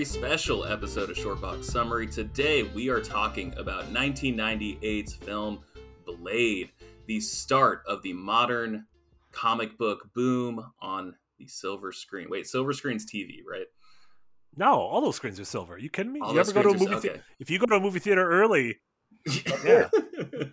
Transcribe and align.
very 0.00 0.06
special 0.06 0.64
episode 0.64 1.10
of 1.10 1.16
Shortbox 1.16 1.62
Summary. 1.64 2.06
Today, 2.06 2.62
we 2.62 2.88
are 2.88 3.02
talking 3.02 3.52
about 3.58 3.92
1998's 3.92 5.12
film 5.12 5.58
Blade, 6.06 6.70
the 7.06 7.20
start 7.20 7.82
of 7.86 8.02
the 8.02 8.14
modern 8.14 8.86
comic 9.30 9.76
book 9.76 10.08
boom 10.14 10.64
on 10.80 11.14
the 11.38 11.46
silver 11.46 11.92
screen. 11.92 12.28
Wait, 12.30 12.46
silver 12.46 12.72
screen's 12.72 13.04
TV, 13.04 13.40
right? 13.46 13.66
No, 14.56 14.72
all 14.80 15.02
those 15.02 15.16
screens 15.16 15.38
are 15.38 15.44
silver. 15.44 15.76
you 15.76 15.90
kidding 15.90 16.14
me? 16.14 16.20
All 16.20 16.32
you 16.32 16.40
ever 16.40 16.50
go 16.50 16.62
to 16.62 16.70
a 16.70 16.78
movie 16.78 16.94
are- 16.94 17.00
theater? 17.00 17.22
If 17.38 17.50
you 17.50 17.58
go 17.58 17.66
to 17.66 17.74
a 17.74 17.80
movie 17.80 17.98
theater 17.98 18.26
early, 18.26 18.78
yeah, 19.66 19.90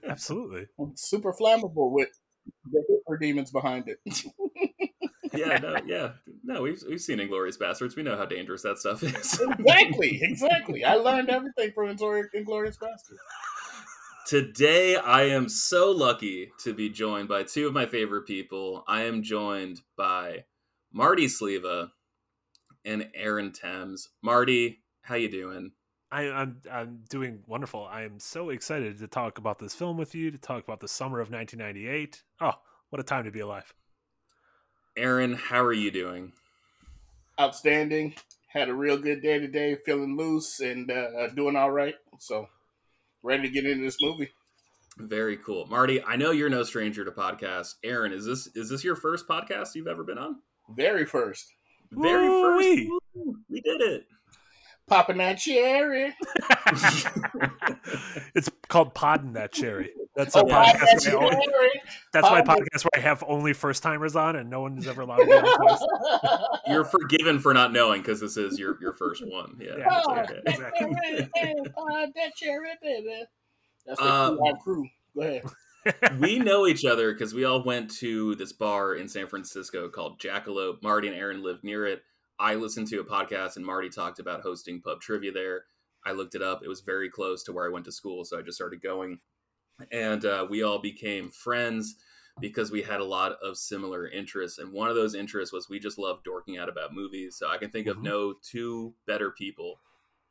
absolutely. 0.10 0.66
super 0.96 1.32
flammable 1.32 1.94
with 1.94 2.10
the 2.70 2.84
Hitler 2.90 3.18
demons 3.18 3.52
behind 3.52 3.86
it. 3.88 4.00
yeah, 5.34 5.58
no, 5.62 5.78
yeah, 5.86 6.12
no. 6.44 6.62
We've 6.62 6.82
we've 6.88 7.02
seen 7.02 7.20
Inglourious 7.20 7.58
Basterds. 7.58 7.96
We 7.96 8.04
know 8.04 8.18
how 8.18 8.26
dangerous 8.26 8.62
that 8.64 8.78
stuff 8.78 9.04
is. 9.04 9.40
exactly, 9.40 10.20
exactly. 10.22 10.84
I 10.84 10.96
learned 10.96 11.30
everything 11.30 11.72
from 11.74 11.90
Inglorious 11.90 12.28
Inglourious 12.36 12.78
Basterds. 12.78 13.18
Today, 14.28 14.98
I 14.98 15.24
am 15.24 15.48
so 15.48 15.92
lucky 15.92 16.52
to 16.60 16.74
be 16.74 16.90
joined 16.90 17.30
by 17.30 17.44
two 17.44 17.68
of 17.68 17.74
my 17.74 17.86
favorite 17.86 18.28
people. 18.28 18.84
I 18.88 19.04
am 19.04 19.24
joined 19.24 19.82
by 19.96 20.44
Marty 20.92 21.28
Sleva 21.28 21.92
and 22.84 23.08
Aaron 23.16 23.54
Thames. 23.54 24.10
Marty, 24.22 24.84
how 25.02 25.16
you 25.16 25.30
doing? 25.32 25.72
I, 26.12 26.30
I'm 26.30 26.62
I'm 26.72 27.04
doing 27.10 27.40
wonderful. 27.48 27.86
I 27.86 28.04
am 28.04 28.20
so 28.20 28.50
excited 28.50 29.00
to 29.00 29.08
talk 29.08 29.38
about 29.38 29.60
this 29.60 29.76
film 29.76 29.98
with 29.98 30.16
you. 30.16 30.32
To 30.32 30.38
talk 30.38 30.64
about 30.64 30.80
the 30.80 30.88
summer 30.88 31.20
of 31.20 31.30
1998. 31.32 32.24
Oh, 32.42 32.54
what 32.90 33.00
a 33.00 33.04
time 33.04 33.26
to 33.26 33.32
be 33.32 33.42
alive! 33.42 33.74
Aaron, 34.98 35.34
how 35.36 35.64
are 35.64 35.74
you 35.74 35.92
doing? 35.92 36.34
Outstanding. 37.40 38.16
Had 38.48 38.68
a 38.70 38.74
real 38.74 38.98
good 38.98 39.22
day 39.22 39.38
today, 39.38 39.78
feeling 39.86 40.18
loose 40.18 40.60
and 40.60 40.90
uh, 40.90 41.28
doing 41.36 41.56
all 41.56 41.70
right. 41.70 41.94
So, 42.20 42.48
ready 43.22 43.44
to 43.44 43.50
get 43.50 43.66
into 43.66 43.84
this 43.84 43.98
movie. 44.02 44.32
Very 44.98 45.38
cool, 45.38 45.68
Marty. 45.68 46.04
I 46.04 46.16
know 46.16 46.32
you're 46.32 46.50
no 46.50 46.64
stranger 46.64 47.06
to 47.06 47.12
podcasts. 47.12 47.76
Aaron, 47.84 48.12
is 48.12 48.26
this 48.26 48.48
is 48.56 48.70
this 48.70 48.84
your 48.84 48.96
first 48.96 49.28
podcast 49.28 49.76
you've 49.76 49.88
ever 49.88 50.04
been 50.04 50.18
on? 50.18 50.38
Very 50.76 51.06
first. 51.06 51.46
Very 51.92 52.28
Woo-wee. 52.28 52.88
first. 52.88 53.02
Woo, 53.14 53.36
We 53.50 53.62
did 53.62 53.82
it. 53.82 54.06
Popping 54.88 55.18
that 55.18 55.36
cherry. 55.38 56.16
it's 58.34 58.50
called 58.70 58.94
Podding 58.96 59.34
That 59.34 59.52
Cherry. 59.52 59.92
That's 60.18 60.36
oh, 60.36 60.40
a 60.42 60.44
Oh, 60.46 60.48
pop 60.50 60.76
podcast. 60.76 61.04
that 61.04 61.14
Where 61.14 61.22
I, 61.22 61.26
only- 61.36 61.82
that's 62.12 62.30
my 62.30 62.40
um, 62.42 62.48
podcast 62.48 62.84
where 62.84 62.92
I 62.96 63.00
have 63.00 63.24
only 63.28 63.54
first 63.54 63.84
timers 63.84 64.16
on, 64.16 64.36
and 64.36 64.50
no 64.50 64.62
one 64.62 64.78
is 64.80 64.88
ever 64.88 65.02
allowed 65.04 65.18
to 65.18 65.26
be 65.26 65.32
on 65.32 65.68
first. 65.70 65.86
You're 66.68 66.86
forgiven 66.86 67.40
for 67.40 67.54
not 67.54 67.72
knowing 67.72 68.02
because 68.02 68.20
this 68.20 68.36
is 68.36 68.58
your 68.58 68.78
your 68.82 68.94
first 68.94 69.24
one. 69.26 69.56
Yeah, 69.60 69.76
Yeah. 69.78 69.98
it's 70.00 70.08
Oh, 70.10 70.20
okay. 70.20 70.42
Exactly. 70.48 71.70
Pop 71.76 72.10
that 72.16 72.36
cherry, 72.36 72.70
baby. 72.82 73.24
That's 73.86 74.00
the 74.00 74.12
um, 74.12 74.40
our 74.44 74.58
crew. 74.58 74.88
Go 75.16 75.22
ahead. 75.22 75.44
we 76.20 76.40
know 76.40 76.68
each 76.68 76.84
other 76.84 77.14
because 77.14 77.34
we 77.34 77.46
all 77.46 77.64
went 77.64 77.92
to 78.00 78.36
this 78.36 78.52
bar 78.52 78.96
in 78.96 79.08
San 79.08 79.28
Francisco 79.28 79.88
called 79.88 80.20
Jackalope. 80.20 80.82
Marty 80.84 81.08
and 81.08 81.16
Aaron 81.16 81.44
lived 81.44 81.64
near 81.64 81.86
it. 81.86 82.02
I 82.40 82.56
listened 82.56 82.88
to 82.88 83.00
a 83.00 83.06
podcast 83.06 83.56
and 83.56 83.66
Marty 83.66 83.90
talked 83.90 84.20
about 84.20 84.42
hosting 84.42 84.82
pub 84.82 85.00
trivia 85.00 85.32
there. 85.32 85.64
I 86.06 86.12
looked 86.12 86.36
it 86.36 86.42
up. 86.42 86.62
It 86.64 86.68
was 86.68 86.82
very 86.82 87.10
close 87.10 87.44
to 87.44 87.54
where 87.54 87.66
I 87.66 87.72
went 87.72 87.86
to 87.86 87.92
school, 87.92 88.26
so 88.26 88.38
I 88.38 88.42
just 88.42 88.58
started 88.58 88.82
going. 88.82 89.20
And 89.92 90.26
uh, 90.26 90.48
we 90.50 90.64
all 90.64 90.80
became 90.80 91.30
friends 91.30 91.96
because 92.40 92.72
we 92.72 92.82
had 92.84 93.00
a 93.00 93.06
lot 93.06 93.34
of 93.44 93.58
similar 93.58 94.08
interests. 94.08 94.60
And 94.60 94.72
one 94.72 94.90
of 94.90 94.96
those 94.96 95.16
interests 95.16 95.52
was 95.54 95.70
we 95.70 95.80
just 95.80 95.98
loved 95.98 96.24
dorking 96.24 96.58
out 96.58 96.70
about 96.70 96.94
movies. 96.94 97.36
So 97.36 97.48
I 97.50 97.58
can 97.58 97.70
think 97.72 97.88
of 97.88 97.98
Mhm. 97.98 98.04
no 98.04 98.34
two 98.34 98.94
better 99.06 99.32
people 99.32 99.80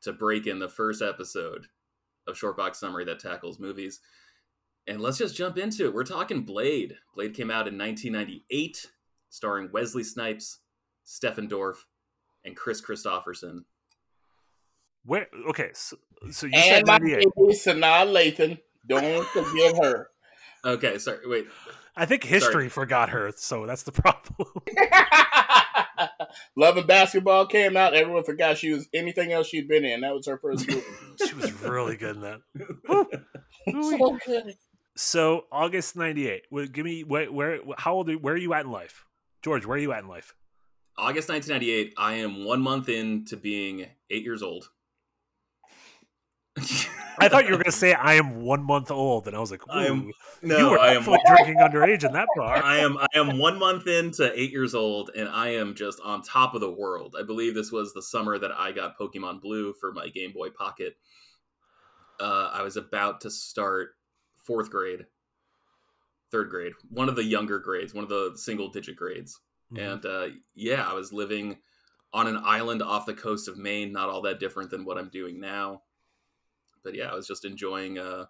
to 0.02 0.12
break 0.12 0.46
in 0.46 0.58
the 0.58 0.68
first 0.68 1.02
episode 1.02 1.66
of 2.26 2.36
Shortbox 2.36 2.76
Summary 2.76 3.04
that 3.06 3.18
tackles 3.18 3.58
movies. 3.58 4.00
And 4.86 5.00
let's 5.00 5.18
just 5.18 5.34
jump 5.36 5.58
into 5.58 5.84
it. 5.84 5.94
We're 5.94 6.04
talking 6.04 6.44
Blade. 6.44 6.98
Blade 7.14 7.34
came 7.34 7.50
out 7.50 7.66
in 7.66 7.76
1998, 7.76 8.90
starring 9.30 9.70
Wesley 9.72 10.04
Snipes, 10.04 10.60
Stephen 11.02 11.48
Dorff, 11.48 11.86
and 12.44 12.56
Kris 12.56 12.80
Kristofferson. 12.80 13.64
Where? 15.04 15.26
Okay, 15.48 15.70
so, 15.72 15.96
so 16.30 16.46
you 16.46 16.52
And 16.54 16.64
said 16.64 16.86
my 16.86 16.98
98. 16.98 17.26
baby, 17.36 17.52
Sanaa 17.54 18.06
Lathan. 18.06 18.60
Don't 18.86 19.26
forget 19.28 19.76
her. 19.82 20.08
Okay, 20.64 20.98
sorry, 20.98 21.18
wait. 21.26 21.46
I 21.96 22.06
think 22.06 22.24
history 22.24 22.68
forgot 22.68 23.10
her, 23.10 23.32
so 23.36 23.66
that's 23.66 23.84
the 23.84 23.92
problem. 23.92 24.50
Love 26.56 26.76
and 26.76 26.86
Basketball 26.86 27.46
came 27.46 27.76
out. 27.76 27.94
Everyone 27.94 28.24
forgot 28.24 28.58
she 28.58 28.72
was 28.72 28.88
anything 28.94 29.32
else 29.32 29.48
she'd 29.48 29.68
been 29.68 29.84
in. 29.84 30.00
That 30.00 30.14
was 30.14 30.26
her 30.26 30.38
first 30.38 30.68
movie. 30.68 30.82
she 31.26 31.34
was 31.34 31.52
really 31.62 31.96
good 31.96 32.16
in 32.16 32.22
that. 32.22 32.40
so 33.68 34.18
good. 34.24 34.54
So 34.96 35.44
August 35.52 35.96
'98. 35.96 36.44
Give 36.72 36.84
me 36.84 37.04
where, 37.04 37.30
where? 37.30 37.60
How 37.78 37.94
old? 37.94 38.10
Are, 38.10 38.14
where 38.14 38.34
are 38.34 38.38
you 38.38 38.54
at 38.54 38.64
in 38.64 38.70
life, 38.70 39.04
George? 39.42 39.66
Where 39.66 39.76
are 39.76 39.80
you 39.80 39.92
at 39.92 40.02
in 40.02 40.08
life? 40.08 40.34
August 40.98 41.28
1998, 41.28 41.92
I 41.98 42.14
am 42.14 42.46
one 42.46 42.62
month 42.62 42.88
into 42.88 43.36
being 43.36 43.86
eight 44.08 44.22
years 44.22 44.42
old. 44.42 44.70
I 47.18 47.28
thought 47.28 47.44
you 47.44 47.50
were 47.52 47.56
going 47.56 47.64
to 47.64 47.72
say 47.72 47.92
I 47.94 48.14
am 48.14 48.42
one 48.42 48.62
month 48.62 48.90
old, 48.90 49.26
and 49.26 49.36
I 49.36 49.40
was 49.40 49.50
like, 49.50 49.62
I 49.70 49.86
am- 49.86 50.10
no, 50.42 50.58
you 50.58 50.70
were 50.70 50.78
I 50.78 50.94
am 50.94 51.02
drinking 51.02 51.56
underage 51.56 52.04
in 52.04 52.12
that 52.12 52.28
bar. 52.36 52.62
I 52.62 52.78
am 52.78 52.98
I 52.98 53.06
am 53.14 53.38
one 53.38 53.58
month 53.58 53.86
into 53.86 54.30
eight 54.38 54.50
years 54.52 54.74
old, 54.74 55.10
and 55.16 55.28
I 55.28 55.48
am 55.54 55.74
just 55.74 55.98
on 56.04 56.22
top 56.22 56.54
of 56.54 56.60
the 56.60 56.70
world. 56.70 57.16
I 57.18 57.22
believe 57.22 57.54
this 57.54 57.72
was 57.72 57.92
the 57.94 58.02
summer 58.02 58.38
that 58.38 58.52
I 58.52 58.72
got 58.72 58.98
Pokemon 58.98 59.40
Blue 59.40 59.72
for 59.80 59.92
my 59.92 60.08
Game 60.08 60.32
Boy 60.32 60.50
Pocket. 60.50 60.96
Uh, 62.20 62.50
I 62.52 62.62
was 62.62 62.76
about 62.76 63.20
to 63.22 63.30
start 63.30 63.90
fourth 64.44 64.70
grade, 64.70 65.06
third 66.30 66.50
grade, 66.50 66.72
one 66.90 67.08
of 67.08 67.16
the 67.16 67.24
younger 67.24 67.58
grades, 67.58 67.92
one 67.94 68.04
of 68.04 68.10
the 68.10 68.32
single 68.36 68.68
digit 68.68 68.96
grades, 68.96 69.40
Mhm. 69.72 69.92
and 69.92 70.06
uh, 70.06 70.28
yeah, 70.54 70.88
I 70.88 70.94
was 70.94 71.12
living 71.12 71.58
on 72.12 72.26
an 72.26 72.40
island 72.42 72.82
off 72.82 73.04
the 73.06 73.12
coast 73.14 73.48
of 73.48 73.58
Maine, 73.58 73.92
not 73.92 74.08
all 74.08 74.22
that 74.22 74.40
different 74.40 74.70
than 74.70 74.84
what 74.84 74.96
I'm 74.96 75.08
doing 75.10 75.40
now. 75.40 75.82
But 76.86 76.94
yeah, 76.94 77.10
I 77.10 77.14
was 77.16 77.26
just 77.26 77.44
enjoying 77.44 77.98
uh, 77.98 78.26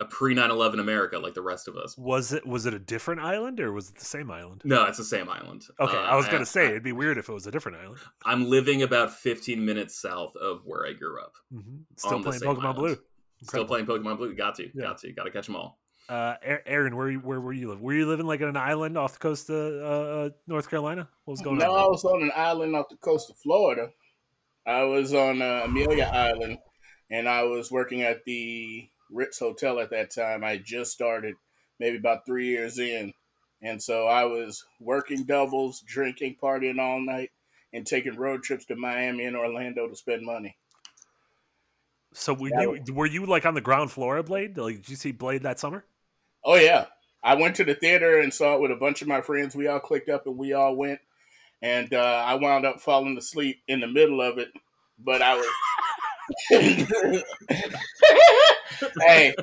a 0.00 0.04
pre 0.04 0.34
9 0.34 0.50
11 0.50 0.80
America 0.80 1.16
like 1.18 1.34
the 1.34 1.42
rest 1.42 1.68
of 1.68 1.76
us. 1.76 1.96
Was 1.96 2.32
it 2.32 2.44
was 2.46 2.66
it 2.66 2.74
a 2.74 2.78
different 2.78 3.20
island 3.20 3.60
or 3.60 3.72
was 3.72 3.88
it 3.90 3.94
the 3.94 4.04
same 4.04 4.30
island? 4.30 4.62
No, 4.64 4.84
it's 4.84 4.98
the 4.98 5.04
same 5.04 5.28
island. 5.28 5.64
Okay, 5.80 5.96
Uh, 5.96 6.00
I 6.00 6.16
was 6.16 6.26
going 6.26 6.36
I- 6.36 6.40
to 6.40 6.46
say 6.46 6.66
it'd 6.66 6.82
be 6.82 6.92
weird 6.92 7.16
if 7.18 7.28
it 7.28 7.32
was 7.32 7.46
a 7.46 7.50
different 7.52 7.78
island. 7.78 8.00
I'm 8.24 8.50
living 8.50 8.82
about 8.82 9.12
15 9.12 9.64
minutes 9.64 9.94
south 9.96 10.34
of 10.36 10.62
where 10.64 10.84
I 10.86 10.92
grew 10.92 11.20
up. 11.22 11.32
hmm 11.52 11.78
Still 11.96 12.22
playing 12.22 12.40
Pokemon 12.42 12.62
island. 12.64 12.76
Blue. 12.78 12.96
Still 13.42 13.64
playing 13.64 13.86
Pokemon 13.86 14.16
Blue. 14.18 14.34
Got 14.34 14.56
to, 14.56 14.64
Yeah. 14.74 14.82
got 14.82 14.98
to, 14.98 15.12
got 15.12 15.24
to 15.24 15.30
catch 15.30 15.46
them 15.46 15.54
all. 15.56 15.78
Uh, 16.08 16.34
A- 16.42 16.66
Aaron, 16.68 16.96
where 16.96 17.10
you- 17.10 17.20
where 17.20 17.40
were 17.40 17.52
you 17.52 17.68
living? 17.68 17.84
Were 17.84 17.92
you 17.94 18.06
living 18.06 18.26
like 18.26 18.40
on 18.40 18.48
an 18.48 18.56
island 18.56 18.96
off 18.98 19.12
the 19.12 19.18
coast 19.20 19.50
of 19.50 19.56
uh, 19.82 19.86
uh, 20.26 20.30
North 20.46 20.68
Carolina? 20.70 21.08
What 21.24 21.32
was 21.32 21.40
going 21.42 21.60
on? 21.62 21.68
No, 21.68 21.74
I 21.74 21.84
was 21.86 22.02
on 22.04 22.22
an 22.22 22.32
island 22.34 22.74
off 22.74 22.88
the 22.88 22.96
coast 22.96 23.30
of 23.30 23.36
Florida. 23.36 23.90
I 24.66 24.82
was 24.84 25.12
on 25.14 25.40
uh, 25.42 25.62
Amelia 25.64 26.10
Island, 26.12 26.58
and 27.10 27.28
I 27.28 27.44
was 27.44 27.70
working 27.70 28.02
at 28.02 28.24
the 28.24 28.88
Ritz 29.10 29.38
Hotel 29.38 29.80
at 29.80 29.90
that 29.90 30.10
time. 30.10 30.44
I 30.44 30.58
just 30.58 30.92
started, 30.92 31.34
maybe 31.78 31.96
about 31.96 32.26
three 32.26 32.48
years 32.48 32.78
in, 32.78 33.12
and 33.62 33.82
so 33.82 34.06
I 34.06 34.24
was 34.24 34.64
working 34.80 35.24
doubles, 35.24 35.80
drinking, 35.80 36.36
partying 36.42 36.78
all 36.78 37.00
night, 37.00 37.30
and 37.72 37.86
taking 37.86 38.16
road 38.16 38.42
trips 38.42 38.64
to 38.66 38.76
Miami 38.76 39.24
and 39.24 39.36
Orlando 39.36 39.88
to 39.88 39.96
spend 39.96 40.24
money. 40.24 40.56
So 42.12 42.32
were 42.34 42.48
you 42.48 42.94
were 42.94 43.06
you 43.06 43.26
like 43.26 43.46
on 43.46 43.54
the 43.54 43.60
ground 43.60 43.90
floor 43.90 44.16
of 44.16 44.26
Blade? 44.26 44.56
Like, 44.56 44.76
did 44.76 44.88
you 44.88 44.96
see 44.96 45.12
Blade 45.12 45.42
that 45.42 45.58
summer? 45.58 45.84
Oh 46.44 46.56
yeah, 46.56 46.86
I 47.22 47.34
went 47.34 47.56
to 47.56 47.64
the 47.64 47.74
theater 47.74 48.18
and 48.20 48.32
saw 48.32 48.54
it 48.54 48.60
with 48.60 48.70
a 48.70 48.76
bunch 48.76 49.02
of 49.02 49.08
my 49.08 49.20
friends. 49.20 49.54
We 49.54 49.66
all 49.66 49.80
clicked 49.80 50.08
up 50.08 50.26
and 50.26 50.38
we 50.38 50.52
all 50.52 50.74
went, 50.74 51.00
and 51.60 51.92
uh, 51.92 52.22
I 52.26 52.34
wound 52.34 52.64
up 52.64 52.80
falling 52.80 53.16
asleep 53.18 53.60
in 53.68 53.80
the 53.80 53.86
middle 53.86 54.20
of 54.20 54.38
it. 54.38 54.48
But 54.98 55.22
I 55.22 55.36
was. 55.36 55.46
hey, 59.00 59.34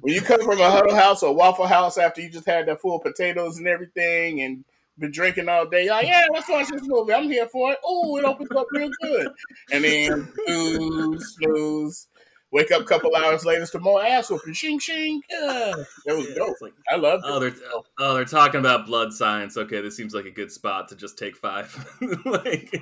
when 0.00 0.14
you 0.14 0.20
come 0.20 0.40
from 0.44 0.60
a 0.60 0.70
Huddle 0.70 0.94
House 0.94 1.22
or 1.22 1.34
Waffle 1.34 1.66
House 1.66 1.98
after 1.98 2.20
you 2.20 2.30
just 2.30 2.46
had 2.46 2.66
that 2.66 2.80
full 2.80 2.98
potatoes 2.98 3.58
and 3.58 3.66
everything 3.68 4.42
and 4.42 4.64
been 4.98 5.10
drinking 5.12 5.48
all 5.48 5.66
day, 5.66 5.84
you're 5.84 5.94
like, 5.94 6.06
yeah, 6.06 6.26
let's 6.32 6.48
watch 6.48 6.68
this 6.68 6.82
movie. 6.84 7.12
I'm 7.14 7.24
here 7.24 7.46
for 7.46 7.72
it. 7.72 7.78
Oh, 7.84 8.16
it 8.18 8.24
opens 8.24 8.50
up 8.52 8.66
real 8.72 8.90
good. 9.00 9.28
And 9.72 9.84
then 9.84 10.28
snooze, 10.46 11.36
snooze. 11.38 12.06
Wake 12.52 12.72
up 12.72 12.82
a 12.82 12.84
couple 12.84 13.14
hours 13.14 13.44
later, 13.44 13.64
some 13.64 13.82
more 13.82 14.04
ass 14.04 14.28
whooping. 14.28 14.54
Shing, 14.54 14.80
shing. 14.80 15.22
Yeah. 15.30 15.72
That 16.06 16.16
was 16.16 16.28
Yeah, 16.30 16.34
dope. 16.34 16.56
like, 16.60 16.72
I 16.90 16.96
loved 16.96 17.24
it. 17.24 17.30
oh, 17.30 17.38
they're 17.38 17.54
oh, 18.00 18.14
they're 18.14 18.24
talking 18.24 18.58
about 18.58 18.86
blood 18.86 19.12
science. 19.12 19.56
Okay, 19.56 19.80
this 19.80 19.96
seems 19.96 20.14
like 20.14 20.24
a 20.24 20.32
good 20.32 20.50
spot 20.50 20.88
to 20.88 20.96
just 20.96 21.16
take 21.16 21.36
five. 21.36 21.72
like, 22.24 22.74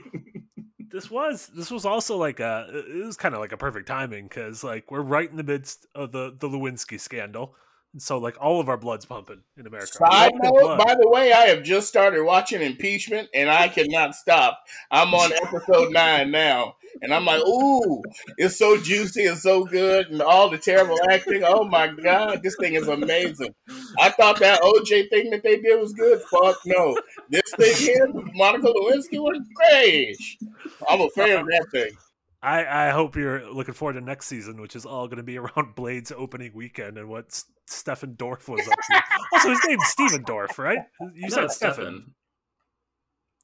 This 0.90 1.10
was 1.10 1.48
this 1.48 1.70
was 1.70 1.84
also 1.84 2.16
like 2.16 2.40
a 2.40 2.66
it 2.70 3.04
was 3.04 3.16
kind 3.16 3.34
of 3.34 3.40
like 3.40 3.52
a 3.52 3.56
perfect 3.56 3.86
timing 3.86 4.26
because 4.28 4.64
like 4.64 4.90
we're 4.90 5.02
right 5.02 5.30
in 5.30 5.36
the 5.36 5.42
midst 5.42 5.86
of 5.94 6.12
the 6.12 6.34
the 6.38 6.48
Lewinsky 6.48 6.98
scandal. 6.98 7.54
So 7.96 8.18
like 8.18 8.36
all 8.40 8.60
of 8.60 8.68
our 8.68 8.76
blood's 8.76 9.06
pumping 9.06 9.40
in 9.56 9.66
America. 9.66 9.86
Side 9.86 10.32
We 10.34 10.48
love 10.48 10.54
good 10.54 10.68
note, 10.68 10.78
by 10.78 10.94
the 10.94 11.08
way, 11.08 11.32
I 11.32 11.46
have 11.46 11.62
just 11.62 11.88
started 11.88 12.22
watching 12.22 12.60
Impeachment, 12.60 13.28
and 13.32 13.48
I 13.48 13.68
cannot 13.68 14.14
stop. 14.14 14.62
I'm 14.90 15.14
on 15.14 15.32
episode 15.32 15.92
nine 15.92 16.30
now, 16.30 16.74
and 17.00 17.14
I'm 17.14 17.24
like, 17.24 17.40
ooh, 17.46 18.02
it's 18.36 18.58
so 18.58 18.76
juicy 18.76 19.24
and 19.24 19.38
so 19.38 19.64
good, 19.64 20.08
and 20.08 20.20
all 20.20 20.50
the 20.50 20.58
terrible 20.58 20.98
acting. 21.10 21.42
Oh 21.44 21.64
my 21.64 21.86
god, 21.88 22.42
this 22.42 22.56
thing 22.60 22.74
is 22.74 22.88
amazing. 22.88 23.54
I 23.98 24.10
thought 24.10 24.38
that 24.40 24.60
OJ 24.60 25.08
thing 25.08 25.30
that 25.30 25.42
they 25.42 25.58
did 25.58 25.80
was 25.80 25.94
good. 25.94 26.20
Fuck 26.30 26.58
no, 26.66 26.94
this 27.30 27.50
thing 27.56 27.74
here, 27.74 28.06
Monica 28.34 28.66
Lewinsky 28.66 29.18
was 29.18 29.40
great. 29.54 30.16
I'm 30.88 31.00
a 31.00 31.08
fan 31.10 31.40
of 31.40 31.46
that 31.46 31.66
thing. 31.72 31.90
I, 32.42 32.88
I 32.88 32.90
hope 32.90 33.16
you're 33.16 33.50
looking 33.52 33.74
forward 33.74 33.94
to 33.94 34.00
next 34.00 34.26
season, 34.26 34.60
which 34.60 34.76
is 34.76 34.86
all 34.86 35.08
going 35.08 35.16
to 35.16 35.22
be 35.24 35.38
around 35.38 35.74
Blade's 35.74 36.12
opening 36.12 36.52
weekend 36.54 36.98
and 36.98 37.08
what 37.08 37.26
S- 37.26 37.46
Stefan 37.70 38.14
Dorff 38.14 38.48
was 38.48 38.66
up 38.66 38.78
to. 38.90 39.02
also, 39.34 39.50
his 39.50 39.60
name's 39.66 39.86
Steven 39.88 40.24
Dorff, 40.24 40.58
right? 40.58 40.78
You 41.14 41.22
no, 41.22 41.28
said 41.28 41.50
Stefan. 41.50 42.14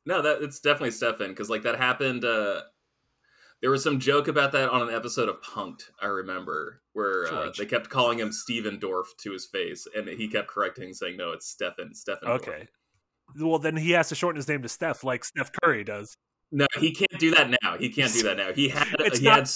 No, 0.06 0.22
that 0.22 0.42
it's 0.42 0.60
definitely 0.60 0.90
Stefan 0.90 1.28
because 1.30 1.48
like 1.50 1.62
that 1.62 1.76
happened. 1.78 2.24
uh 2.24 2.62
There 3.62 3.70
was 3.70 3.82
some 3.82 3.98
joke 4.00 4.28
about 4.28 4.52
that 4.52 4.68
on 4.68 4.88
an 4.88 4.94
episode 4.94 5.28
of 5.28 5.40
Punked. 5.40 5.84
I 6.00 6.06
remember 6.06 6.82
where 6.92 7.26
uh, 7.32 7.50
they 7.56 7.66
kept 7.66 7.88
calling 7.88 8.18
him 8.18 8.30
Steven 8.32 8.78
Dorff 8.78 9.06
to 9.20 9.32
his 9.32 9.46
face, 9.46 9.86
and 9.96 10.08
he 10.08 10.28
kept 10.28 10.48
correcting, 10.48 10.92
saying, 10.94 11.16
"No, 11.16 11.32
it's 11.32 11.46
Stefan. 11.48 11.94
Stefan." 11.94 12.28
Dorff." 12.28 12.34
Okay. 12.48 12.68
Well, 13.40 13.58
then 13.58 13.76
he 13.76 13.92
has 13.92 14.10
to 14.10 14.14
shorten 14.14 14.36
his 14.36 14.46
name 14.48 14.60
to 14.62 14.68
Steph, 14.68 15.02
like 15.02 15.24
Steph 15.24 15.50
Curry 15.62 15.82
does. 15.82 16.16
No, 16.52 16.66
he 16.78 16.92
can't 16.92 17.18
do 17.18 17.30
that 17.34 17.50
now. 17.62 17.78
He 17.78 17.88
can't 17.88 18.12
do 18.12 18.22
that 18.24 18.36
now. 18.36 18.52
He 18.52 18.68
had. 18.68 18.86
It's 19.00 19.18
he 19.18 19.24
not- 19.24 19.38
had. 19.38 19.50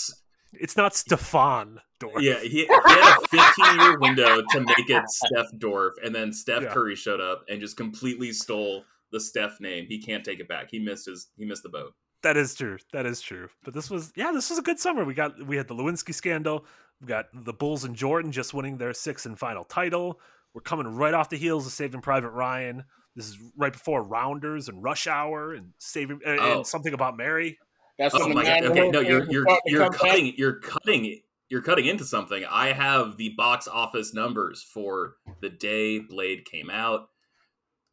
It's 0.52 0.76
not 0.76 0.94
Stefan 0.94 1.80
Dorff. 2.00 2.20
Yeah, 2.20 2.40
he, 2.40 2.48
he 2.48 2.66
had 2.66 3.18
a 3.22 3.28
15 3.28 3.80
year 3.80 3.98
window 3.98 4.42
to 4.50 4.60
make 4.60 4.88
it 4.90 5.08
Steph 5.08 5.52
Dorff, 5.58 5.92
and 6.04 6.14
then 6.14 6.32
Steph 6.32 6.62
Yeah. 6.62 6.72
Curry 6.72 6.94
showed 6.96 7.20
up 7.20 7.44
and 7.48 7.60
just 7.60 7.76
completely 7.76 8.32
stole 8.32 8.84
the 9.12 9.20
Steph 9.20 9.60
name. 9.60 9.86
He 9.88 10.00
can't 10.00 10.24
take 10.24 10.40
it 10.40 10.48
back. 10.48 10.68
He 10.70 10.78
missed 10.78 11.06
his. 11.06 11.28
He 11.36 11.44
missed 11.44 11.62
the 11.62 11.68
boat. 11.68 11.94
That 12.22 12.36
is 12.36 12.54
true. 12.54 12.78
That 12.92 13.06
is 13.06 13.20
true. 13.20 13.48
But 13.64 13.74
this 13.74 13.90
was 13.90 14.12
yeah, 14.16 14.32
this 14.32 14.50
was 14.50 14.58
a 14.58 14.62
good 14.62 14.80
summer. 14.80 15.04
We 15.04 15.14
got 15.14 15.46
we 15.46 15.56
had 15.56 15.68
the 15.68 15.74
Lewinsky 15.74 16.12
scandal. 16.14 16.64
We 17.00 17.06
got 17.06 17.26
the 17.32 17.52
Bulls 17.52 17.84
and 17.84 17.94
Jordan 17.94 18.32
just 18.32 18.52
winning 18.54 18.76
their 18.78 18.92
sixth 18.92 19.24
and 19.26 19.38
final 19.38 19.64
title. 19.64 20.18
We're 20.54 20.62
coming 20.62 20.86
right 20.88 21.14
off 21.14 21.28
the 21.28 21.36
heels 21.36 21.66
of 21.66 21.72
Saving 21.72 22.00
Private 22.00 22.30
Ryan. 22.30 22.84
This 23.14 23.26
is 23.28 23.38
right 23.56 23.72
before 23.72 24.02
Rounders 24.02 24.68
and 24.68 24.82
Rush 24.82 25.06
Hour 25.06 25.52
and 25.52 25.72
Saving 25.78 26.20
uh, 26.26 26.36
Oh. 26.40 26.56
and 26.58 26.66
something 26.66 26.92
about 26.94 27.16
Mary. 27.16 27.58
That's 27.98 28.14
Oh 28.14 28.28
my 28.28 28.44
god! 28.44 28.64
Okay, 28.64 28.90
no, 28.90 29.00
you're 29.00 29.30
you're 29.30 29.46
you're 29.66 29.80
come 29.82 29.90
back. 29.90 30.00
cutting 30.00 30.34
you're 30.36 30.60
cutting 30.60 31.20
you're 31.48 31.62
cutting 31.62 31.86
into 31.86 32.04
something. 32.04 32.44
I 32.48 32.72
have 32.72 33.16
the 33.16 33.30
box 33.30 33.66
office 33.66 34.14
numbers 34.14 34.62
for 34.62 35.14
the 35.40 35.48
day 35.48 35.98
Blade 35.98 36.44
came 36.44 36.70
out. 36.70 37.08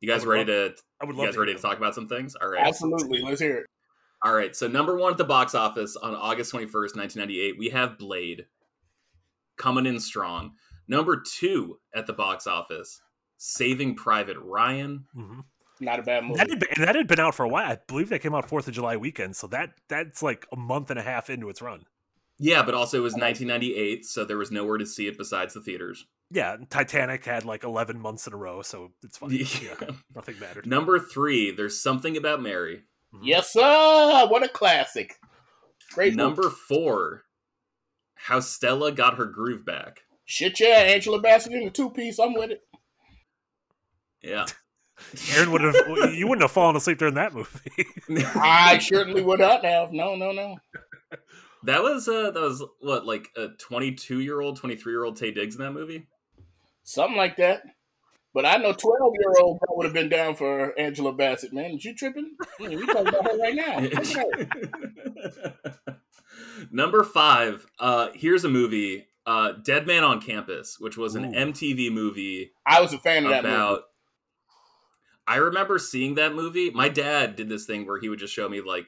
You 0.02 0.10
guys 0.10 0.24
I 0.24 0.28
would 0.28 0.32
ready 0.32 0.46
to? 0.46 0.76
I 1.02 1.06
would 1.06 1.16
love. 1.16 1.24
You 1.24 1.28
guys 1.28 1.34
to 1.36 1.40
ready 1.40 1.52
hear 1.54 1.58
to 1.58 1.62
talk 1.62 1.78
about 1.78 1.96
some 1.96 2.08
things? 2.08 2.36
All 2.36 2.50
right. 2.50 2.66
Absolutely, 2.68 3.22
let's 3.22 3.42
hear 3.42 3.58
it. 3.60 3.66
All 4.24 4.34
right, 4.34 4.56
so 4.56 4.68
number 4.68 4.96
one 4.96 5.12
at 5.12 5.18
the 5.18 5.24
box 5.24 5.54
office 5.54 5.96
on 5.96 6.16
August 6.16 6.52
21st, 6.52 6.96
1998, 6.96 7.60
we 7.60 7.70
have 7.70 7.98
Blade 7.98 8.46
coming 9.58 9.86
in 9.86 10.00
strong. 10.00 10.54
Number 10.88 11.22
two 11.22 11.80
at 11.94 12.08
the 12.08 12.14
box 12.14 12.48
office, 12.48 13.02
Saving 13.38 13.96
Private 13.96 14.38
Ryan. 14.40 15.06
Mhm. 15.16 15.44
Not 15.80 16.00
a 16.00 16.04
bad 16.04 16.24
movie. 16.24 16.38
That 16.38 16.50
had 16.50 16.60
been, 16.60 16.70
and 16.76 16.84
that 16.88 16.96
had 16.96 17.08
been 17.08 17.20
out 17.20 17.36
for 17.36 17.44
a 17.44 17.50
while. 17.50 17.72
I 17.72 17.78
believe 17.88 18.10
that 18.10 18.20
came 18.20 18.34
out 18.34 18.48
Fourth 18.48 18.68
of 18.68 18.74
July 18.74 18.96
weekend, 18.98 19.36
so 19.36 19.48
that 19.48 19.74
that's 19.90 20.24
like 20.24 20.46
a 20.52 20.56
month 20.56 20.90
and 20.90 21.00
a 21.00 21.04
half 21.04 21.30
into 21.30 21.50
its 21.50 21.62
run. 21.62 21.86
Yeah, 22.38 22.64
but 22.64 22.74
also 22.74 22.98
it 22.98 23.02
was 23.02 23.14
1998, 23.14 24.06
so 24.06 24.26
there 24.26 24.38
was 24.38 24.52
nowhere 24.52 24.78
to 24.78 24.86
see 24.86 25.08
it 25.08 25.18
besides 25.18 25.54
the 25.54 25.62
theaters. 25.62 26.06
Yeah, 26.32 26.58
Titanic 26.70 27.24
had 27.26 27.46
like 27.46 27.64
eleven 27.64 28.00
months 28.00 28.26
in 28.28 28.34
a 28.34 28.38
row, 28.38 28.62
so 28.62 28.92
it's 29.04 29.18
fine. 29.18 29.32
Yeah. 29.34 29.46
Yeah, 29.82 29.90
nothing 30.16 30.40
mattered. 30.40 30.66
Number 30.66 31.00
three, 31.00 31.52
there's 31.52 31.80
something 31.80 32.18
about 32.18 32.42
Mary. 32.42 32.84
Mhm. 33.14 33.20
Yes, 33.24 33.54
sir. 33.54 34.28
What 34.28 34.44
a 34.44 34.50
classic. 34.50 35.16
Great 35.94 36.14
movie. 36.16 36.18
Number 36.24 36.50
four, 36.50 37.24
how 38.16 38.40
Stella 38.40 38.92
got 38.92 39.18
her 39.18 39.26
groove 39.26 39.66
back. 39.66 40.02
Shit, 40.26 40.60
yeah, 40.60 40.80
Angela 40.80 41.22
Bassett 41.22 41.54
in 41.54 41.64
the 41.66 41.70
two 41.70 41.92
piece. 41.92 42.18
I'm 42.20 42.34
with 42.34 42.52
it. 42.52 42.62
Yeah. 44.24 44.46
Aaron 45.36 45.52
would 45.52 45.62
have 45.62 45.76
you 46.14 46.28
wouldn't 46.28 46.44
have 46.44 46.52
fallen 46.52 46.76
asleep 46.76 46.98
during 46.98 47.16
that 47.16 47.34
movie. 47.34 47.86
I 48.36 48.78
certainly 48.80 49.22
would 49.22 49.40
not 49.40 49.66
have. 49.66 49.92
No, 49.92 50.16
no, 50.16 50.32
no. 50.32 50.58
that 51.64 51.84
was 51.84 52.08
uh 52.08 52.32
that 52.32 52.42
was 52.42 52.64
what 52.80 53.06
like 53.06 53.30
a 53.36 53.50
22 53.60 54.20
year 54.20 54.42
old 54.42 54.58
23 54.58 54.94
year 54.94 55.04
old 55.04 55.18
Taye 55.20 55.34
Diggs 55.34 55.56
in 55.56 55.62
that 55.62 55.72
movie 55.72 56.08
Something 56.86 57.18
like 57.18 57.38
that. 57.38 57.64
But 58.34 58.46
I 58.46 58.58
know 58.58 58.74
12 58.74 59.14
year 59.20 59.34
old 59.42 59.60
would 59.70 59.86
have 59.86 59.94
been 59.94 60.10
down 60.10 60.36
for 60.36 60.78
Angela 60.80 61.14
Bassett, 61.14 61.52
man. 61.52 61.72
Is 61.72 61.86
you 61.86 61.96
tripping? 61.96 62.36
I 62.60 62.68
mean, 62.68 62.80
we 62.80 62.86
talking 62.86 63.08
about 63.08 63.32
her 63.32 63.38
right 63.38 63.56
now. 63.56 63.80
Look 63.80 63.94
at 63.94 65.34
her. 65.44 65.56
Number 66.72 67.04
five, 67.04 67.66
uh, 67.80 68.10
here's 68.14 68.44
a 68.44 68.50
movie, 68.50 69.08
uh, 69.26 69.54
Dead 69.64 69.88
Man 69.88 70.04
on 70.04 70.22
Campus, 70.22 70.78
which 70.80 70.98
was 70.98 71.16
an 71.16 71.34
Ooh. 71.34 71.52
MTV 71.52 71.92
movie 71.92 72.52
I 72.66 72.82
was 72.82 72.94
a 72.94 73.00
fan 73.00 73.24
of 73.24 73.32
that 73.32 73.44
movie. 73.44 73.82
I 75.28 75.38
remember 75.38 75.80
seeing 75.80 76.16
that 76.16 76.36
movie. 76.36 76.70
My 76.70 76.90
dad 76.90 77.36
did 77.36 77.50
this 77.50 77.66
thing 77.66 77.86
where 77.86 78.00
he 78.00 78.10
would 78.10 78.20
just 78.20 78.34
show 78.34 78.48
me 78.48 78.62
like 78.62 78.88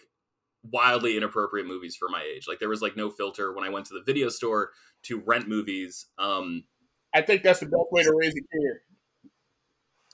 wildly 0.64 1.18
inappropriate 1.18 1.68
movies 1.68 1.96
for 1.96 2.10
my 2.10 2.24
age. 2.24 2.48
Like 2.48 2.60
there 2.60 2.70
was 2.70 2.82
like 2.82 2.96
no 2.96 3.10
filter 3.10 3.54
when 3.54 3.64
I 3.64 3.70
went 3.70 3.86
to 3.88 3.94
the 3.94 4.04
video 4.06 4.30
store 4.30 4.72
to 5.04 5.22
rent 5.26 5.48
movies. 5.48 6.08
Um, 6.20 6.66
I 7.14 7.22
think 7.22 7.44
that's 7.44 7.60
the 7.60 7.66
best 7.66 7.92
way 7.92 8.04
to 8.04 8.14
raise 8.14 8.34
a 8.34 8.42
kid. 8.42 8.78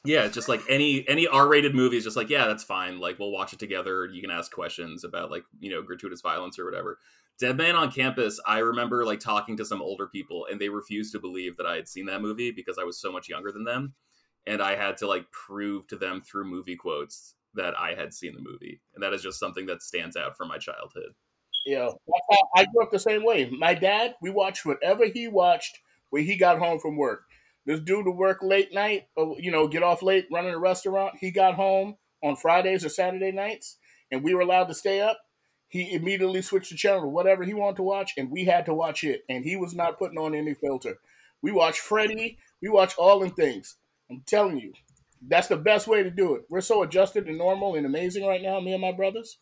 Yeah, 0.05 0.27
just 0.27 0.49
like 0.49 0.61
any 0.69 1.07
any 1.07 1.27
R 1.27 1.47
rated 1.47 1.73
movie 1.73 1.97
is 1.97 2.03
just 2.03 2.17
like, 2.17 2.29
yeah, 2.29 2.45
that's 2.47 2.63
fine. 2.63 2.99
Like 2.99 3.19
we'll 3.19 3.31
watch 3.31 3.53
it 3.53 3.59
together. 3.59 4.05
You 4.05 4.21
can 4.21 4.31
ask 4.31 4.51
questions 4.51 5.03
about 5.05 5.31
like, 5.31 5.43
you 5.59 5.71
know, 5.71 5.81
gratuitous 5.81 6.21
violence 6.21 6.59
or 6.59 6.65
whatever. 6.65 6.99
Dead 7.39 7.57
Man 7.57 7.75
on 7.75 7.91
Campus, 7.91 8.39
I 8.45 8.59
remember 8.59 9.05
like 9.05 9.19
talking 9.19 9.57
to 9.57 9.65
some 9.65 9.81
older 9.81 10.07
people 10.07 10.45
and 10.51 10.59
they 10.59 10.69
refused 10.69 11.13
to 11.13 11.19
believe 11.19 11.57
that 11.57 11.65
I 11.65 11.75
had 11.75 11.87
seen 11.87 12.05
that 12.07 12.21
movie 12.21 12.51
because 12.51 12.77
I 12.77 12.83
was 12.83 12.99
so 12.99 13.11
much 13.11 13.29
younger 13.29 13.51
than 13.51 13.63
them. 13.63 13.93
And 14.45 14.61
I 14.61 14.75
had 14.75 14.97
to 14.97 15.07
like 15.07 15.31
prove 15.31 15.87
to 15.87 15.95
them 15.95 16.21
through 16.21 16.45
movie 16.45 16.75
quotes 16.75 17.35
that 17.53 17.73
I 17.79 17.93
had 17.93 18.13
seen 18.13 18.33
the 18.33 18.41
movie. 18.41 18.81
And 18.93 19.03
that 19.03 19.13
is 19.13 19.21
just 19.21 19.39
something 19.39 19.65
that 19.67 19.81
stands 19.81 20.15
out 20.15 20.35
from 20.35 20.47
my 20.47 20.57
childhood. 20.57 21.13
Yeah, 21.65 21.89
I 22.57 22.65
grew 22.65 22.83
up 22.83 22.91
the 22.91 22.99
same 22.99 23.23
way. 23.23 23.49
My 23.49 23.73
dad, 23.73 24.15
we 24.21 24.29
watched 24.29 24.65
whatever 24.65 25.05
he 25.05 25.29
watched 25.29 25.79
when 26.09 26.25
he 26.25 26.35
got 26.35 26.59
home 26.59 26.79
from 26.79 26.97
work. 26.97 27.23
This 27.65 27.79
dude 27.79 28.05
would 28.05 28.17
work 28.17 28.39
late 28.41 28.73
night, 28.73 29.07
or, 29.15 29.37
you 29.39 29.49
know, 29.49 29.69
get 29.69 29.83
off 29.83 30.03
late 30.03 30.27
running 30.29 30.53
a 30.53 30.59
restaurant. 30.59 31.15
He 31.21 31.31
got 31.31 31.53
home 31.53 31.95
on 32.21 32.35
Fridays 32.35 32.83
or 32.83 32.89
Saturday 32.89 33.31
nights, 33.31 33.77
and 34.11 34.23
we 34.23 34.33
were 34.33 34.41
allowed 34.41 34.65
to 34.65 34.73
stay 34.73 34.99
up. 34.99 35.19
He 35.69 35.93
immediately 35.93 36.41
switched 36.41 36.71
the 36.71 36.75
channel 36.75 37.03
to 37.03 37.07
whatever 37.07 37.45
he 37.45 37.53
wanted 37.53 37.77
to 37.77 37.83
watch, 37.83 38.11
and 38.17 38.29
we 38.29 38.43
had 38.43 38.65
to 38.65 38.73
watch 38.73 39.05
it. 39.05 39.23
And 39.29 39.45
he 39.45 39.55
was 39.55 39.73
not 39.73 39.97
putting 39.97 40.17
on 40.17 40.35
any 40.35 40.53
filter. 40.53 40.97
We 41.41 41.53
watched 41.53 41.79
Freddy. 41.79 42.37
We 42.61 42.67
watched 42.67 42.97
all 42.97 43.19
them 43.19 43.31
things. 43.31 43.77
I'm 44.13 44.23
telling 44.25 44.57
you, 44.59 44.73
that's 45.27 45.47
the 45.47 45.57
best 45.57 45.87
way 45.87 46.03
to 46.03 46.11
do 46.11 46.35
it. 46.35 46.43
We're 46.49 46.61
so 46.61 46.83
adjusted 46.83 47.27
and 47.27 47.37
normal 47.37 47.75
and 47.75 47.85
amazing 47.85 48.25
right 48.25 48.41
now, 48.41 48.59
me 48.59 48.73
and 48.73 48.81
my 48.81 48.91
brothers. 48.91 49.37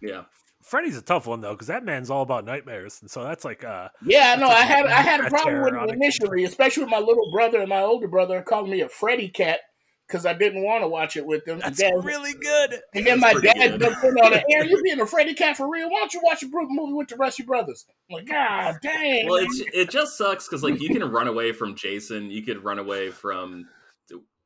Yeah. 0.00 0.24
Freddy's 0.62 0.96
a 0.96 1.02
tough 1.02 1.26
one 1.26 1.40
though, 1.40 1.52
because 1.52 1.68
that 1.68 1.84
man's 1.84 2.10
all 2.10 2.22
about 2.22 2.44
nightmares, 2.44 2.98
and 3.00 3.08
so 3.10 3.22
that's 3.22 3.44
like 3.44 3.62
uh 3.62 3.88
Yeah, 4.04 4.34
no, 4.34 4.48
That's 4.48 4.60
I 4.60 4.64
a- 4.64 4.66
had 4.66 4.86
I 4.86 5.00
had 5.00 5.20
a 5.20 5.26
a 5.26 5.30
problem 5.30 5.62
with 5.62 5.72
terror 5.74 5.84
it 5.84 5.90
initially, 5.94 6.44
especially 6.44 6.82
with 6.82 6.90
my 6.90 6.98
little 6.98 7.30
brother 7.30 7.60
and 7.60 7.68
my 7.68 7.82
older 7.82 8.08
brother 8.08 8.42
calling 8.42 8.70
me 8.72 8.80
a 8.80 8.88
Freddy 8.88 9.28
cat 9.28 9.60
because 10.08 10.26
I 10.26 10.34
didn't 10.34 10.62
want 10.64 10.82
to 10.82 10.88
watch 10.88 11.16
it 11.16 11.24
with 11.26 11.44
them. 11.44 11.58
that's 11.60 11.80
and, 11.80 11.98
then, 11.98 12.04
really 12.04 12.32
good. 12.34 12.80
and 12.94 13.06
then 13.06 13.20
That's 13.20 13.34
my 13.34 13.40
dad 13.40 13.70
good. 13.72 13.80
jumped 13.80 14.04
in 14.04 14.14
on 14.18 14.32
it. 14.34 14.44
Aaron, 14.52 14.68
you 14.68 14.82
being 14.82 15.00
a 15.00 15.06
Freddy 15.06 15.34
cat 15.34 15.56
for 15.56 15.68
real? 15.70 15.88
Why 15.88 15.98
don't 16.00 16.14
you 16.14 16.20
watch 16.22 16.42
a 16.42 16.48
bro- 16.48 16.66
movie 16.68 16.92
with 16.94 17.08
the 17.08 17.16
rest 17.16 17.36
of 17.40 17.46
your 17.46 17.46
brothers? 17.46 17.86
I'm 18.10 18.14
like, 18.14 18.26
God 18.28 18.76
dang. 18.82 19.26
Well, 19.26 19.36
it's, 19.44 19.62
it 19.72 19.90
just 19.90 20.16
sucks 20.18 20.46
because 20.48 20.62
like 20.64 20.80
you 20.80 20.88
can 20.90 21.04
run 21.10 21.26
away 21.28 21.52
from 21.52 21.74
Jason, 21.76 22.30
you 22.30 22.42
could 22.42 22.62
run 22.64 22.78
away 22.78 23.10
from 23.10 23.66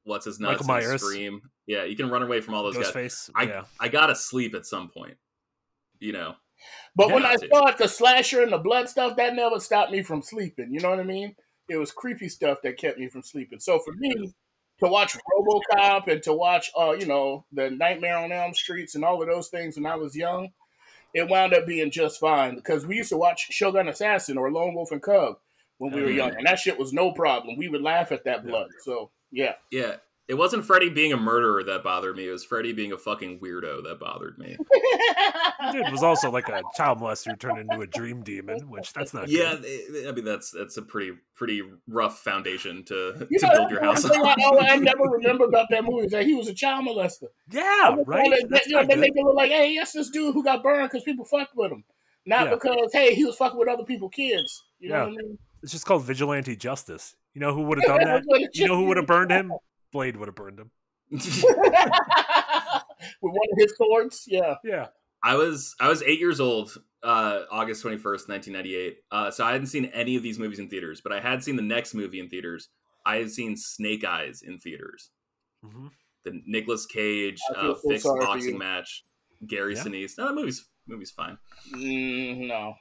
what's 0.05 0.25
his 0.25 0.41
nuts 0.41 0.67
Michael 0.67 0.77
and 0.77 0.87
Myers. 0.87 1.03
Scream. 1.03 1.41
Yeah, 1.67 1.85
you 1.85 1.97
can 1.97 2.11
run 2.11 2.23
away 2.23 2.41
from 2.41 2.55
all 2.55 2.63
those 2.63 2.77
guys. 2.77 2.91
Ghostface. 2.91 3.31
I 3.35 3.43
yeah. 3.45 3.65
I 3.79 3.89
gotta 3.89 4.15
sleep 4.17 4.55
at 4.55 4.67
some 4.67 4.89
point. 4.89 5.17
You 5.99 6.13
know. 6.13 6.35
but 6.97 7.11
when 7.11 7.25
I 7.25 7.37
dude. 7.37 7.51
saw 7.53 7.67
it, 7.67 7.79
the 7.79 7.89
slasher 7.89 8.43
and 8.43 8.53
the 8.53 8.59
blood 8.59 8.89
stuff, 8.89 9.17
that 9.17 9.35
never 9.35 9.61
stopped 9.61 9.93
me 9.93 10.03
from 10.03 10.23
sleeping. 10.23 10.69
You 10.73 10.81
know 10.81 10.91
what 10.91 11.01
I 11.01 11.05
mean? 11.05 11.35
It 11.69 11.77
was 11.77 11.93
creepy 11.93 12.29
stuff 12.29 12.59
that 12.63 12.79
kept 12.79 12.99
me 12.99 13.09
from 13.09 13.23
sleeping. 13.23 13.61
So 13.61 13.79
for 13.79 13.93
me, 13.93 14.33
to 14.81 14.89
watch 14.89 15.17
RoboCop 15.17 16.09
and 16.09 16.23
to 16.25 16.33
watch, 16.33 16.71
uh, 16.79 16.93
you 16.93 17.07
know, 17.07 17.45
the 17.53 17.71
Nightmare 17.71 18.17
on 18.17 18.33
Elm 18.33 18.55
Streets 18.55 18.95
and 18.95 19.05
all 19.05 19.21
of 19.23 19.29
those 19.29 19.49
things 19.49 19.77
when 19.77 19.87
I 19.87 19.95
was 19.97 20.17
young, 20.17 20.49
it 21.15 21.29
wound 21.29 21.55
up 21.55 21.67
being 21.67 21.91
just 21.91 22.19
fine 22.19 22.55
because 22.57 22.87
we 22.87 22.97
used 22.97 23.11
to 23.11 23.17
watch 23.17 23.49
Shogun 23.51 23.89
Assassin 23.89 24.39
or 24.39 24.51
Lone 24.51 24.75
Wolf 24.75 24.91
and 24.91 25.03
Cub 25.03 25.37
when 25.79 25.93
we 25.93 26.03
were 26.03 26.09
Mhm. 26.09 26.17
young, 26.17 26.31
and 26.37 26.47
that 26.47 26.59
shit 26.59 26.79
was 26.79 26.93
no 26.93 27.13
problem. 27.13 27.57
We 27.57 27.69
would 27.69 27.83
laugh 27.83 28.11
at 28.13 28.25
that 28.25 28.45
blood. 28.47 28.71
So 28.83 29.11
yeah, 29.33 29.55
Yeah. 29.71 29.97
It 30.29 30.39
wasn't 30.39 30.65
Freddy 30.65 30.89
being 30.91 31.13
a 31.13 31.17
murderer 31.17 31.65
that 31.65 31.83
bothered 31.83 32.15
me. 32.15 32.29
It 32.29 32.31
was 32.31 32.45
Freddy 32.45 32.73
being 32.73 32.93
a 32.93 32.97
fucking 32.97 33.41
weirdo 33.41 33.83
that 33.83 33.99
bothered 33.99 34.39
me. 34.39 34.57
Dude 35.73 35.91
was 35.91 36.05
also 36.05 36.31
like 36.31 36.49
a 36.49 36.63
child 36.77 37.01
molester 37.01 37.37
turned 37.37 37.59
into 37.59 37.81
a 37.81 37.87
dream 37.89 38.23
demon, 38.23 38.71
which 38.71 38.93
that's 38.93 39.13
not. 39.13 39.29
Yeah, 39.29 39.57
good. 39.57 39.65
it- 39.65 40.09
I 40.09 40.13
mean 40.13 40.25
that's 40.25 40.53
that's 40.53 40.77
a 40.77 40.83
pretty 40.83 41.15
pretty 41.35 41.63
rough 41.89 42.21
foundation 42.21 42.85
to 42.85 43.27
You 43.29 43.41
to 43.41 43.47
know, 43.47 43.53
build 43.55 43.71
your 43.73 43.81
house 43.83 44.05
one 44.05 44.13
thing 44.13 44.23
I, 44.25 44.31
on. 44.35 44.37
oh, 44.45 44.59
I 44.61 44.77
never 44.79 45.03
remember 45.03 45.47
about 45.47 45.67
that 45.71 45.83
movie 45.85 46.07
is 46.07 46.13
that 46.13 46.25
he 46.25 46.35
was 46.35 46.47
a 46.47 46.55
child 46.55 46.87
molester. 46.87 47.25
yeah, 47.51 47.97
right. 48.07 48.31
They, 48.31 48.47
That's 48.49 48.67
you 48.69 48.75
know, 48.77 48.83
they 48.83 48.95
good. 48.95 49.01
make 49.01 49.13
it 49.17 49.25
look 49.25 49.35
like, 49.35 49.51
hey, 49.51 49.77
that's 49.77 49.91
this 49.93 50.11
dude 50.11 50.33
who 50.35 50.45
got 50.45 50.63
burned 50.63 50.91
because 50.91 51.03
people 51.03 51.25
fucked 51.25 51.57
with 51.57 51.73
him, 51.73 51.83
not 52.25 52.47
Yeah. 52.47 52.55
because 52.55 52.91
hey, 52.93 53.17
he 53.17 53.25
was 53.25 53.35
fucking 53.35 53.59
with 53.59 53.69
other 53.69 53.83
people's 53.85 54.13
kids. 54.15 54.63
You 54.79 54.91
know 54.91 54.95
Yeah. 54.97 55.03
what 55.07 55.09
I 55.09 55.17
mean? 55.17 55.39
It's 55.63 55.73
just 55.73 55.85
called 55.87 56.05
vigilante 56.05 56.57
justice. 56.57 57.15
You 57.35 57.41
know 57.41 57.55
who 57.55 57.63
would 57.63 57.79
have 57.79 57.87
done 57.87 57.99
that? 58.01 58.15
That's 58.15 58.27
what 58.27 58.41
it 58.43 58.51
You 58.55 58.67
know 58.67 58.77
who 58.77 58.87
would 58.87 58.97
have 58.97 59.07
burned 59.07 59.31
him? 59.31 59.53
Blade 59.93 60.17
would 60.17 60.29
have 60.29 60.35
burned 60.35 60.59
him. 60.59 60.71
with 61.11 61.35
one 63.21 63.49
of 63.53 63.59
his 63.59 63.75
swords? 63.77 64.25
Yeah. 64.27 64.55
Yeah. 64.65 64.87
I 65.23 65.35
was 65.37 65.75
I 65.81 65.89
was 65.89 66.03
eight 66.03 66.19
years 66.19 66.41
old, 66.41 66.73
uh, 67.03 67.41
August 67.51 67.83
twenty 67.83 67.99
first, 67.99 68.29
nineteen 68.29 68.55
ninety 68.55 68.75
eight. 68.75 68.99
Uh, 69.11 69.31
so 69.31 69.45
I 69.45 69.53
hadn't 69.53 69.67
seen 69.67 69.87
any 69.87 70.17
of 70.17 70.23
these 70.23 70.39
movies 70.39 70.59
in 70.59 70.69
theaters, 70.69 71.01
but 71.03 71.13
I 71.13 71.21
had 71.21 71.45
seen 71.45 71.57
the 71.57 71.63
next 71.63 71.93
movie 71.95 72.21
in 72.21 72.29
theaters. 72.31 72.69
I 73.05 73.17
had 73.17 73.31
seen 73.31 73.57
Snake 73.57 74.05
Eyes 74.05 74.43
in 74.43 74.59
theaters. 74.59 75.11
hmm 75.63 75.89
The 76.25 76.41
Nicolas 76.47 76.87
Cage 76.87 77.39
uh, 77.55 77.75
fixed 77.87 78.07
boxing 78.07 78.57
match. 78.59 79.05
Gary 79.47 79.75
Yeah. 79.75 79.85
Sinise. 79.85 80.17
No, 80.17 80.29
that 80.29 80.35
movie's 80.35 80.67
movie's 80.87 81.11
fine. 81.11 81.37
Mm, 81.75 82.49
no. 82.49 82.75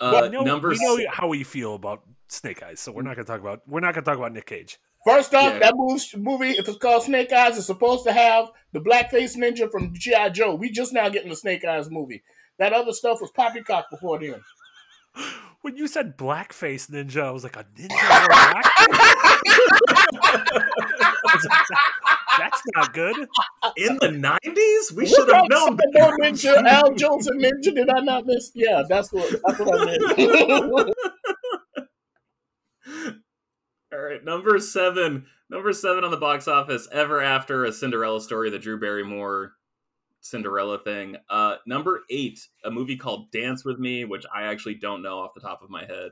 Uh, 0.00 0.20
we 0.24 0.28
know, 0.28 0.42
number 0.42 0.68
we 0.70 0.76
know 0.80 0.96
s- 0.96 1.06
how 1.10 1.28
we 1.28 1.42
feel 1.44 1.74
about 1.74 2.02
Snake 2.28 2.62
Eyes, 2.62 2.80
so 2.80 2.92
we're 2.92 3.02
not 3.02 3.14
going 3.16 3.24
to 3.26 3.32
talk 3.32 3.40
about 3.40 3.62
we're 3.66 3.80
not 3.80 3.94
going 3.94 4.04
to 4.04 4.10
talk 4.10 4.18
about 4.18 4.32
Nick 4.32 4.46
Cage. 4.46 4.78
First 5.06 5.34
off, 5.34 5.52
Yeah. 5.54 5.58
that 5.60 5.74
movie, 5.76 6.02
movie, 6.16 6.50
if 6.58 6.68
it's 6.68 6.78
called 6.78 7.04
Snake 7.04 7.32
Eyes, 7.32 7.56
is 7.56 7.66
supposed 7.66 8.04
to 8.06 8.12
have 8.12 8.48
the 8.72 8.80
blackface 8.80 9.36
ninja 9.36 9.70
from 9.70 9.94
G.I. 9.94 10.30
Joe. 10.30 10.54
We 10.56 10.70
just 10.70 10.92
now 10.92 11.08
getting 11.08 11.30
the 11.30 11.36
Snake 11.36 11.64
Eyes 11.64 11.88
movie. 11.90 12.22
That 12.58 12.72
other 12.72 12.92
stuff 12.92 13.20
was 13.20 13.30
poppycock 13.30 13.90
before 13.90 14.18
then. 14.18 14.40
When 15.62 15.76
you 15.76 15.88
said 15.88 16.16
blackface 16.16 16.88
ninja, 16.90 17.22
I 17.24 17.30
was 17.32 17.42
like 17.42 17.56
a 17.56 17.64
ninja. 17.64 17.88
or 22.38 22.44
a 22.44 22.48
blackface? 22.48 22.50
That's 22.50 22.62
not 22.74 22.94
good. 22.94 23.16
in 23.76 23.98
the 24.00 24.10
nineties, 24.10 24.92
we 24.94 25.06
should 25.06 25.28
have 25.28 25.46
about 25.46 25.50
known. 25.50 25.76
Superboy 25.76 26.16
Ninja, 26.20 26.64
Al 26.64 26.90
Jolson 26.92 27.40
Ninja. 27.40 27.74
Did 27.74 27.90
I 27.90 28.00
not 28.00 28.26
miss? 28.26 28.52
Yeah, 28.54 28.82
that's 28.88 29.12
what 29.12 29.30
that's 29.46 29.58
what 29.58 29.80
I 29.80 29.84
meant. 29.84 30.94
All 33.92 34.00
right, 34.00 34.24
number 34.24 34.58
seven. 34.58 35.26
Number 35.48 35.72
seven 35.72 36.02
on 36.04 36.10
the 36.10 36.16
box 36.16 36.48
office. 36.48 36.88
Ever 36.90 37.22
after 37.22 37.64
a 37.64 37.72
Cinderella 37.72 38.20
story, 38.20 38.50
the 38.50 38.58
Drew 38.58 38.78
Barrymore 38.80 39.52
Cinderella 40.20 40.78
thing. 40.78 41.16
Uh, 41.30 41.56
number 41.66 42.02
eight, 42.10 42.40
a 42.64 42.70
movie 42.70 42.96
called 42.96 43.30
Dance 43.30 43.64
with 43.64 43.78
Me, 43.78 44.04
which 44.04 44.26
I 44.34 44.42
actually 44.44 44.74
don't 44.74 45.02
know 45.02 45.20
off 45.20 45.34
the 45.34 45.40
top 45.40 45.62
of 45.62 45.70
my 45.70 45.84
head. 45.84 46.10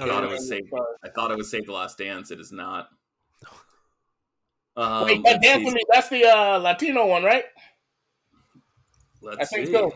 I 0.00 0.06
thought 0.06 0.24
it 0.24 0.30
was 0.30 0.48
Save. 0.48 0.70
I 1.04 1.08
thought 1.10 1.30
it 1.30 1.36
was 1.36 1.50
Save 1.50 1.66
the 1.66 1.72
Last 1.72 1.98
Dance. 1.98 2.30
It 2.30 2.40
is 2.40 2.52
not. 2.52 2.88
Um, 4.78 5.06
Wait, 5.06 5.24
that 5.24 5.42
dance 5.42 5.64
with 5.64 5.74
me. 5.74 5.82
That's 5.92 6.08
the 6.08 6.24
uh, 6.24 6.58
Latino 6.58 7.06
one, 7.06 7.24
right? 7.24 7.42
Let's 9.20 9.38
I 9.40 9.44
think 9.44 9.66
see. 9.66 9.72
so. 9.72 9.92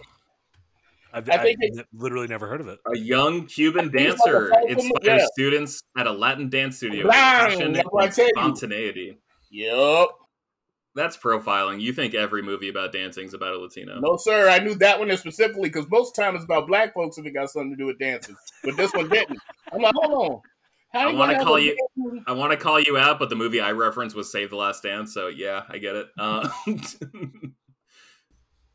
I've, 1.12 1.28
I 1.30 1.34
I've 1.34 1.46
it- 1.46 1.86
literally 1.92 2.26
never 2.26 2.48
heard 2.48 2.60
of 2.60 2.66
it. 2.66 2.80
A 2.92 2.98
young 2.98 3.46
Cuban 3.46 3.88
I 3.88 3.92
think 3.92 4.08
it's 4.08 4.24
dancer 4.24 4.48
like 4.50 4.70
inspires 4.70 5.20
yeah. 5.20 5.26
students 5.32 5.82
at 5.96 6.08
a 6.08 6.10
Latin 6.12 6.48
dance 6.48 6.78
studio. 6.78 7.04
with 7.04 7.12
Bang! 7.12 7.50
passion 7.50 7.72
That's 7.74 8.18
and 8.18 8.28
spontaneity. 8.34 9.18
Yup. 9.50 10.18
That's 10.94 11.16
profiling. 11.16 11.80
You 11.80 11.92
think 11.92 12.14
every 12.14 12.42
movie 12.42 12.68
about 12.68 12.92
dancing 12.92 13.26
is 13.26 13.34
about 13.34 13.54
a 13.54 13.58
Latino? 13.58 14.00
No, 14.00 14.16
sir. 14.18 14.48
I 14.48 14.58
knew 14.58 14.74
that 14.76 14.98
one 14.98 15.10
is 15.10 15.20
specifically 15.20 15.68
because 15.68 15.88
most 15.90 16.14
time 16.16 16.34
it's 16.34 16.44
about 16.44 16.66
black 16.66 16.92
folks 16.92 17.18
and 17.18 17.26
it 17.26 17.30
got 17.32 17.50
something 17.50 17.70
to 17.70 17.76
do 17.76 17.86
with 17.86 17.98
dancing. 17.98 18.36
But 18.64 18.76
this 18.76 18.92
one 18.92 19.08
didn't. 19.08 19.38
I'm 19.72 19.80
like, 19.80 19.94
hold 19.94 20.32
on. 20.32 20.40
How 20.92 21.08
I 21.08 21.12
wanna 21.14 21.42
call 21.42 21.58
you- 21.58 21.76
dancing- 21.96 22.24
I 22.26 22.32
want 22.32 22.50
to 22.52 22.56
call 22.58 22.78
you 22.80 22.96
out, 22.98 23.18
but 23.18 23.30
the 23.30 23.36
movie 23.36 23.60
I 23.60 23.72
referenced 23.72 24.14
was 24.14 24.30
Save 24.30 24.50
the 24.50 24.56
Last 24.56 24.82
Dance, 24.82 25.14
so 25.14 25.28
yeah, 25.28 25.62
I 25.68 25.78
get 25.78 25.96
it. 25.96 26.08
Uh, 26.18 26.48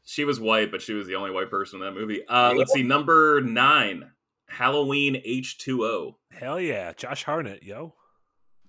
she 0.04 0.24
was 0.26 0.40
white, 0.40 0.72
but 0.72 0.82
she 0.82 0.94
was 0.94 1.08
the 1.08 1.16
only 1.16 1.32
white 1.32 1.50
person 1.50 1.82
in 1.82 1.86
that 1.86 2.00
movie. 2.00 2.26
Uh, 2.28 2.54
let's 2.56 2.74
see, 2.74 2.84
number 2.84 3.42
nine, 3.42 4.12
Halloween 4.50 5.22
H 5.24 5.58
two 5.58 5.84
O. 5.86 6.18
Hell 6.32 6.60
yeah, 6.60 6.94
Josh 6.94 7.24
Hartnett, 7.24 7.64
yo, 7.64 7.94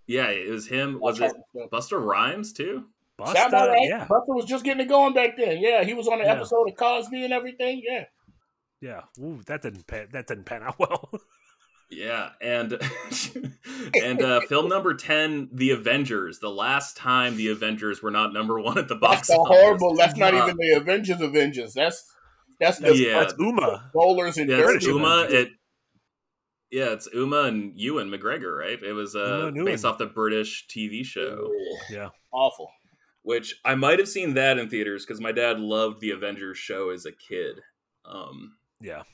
Yeah, 0.07 0.29
it 0.29 0.51
was 0.51 0.69
him. 0.69 0.99
Was 1.01 1.21
it 1.21 1.33
Busta 1.73 2.03
Rhymes 2.03 2.53
too? 2.53 2.85
Busta, 3.19 3.35
Sound 3.35 3.49
about 3.53 3.69
right? 3.71 3.89
yeah, 3.89 4.07
Busta 4.07 4.29
was 4.29 4.45
just 4.45 4.65
getting 4.65 4.85
it 4.85 4.89
going 4.89 5.15
back 5.15 5.37
then. 5.37 5.59
Yeah, 5.59 5.85
he 5.85 5.95
was 5.95 6.07
on 6.09 6.21
an 6.21 6.27
Yeah. 6.27 6.35
episode 6.35 6.69
of 6.69 6.77
Cosby 6.77 7.25
and 7.25 7.33
everything. 7.33 7.83
Yeah. 7.85 8.05
yeah. 8.81 9.03
Ooh, 9.25 9.41
that 9.47 9.63
didn't 9.63 9.87
pan, 9.87 10.09
that 10.13 10.27
didn't 10.27 10.45
pan 10.45 10.63
out 10.63 10.79
well. 10.79 11.11
Yeah, 11.91 12.31
and 12.43 12.73
and 14.03 14.21
uh, 14.23 14.41
film 14.43 14.69
number 14.69 14.95
ten, 14.95 15.49
The 15.53 15.71
Avengers. 15.71 16.39
The 16.39 16.51
last 16.51 16.97
time 16.97 17.37
the 17.37 17.49
Avengers 17.49 18.03
were 18.03 18.11
not 18.11 18.33
number 18.35 18.61
one 18.61 18.77
at 18.79 18.89
the 18.89 18.95
box 18.95 19.29
That's 19.29 19.39
office. 19.39 19.57
horrible. 19.59 19.97
That's 19.97 20.17
not 20.17 20.35
Uh, 20.35 20.45
even 20.45 20.57
the 20.59 20.77
Avengers 20.77 21.21
Avengers. 21.21 21.73
That's 21.75 22.05
that's 22.61 22.79
the 22.79 22.95
Yeah. 22.95 23.21
That's 23.21 23.35
Uma. 23.39 23.91
bowlers 23.95 24.37
and 24.37 24.51
Yeah, 24.51 24.67
it's 24.69 24.85
Uma. 24.87 25.27
It 25.31 25.49
yeah, 26.71 26.93
it's 26.93 27.09
Uma 27.15 27.45
and 27.45 27.73
Ewan 27.81 28.11
McGregor, 28.11 28.59
right? 28.59 28.79
It 28.83 28.93
was 28.93 29.17
uh, 29.17 29.51
based 29.55 29.87
off 29.87 29.97
the 29.97 30.05
British 30.07 30.67
TV 30.69 31.03
show, 31.03 31.51
Yeah, 31.89 32.11
Awful. 32.31 32.71
which 33.23 33.59
I 33.65 33.75
might 33.75 33.99
have 33.99 34.09
seen 34.09 34.35
that 34.35 34.59
in 34.59 34.69
theaters 34.69 35.07
because 35.07 35.19
my 35.23 35.33
dad 35.33 35.59
loved 35.59 36.03
the 36.03 36.11
Avengers 36.11 36.59
show 36.59 36.91
as 36.91 37.07
a 37.07 37.13
kid. 37.13 37.61
Um, 38.05 38.57
yeah. 38.83 39.05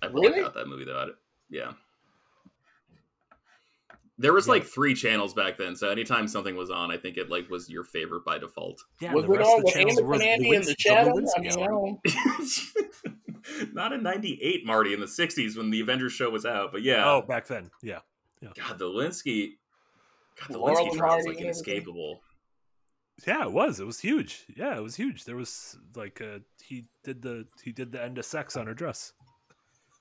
I 0.00 0.06
blacked 0.06 0.36
Really? 0.36 0.44
out 0.46 0.54
that 0.54 0.68
movie 0.68 0.84
though. 0.84 0.96
I, 0.98 1.06
yeah. 1.50 1.72
There 4.16 4.32
was 4.32 4.46
Yeah. 4.46 4.52
like 4.52 4.64
three 4.64 4.94
channels 4.94 5.34
back 5.34 5.58
then, 5.58 5.74
so 5.74 5.88
anytime 5.88 6.28
something 6.28 6.54
was 6.56 6.70
on, 6.70 6.90
I 6.92 6.96
think 6.96 7.16
it 7.16 7.28
like 7.30 7.50
was 7.50 7.68
your 7.68 7.82
favorite 7.84 8.24
by 8.24 8.38
default. 8.38 8.80
Yeah, 9.00 9.12
was 9.12 9.24
the 9.26 9.32
it 9.32 9.38
rest 9.38 9.50
on 9.50 9.56
of 9.58 9.60
the 9.60 9.64
with 9.64 9.74
channels 9.74 10.02
were 10.02 10.14
Anderson 10.14 10.28
Andy 10.30 10.54
and 10.54 10.64
the 10.64 10.70
Lewinsky- 10.72 10.80
Shadow? 10.80 11.10
I 11.10 11.40
mean, 11.40 11.50
I 11.50 11.54
channel. 11.54 12.00
don't- 13.74 13.92
in 13.92 14.02
'98, 14.02 14.64
Marty, 14.66 14.94
in 14.94 15.00
the 15.00 15.06
'60s 15.08 15.56
when 15.56 15.70
the 15.70 15.80
Avengers 15.80 16.12
show 16.12 16.30
was 16.30 16.46
out, 16.46 16.70
but 16.72 16.82
yeah. 16.82 17.04
Oh, 17.10 17.22
back 17.22 17.46
then, 17.46 17.70
yeah. 17.82 18.00
God, 18.42 18.78
the 18.78 18.84
Linsky, 18.86 19.54
God, 20.40 20.48
the 20.50 20.58
Laurel 20.58 20.76
Linsky 20.86 20.88
and 20.90 20.98
trial 20.98 21.18
is 21.18 21.26
like 21.26 21.40
inescapable. 21.40 22.20
Yeah, 23.26 23.44
it 23.44 23.52
was. 23.52 23.80
It 23.80 23.86
was 23.86 24.00
huge. 24.00 24.44
Yeah, 24.56 24.76
it 24.76 24.82
was 24.82 24.96
huge. 24.96 25.24
There 25.24 25.36
was 25.36 25.76
like 25.94 26.20
uh 26.20 26.40
he 26.62 26.86
did 27.04 27.22
the 27.22 27.46
he 27.62 27.72
did 27.72 27.92
the 27.92 28.02
end 28.02 28.18
of 28.18 28.24
sex 28.24 28.56
on 28.56 28.66
her 28.66 28.74
dress. 28.74 29.12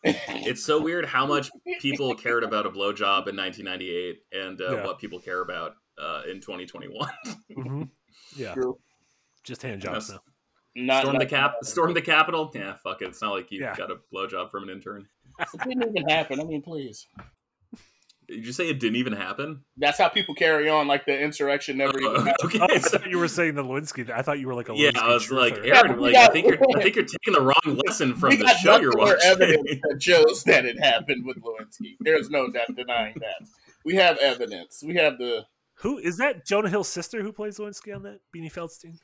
It's 0.03 0.63
so 0.63 0.81
weird 0.81 1.05
how 1.05 1.25
much 1.25 1.49
people 1.79 2.13
cared 2.15 2.43
about 2.49 2.65
a 2.65 2.69
blowjob 2.69 3.27
in 3.27 3.35
1998 3.37 4.19
and 4.33 4.61
uh, 4.61 4.71
Yeah. 4.77 4.85
what 4.85 4.99
people 4.99 5.19
care 5.19 5.41
about 5.41 5.75
uh, 5.97 6.23
in 6.29 6.41
2021. 6.41 7.09
hmm 7.55 7.83
Yeah, 8.35 8.53
True. 8.53 8.77
just 9.43 9.61
hand 9.61 9.81
jobs 9.81 10.09
Yes. 10.09 10.11
now. 10.11 10.19
Not, 10.75 11.01
storm 11.01 11.13
not- 11.13 11.19
the 11.19 11.25
cap, 11.27 11.53
storm 11.63 11.93
the 11.93 12.01
capital. 12.01 12.51
Yeah, 12.53 12.73
fuck 12.75 13.01
it. 13.01 13.09
It's 13.09 13.21
not 13.21 13.31
like 13.33 13.51
you 13.51 13.61
Yeah. 13.61 13.75
got 13.75 13.91
a 13.91 13.97
blowjob 14.13 14.49
from 14.51 14.63
an 14.63 14.69
intern. 14.69 15.07
It 15.39 15.47
didn't 15.63 15.83
even 15.95 16.09
happen. 16.09 16.39
I 16.39 16.43
mean, 16.43 16.61
please. 16.61 17.07
Did 18.27 18.45
you 18.45 18.51
say 18.53 18.69
it 18.69 18.79
didn't 18.79 18.95
even 18.97 19.13
happen? 19.13 19.61
That's 19.77 19.97
how 19.97 20.09
people 20.09 20.33
carry 20.35 20.69
on. 20.69 20.87
Like 20.87 21.05
the 21.05 21.19
insurrection 21.19 21.77
never 21.77 21.99
even 21.99 22.15
Uh, 22.15 22.19
happened. 22.25 22.35
okay, 22.45 22.59
Oh, 22.61 22.67
I 22.69 22.77
so- 22.79 22.97
thought 22.97 23.09
you 23.09 23.19
were 23.19 23.27
saying 23.27 23.55
the 23.55 23.63
Lewinsky. 23.63 24.09
I 24.09 24.21
thought 24.21 24.39
you 24.39 24.47
were 24.47 24.53
like 24.55 24.69
a 24.69 24.75
yeah, 24.75 24.91
Lewinsky 24.91 25.01
I 25.01 25.07
was 25.13 25.31
like. 25.31 25.53
Aaron, 25.57 25.67
Yeah, 25.67 25.93
we 25.93 25.99
like 26.01 26.15
I 26.15 26.27
think 26.27 26.47
you're, 26.47 26.57
I 26.77 26.81
think 26.83 26.95
you're 26.95 27.05
taking 27.05 27.33
the 27.33 27.41
wrong 27.41 27.79
lesson 27.85 28.15
from 28.15 28.37
the 28.37 28.47
show 28.61 28.79
you're 28.79 28.95
muscular 28.97 29.17
evidence 29.23 29.81
that 29.89 30.01
shows 30.01 30.43
that 30.45 30.65
it 30.65 30.79
happened 30.79 31.25
with 31.25 31.37
Lewinsky. 31.37 31.95
There's 31.99 32.29
no 32.29 32.49
doubt 32.51 32.75
denying 32.75 33.15
that. 33.19 33.47
We 33.85 33.95
have 33.95 34.17
evidence. 34.17 34.81
We 34.85 34.95
have 34.95 35.17
the. 35.17 35.45
Who 35.77 35.97
is 35.97 36.17
that? 36.17 36.45
Jonah 36.45 36.69
Hill's 36.69 36.87
sister 36.87 37.21
who 37.21 37.31
plays 37.33 37.57
Lewinsky 37.57 37.95
on 37.95 38.03
that? 38.03 38.19
Beanie 38.35 38.51
Feldstein. 38.53 38.97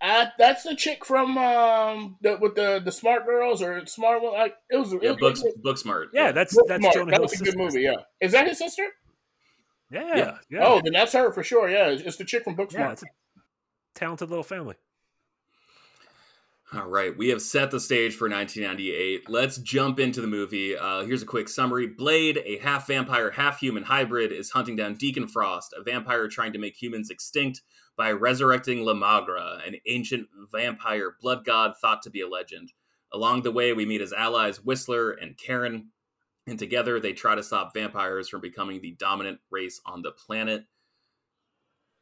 Uh, 0.00 0.26
that's 0.38 0.62
the 0.62 0.76
chick 0.76 1.04
from 1.04 1.38
um 1.38 2.16
the, 2.20 2.36
with 2.40 2.54
the 2.54 2.80
the 2.84 2.92
smart 2.92 3.24
girls 3.24 3.62
or 3.62 3.84
smart 3.86 4.22
one. 4.22 4.32
Like, 4.34 4.54
it 4.70 4.76
was. 4.76 4.92
Yeah, 4.92 5.12
it 5.12 5.18
book, 5.18 5.32
was 5.32 5.54
book 5.62 5.78
smart. 5.78 6.08
Yeah, 6.12 6.32
that's 6.32 6.54
Book 6.54 6.66
that's 6.68 6.82
Smart. 6.82 6.94
Jonah 6.94 7.10
That 7.12 7.20
Hill's 7.20 7.30
was 7.32 7.40
a 7.40 7.44
good 7.44 7.52
sister. 7.52 7.58
movie. 7.64 7.80
Yeah, 7.82 7.96
is 8.20 8.32
that 8.32 8.46
his 8.46 8.58
sister? 8.58 8.84
Yeah, 9.90 10.16
Yeah. 10.16 10.38
yeah. 10.50 10.60
Oh, 10.66 10.80
then 10.82 10.92
that's 10.92 11.12
her 11.14 11.32
for 11.32 11.42
sure. 11.42 11.70
Yeah, 11.70 11.88
it's 11.88 12.02
it's 12.02 12.16
the 12.16 12.24
chick 12.24 12.44
from 12.44 12.54
yeah, 12.58 12.64
Booksmart. 12.64 12.92
it's 12.92 13.02
a 13.04 13.06
talented 13.94 14.28
little 14.28 14.44
family. 14.44 14.74
All 16.74 16.88
right, 16.88 17.16
we 17.16 17.28
have 17.28 17.42
set 17.42 17.70
the 17.70 17.78
stage 17.78 18.16
for 18.16 18.28
1998. 18.28 19.30
Let's 19.30 19.58
jump 19.58 20.00
into 20.00 20.20
the 20.20 20.26
movie. 20.26 20.76
Uh, 20.76 21.04
here's 21.04 21.22
a 21.22 21.26
quick 21.26 21.48
summary. 21.48 21.86
Blade, 21.86 22.42
a 22.44 22.58
half 22.58 22.88
vampire, 22.88 23.30
half 23.30 23.60
human 23.60 23.84
hybrid, 23.84 24.32
is 24.32 24.50
hunting 24.50 24.74
down 24.74 24.94
Deacon 24.94 25.28
Frost, 25.28 25.72
a 25.78 25.84
vampire 25.84 26.26
trying 26.26 26.52
to 26.54 26.58
make 26.58 26.74
humans 26.74 27.08
extinct 27.08 27.62
by 27.96 28.10
resurrecting 28.10 28.84
La 28.84 28.94
Magra, 28.94 29.64
an 29.64 29.76
ancient 29.86 30.26
vampire 30.50 31.14
blood 31.20 31.44
god 31.44 31.74
thought 31.80 32.02
to 32.02 32.10
be 32.10 32.20
a 32.20 32.28
legend. 32.28 32.72
Along 33.12 33.42
the 33.42 33.52
way, 33.52 33.72
we 33.72 33.86
meet 33.86 34.00
his 34.00 34.12
allies 34.12 34.64
Whistler 34.64 35.12
and 35.12 35.38
Karen, 35.38 35.92
and 36.48 36.58
together 36.58 36.98
they 36.98 37.12
try 37.12 37.36
to 37.36 37.44
stop 37.44 37.74
vampires 37.74 38.28
from 38.28 38.40
becoming 38.40 38.80
the 38.80 38.96
dominant 38.98 39.38
race 39.52 39.80
on 39.86 40.02
the 40.02 40.10
planet. 40.10 40.64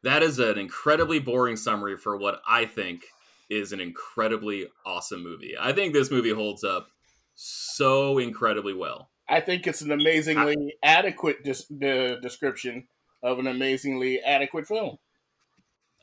That 0.01 0.23
is 0.23 0.39
an 0.39 0.57
incredibly 0.57 1.19
boring 1.19 1.55
summary 1.55 1.97
for 1.97 2.17
what 2.17 2.41
I 2.47 2.65
think 2.65 3.03
is 3.49 3.71
an 3.71 3.79
incredibly 3.79 4.67
awesome 4.85 5.23
movie. 5.23 5.55
I 5.59 5.73
think 5.73 5.93
this 5.93 6.11
movie 6.11 6.31
holds 6.31 6.63
up 6.63 6.87
so 7.35 8.17
incredibly 8.17 8.73
well. 8.73 9.09
I 9.27 9.39
think 9.39 9.67
it's 9.67 9.81
an 9.81 9.91
amazingly 9.91 10.75
I, 10.83 10.87
adequate 10.87 11.43
dis- 11.43 11.65
the 11.69 12.19
description 12.21 12.87
of 13.23 13.39
an 13.39 13.47
amazingly 13.47 14.21
adequate 14.21 14.67
film. 14.67 14.97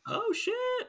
Oh 0.08 0.32
shit! 0.32 0.88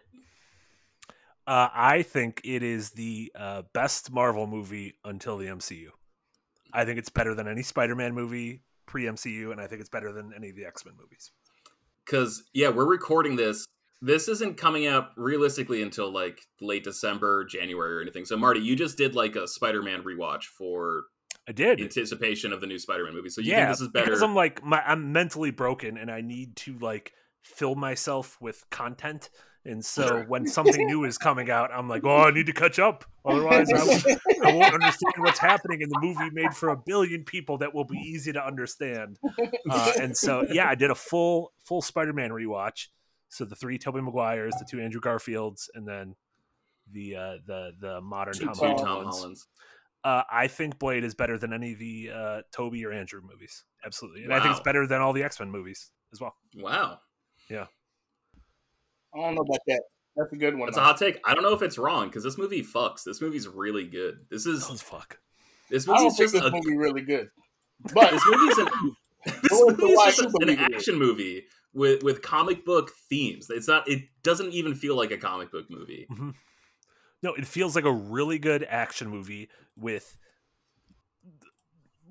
Uh, 1.45 1.69
I 1.74 2.01
think 2.01 2.41
it 2.43 2.63
is 2.63 2.91
the 2.91 3.31
uh, 3.36 3.63
best 3.74 4.12
Marvel 4.12 4.48
movie 4.48 4.95
until 5.03 5.38
the 5.38 5.48
MCU. 5.48 5.89
I 6.74 6.86
think 6.86 6.98
it's 6.98 7.10
better 7.10 7.36
than 7.36 7.48
any 7.48 7.62
Spider-Man 7.62 8.15
movie 8.15 8.62
pre 8.86 9.03
MCU, 9.03 9.51
and 9.51 9.62
I 9.62 9.67
think 9.67 9.81
it's 9.81 9.89
better 9.89 10.12
than 10.12 10.33
any 10.36 10.50
of 10.50 10.55
the 10.55 10.65
X 10.65 10.86
Men 10.86 10.95
movies. 11.00 11.31
Because 12.05 12.43
yeah, 12.53 12.69
we're 12.69 12.88
recording 12.88 13.36
this. 13.36 13.67
This 14.05 14.27
isn't 14.27 14.57
coming 14.57 14.86
out 14.86 15.12
realistically 15.15 15.81
until 15.81 16.12
like 16.12 16.41
late 16.60 16.83
December, 16.83 17.45
January, 17.45 17.95
or 17.95 18.01
anything. 18.01 18.25
So 18.25 18.36
Marty, 18.36 18.60
you 18.60 18.75
just 18.75 18.98
did 18.98 19.15
like 19.15 19.38
a 19.38 19.48
Spider-Man 19.48 20.03
rewatch 20.03 20.43
for 20.43 21.03
I 21.48 21.53
did 21.53 21.79
anticipation 21.79 22.51
of 22.51 22.60
the 22.60 22.67
new 22.67 22.77
Spider-Man 22.77 23.13
movie. 23.13 23.29
So 23.29 23.39
you 23.39 23.51
yeah, 23.51 23.65
think 23.65 23.69
this 23.69 23.81
is 23.81 23.88
better? 23.88 24.07
Because 24.07 24.22
I'm 24.22 24.36
like 24.36 24.62
my, 24.62 24.81
I'm 24.86 25.13
mentally 25.13 25.51
broken 25.51 25.98
and 25.98 26.12
I 26.12 26.19
need 26.19 26.57
to 26.57 26.77
like 26.79 27.13
fill 27.43 27.75
myself 27.75 28.38
with 28.41 28.65
content. 28.69 29.29
And 29.65 29.86
so 29.86 30.25
when 30.27 30.48
something 30.48 30.86
new 30.86 31.05
is 31.05 31.17
coming 31.17 31.50
out, 31.50 31.72
I'm 31.74 31.88
like, 31.88 32.03
oh, 32.03 32.24
I 32.24 32.31
need 32.31 32.48
to 32.48 32.53
catch 32.53 32.79
up. 32.79 33.05
Otherwise, 33.24 33.72
I 33.72 33.86
won't, 33.86 34.05
I 34.43 34.53
won't 34.53 34.74
understand 34.74 35.13
what's 35.19 35.39
happening 35.39 35.79
in 35.79 35.88
the 35.88 36.00
movie 36.01 36.29
made 36.33 36.53
for 36.53 36.67
a 36.67 36.75
billion 36.75 37.24
people 37.24 37.60
that 37.60 37.74
will 37.74 37.86
be 37.86 37.95
easy 37.98 38.33
to 38.33 38.45
understand. 38.45 39.17
Uh, 39.69 39.93
and 40.01 40.17
so, 40.17 40.45
yeah, 40.51 40.67
I 40.67 40.75
did 40.75 40.91
a 40.91 40.95
full 40.95 41.53
full 41.63 41.81
Spider-Man 41.81 42.31
rewatch. 42.31 42.88
So 43.33 43.45
the 43.45 43.55
three 43.55 43.79
Tobey 43.79 43.99
Maguires, 43.99 44.53
the 44.59 44.65
two 44.69 44.79
Andrew 44.79 45.01
Garfields, 45.01 45.67
and 45.73 45.87
then 45.87 46.15
the 46.91 47.15
uh, 47.15 47.33
the 47.47 47.71
the 47.79 47.99
modern 47.99 48.35
Tom, 48.35 48.53
Tom 48.53 48.77
Hollands. 48.77 49.17
Hollands. 49.17 49.47
Uh, 50.03 50.21
I 50.31 50.47
think 50.47 50.77
Blade 50.77 51.03
is 51.03 51.15
better 51.15 51.37
than 51.39 51.51
any 51.51 51.73
of 51.73 51.79
the 51.79 52.11
uh, 52.13 52.41
Tobey 52.51 52.85
or 52.85 52.91
Andrew 52.91 53.21
movies. 53.21 53.63
Absolutely, 53.83 54.21
and 54.21 54.29
wow. 54.29 54.37
I 54.37 54.39
think 54.41 54.51
it's 54.51 54.63
better 54.63 54.85
than 54.85 55.01
all 55.01 55.13
the 55.13 55.23
X 55.23 55.39
Men 55.39 55.49
movies 55.49 55.89
as 56.13 56.21
well. 56.21 56.35
Wow. 56.55 56.99
Yeah. 57.49 57.65
I 59.15 59.17
don't 59.17 59.33
know 59.35 59.41
about 59.41 59.59
that. 59.65 59.81
That's 60.15 60.31
a 60.31 60.37
good 60.37 60.55
one. 60.55 60.67
That's 60.67 60.77
a 60.77 60.83
hot 60.83 60.97
take. 60.97 61.19
I 61.25 61.33
don't 61.33 61.43
know 61.43 61.53
if 61.53 61.63
it's 61.63 61.79
wrong 61.79 62.09
because 62.09 62.23
this 62.23 62.37
movie 62.37 62.63
fucks. 62.63 63.03
This 63.03 63.19
movie's 63.19 63.47
really 63.47 63.87
good. 63.87 64.19
This 64.29 64.45
is 64.45 64.67
Does 64.67 64.81
fuck. 64.81 65.17
This 65.71 65.87
movie's 65.87 66.17
just 66.17 66.33
this 66.33 66.43
a, 66.43 66.51
movie 66.51 66.77
really 66.77 67.01
good. 67.01 67.29
But 67.93 68.11
this 68.11 68.23
movie's 68.27 68.57
an, 68.59 68.67
this 69.25 69.51
movie's 69.51 70.17
just 70.17 70.35
an 70.39 70.49
action 70.49 70.99
movie 70.99 71.45
with 71.73 72.03
with 72.03 72.21
comic 72.21 72.65
book 72.65 72.91
themes. 73.09 73.47
It's 73.49 73.67
not. 73.67 73.87
It 73.89 74.03
doesn't 74.21 74.51
even 74.53 74.75
feel 74.75 74.95
like 74.95 75.11
a 75.11 75.17
comic 75.17 75.51
book 75.51 75.65
movie. 75.69 76.07
Mm-hmm. 76.11 76.31
No, 77.21 77.33
it 77.33 77.45
feels 77.45 77.75
like 77.75 77.85
a 77.85 77.91
really 77.91 78.39
good 78.39 78.65
action 78.67 79.09
movie 79.09 79.49
with. 79.77 80.17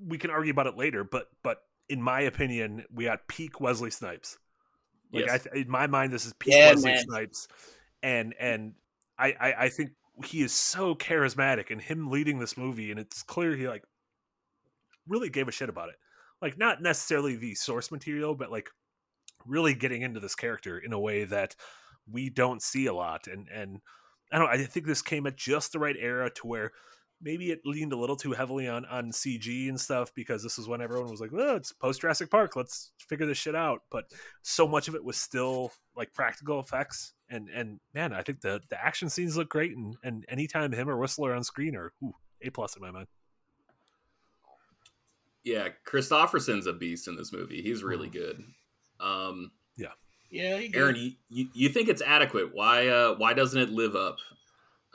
We 0.05 0.17
can 0.17 0.31
argue 0.31 0.51
about 0.51 0.67
it 0.67 0.77
later, 0.77 1.03
but 1.03 1.27
but 1.43 1.61
in 1.87 2.01
my 2.01 2.21
opinion, 2.21 2.85
we 2.93 3.05
got 3.05 3.27
peak 3.27 3.61
Wesley 3.61 3.91
Snipes. 3.91 4.37
Like 5.11 5.25
yes. 5.27 5.47
I, 5.53 5.57
in 5.59 5.69
my 5.69 5.87
mind, 5.87 6.11
this 6.11 6.25
is 6.25 6.33
peak 6.33 6.53
yeah, 6.53 6.71
Wesley 6.71 6.91
man. 6.91 7.03
Snipes, 7.03 7.47
and 8.01 8.33
and 8.39 8.73
I, 9.17 9.35
I 9.39 9.53
I 9.65 9.69
think 9.69 9.91
he 10.25 10.41
is 10.41 10.51
so 10.51 10.95
charismatic, 10.95 11.71
and 11.71 11.81
him 11.81 12.09
leading 12.09 12.39
this 12.39 12.57
movie, 12.57 12.91
and 12.91 12.99
it's 12.99 13.23
clear 13.23 13.55
he 13.55 13.67
like 13.67 13.83
really 15.07 15.29
gave 15.29 15.47
a 15.47 15.51
shit 15.51 15.69
about 15.69 15.89
it. 15.89 15.95
Like 16.41 16.57
not 16.57 16.81
necessarily 16.81 17.35
the 17.35 17.55
source 17.55 17.91
material, 17.91 18.35
but 18.35 18.51
like 18.51 18.69
really 19.45 19.73
getting 19.73 20.01
into 20.01 20.19
this 20.19 20.35
character 20.35 20.77
in 20.77 20.93
a 20.93 20.99
way 20.99 21.25
that 21.25 21.55
we 22.09 22.29
don't 22.29 22.61
see 22.61 22.85
a 22.85 22.93
lot, 22.93 23.27
and 23.27 23.47
and 23.53 23.79
I 24.31 24.39
don't. 24.39 24.49
I 24.49 24.63
think 24.63 24.85
this 24.85 25.01
came 25.01 25.27
at 25.27 25.37
just 25.37 25.71
the 25.71 25.79
right 25.79 25.95
era 25.97 26.29
to 26.31 26.47
where 26.47 26.71
maybe 27.21 27.51
it 27.51 27.61
leaned 27.65 27.93
a 27.93 27.97
little 27.97 28.15
too 28.15 28.33
heavily 28.33 28.67
on 28.67 28.85
on 28.85 29.11
CG 29.11 29.69
and 29.69 29.79
stuff 29.79 30.13
because 30.13 30.43
this 30.43 30.59
is 30.59 30.67
when 30.67 30.81
everyone 30.81 31.09
was 31.09 31.21
like, 31.21 31.31
"Oh, 31.33 31.55
it's 31.55 31.71
post 31.71 32.01
Jurassic 32.01 32.29
Park. 32.29 32.55
Let's 32.55 32.91
figure 32.99 33.25
this 33.25 33.37
shit 33.37 33.55
out." 33.55 33.81
But 33.89 34.05
so 34.41 34.67
much 34.67 34.87
of 34.87 34.95
it 34.95 35.03
was 35.03 35.17
still 35.17 35.71
like 35.95 36.13
practical 36.13 36.59
effects, 36.59 37.13
and 37.29 37.49
and 37.49 37.79
man, 37.93 38.13
I 38.13 38.21
think 38.21 38.41
the 38.41 38.61
the 38.69 38.83
action 38.83 39.09
scenes 39.09 39.37
look 39.37 39.49
great, 39.49 39.75
and 39.75 39.95
and 40.03 40.25
anytime 40.27 40.71
him 40.71 40.89
or 40.89 40.97
Whistler 40.97 41.33
on 41.33 41.43
screen 41.43 41.75
are 41.75 41.93
ooh, 42.03 42.13
a 42.41 42.49
plus 42.49 42.75
in 42.75 42.81
my 42.81 42.91
mind. 42.91 43.07
Yeah, 45.43 45.69
Kristofferson's 45.85 46.67
a 46.67 46.73
beast 46.73 47.07
in 47.07 47.17
this 47.17 47.33
movie. 47.33 47.61
He's 47.61 47.83
really 47.83 48.07
mm-hmm. 48.07 48.17
good. 48.17 48.43
Um, 49.03 49.51
yeah. 49.77 49.89
Yeah, 50.31 50.61
Aaron, 50.73 50.95
you, 50.95 51.11
you, 51.29 51.47
you 51.53 51.69
think 51.69 51.89
it's 51.89 52.01
adequate? 52.01 52.55
Why 52.55 52.87
uh 52.87 53.15
why 53.15 53.33
doesn't 53.33 53.59
it 53.61 53.69
live 53.69 53.95
up 53.95 54.17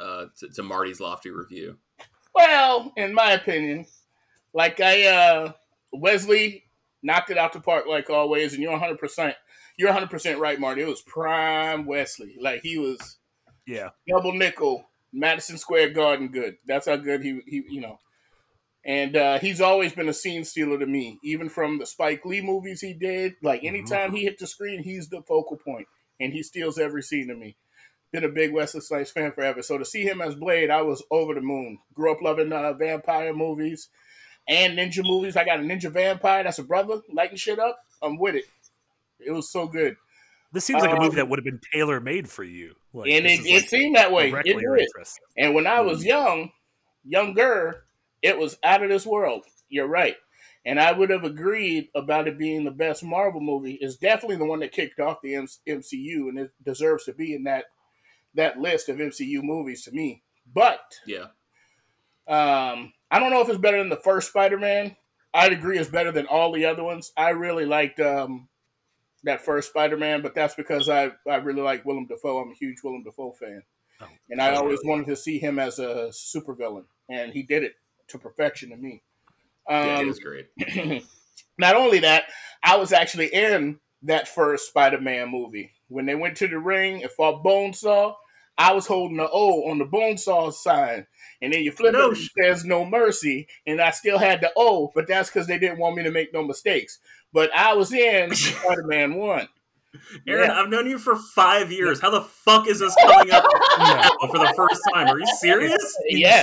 uh 0.00 0.26
to, 0.38 0.48
to 0.48 0.62
Marty's 0.64 0.98
lofty 1.00 1.30
review? 1.30 1.78
Well, 2.34 2.92
in 2.96 3.14
my 3.14 3.32
opinion, 3.32 3.86
like 4.52 4.80
I 4.80 5.06
uh 5.06 5.52
Wesley 5.92 6.64
knocked 7.02 7.30
it 7.30 7.38
out 7.38 7.52
the 7.52 7.60
park 7.60 7.86
like 7.86 8.10
always, 8.10 8.52
and 8.52 8.62
you're 8.62 8.72
100 8.72 8.98
percent 8.98 9.36
you're 9.76 9.90
100 9.90 10.10
percent 10.10 10.40
right, 10.40 10.58
Marty. 10.58 10.82
It 10.82 10.88
was 10.88 11.02
prime 11.02 11.86
Wesley. 11.86 12.36
Like 12.40 12.62
he 12.62 12.78
was, 12.78 13.18
yeah, 13.64 13.90
double 14.08 14.32
nickel, 14.32 14.88
Madison 15.12 15.56
Square 15.56 15.90
Garden 15.90 16.28
good. 16.28 16.56
That's 16.66 16.88
how 16.88 16.96
good 16.96 17.22
he 17.22 17.40
he 17.46 17.64
you 17.68 17.80
know. 17.80 18.00
And 18.88 19.16
uh, 19.16 19.38
he's 19.38 19.60
always 19.60 19.92
been 19.92 20.08
a 20.08 20.14
scene 20.14 20.44
stealer 20.44 20.78
to 20.78 20.86
me, 20.86 21.18
even 21.22 21.50
from 21.50 21.78
the 21.78 21.84
Spike 21.84 22.24
Lee 22.24 22.40
movies 22.40 22.80
he 22.80 22.94
did. 22.94 23.34
Like 23.42 23.60
mm-hmm. 23.60 23.76
anytime 23.76 24.08
mm-hmm. 24.08 24.16
he 24.16 24.24
hit 24.24 24.38
the 24.38 24.46
screen, 24.46 24.82
he's 24.82 25.10
the 25.10 25.20
focal 25.28 25.58
point, 25.58 25.86
and 26.18 26.32
he 26.32 26.42
steals 26.42 26.78
every 26.78 27.02
scene 27.02 27.28
to 27.28 27.34
me. 27.34 27.56
Been 28.12 28.24
a 28.24 28.30
big 28.30 28.54
Wesley 28.54 28.80
Snipes 28.80 29.10
fan 29.10 29.32
forever, 29.32 29.60
so 29.60 29.76
to 29.76 29.84
see 29.84 30.04
him 30.04 30.22
as 30.22 30.34
Blade, 30.34 30.70
I 30.70 30.80
was 30.80 31.04
over 31.10 31.34
the 31.34 31.42
moon. 31.42 31.78
Grew 31.92 32.10
up 32.10 32.22
loving 32.22 32.50
uh, 32.50 32.72
vampire 32.72 33.34
movies 33.34 33.90
and 34.48 34.78
ninja 34.78 35.04
movies. 35.04 35.36
I 35.36 35.44
got 35.44 35.60
a 35.60 35.62
ninja 35.62 35.92
vampire 35.92 36.44
that's 36.44 36.58
a 36.58 36.62
brother 36.62 37.02
lighting 37.12 37.36
shit 37.36 37.58
up. 37.58 37.78
I'm 38.02 38.18
with 38.18 38.36
it. 38.36 38.44
It 39.20 39.32
was 39.32 39.52
so 39.52 39.66
good. 39.66 39.96
This 40.50 40.64
seems 40.64 40.80
like 40.80 40.92
um, 40.92 40.96
a 40.96 41.00
movie 41.00 41.10
um, 41.10 41.16
that 41.16 41.28
would 41.28 41.38
have 41.38 41.44
been 41.44 41.60
tailor 41.74 42.00
made 42.00 42.26
for 42.26 42.44
you. 42.44 42.74
Like, 42.94 43.10
and 43.10 43.26
it, 43.26 43.44
it 43.44 43.54
like 43.54 43.68
seemed 43.68 43.96
that 43.96 44.10
way. 44.12 44.32
It 44.32 44.56
did. 44.58 44.88
And 45.36 45.54
when 45.54 45.66
I 45.66 45.82
was 45.82 45.98
mm-hmm. 45.98 46.08
young, 46.08 46.50
younger, 47.04 47.84
it 48.22 48.38
was 48.38 48.58
out 48.62 48.82
of 48.82 48.90
this 48.90 49.06
world. 49.06 49.44
You're 49.68 49.88
right. 49.88 50.16
And 50.64 50.80
I 50.80 50.92
would 50.92 51.10
have 51.10 51.24
agreed 51.24 51.88
about 51.94 52.28
it 52.28 52.38
being 52.38 52.64
the 52.64 52.70
best 52.70 53.02
Marvel 53.02 53.40
movie. 53.40 53.78
It's 53.80 53.96
definitely 53.96 54.36
the 54.36 54.44
one 54.44 54.60
that 54.60 54.72
kicked 54.72 55.00
off 55.00 55.22
the 55.22 55.34
MCU, 55.34 56.28
and 56.28 56.38
it 56.38 56.50
deserves 56.62 57.04
to 57.04 57.12
be 57.12 57.34
in 57.34 57.44
that 57.44 57.66
that 58.34 58.58
list 58.58 58.88
of 58.88 58.98
MCU 58.98 59.42
movies 59.42 59.82
to 59.84 59.92
me. 59.92 60.22
But 60.52 60.80
yeah, 61.06 61.28
um, 62.26 62.92
I 63.10 63.18
don't 63.18 63.30
know 63.30 63.40
if 63.40 63.48
it's 63.48 63.58
better 63.58 63.78
than 63.78 63.88
the 63.88 63.96
first 63.96 64.28
Spider-Man. 64.28 64.96
I'd 65.32 65.52
agree 65.52 65.78
it's 65.78 65.88
better 65.88 66.12
than 66.12 66.26
all 66.26 66.52
the 66.52 66.66
other 66.66 66.84
ones. 66.84 67.12
I 67.16 67.30
really 67.30 67.64
liked 67.64 68.00
um, 68.00 68.48
that 69.24 69.40
first 69.40 69.70
Spider-Man, 69.70 70.22
but 70.22 70.34
that's 70.34 70.54
because 70.54 70.88
I 70.88 71.12
I 71.28 71.36
really 71.36 71.62
like 71.62 71.84
Willem 71.84 72.06
Dafoe. 72.06 72.40
I'm 72.40 72.50
a 72.50 72.54
huge 72.54 72.78
Willem 72.82 73.04
Dafoe 73.04 73.32
fan, 73.32 73.62
oh, 74.02 74.06
and 74.28 74.42
I 74.42 74.54
always 74.54 74.80
wanted 74.84 75.06
to 75.06 75.16
see 75.16 75.38
him 75.38 75.58
as 75.58 75.78
a 75.78 76.10
supervillain, 76.10 76.84
and 77.08 77.32
he 77.32 77.42
did 77.42 77.62
it 77.62 77.74
to 78.08 78.18
perfection 78.18 78.70
to 78.70 78.76
me. 78.76 79.02
Um, 79.68 79.86
yeah, 79.86 80.00
he 80.00 80.04
was 80.06 80.18
great. 80.18 80.48
not 81.58 81.76
only 81.76 82.00
that, 82.00 82.24
I 82.62 82.76
was 82.76 82.92
actually 82.92 83.26
in 83.26 83.78
that 84.02 84.28
first 84.28 84.68
Spider-Man 84.68 85.30
movie 85.30 85.72
when 85.88 86.06
they 86.06 86.14
went 86.14 86.36
to 86.38 86.48
the 86.48 86.58
ring 86.58 87.02
and 87.02 87.12
fought 87.12 87.44
Bonesaw. 87.44 88.14
I 88.56 88.72
was 88.72 88.86
holding 88.86 89.18
the 89.18 89.28
O 89.30 89.70
on 89.70 89.78
the 89.78 89.84
Bonesaw 89.84 90.52
sign, 90.52 91.06
and 91.40 91.52
then 91.52 91.62
you 91.62 91.70
flip 91.70 91.92
no, 91.92 92.10
it, 92.10 92.18
there's 92.34 92.64
no 92.64 92.84
mercy, 92.84 93.46
and 93.66 93.80
I 93.80 93.92
still 93.92 94.18
had 94.18 94.40
the 94.40 94.50
O, 94.56 94.90
but 94.94 95.06
that's 95.06 95.30
because 95.30 95.46
they 95.46 95.58
didn't 95.58 95.78
want 95.78 95.96
me 95.96 96.02
to 96.02 96.10
make 96.10 96.32
no 96.32 96.42
mistakes. 96.42 96.98
But 97.32 97.54
I 97.54 97.74
was 97.74 97.92
in 97.92 98.34
Spider-Man 98.34 99.14
One. 99.14 99.48
Aaron, 100.26 100.50
yeah. 100.50 100.60
I've 100.60 100.68
known 100.68 100.88
you 100.88 100.98
for 100.98 101.16
five 101.16 101.72
years. 101.72 102.00
How 102.00 102.10
the 102.10 102.20
fuck 102.20 102.68
is 102.68 102.80
this 102.80 102.94
coming 103.00 103.30
up 103.32 103.44
for 104.20 104.38
the 104.38 104.52
first 104.56 104.82
time? 104.92 105.08
Are 105.08 105.18
you 105.18 105.26
serious? 105.38 105.96
Yeah. 106.08 106.42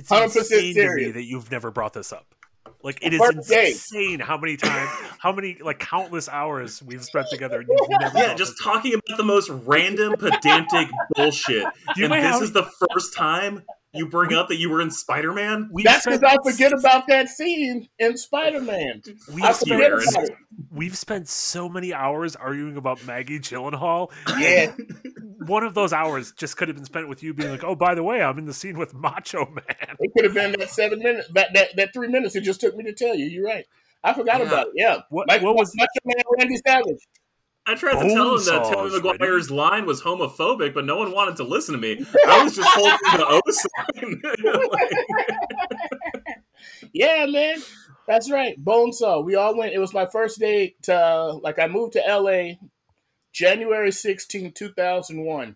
It's 0.00 0.08
100% 0.08 0.24
insane 0.24 0.74
serious. 0.74 0.94
to 0.94 1.06
me 1.06 1.10
that 1.12 1.24
you've 1.24 1.50
never 1.50 1.70
brought 1.70 1.92
this 1.92 2.10
up. 2.10 2.34
Like 2.82 2.98
it 3.02 3.12
is 3.12 3.20
insane 3.30 4.18
day. 4.18 4.24
how 4.24 4.38
many 4.38 4.56
times, 4.56 4.90
how 5.18 5.32
many 5.32 5.58
like 5.60 5.78
countless 5.78 6.28
hours 6.28 6.82
we've 6.82 7.04
spent 7.04 7.26
together. 7.30 7.62
yeah, 8.14 8.34
just 8.34 8.54
talking 8.62 8.94
about 8.94 9.18
the 9.18 9.24
most 9.24 9.50
random 9.50 10.14
pedantic 10.16 10.88
bullshit. 11.14 11.64
and 11.96 12.12
this 12.12 12.40
is 12.40 12.52
the 12.52 12.70
first 12.90 13.14
time 13.14 13.62
you 13.92 14.08
bring 14.08 14.32
up 14.32 14.48
that 14.48 14.56
you 14.56 14.70
were 14.70 14.80
in 14.80 14.90
Spider 14.90 15.32
Man. 15.32 15.70
That's 15.82 16.04
because 16.04 16.22
I 16.22 16.36
forget 16.44 16.72
about 16.72 17.08
that 17.08 17.28
scene 17.28 17.88
in 17.98 18.16
Spider 18.16 18.60
Man. 18.60 19.02
We've, 19.32 19.54
spent, 19.54 20.30
we've 20.70 20.96
spent 20.96 21.28
so 21.28 21.68
many 21.68 21.92
hours 21.92 22.36
arguing 22.36 22.76
about 22.76 23.04
Maggie 23.04 23.40
Gyllenhaal. 23.40 24.12
Yeah. 24.38 24.72
One 25.46 25.64
of 25.64 25.74
those 25.74 25.92
hours 25.92 26.32
just 26.32 26.56
could 26.56 26.68
have 26.68 26.76
been 26.76 26.84
spent 26.84 27.08
with 27.08 27.22
you 27.22 27.34
being 27.34 27.50
like, 27.50 27.64
"Oh, 27.64 27.74
by 27.74 27.94
the 27.94 28.02
way, 28.02 28.22
I'm 28.22 28.38
in 28.38 28.44
the 28.44 28.52
scene 28.52 28.78
with 28.78 28.94
Macho 28.94 29.46
Man." 29.46 29.96
It 29.98 30.12
could 30.14 30.24
have 30.24 30.34
been 30.34 30.52
that 30.52 30.70
seven 30.70 30.98
minutes, 30.98 31.28
that 31.34 31.54
that, 31.54 31.68
that 31.76 31.92
three 31.92 32.08
minutes 32.08 32.36
it 32.36 32.42
just 32.42 32.60
took 32.60 32.76
me 32.76 32.84
to 32.84 32.92
tell 32.92 33.14
you. 33.14 33.24
You're 33.24 33.46
right. 33.46 33.64
I 34.04 34.12
forgot 34.12 34.40
yeah. 34.40 34.46
about 34.46 34.66
it. 34.66 34.72
Yeah, 34.76 34.98
what, 35.08 35.26
what 35.42 35.56
was 35.56 35.72
Macho 35.74 35.88
Man 36.04 36.22
Randy 36.38 36.56
Savage? 36.66 37.06
I 37.70 37.74
tried 37.76 38.02
to 38.02 38.08
tell 38.08 38.34
him 38.34 38.44
that 38.46 38.64
Tobey 38.72 39.00
Maguire's 39.00 39.48
line 39.48 39.86
was 39.86 40.02
homophobic, 40.02 40.74
but 40.74 40.84
no 40.84 40.96
one 40.96 41.12
wanted 41.12 41.36
to 41.36 41.44
listen 41.44 41.72
to 41.72 41.80
me. 41.80 42.04
I 42.26 42.42
was 42.42 42.56
just 42.56 42.68
holding 42.68 42.98
the 43.12 43.26
O 43.28 43.40
sign. 43.48 44.22
yeah, 46.92 47.26
man. 47.26 47.58
That's 48.08 48.28
right. 48.28 48.56
Bonesaw. 48.58 49.24
We 49.24 49.36
all 49.36 49.56
went. 49.56 49.72
It 49.72 49.78
was 49.78 49.94
my 49.94 50.06
first 50.06 50.40
day 50.40 50.74
to, 50.82 50.96
uh, 50.96 51.34
like, 51.44 51.60
I 51.60 51.68
moved 51.68 51.92
to 51.92 52.00
LA 52.00 52.54
January 53.32 53.92
16, 53.92 54.50
2001. 54.50 55.54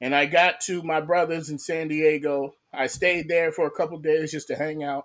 And 0.00 0.14
I 0.16 0.26
got 0.26 0.60
to 0.62 0.82
my 0.82 1.00
brother's 1.00 1.48
in 1.48 1.60
San 1.60 1.86
Diego. 1.86 2.54
I 2.74 2.88
stayed 2.88 3.28
there 3.28 3.52
for 3.52 3.68
a 3.68 3.70
couple 3.70 3.98
days 4.00 4.32
just 4.32 4.48
to 4.48 4.56
hang 4.56 4.82
out. 4.82 5.04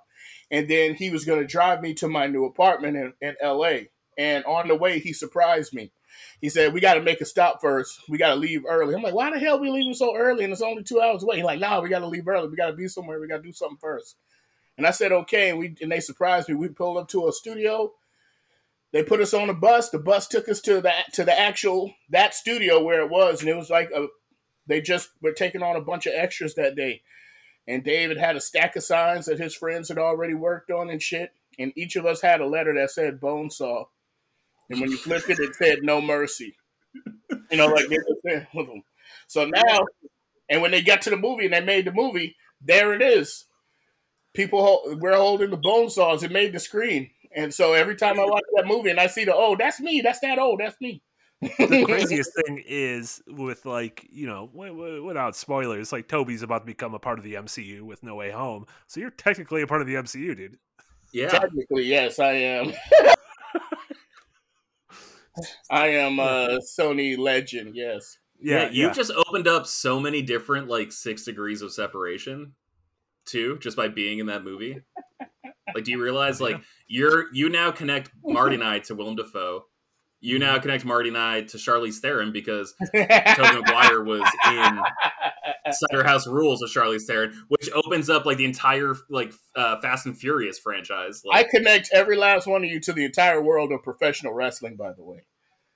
And 0.49 0.67
then 0.67 0.95
he 0.95 1.11
was 1.11 1.23
going 1.23 1.39
to 1.39 1.45
drive 1.45 1.81
me 1.81 1.93
to 1.95 2.07
my 2.07 2.25
new 2.25 2.45
apartment 2.45 2.97
in, 2.97 3.13
in 3.21 3.35
LA. 3.43 3.81
And 4.17 4.43
on 4.45 4.69
the 4.69 4.75
way, 4.75 4.97
he 4.97 5.13
surprised 5.13 5.71
me. 5.71 5.91
He 6.39 6.49
said, 6.49 6.73
We 6.73 6.79
got 6.79 6.95
to 6.95 7.01
make 7.01 7.21
a 7.21 7.25
stop 7.25 7.61
first. 7.61 8.01
We 8.09 8.17
got 8.17 8.29
to 8.29 8.35
leave 8.35 8.63
early. 8.67 8.95
I'm 8.95 9.01
like, 9.01 9.13
Why 9.13 9.31
the 9.31 9.39
hell 9.39 9.59
we 9.59 9.69
leaving 9.69 9.93
so 9.93 10.15
early? 10.15 10.43
And 10.43 10.53
it's 10.53 10.61
only 10.61 10.83
two 10.83 11.01
hours 11.01 11.23
away. 11.23 11.37
He's 11.37 11.45
like, 11.45 11.59
Nah, 11.59 11.81
we 11.81 11.89
got 11.89 11.99
to 11.99 12.07
leave 12.07 12.27
early. 12.27 12.47
We 12.47 12.55
got 12.55 12.67
to 12.67 12.73
be 12.73 12.87
somewhere. 12.87 13.19
We 13.19 13.27
got 13.27 13.37
to 13.37 13.43
do 13.43 13.53
something 13.53 13.77
first. 13.79 14.15
And 14.77 14.87
I 14.87 14.91
said, 14.91 15.11
Okay. 15.11 15.49
And, 15.49 15.59
we, 15.59 15.75
and 15.81 15.91
they 15.91 15.99
surprised 15.99 16.49
me. 16.49 16.55
We 16.55 16.69
pulled 16.69 16.97
up 16.97 17.07
to 17.09 17.27
a 17.27 17.33
studio. 17.33 17.93
They 18.93 19.03
put 19.03 19.21
us 19.21 19.33
on 19.33 19.49
a 19.49 19.53
bus. 19.53 19.89
The 19.89 19.99
bus 19.99 20.27
took 20.27 20.49
us 20.49 20.59
to 20.61 20.81
the 20.81 20.91
to 21.13 21.23
the 21.23 21.37
actual 21.37 21.93
that 22.09 22.35
studio 22.35 22.83
where 22.83 23.01
it 23.01 23.09
was, 23.09 23.39
and 23.39 23.49
it 23.49 23.55
was 23.55 23.69
like 23.69 23.89
a 23.91 24.07
they 24.67 24.81
just 24.81 25.09
were 25.21 25.31
taking 25.31 25.63
on 25.63 25.75
a 25.75 25.81
bunch 25.81 26.05
of 26.05 26.13
extras 26.15 26.55
that 26.55 26.75
day. 26.75 27.01
And 27.67 27.83
David 27.83 28.17
had 28.17 28.35
a 28.35 28.41
stack 28.41 28.75
of 28.75 28.83
signs 28.83 29.25
that 29.25 29.39
his 29.39 29.55
friends 29.55 29.89
had 29.89 29.97
already 29.97 30.33
worked 30.33 30.71
on 30.71 30.89
and 30.89 31.01
shit. 31.01 31.31
And 31.59 31.73
each 31.75 31.95
of 31.95 32.05
us 32.05 32.21
had 32.21 32.41
a 32.41 32.47
letter 32.47 32.73
that 32.73 32.91
said 32.91 33.19
Bonesaw. 33.19 33.85
And 34.71 34.81
when 34.81 34.91
you 34.91 34.97
flipped 34.97 35.29
it, 35.29 35.39
it 35.39 35.55
said 35.55 35.79
no 35.83 36.01
mercy. 36.01 36.55
You 37.49 37.57
know, 37.57 37.67
like 37.67 37.87
they 38.23 38.47
So 39.27 39.45
now, 39.45 39.85
and 40.49 40.61
when 40.61 40.71
they 40.71 40.81
got 40.81 41.01
to 41.03 41.09
the 41.09 41.17
movie 41.17 41.45
and 41.45 41.53
they 41.53 41.61
made 41.61 41.85
the 41.85 41.91
movie, 41.91 42.35
there 42.61 42.93
it 42.93 43.01
is. 43.01 43.45
People, 44.33 44.97
we're 44.99 45.15
holding 45.15 45.49
the 45.49 45.57
bone 45.57 45.89
saws. 45.89 46.23
It 46.23 46.31
made 46.31 46.53
the 46.53 46.59
screen. 46.59 47.09
And 47.35 47.53
so 47.53 47.73
every 47.73 47.95
time 47.95 48.19
I 48.19 48.25
watch 48.25 48.43
that 48.55 48.67
movie 48.67 48.89
and 48.89 48.99
I 48.99 49.07
see 49.07 49.25
the, 49.25 49.35
oh, 49.35 49.55
that's 49.57 49.79
me, 49.79 50.01
that's 50.01 50.19
that, 50.19 50.39
oh, 50.39 50.55
that's 50.57 50.79
me 50.81 51.01
the 51.41 51.85
craziest 51.87 52.31
thing 52.45 52.63
is 52.65 53.21
with 53.27 53.65
like 53.65 54.07
you 54.11 54.27
know 54.27 54.47
w- 54.53 54.73
w- 54.73 55.03
without 55.03 55.35
spoilers 55.35 55.91
like 55.91 56.07
tobey's 56.07 56.43
about 56.43 56.59
to 56.59 56.65
become 56.65 56.93
a 56.93 56.99
part 56.99 57.17
of 57.17 57.25
the 57.25 57.33
mcu 57.33 57.81
with 57.81 58.03
no 58.03 58.15
way 58.15 58.29
home 58.29 58.65
so 58.87 58.99
you're 58.99 59.09
technically 59.09 59.61
a 59.61 59.67
part 59.67 59.81
of 59.81 59.87
the 59.87 59.95
mcu 59.95 60.35
dude 60.35 60.57
yeah 61.11 61.29
technically 61.29 61.83
yes 61.83 62.19
i 62.19 62.31
am 62.31 62.71
i 65.69 65.87
am 65.87 66.19
a 66.19 66.59
sony 66.77 67.17
legend 67.17 67.75
yes. 67.75 68.17
Yeah, 68.39 68.63
yeah 68.63 68.69
you 68.71 68.85
yeah. 68.87 68.93
just 68.93 69.11
opened 69.11 69.47
up 69.47 69.67
so 69.67 69.99
many 69.99 70.21
different 70.21 70.67
like 70.67 70.91
six 70.91 71.23
degrees 71.23 71.61
of 71.61 71.71
separation 71.71 72.53
too 73.25 73.57
just 73.59 73.77
by 73.77 73.87
being 73.87 74.19
in 74.19 74.25
that 74.27 74.43
movie. 74.43 74.81
Like 75.73 75.83
do 75.83 75.91
you 75.91 76.01
realize 76.01 76.41
like 76.41 76.61
you're 76.87 77.33
you 77.33 77.49
now 77.49 77.71
connect 77.71 78.11
marty 78.23 78.55
and 78.55 78.63
i 78.63 78.79
to 78.79 78.95
willem 78.95 79.15
dafoe 79.15 79.65
you 80.21 80.37
now 80.37 80.57
connect 80.59 80.85
Marty 80.85 81.09
and 81.09 81.17
I 81.17 81.41
to 81.41 81.57
Charlize 81.57 81.97
Theron 81.97 82.31
because 82.31 82.73
Tobey 82.93 82.95
Maguire 82.95 84.03
was 84.03 84.21
in 84.47 84.79
Cider 85.71 86.03
House 86.03 86.27
Rules 86.27 86.61
with 86.61 86.71
Charlize 86.71 87.05
Theron, 87.07 87.45
which 87.47 87.69
opens 87.73 88.09
up 88.09 88.25
like 88.25 88.37
the 88.37 88.45
entire 88.45 88.93
like 89.09 89.33
uh, 89.55 89.81
Fast 89.81 90.05
and 90.05 90.17
Furious 90.17 90.59
franchise. 90.59 91.23
Like, 91.25 91.47
I 91.47 91.49
connect 91.49 91.89
every 91.91 92.15
last 92.15 92.45
one 92.45 92.63
of 92.63 92.69
you 92.69 92.79
to 92.81 92.93
the 92.93 93.03
entire 93.03 93.41
world 93.41 93.71
of 93.71 93.81
professional 93.83 94.33
wrestling, 94.33 94.75
by 94.75 94.93
the 94.93 95.03
way. 95.03 95.25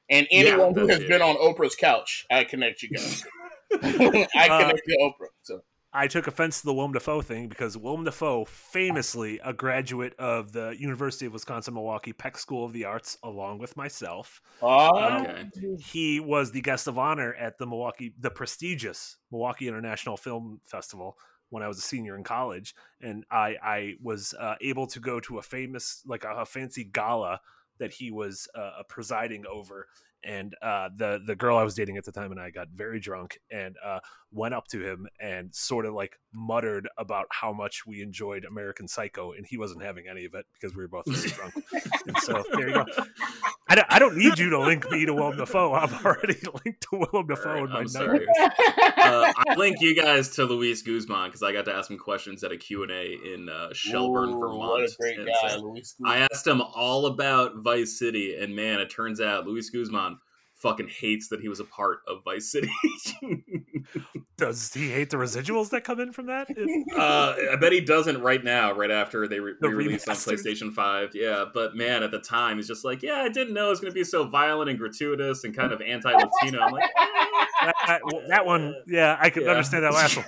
And 0.10 0.28
anyone 0.30 0.74
yeah, 0.76 0.82
who 0.82 0.88
has 0.88 1.00
it. 1.00 1.08
been 1.08 1.24
on 1.24 1.36
Oprah's 1.38 1.76
couch, 1.76 2.28
I 2.30 2.44
connect 2.44 2.84
you 2.84 2.90
guys. 2.90 3.24
I 3.74 3.78
uh, 3.78 3.80
connect 3.80 4.36
uh, 4.38 4.70
to 4.88 4.98
Oprah. 5.02 5.28
So 5.42 5.62
I 5.96 6.08
took 6.08 6.28
offense 6.28 6.60
to 6.60 6.66
the 6.66 6.74
Willem 6.74 6.92
Dafoe 6.92 7.22
thing 7.22 7.48
because 7.48 7.78
Willem 7.78 8.04
Dafoe, 8.04 8.44
famously 8.44 9.40
a 9.44 9.54
graduate 9.54 10.14
of 10.20 10.52
the 10.52 10.76
University 10.78 11.26
of 11.26 11.32
Wisconsin 11.32 11.74
Milwaukee 11.74 12.12
Peck 12.12 12.38
School 12.38 12.66
of 12.66 12.74
the 12.74 12.84
Arts, 12.84 13.18
along 13.24 13.60
with 13.60 13.78
myself, 13.78 14.42
oh, 14.62 14.90
okay. 15.22 15.46
he 15.80 16.20
was 16.20 16.52
the 16.52 16.60
guest 16.60 16.88
of 16.88 17.00
honor 17.00 17.34
at 17.36 17.58
the 17.58 17.66
Milwaukee, 17.66 18.14
the 18.20 18.30
prestigious 18.30 19.16
Milwaukee 19.32 19.70
International 19.70 20.18
Film 20.18 20.60
Festival 20.66 21.18
when 21.50 21.64
I 21.64 21.70
was 21.70 21.78
a 21.78 21.82
senior 21.82 22.18
in 22.18 22.26
college, 22.26 22.76
and 23.02 23.24
I 23.32 23.56
I 23.64 23.94
was 24.04 24.34
uh, 24.38 24.56
able 24.60 24.88
to 24.88 25.00
go 25.00 25.22
to 25.22 25.38
a 25.38 25.42
famous 25.42 26.02
like 26.06 26.26
a, 26.26 26.42
a 26.42 26.46
fancy 26.46 26.84
gala 26.84 27.40
that 27.78 27.94
he 27.94 28.12
was 28.12 28.50
uh, 28.54 28.84
presiding 28.90 29.46
over 29.50 29.88
and 30.26 30.56
uh, 30.62 30.90
the 30.96 31.22
the 31.26 31.36
girl 31.36 31.58
I 31.58 31.64
was 31.64 31.76
dating 31.76 31.98
at 31.98 32.06
the 32.06 32.12
time 32.12 32.32
and 32.32 32.40
I 32.40 32.50
got 32.50 32.70
very 32.70 33.00
drunk 33.00 33.40
and 33.52 33.76
uh, 33.84 34.00
went 34.32 34.54
up 34.54 34.68
to 34.68 34.84
him 34.84 35.08
and 35.20 35.54
sort 35.56 35.86
of 35.86 35.94
like 35.94 36.20
muttered 36.34 36.90
about 36.98 37.26
how 37.32 37.54
much 37.54 37.86
we 37.86 38.02
enjoyed 38.02 38.46
American 38.46 38.88
Psycho, 38.88 39.32
and 39.32 39.46
he 39.46 39.58
wasn't 39.58 39.82
having 39.82 40.06
any 40.10 40.26
of 40.26 40.34
it 40.34 40.46
because 40.54 40.76
we 40.76 40.84
were 40.84 40.88
both 40.88 41.06
very 41.08 41.30
drunk. 41.30 41.54
and 42.08 42.18
so 42.20 42.44
there 42.54 42.70
you 42.70 42.74
go. 42.74 42.86
I 43.68 43.76
don't, 43.76 43.88
I 43.90 43.98
don't 43.98 44.16
need 44.16 44.38
you 44.38 44.52
to 44.52 44.60
link 44.60 44.90
me 44.92 45.06
to 45.06 45.14
Willem 45.14 45.38
Dafoe. 45.38 45.74
I'm 45.74 45.94
already 46.06 46.38
linked 46.66 46.82
to 46.92 47.08
Willem 47.12 47.28
Dafoe 47.28 47.64
right, 47.64 47.64
in 47.64 47.70
my 47.72 47.80
notes. 47.80 47.96
uh, 47.96 49.34
I 49.36 49.56
link 49.56 49.82
you 49.82 49.96
guys 49.96 50.30
to 50.36 50.46
Luis 50.46 50.84
Guzman 50.84 51.30
because 51.30 51.42
I 51.42 51.52
got 51.52 51.66
to 51.66 51.74
ask 51.74 51.90
him 51.90 51.98
questions 51.98 52.44
at 52.44 52.52
a 52.52 52.58
Q&A 52.58 53.18
in 53.34 53.50
uh, 53.50 53.70
Shelburne, 53.74 54.30
Ooh, 54.30 54.40
Vermont. 54.40 54.60
What 54.60 54.84
a 54.84 54.96
great 55.00 55.18
guy, 55.18 55.50
so 55.50 55.76
I 56.06 56.28
asked 56.32 56.46
him 56.46 56.62
all 56.62 57.08
about 57.08 57.54
Vice 57.58 57.98
City, 57.98 58.36
and 58.36 58.56
man, 58.56 58.80
it 58.80 58.92
turns 58.92 59.20
out 59.20 59.48
Luis 59.48 59.72
Guzman 59.72 60.15
fucking 60.66 60.88
hates 60.88 61.28
that 61.28 61.42
he 61.42 61.48
was 61.48 61.60
a 61.60 61.64
part 61.64 62.00
of 62.08 62.24
Vice 62.24 62.52
City. 62.52 62.72
Does 64.38 64.74
he 64.74 64.90
hate 64.90 65.12
the 65.12 65.18
residuals 65.18 65.70
that 65.70 65.84
come 65.84 66.00
in 66.00 66.12
from 66.12 66.26
that? 66.26 66.50
uh, 66.98 67.36
I 67.54 67.56
bet 67.58 67.72
he 67.72 67.82
doesn't 67.82 68.20
right 68.20 68.44
now. 68.44 68.72
Right 68.72 68.90
after 68.90 69.28
they 69.28 69.40
re- 69.40 69.54
the 69.62 69.70
released 69.70 70.10
on 70.10 70.16
PlayStation 70.16 70.74
Five, 70.74 71.12
yeah. 71.14 71.46
But 71.54 71.76
man, 71.76 72.02
at 72.02 72.10
the 72.10 72.20
time, 72.20 72.58
he's 72.58 72.68
just 72.68 72.84
like, 72.84 73.04
yeah, 73.04 73.18
I 73.18 73.30
didn't 73.30 73.54
know 73.54 73.68
it 73.68 73.70
was 73.70 73.80
going 73.80 73.94
to 73.94 73.96
be 73.96 74.04
so 74.04 74.26
violent 74.28 74.72
and 74.72 74.80
gratuitous 74.80 75.44
and 75.44 75.56
kind 75.56 75.72
of 75.72 75.82
anti-Latino. 75.82 76.60
I'm 76.60 76.72
like, 76.72 76.84
eh. 76.84 77.72
that, 77.86 78.02
that, 78.30 78.46
one, 78.48 78.74
yeah, 78.88 79.18
I 79.20 79.30
could 79.30 79.44
yeah. 79.44 79.52
understand 79.52 79.84
that 79.84 79.94
last 79.94 80.18
one. 80.18 80.26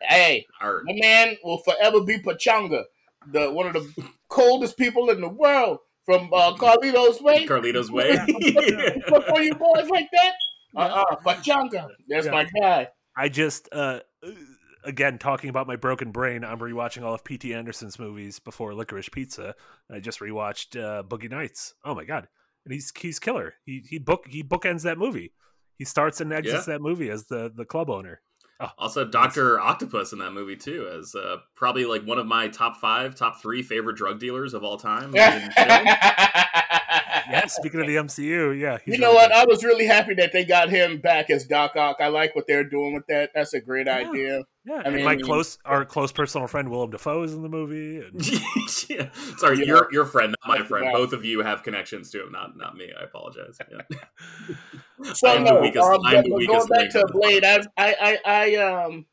hey, 0.02 0.46
Art. 0.60 0.82
my 0.84 0.94
man 1.00 1.36
will 1.44 1.58
forever 1.58 2.00
be 2.00 2.18
Pachanga, 2.18 2.82
the 3.28 3.52
one 3.52 3.68
of 3.68 3.74
the 3.74 4.04
coldest 4.28 4.76
people 4.76 5.10
in 5.10 5.20
the 5.20 5.28
world 5.28 5.78
from 6.10 6.30
uh, 6.32 6.54
Carlito's 6.54 7.20
Way. 7.22 7.46
Carlito's 7.46 7.90
Way. 7.90 8.16
For 9.08 9.40
you 9.40 9.54
boys 9.54 9.88
like 9.88 10.08
that, 10.12 10.34
uh 10.76 11.04
uh 11.10 11.16
Pachanga. 11.24 11.88
That's 12.08 12.26
yeah. 12.26 12.32
my 12.32 12.44
guy. 12.60 12.88
I 13.16 13.28
just 13.28 13.68
uh 13.72 14.00
again 14.84 15.18
talking 15.18 15.50
about 15.50 15.66
my 15.66 15.76
broken 15.76 16.10
brain. 16.10 16.44
I'm 16.44 16.58
rewatching 16.58 17.02
all 17.02 17.14
of 17.14 17.24
P.T. 17.24 17.54
Anderson's 17.54 17.98
movies 17.98 18.38
before 18.38 18.72
Licorice 18.74 19.10
Pizza. 19.10 19.54
I 19.92 20.00
just 20.00 20.20
rewatched 20.20 20.80
uh, 20.80 21.02
Boogie 21.02 21.30
Nights. 21.30 21.74
Oh 21.84 21.94
my 21.94 22.04
god, 22.04 22.28
and 22.64 22.74
he's 22.74 22.92
he's 22.96 23.18
killer. 23.18 23.54
He 23.64 23.82
he 23.88 23.98
book 23.98 24.26
he 24.28 24.42
bookends 24.42 24.82
that 24.82 24.98
movie. 24.98 25.32
He 25.78 25.84
starts 25.84 26.20
and 26.20 26.32
exits 26.32 26.66
yeah. 26.66 26.74
that 26.74 26.82
movie 26.82 27.10
as 27.10 27.26
the 27.26 27.52
the 27.54 27.64
club 27.64 27.88
owner. 27.88 28.20
Oh, 28.60 28.68
also, 28.78 29.04
Doctor 29.04 29.58
Octopus 29.58 30.12
in 30.12 30.18
that 30.18 30.32
movie 30.32 30.56
too, 30.56 30.88
as 30.98 31.14
uh, 31.14 31.38
probably 31.54 31.84
like 31.84 32.02
one 32.04 32.18
of 32.18 32.26
my 32.26 32.48
top 32.48 32.76
five, 32.76 33.14
top 33.14 33.40
three 33.40 33.62
favorite 33.62 33.96
drug 33.96 34.20
dealers 34.20 34.54
of 34.54 34.62
all 34.62 34.76
time. 34.76 35.14
yeah, 35.16 35.46
speaking 37.46 37.80
of 37.80 37.86
the 37.86 37.96
MCU, 37.96 38.58
yeah. 38.58 38.78
You 38.84 38.98
know 38.98 39.08
really 39.08 39.14
what? 39.14 39.28
Good. 39.30 39.38
I 39.38 39.44
was 39.46 39.64
really 39.64 39.86
happy 39.86 40.14
that 40.14 40.32
they 40.32 40.44
got 40.44 40.68
him 40.70 40.98
back 40.98 41.30
as 41.30 41.46
Doc 41.46 41.76
Ock. 41.76 41.96
I 42.00 42.08
like 42.08 42.36
what 42.36 42.46
they're 42.46 42.64
doing 42.64 42.94
with 42.94 43.06
that. 43.08 43.30
That's 43.34 43.54
a 43.54 43.60
great 43.60 43.86
yeah. 43.86 43.96
idea. 43.96 44.42
Yeah, 44.66 44.82
I 44.84 44.90
mean, 44.90 45.04
my 45.04 45.16
close, 45.16 45.56
our 45.64 45.86
close 45.86 46.12
personal 46.12 46.46
friend 46.46 46.68
Willem 46.68 46.90
Dafoe 46.90 47.22
is 47.22 47.32
in 47.32 47.42
the 47.42 47.48
movie. 47.48 47.98
And... 47.98 48.20
yeah. 48.90 49.08
Sorry, 49.38 49.58
yeah. 49.58 49.64
your 49.64 49.88
your 49.90 50.04
friend, 50.04 50.34
not 50.44 50.58
my 50.58 50.66
friend. 50.66 50.92
Both 50.92 51.14
of 51.14 51.24
you 51.24 51.40
have 51.40 51.62
connections 51.62 52.10
to 52.10 52.22
him, 52.22 52.32
not 52.32 52.56
not 52.58 52.76
me. 52.76 52.90
I 52.98 53.04
apologize. 53.04 53.58
Yeah. 55.02 55.12
so 55.14 55.28
I'm 55.28 55.44
no, 55.44 55.54
the 55.54 55.60
weakest. 55.62 55.82
Um, 55.82 56.00
I'm 56.04 56.24
the 56.24 56.34
weakest 56.34 56.68
going 56.68 56.82
back 56.82 56.90
to 56.90 57.06
Blade, 57.10 57.42
I, 57.44 57.60
I 57.78 58.18
I 58.26 58.54
um 58.56 59.06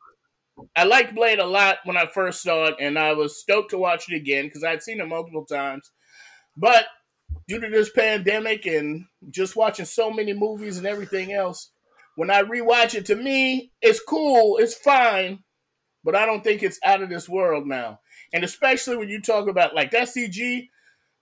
I 0.75 0.83
liked 0.83 1.15
Blade 1.15 1.39
a 1.39 1.45
lot 1.45 1.77
when 1.85 1.95
I 1.95 2.07
first 2.07 2.41
saw 2.41 2.65
it, 2.65 2.75
and 2.79 2.99
I 2.99 3.13
was 3.13 3.39
stoked 3.39 3.69
to 3.71 3.77
watch 3.77 4.11
it 4.11 4.15
again 4.15 4.45
because 4.45 4.63
I'd 4.63 4.83
seen 4.83 4.99
it 4.99 5.07
multiple 5.07 5.45
times. 5.45 5.91
But 6.57 6.85
due 7.47 7.61
to 7.61 7.69
this 7.69 7.89
pandemic 7.89 8.65
and 8.65 9.05
just 9.29 9.55
watching 9.55 9.85
so 9.85 10.11
many 10.11 10.33
movies 10.33 10.77
and 10.77 10.87
everything 10.87 11.31
else, 11.31 11.71
when 12.17 12.31
I 12.31 12.41
rewatch 12.41 12.95
it, 12.95 13.05
to 13.05 13.15
me, 13.15 13.71
it's 13.79 14.01
cool, 14.01 14.57
it's 14.57 14.73
fine, 14.73 15.43
but 16.03 16.15
I 16.15 16.25
don't 16.25 16.43
think 16.43 16.63
it's 16.63 16.79
out 16.83 17.03
of 17.03 17.09
this 17.09 17.29
world 17.29 17.67
now. 17.67 17.99
And 18.33 18.43
especially 18.43 18.97
when 18.97 19.07
you 19.07 19.21
talk 19.21 19.47
about 19.47 19.75
like 19.75 19.91
that 19.91 20.07
CG, 20.07 20.67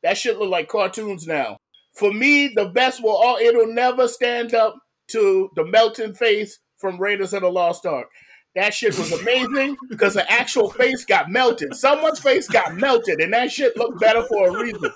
that 0.03 0.17
shit 0.17 0.39
look 0.39 0.49
like 0.49 0.69
cartoons 0.69 1.27
now. 1.27 1.57
For 1.97 2.13
me, 2.13 2.47
the 2.47 2.69
best 2.69 3.03
will 3.03 3.17
all 3.17 3.35
it'll 3.35 3.67
never 3.67 4.07
stand 4.07 4.53
up 4.53 4.77
to 5.09 5.49
the 5.57 5.65
melting 5.65 6.13
face 6.13 6.59
from 6.77 6.97
Raiders 6.97 7.33
of 7.33 7.41
the 7.41 7.49
Lost 7.49 7.85
Ark. 7.85 8.07
That 8.55 8.73
shit 8.73 8.97
was 8.97 9.11
amazing 9.11 9.75
because 9.89 10.13
the 10.13 10.29
actual 10.31 10.71
face 10.71 11.03
got 11.05 11.29
melted. 11.29 11.75
Someone's 11.75 12.19
face 12.19 12.47
got 12.47 12.75
melted, 12.75 13.19
and 13.19 13.33
that 13.33 13.51
shit 13.51 13.75
looked 13.77 13.99
better 13.99 14.23
for 14.23 14.47
a 14.47 14.63
reason. 14.63 14.91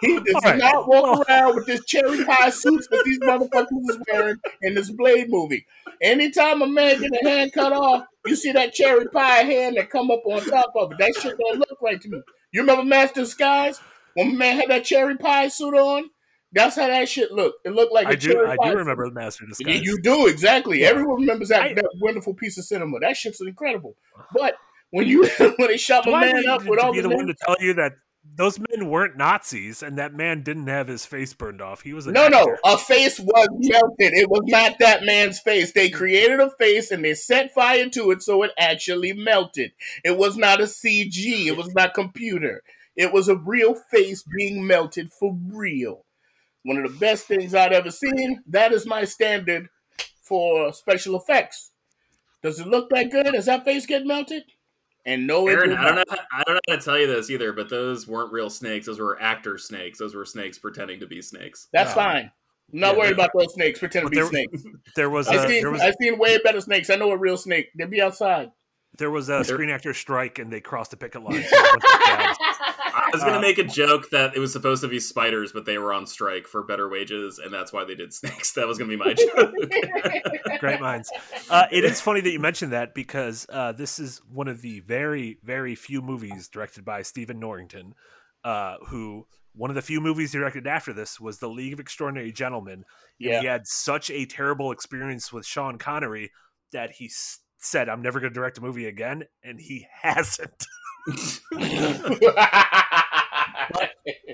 He 0.00 0.14
does 0.20 0.42
Right. 0.44 0.58
not 0.58 0.86
walk 0.88 1.28
around 1.28 1.56
with 1.56 1.66
this 1.66 1.84
cherry 1.84 2.24
pie 2.24 2.50
suits 2.50 2.86
that 2.90 3.02
these 3.04 3.18
motherfuckers 3.20 3.90
is 3.90 3.98
wearing 4.10 4.36
in 4.62 4.74
this 4.74 4.90
Blade 4.90 5.26
movie. 5.28 5.66
Anytime 6.02 6.62
a 6.62 6.66
man 6.66 7.00
get 7.00 7.10
a 7.22 7.28
hand 7.28 7.52
cut 7.52 7.72
off, 7.72 8.04
you 8.26 8.36
see 8.36 8.52
that 8.52 8.72
cherry 8.72 9.06
pie 9.08 9.42
hand 9.42 9.76
that 9.76 9.90
come 9.90 10.10
up 10.10 10.22
on 10.24 10.42
top 10.44 10.72
of 10.76 10.92
it. 10.92 10.98
That 10.98 11.14
shit 11.20 11.36
don't 11.38 11.58
look 11.58 11.78
right 11.82 12.00
to 12.00 12.08
me. 12.08 12.22
You 12.52 12.60
remember 12.62 12.84
Master 12.84 13.24
Skies? 13.26 13.80
When 14.14 14.36
man 14.36 14.56
had 14.56 14.70
that 14.70 14.84
cherry 14.84 15.16
pie 15.16 15.48
suit 15.48 15.74
on? 15.74 16.10
That's 16.52 16.74
how 16.76 16.88
that 16.88 17.08
shit 17.08 17.30
looked. 17.30 17.64
It 17.64 17.72
looked 17.72 17.92
like 17.92 18.06
a 18.06 18.10
I 18.10 18.14
do. 18.16 18.44
I 18.46 18.56
do 18.56 18.76
remember 18.76 19.08
the 19.08 19.14
Master 19.14 19.44
You, 19.44 19.48
Disguise. 19.50 19.82
you 19.82 20.00
do 20.02 20.26
exactly. 20.26 20.80
Yeah. 20.80 20.88
Everyone 20.88 21.20
remembers 21.20 21.48
that, 21.50 21.62
I- 21.62 21.74
that 21.74 21.88
wonderful 22.00 22.34
piece 22.34 22.58
of 22.58 22.64
cinema. 22.64 22.98
That 23.00 23.16
shit's 23.16 23.40
incredible. 23.40 23.96
But 24.34 24.56
when 24.90 25.06
you 25.06 25.28
when 25.38 25.68
they 25.68 25.76
shot 25.76 26.04
Do 26.04 26.10
my 26.10 26.26
man 26.26 26.36
need 26.36 26.48
up 26.48 26.62
to 26.62 26.70
with 26.70 26.80
all 26.80 26.92
be 26.92 27.00
the 27.00 27.08
the 27.08 27.14
one 27.16 27.26
to 27.26 27.34
tell 27.46 27.56
you 27.60 27.74
that 27.74 27.92
those 28.36 28.58
men 28.58 28.88
weren't 28.90 29.16
Nazis 29.16 29.82
and 29.82 29.96
that 29.98 30.12
man 30.12 30.42
didn't 30.42 30.66
have 30.66 30.88
his 30.88 31.06
face 31.06 31.32
burned 31.32 31.62
off. 31.62 31.80
He 31.82 31.94
was 31.94 32.06
a 32.06 32.12
no, 32.12 32.28
no, 32.28 32.56
a 32.64 32.76
face 32.76 33.18
was 33.18 33.48
melted. 33.52 34.12
It 34.12 34.28
was 34.28 34.42
not 34.44 34.78
that 34.78 35.04
man's 35.04 35.40
face. 35.40 35.72
They 35.72 35.88
created 35.88 36.38
a 36.38 36.50
face 36.58 36.90
and 36.90 37.04
they 37.04 37.14
set 37.14 37.54
fire 37.54 37.88
to 37.88 38.10
it, 38.10 38.22
so 38.22 38.42
it 38.42 38.50
actually 38.58 39.12
melted. 39.14 39.72
It 40.04 40.18
was 40.18 40.36
not 40.36 40.60
a 40.60 40.64
CG. 40.64 41.46
It 41.46 41.56
was 41.56 41.72
not 41.74 41.94
computer. 41.94 42.62
It 42.94 43.12
was 43.12 43.28
a 43.28 43.36
real 43.36 43.74
face 43.90 44.22
being 44.36 44.66
melted 44.66 45.10
for 45.12 45.36
real. 45.50 46.04
One 46.64 46.76
of 46.76 46.90
the 46.92 46.98
best 46.98 47.24
things 47.26 47.54
I'd 47.54 47.72
ever 47.72 47.90
seen. 47.90 48.42
That 48.48 48.72
is 48.72 48.86
my 48.86 49.04
standard 49.04 49.68
for 50.22 50.72
special 50.72 51.16
effects. 51.16 51.70
Does 52.42 52.60
it 52.60 52.66
look 52.66 52.90
that 52.90 53.10
good? 53.10 53.32
Does 53.32 53.46
that 53.46 53.64
face 53.64 53.86
get 53.86 54.06
melted? 54.06 54.42
And 55.06 55.26
no, 55.26 55.48
Aaron, 55.48 55.72
I 55.72 55.84
don't 55.84 55.94
not. 55.96 56.08
know. 56.10 56.16
I 56.32 56.42
don't 56.44 56.54
know 56.56 56.60
how 56.68 56.76
to 56.76 56.82
tell 56.82 56.98
you 56.98 57.06
this 57.06 57.30
either, 57.30 57.52
but 57.54 57.70
those 57.70 58.06
weren't 58.06 58.32
real 58.32 58.50
snakes. 58.50 58.86
Those 58.86 59.00
were 59.00 59.20
actor 59.20 59.56
snakes. 59.56 59.98
Those 59.98 60.14
were 60.14 60.26
snakes 60.26 60.58
pretending 60.58 61.00
to 61.00 61.06
be 61.06 61.22
snakes. 61.22 61.68
That's 61.72 61.90
No. 61.90 61.94
fine. 62.02 62.30
I'm 62.72 62.78
not 62.80 62.94
Yeah, 62.94 62.98
worried 63.00 63.12
about 63.14 63.30
those 63.36 63.54
snakes. 63.54 63.78
pretending 63.78 64.10
to 64.10 64.10
be 64.10 64.16
there- 64.20 64.28
snakes. 64.28 64.62
There 64.96 65.10
was 65.10 65.26
I 65.28 65.36
a 65.44 65.48
seen 65.48 65.72
was 65.72 65.94
seen 66.00 66.18
way 66.18 66.38
better 66.44 66.60
snakes. 66.60 66.90
I 66.90 66.96
know 66.96 67.10
a 67.10 67.16
real 67.16 67.36
snake. 67.38 67.70
They'd 67.76 67.90
be 67.90 68.02
outside. 68.02 68.50
there 68.98 69.10
was 69.10 69.28
a 69.30 69.32
There- 69.32 69.44
screen 69.44 69.70
actor 69.70 69.94
strike 69.94 70.38
and 70.38 70.52
they 70.52 70.60
crossed 70.60 70.90
the 70.90 70.96
picket 70.98 71.22
line. 71.22 71.42
So 71.48 71.56
it 71.56 71.62
went 71.62 71.82
to 71.82 71.98
cabs. 72.04 72.38
I 73.12 73.16
was 73.16 73.22
gonna 73.24 73.38
Uh, 73.38 73.40
make 73.40 73.58
a 73.58 73.64
joke 73.64 74.10
that 74.10 74.36
it 74.36 74.38
was 74.38 74.52
supposed 74.52 74.82
to 74.82 74.88
be 74.88 75.00
spiders, 75.00 75.52
but 75.52 75.64
they 75.64 75.78
were 75.78 75.92
on 75.92 76.06
strike 76.06 76.46
for 76.46 76.62
better 76.62 76.88
wages, 76.88 77.38
and 77.38 77.52
that's 77.52 77.72
why 77.72 77.84
they 77.84 77.94
did 77.94 78.12
snakes. 78.14 78.52
That 78.52 78.66
was 78.66 78.78
gonna 78.78 78.88
be 78.90 78.96
my 78.96 79.14
joke. 79.14 79.54
Great 80.60 80.80
minds. 80.80 81.10
Uh, 81.48 81.66
it 81.70 81.84
is 81.84 82.00
funny 82.00 82.20
that 82.20 82.30
you 82.30 82.38
mentioned 82.40 82.72
that 82.72 82.94
because 82.94 83.46
uh, 83.50 83.72
this 83.72 83.98
is 83.98 84.20
one 84.30 84.48
of 84.48 84.62
the 84.62 84.80
very, 84.80 85.38
very 85.42 85.74
few 85.74 86.02
movies 86.02 86.48
directed 86.48 86.84
by 86.84 87.02
Stephen 87.02 87.38
Norrington, 87.40 87.94
uh, 88.44 88.76
who 88.88 89.26
one 89.54 89.70
of 89.70 89.74
the 89.74 89.82
few 89.82 90.00
movies 90.00 90.32
he 90.32 90.38
directed 90.38 90.66
after 90.66 90.92
this 90.92 91.18
was 91.18 91.38
The 91.38 91.48
League 91.48 91.72
of 91.72 91.80
Extraordinary 91.80 92.30
Gentlemen. 92.30 92.74
And 92.74 92.84
Yeah. 93.18 93.40
he 93.40 93.46
had 93.46 93.66
such 93.66 94.08
a 94.10 94.24
terrible 94.24 94.70
experience 94.70 95.32
with 95.32 95.44
Sean 95.44 95.76
Connery 95.76 96.30
that 96.72 96.92
he 96.92 97.06
s- 97.06 97.40
said, 97.58 97.88
I'm 97.88 98.00
never 98.00 98.20
going 98.20 98.32
to 98.32 98.34
direct 98.38 98.58
a 98.58 98.60
movie 98.60 98.86
again. 98.86 99.24
And 99.42 99.58
he 99.60 99.88
hasn't. 100.02 100.66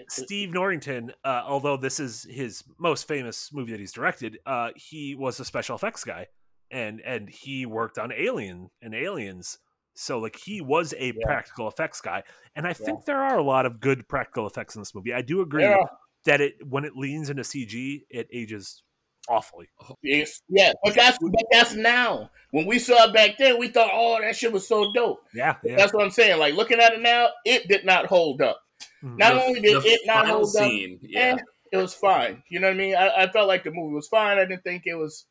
Steve 0.09 0.53
Norrington, 0.53 1.13
uh, 1.25 1.43
although 1.45 1.77
this 1.77 2.01
is 2.01 2.27
his 2.31 2.65
most 2.79 3.09
famous 3.09 3.53
movie 3.53 3.73
that 3.73 3.81
he's 3.81 3.93
directed, 3.93 4.39
uh, 4.47 4.71
he 4.77 5.15
was 5.15 5.41
a 5.41 5.45
special 5.45 5.77
effects 5.77 6.05
guy, 6.05 6.27
and 6.71 7.01
and 7.01 7.29
he 7.29 7.67
worked 7.67 7.99
on 7.99 8.13
Alien 8.13 8.71
and 8.83 8.95
Aliens, 8.95 9.59
so 9.95 10.19
like 10.19 10.37
he 10.37 10.61
was 10.61 10.93
a 10.95 11.07
Yeah. 11.07 11.13
practical 11.25 11.69
effects 11.69 12.01
guy, 12.01 12.23
and 12.55 12.67
I 12.67 12.73
think 12.73 13.05
there 13.05 13.23
are 13.23 13.39
a 13.39 13.43
lot 13.43 13.67
of 13.67 13.81
good 13.81 14.09
practical 14.09 14.47
effects 14.47 14.77
in 14.77 14.83
this 14.83 14.95
movie. 14.95 15.13
I 15.13 15.23
do 15.23 15.41
agree 15.41 15.65
yeah. 15.65 15.85
that 16.25 16.41
it 16.41 16.55
when 16.67 16.85
it 16.85 16.97
leans 16.97 17.31
into 17.31 17.43
CG, 17.43 18.05
it 18.11 18.29
ages 18.33 18.83
awfully. 19.29 19.69
Yes, 20.03 20.41
yeah, 20.49 20.73
but 20.85 20.95
that's 20.95 21.19
but 21.21 21.33
that's 21.51 21.75
now. 21.75 22.31
When 22.53 22.67
we 22.67 22.79
saw 22.79 23.05
it 23.05 23.13
back 23.15 23.39
then, 23.39 23.59
we 23.59 23.69
thought, 23.69 23.91
oh, 23.93 24.21
that 24.21 24.37
shit 24.37 24.53
was 24.53 24.67
so 24.67 24.93
dope. 24.93 25.19
Yeah, 25.35 25.57
yeah. 25.65 25.77
That's 25.77 25.93
what 25.93 26.05
I'm 26.05 26.11
saying. 26.11 26.39
Like 26.39 26.55
looking 26.55 26.79
at 26.81 26.93
it 26.93 27.01
now, 27.01 27.29
it 27.45 27.69
did 27.69 27.85
not 27.85 28.07
hold 28.07 28.41
up. 28.41 28.61
Mhm. 29.07 29.19
Not 29.19 29.35
The- 29.35 29.43
only 29.45 29.61
did 29.61 29.85
it 29.85 30.01
not 30.05 30.25
final 30.25 30.37
hold 30.39 30.57
up, 30.57 30.63
scene, 30.63 30.99
yeah. 31.03 31.21
eh, 31.21 31.37
it 31.73 31.77
was 31.77 31.95
fine. 31.95 32.43
You 32.51 32.61
know 32.61 32.67
what 32.69 32.75
I 32.75 32.77
mean? 32.79 32.97
I, 32.97 33.09
I 33.25 33.27
felt 33.31 33.49
like 33.49 33.65
the 33.65 33.71
movie 33.71 33.95
was 33.95 34.09
fine. 34.09 34.39
I 34.39 34.45
didn't 34.45 34.65
think 34.65 34.83
it 34.87 34.95
was. 34.95 35.27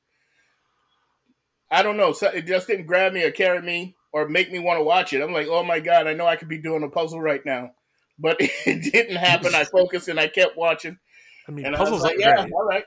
I 1.71 1.81
don't 1.83 1.97
know. 1.97 2.13
So 2.13 2.27
it 2.27 2.45
just 2.45 2.67
didn't 2.67 2.85
grab 2.85 3.13
me 3.13 3.23
or 3.23 3.31
carry 3.31 3.61
me 3.61 3.95
or 4.13 4.27
make 4.29 4.51
me 4.51 4.59
want 4.59 4.79
to 4.79 4.83
watch 4.83 5.13
it. 5.13 5.21
I'm 5.21 5.33
like, 5.33 5.47
oh 5.49 5.63
my 5.63 5.79
god, 5.79 6.07
I 6.07 6.13
know 6.13 6.27
I 6.27 6.35
could 6.35 6.47
be 6.47 6.61
doing 6.61 6.83
a 6.83 6.89
puzzle 6.89 7.19
right 7.21 7.41
now, 7.45 7.71
but 8.19 8.38
it 8.39 8.91
didn't 8.93 9.17
happen. 9.17 9.55
I 9.55 9.63
focused 9.65 10.07
and 10.07 10.19
I 10.19 10.27
kept 10.27 10.55
watching, 10.57 10.97
I 11.47 11.51
mean, 11.51 11.65
and 11.65 11.75
I 11.75 11.79
was 11.79 11.89
puzzles 11.89 12.03
like, 12.03 12.17
are 12.17 12.19
yeah, 12.19 12.35
great. 12.41 12.53
all 12.53 12.65
right. 12.65 12.83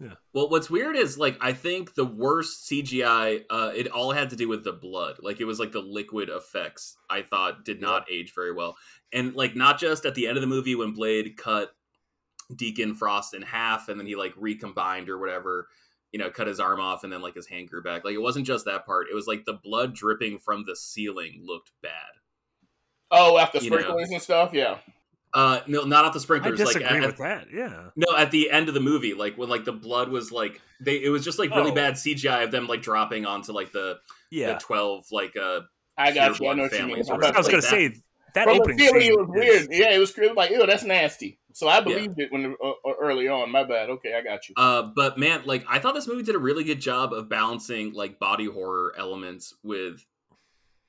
Yeah. 0.00 0.14
Well, 0.34 0.50
what's 0.50 0.68
weird 0.68 0.96
is 0.96 1.16
like 1.16 1.36
I 1.40 1.52
think 1.52 1.94
the 1.94 2.04
worst 2.04 2.68
CGI, 2.68 3.44
uh, 3.48 3.70
it 3.74 3.88
all 3.88 4.10
had 4.12 4.30
to 4.30 4.36
do 4.36 4.48
with 4.48 4.64
the 4.64 4.72
blood. 4.72 5.18
Like 5.22 5.40
it 5.40 5.44
was 5.44 5.58
like 5.60 5.72
the 5.72 5.80
liquid 5.80 6.28
effects. 6.28 6.96
I 7.08 7.22
thought 7.22 7.64
did 7.64 7.80
not 7.80 8.06
age 8.10 8.32
very 8.34 8.52
well, 8.52 8.76
and 9.12 9.34
like 9.34 9.54
not 9.56 9.78
just 9.78 10.04
at 10.06 10.14
the 10.14 10.26
end 10.26 10.36
of 10.36 10.40
the 10.40 10.46
movie 10.46 10.74
when 10.74 10.92
Blade 10.92 11.36
cut 11.36 11.72
Deacon 12.54 12.94
Frost 12.94 13.34
in 13.34 13.42
half, 13.42 13.88
and 13.88 13.98
then 13.98 14.06
he 14.06 14.16
like 14.16 14.32
recombined 14.36 15.08
or 15.08 15.18
whatever. 15.18 15.68
You 16.12 16.18
know, 16.18 16.30
cut 16.30 16.46
his 16.46 16.60
arm 16.60 16.78
off, 16.80 17.04
and 17.04 17.12
then 17.12 17.22
like 17.22 17.34
his 17.34 17.46
hand 17.46 17.70
grew 17.70 17.82
back. 17.82 18.04
Like 18.04 18.14
it 18.14 18.20
wasn't 18.20 18.46
just 18.46 18.66
that 18.66 18.84
part. 18.84 19.06
It 19.10 19.14
was 19.14 19.26
like 19.26 19.44
the 19.46 19.54
blood 19.54 19.94
dripping 19.94 20.38
from 20.40 20.64
the 20.66 20.76
ceiling 20.76 21.42
looked 21.46 21.70
bad. 21.82 21.92
Oh, 23.10 23.38
after 23.38 23.58
You 23.58 23.70
know. 23.70 23.78
sprinklers 23.78 24.10
and 24.10 24.20
stuff, 24.22 24.50
yeah. 24.52 24.78
Uh, 25.34 25.60
no, 25.66 25.84
not 25.84 26.04
off 26.04 26.12
the 26.12 26.18
I 26.18 26.22
sprinklers. 26.22 26.58
disagree 26.58 26.84
like 26.84 26.94
at- 27.02 27.06
with 27.06 27.16
that. 27.18 27.46
Yeah. 27.50 27.88
No, 27.96 28.14
at 28.16 28.30
the 28.30 28.50
end 28.50 28.68
of 28.68 28.74
the 28.74 28.80
movie, 28.80 29.14
like 29.14 29.38
when 29.38 29.48
like 29.48 29.64
the 29.64 29.72
blood 29.72 30.10
was 30.10 30.30
like 30.30 30.60
they 30.80 31.02
it 31.02 31.08
was 31.08 31.24
just 31.24 31.38
like 31.38 31.48
really 31.50 31.70
Oh. 31.70 31.74
bad 31.74 31.94
CGI 31.94 32.44
of 32.44 32.50
them 32.50 32.66
like 32.66 32.82
dropping 32.82 33.24
onto 33.24 33.52
like 33.52 33.72
the 33.72 33.98
Yeah. 34.30 34.52
the 34.54 34.58
twelve 34.60 35.06
like 35.10 35.34
uh 35.36 35.60
I 35.96 36.12
got 36.12 36.36
Pure 36.36 36.46
you. 36.48 36.52
I 36.52 36.54
know 36.56 36.62
what 36.64 36.72
you 36.72 36.78
mean. 36.78 36.88
families 37.04 37.08
or 37.10 37.14
I 37.14 37.16
was 37.30 37.46
like 37.46 37.46
gonna 37.46 37.56
that. 37.62 37.62
say 37.62 37.94
that 38.34 38.44
From 38.44 38.54
the 38.56 38.60
opening 38.62 38.78
feeling, 38.78 39.00
scene 39.00 39.12
it 39.12 39.18
was 39.18 39.28
is- 39.28 39.68
weird. 39.68 39.80
Yeah, 39.80 39.94
it 39.94 39.98
was 39.98 40.10
crazy. 40.12 40.32
Like, 40.32 40.50
ew, 40.50 40.66
that's 40.66 40.84
nasty. 40.84 41.38
So 41.54 41.68
I 41.68 41.80
believed 41.80 42.18
it 42.18 42.32
when 42.32 42.56
uh, 42.64 42.68
uh, 42.88 42.92
early 43.00 43.28
on. 43.28 43.50
My 43.50 43.62
bad. 43.64 43.90
Okay, 43.90 44.14
I 44.14 44.22
got 44.22 44.48
you. 44.48 44.54
uh 44.56 44.82
but 44.96 45.18
man, 45.18 45.42
like 45.44 45.64
I 45.68 45.78
thought 45.78 45.94
this 45.94 46.08
movie 46.08 46.22
did 46.22 46.34
a 46.34 46.38
really 46.38 46.64
good 46.64 46.80
job 46.80 47.12
of 47.12 47.28
balancing 47.28 47.92
like 47.92 48.18
body 48.18 48.46
horror 48.46 48.94
elements 48.96 49.54
with 49.62 50.04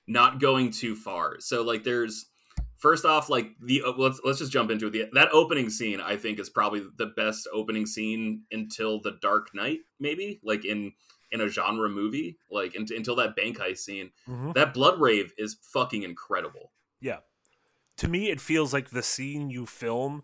not 0.08 0.40
going 0.40 0.72
too 0.72 0.96
far. 0.96 1.40
So 1.40 1.64
like 1.64 1.84
there's 1.84 2.28
first 2.78 3.04
off 3.06 3.30
like 3.30 3.52
the 3.62 3.84
uh, 3.86 3.92
let's 3.98 4.22
let's 4.24 4.40
just 4.40 4.52
jump 4.54 4.72
into 4.72 4.88
it. 4.88 4.92
The, 4.94 5.10
that 5.14 5.30
opening 5.34 5.70
scene 5.70 6.00
I 6.00 6.16
think 6.16 6.40
is 6.40 6.50
probably 6.50 6.84
the 6.98 7.08
best 7.08 7.48
opening 7.54 7.86
scene 7.86 8.44
until 8.52 9.02
The 9.02 9.18
Dark 9.22 9.50
Knight 9.54 9.80
maybe 10.00 10.40
like 10.44 10.64
in 10.66 10.94
in 11.32 11.42
a 11.42 11.50
genre 11.50 11.90
movie 11.90 12.38
like 12.50 12.74
in, 12.76 12.86
until 12.96 13.16
that 13.18 13.36
bank 13.36 13.58
heist 13.58 13.80
scene. 13.80 14.12
Mhm. 14.30 14.54
That 14.54 14.74
blood 14.74 15.02
rave 15.02 15.34
is 15.38 15.58
fucking 15.74 16.04
incredible. 16.04 16.72
To 17.98 18.08
me 18.08 18.30
it 18.30 18.42
feels 18.42 18.74
like 18.74 18.90
the 18.90 19.04
scene 19.04 19.50
you 19.50 19.66
film 19.66 20.24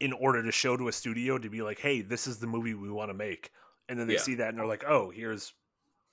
in 0.00 0.12
order 0.12 0.42
to 0.42 0.52
show 0.52 0.76
to 0.76 0.88
a 0.88 0.92
studio 0.92 1.38
to 1.38 1.50
be 1.50 1.62
like 1.62 1.78
hey 1.78 2.00
this 2.00 2.26
is 2.26 2.38
the 2.38 2.46
movie 2.46 2.74
we 2.74 2.90
want 2.90 3.10
to 3.10 3.14
make 3.14 3.50
and 3.88 3.98
then 3.98 4.06
they 4.06 4.14
Yeah. 4.14 4.20
see 4.20 4.34
that 4.36 4.50
and 4.50 4.58
they're 4.58 4.66
like 4.66 4.84
oh 4.86 5.10
here's 5.10 5.54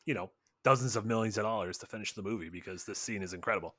you 0.05 0.13
know 0.13 0.31
dozens 0.63 0.95
of 0.95 1.05
millions 1.05 1.37
of 1.37 1.43
dollars 1.43 1.77
to 1.77 1.85
finish 1.85 2.13
the 2.13 2.23
movie 2.23 2.49
because 2.49 2.85
this 2.85 2.97
scene 2.97 3.21
is 3.21 3.33
incredible 3.33 3.75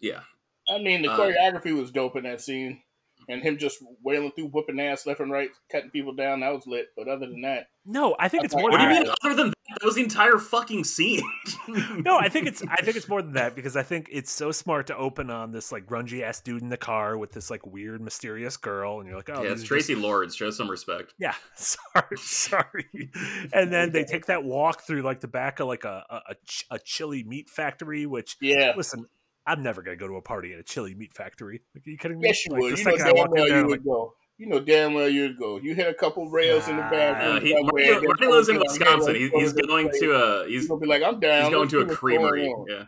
Yeah. 0.00 0.20
I 0.68 0.78
mean, 0.78 1.02
the 1.02 1.12
uh, 1.12 1.16
choreography 1.16 1.72
was 1.78 1.92
dope 1.92 2.16
in 2.16 2.24
that 2.24 2.40
scene, 2.40 2.82
and 3.28 3.42
him 3.42 3.58
just 3.58 3.78
wailing 4.02 4.32
through, 4.32 4.48
whooping 4.48 4.80
ass 4.80 5.06
left 5.06 5.20
and 5.20 5.30
right, 5.30 5.50
cutting 5.70 5.90
people 5.90 6.14
down. 6.14 6.40
That 6.40 6.52
was 6.52 6.66
lit. 6.66 6.88
But 6.96 7.08
other 7.08 7.26
than 7.26 7.42
that, 7.42 7.68
no 7.84 8.16
i 8.18 8.28
think 8.28 8.44
it's 8.44 8.54
What 8.54 8.62
more 8.62 8.70
What 8.72 8.78
do 8.78 8.82
you 8.84 9.00
mean 9.00 9.12
other 9.24 9.34
than 9.34 9.48
that, 9.48 9.56
that 9.80 9.84
was 9.86 9.94
the 9.94 10.02
entire 10.02 10.38
fucking 10.38 10.82
scene? 10.84 11.22
no 11.98 12.18
i 12.18 12.28
think 12.28 12.48
it's 12.48 12.62
i 12.68 12.82
think 12.82 12.96
it's 12.96 13.08
more 13.08 13.22
than 13.22 13.34
that 13.34 13.54
because 13.54 13.76
i 13.76 13.82
think 13.82 14.08
it's 14.10 14.32
so 14.32 14.50
smart 14.50 14.88
to 14.88 14.96
open 14.96 15.30
on 15.30 15.52
this 15.52 15.70
like 15.70 15.86
grungy 15.86 16.22
ass 16.22 16.40
dude 16.40 16.62
in 16.62 16.68
the 16.68 16.76
car 16.76 17.16
with 17.16 17.30
this 17.32 17.48
like 17.50 17.64
weird 17.64 18.00
mysterious 18.00 18.56
girl 18.56 18.98
and 18.98 19.08
you're 19.08 19.16
like 19.16 19.30
oh 19.30 19.42
yeah, 19.42 19.52
it's 19.52 19.62
are 19.62 19.76
just- 19.76 19.88
Traci 19.88 20.00
Lords. 20.00 20.34
Show 20.34 20.50
some 20.50 20.70
respect. 20.70 21.14
Yeah, 21.18 21.34
sorry, 21.54 22.16
sorry. 22.16 23.10
And 23.52 23.72
then 23.72 23.92
they 23.92 24.04
take 24.04 24.26
that 24.26 24.44
walk 24.44 24.82
through 24.82 25.02
like 25.02 25.20
the 25.20 25.28
back 25.28 25.60
of 25.60 25.68
like 25.68 25.84
a 25.84 26.04
a, 26.10 26.16
a, 26.30 26.34
a 26.72 26.78
chili 26.78 27.22
meat 27.24 27.48
factory. 27.48 28.06
Which 28.06 28.36
yeah, 28.40 28.72
listen, 28.76 29.06
I'm 29.46 29.62
never 29.62 29.82
gonna 29.82 29.96
go 29.96 30.08
to 30.08 30.14
a 30.16 30.22
party 30.22 30.52
at 30.52 30.58
a 30.58 30.62
chili 30.62 30.94
meat 30.94 31.12
factory. 31.14 31.62
Like, 31.74 31.86
are 31.86 31.90
you 31.90 31.98
kidding 31.98 32.18
me? 32.18 32.28
yes, 32.28 32.44
you 32.46 32.52
Like, 32.52 32.62
would. 32.62 32.78
You 32.78 32.84
know 32.84 32.96
damn 32.96 33.30
well 33.30 33.48
you 33.48 33.66
would 33.66 33.84
go. 33.84 34.14
You 34.38 34.46
know 34.48 34.60
damn 34.60 34.94
well 34.94 35.08
you'd 35.08 35.38
go. 35.38 35.58
You 35.58 35.74
hit 35.74 35.88
a 35.88 35.94
couple 35.94 36.28
rails 36.28 36.68
in 36.68 36.76
the 36.76 36.82
bathroom. 36.82 37.36
Uh, 37.36 37.40
he, 37.40 37.52
somewhere, 37.52 37.92
Marty, 37.92 38.06
Marty 38.06 38.26
lives 38.26 38.48
in 38.48 38.56
told, 38.56 38.66
you 38.72 38.78
know, 38.80 38.96
Wisconsin. 38.96 39.14
hey, 39.14 39.20
He, 39.20 39.24
let's 39.26 39.36
he's 39.40 39.52
go 39.54 39.66
going 39.66 39.90
to 40.00 40.12
a 40.12 40.44
He's 40.46 40.52
he's 40.60 40.68
gonna 40.68 40.80
be 40.80 40.86
like, 40.86 41.02
I'm 41.02 41.20
down. 41.20 41.44
he's 41.44 41.52
going 41.54 41.68
to 41.68 41.80
a 41.80 41.86
creamery. 41.86 42.54
Yeah. 42.68 42.84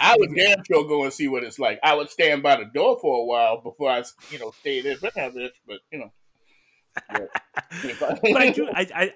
I 0.00 0.16
would 0.18 0.34
damn 0.34 0.62
sure 0.64 0.86
go 0.88 1.02
and 1.04 1.12
see 1.12 1.28
what 1.28 1.44
it's 1.44 1.58
like. 1.58 1.78
I 1.82 1.94
would 1.94 2.08
stand 2.08 2.42
by 2.42 2.56
the 2.56 2.64
door 2.64 2.98
for 3.00 3.20
a 3.22 3.24
while 3.24 3.60
before 3.62 3.90
I, 3.90 4.02
you 4.30 4.38
know, 4.38 4.52
stay 4.60 4.80
there. 4.80 4.96
But 5.00 5.14
have 5.16 5.36
it, 5.36 5.52
but 5.66 5.80
you 5.90 5.98
know. 5.98 6.12
but 8.00 8.36
I 8.36 8.50
do. 8.50 8.68
I, 8.72 8.86
I 8.94 9.12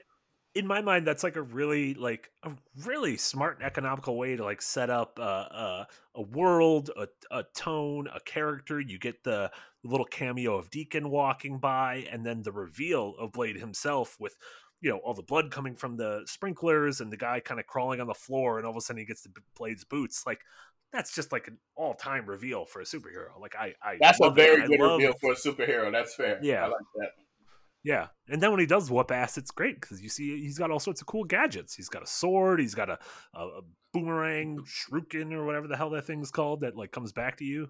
in 0.56 0.66
my 0.66 0.80
mind 0.80 1.06
that's 1.06 1.22
like 1.22 1.36
a 1.36 1.42
really 1.42 1.92
like 1.92 2.30
a 2.42 2.50
really 2.86 3.16
smart 3.18 3.58
and 3.58 3.66
economical 3.66 4.16
way 4.16 4.34
to 4.36 4.42
like 4.42 4.62
set 4.62 4.88
up 4.88 5.18
uh, 5.20 5.22
uh, 5.22 5.84
a 6.14 6.22
world 6.22 6.90
a, 6.96 7.06
a 7.30 7.44
tone 7.54 8.08
a 8.14 8.20
character 8.20 8.80
you 8.80 8.98
get 8.98 9.22
the 9.22 9.50
little 9.84 10.06
cameo 10.06 10.56
of 10.56 10.70
deacon 10.70 11.10
walking 11.10 11.58
by 11.58 12.06
and 12.10 12.24
then 12.24 12.42
the 12.42 12.50
reveal 12.52 13.14
of 13.18 13.32
blade 13.32 13.56
himself 13.58 14.16
with 14.18 14.38
you 14.80 14.88
know 14.90 14.96
all 15.04 15.12
the 15.12 15.22
blood 15.22 15.50
coming 15.50 15.76
from 15.76 15.98
the 15.98 16.22
sprinklers 16.24 17.02
and 17.02 17.12
the 17.12 17.16
guy 17.18 17.38
kind 17.38 17.60
of 17.60 17.66
crawling 17.66 18.00
on 18.00 18.06
the 18.06 18.14
floor 18.14 18.56
and 18.56 18.66
all 18.66 18.72
of 18.72 18.76
a 18.78 18.80
sudden 18.80 18.98
he 18.98 19.04
gets 19.04 19.22
the 19.22 19.30
blade's 19.56 19.84
boots 19.84 20.22
like 20.26 20.40
that's 20.90 21.14
just 21.14 21.32
like 21.32 21.48
an 21.48 21.58
all-time 21.76 22.24
reveal 22.24 22.64
for 22.64 22.80
a 22.80 22.84
superhero 22.84 23.38
like 23.40 23.54
i 23.56 23.74
i 23.82 23.98
that's 24.00 24.20
a 24.22 24.30
very 24.30 24.56
that. 24.56 24.64
I 24.64 24.66
good 24.68 24.80
love- 24.80 24.98
reveal 25.00 25.12
for 25.20 25.32
a 25.32 25.36
superhero. 25.36 25.92
That's 25.92 26.14
fair. 26.14 26.38
Yeah. 26.42 26.64
I 26.64 26.68
like 26.68 26.80
that. 26.96 27.10
Yeah, 27.86 28.08
and 28.28 28.42
then 28.42 28.50
when 28.50 28.58
he 28.58 28.66
does 28.66 28.90
whoop 28.90 29.12
ass, 29.12 29.38
it's 29.38 29.52
great 29.52 29.80
because 29.80 30.02
you 30.02 30.08
see 30.08 30.40
he's 30.42 30.58
got 30.58 30.72
all 30.72 30.80
sorts 30.80 31.00
of 31.00 31.06
cool 31.06 31.22
gadgets. 31.22 31.74
He's 31.76 31.88
got 31.88 32.02
a 32.02 32.06
sword. 32.06 32.58
He's 32.58 32.74
got 32.74 32.90
a, 32.90 32.98
a, 33.32 33.40
a 33.40 33.60
boomerang 33.92 34.58
shuriken 34.66 35.32
or 35.32 35.46
whatever 35.46 35.68
the 35.68 35.76
hell 35.76 35.90
that 35.90 36.04
thing's 36.04 36.32
called 36.32 36.62
that 36.62 36.74
like 36.76 36.90
comes 36.90 37.12
back 37.12 37.36
to 37.38 37.44
you. 37.44 37.68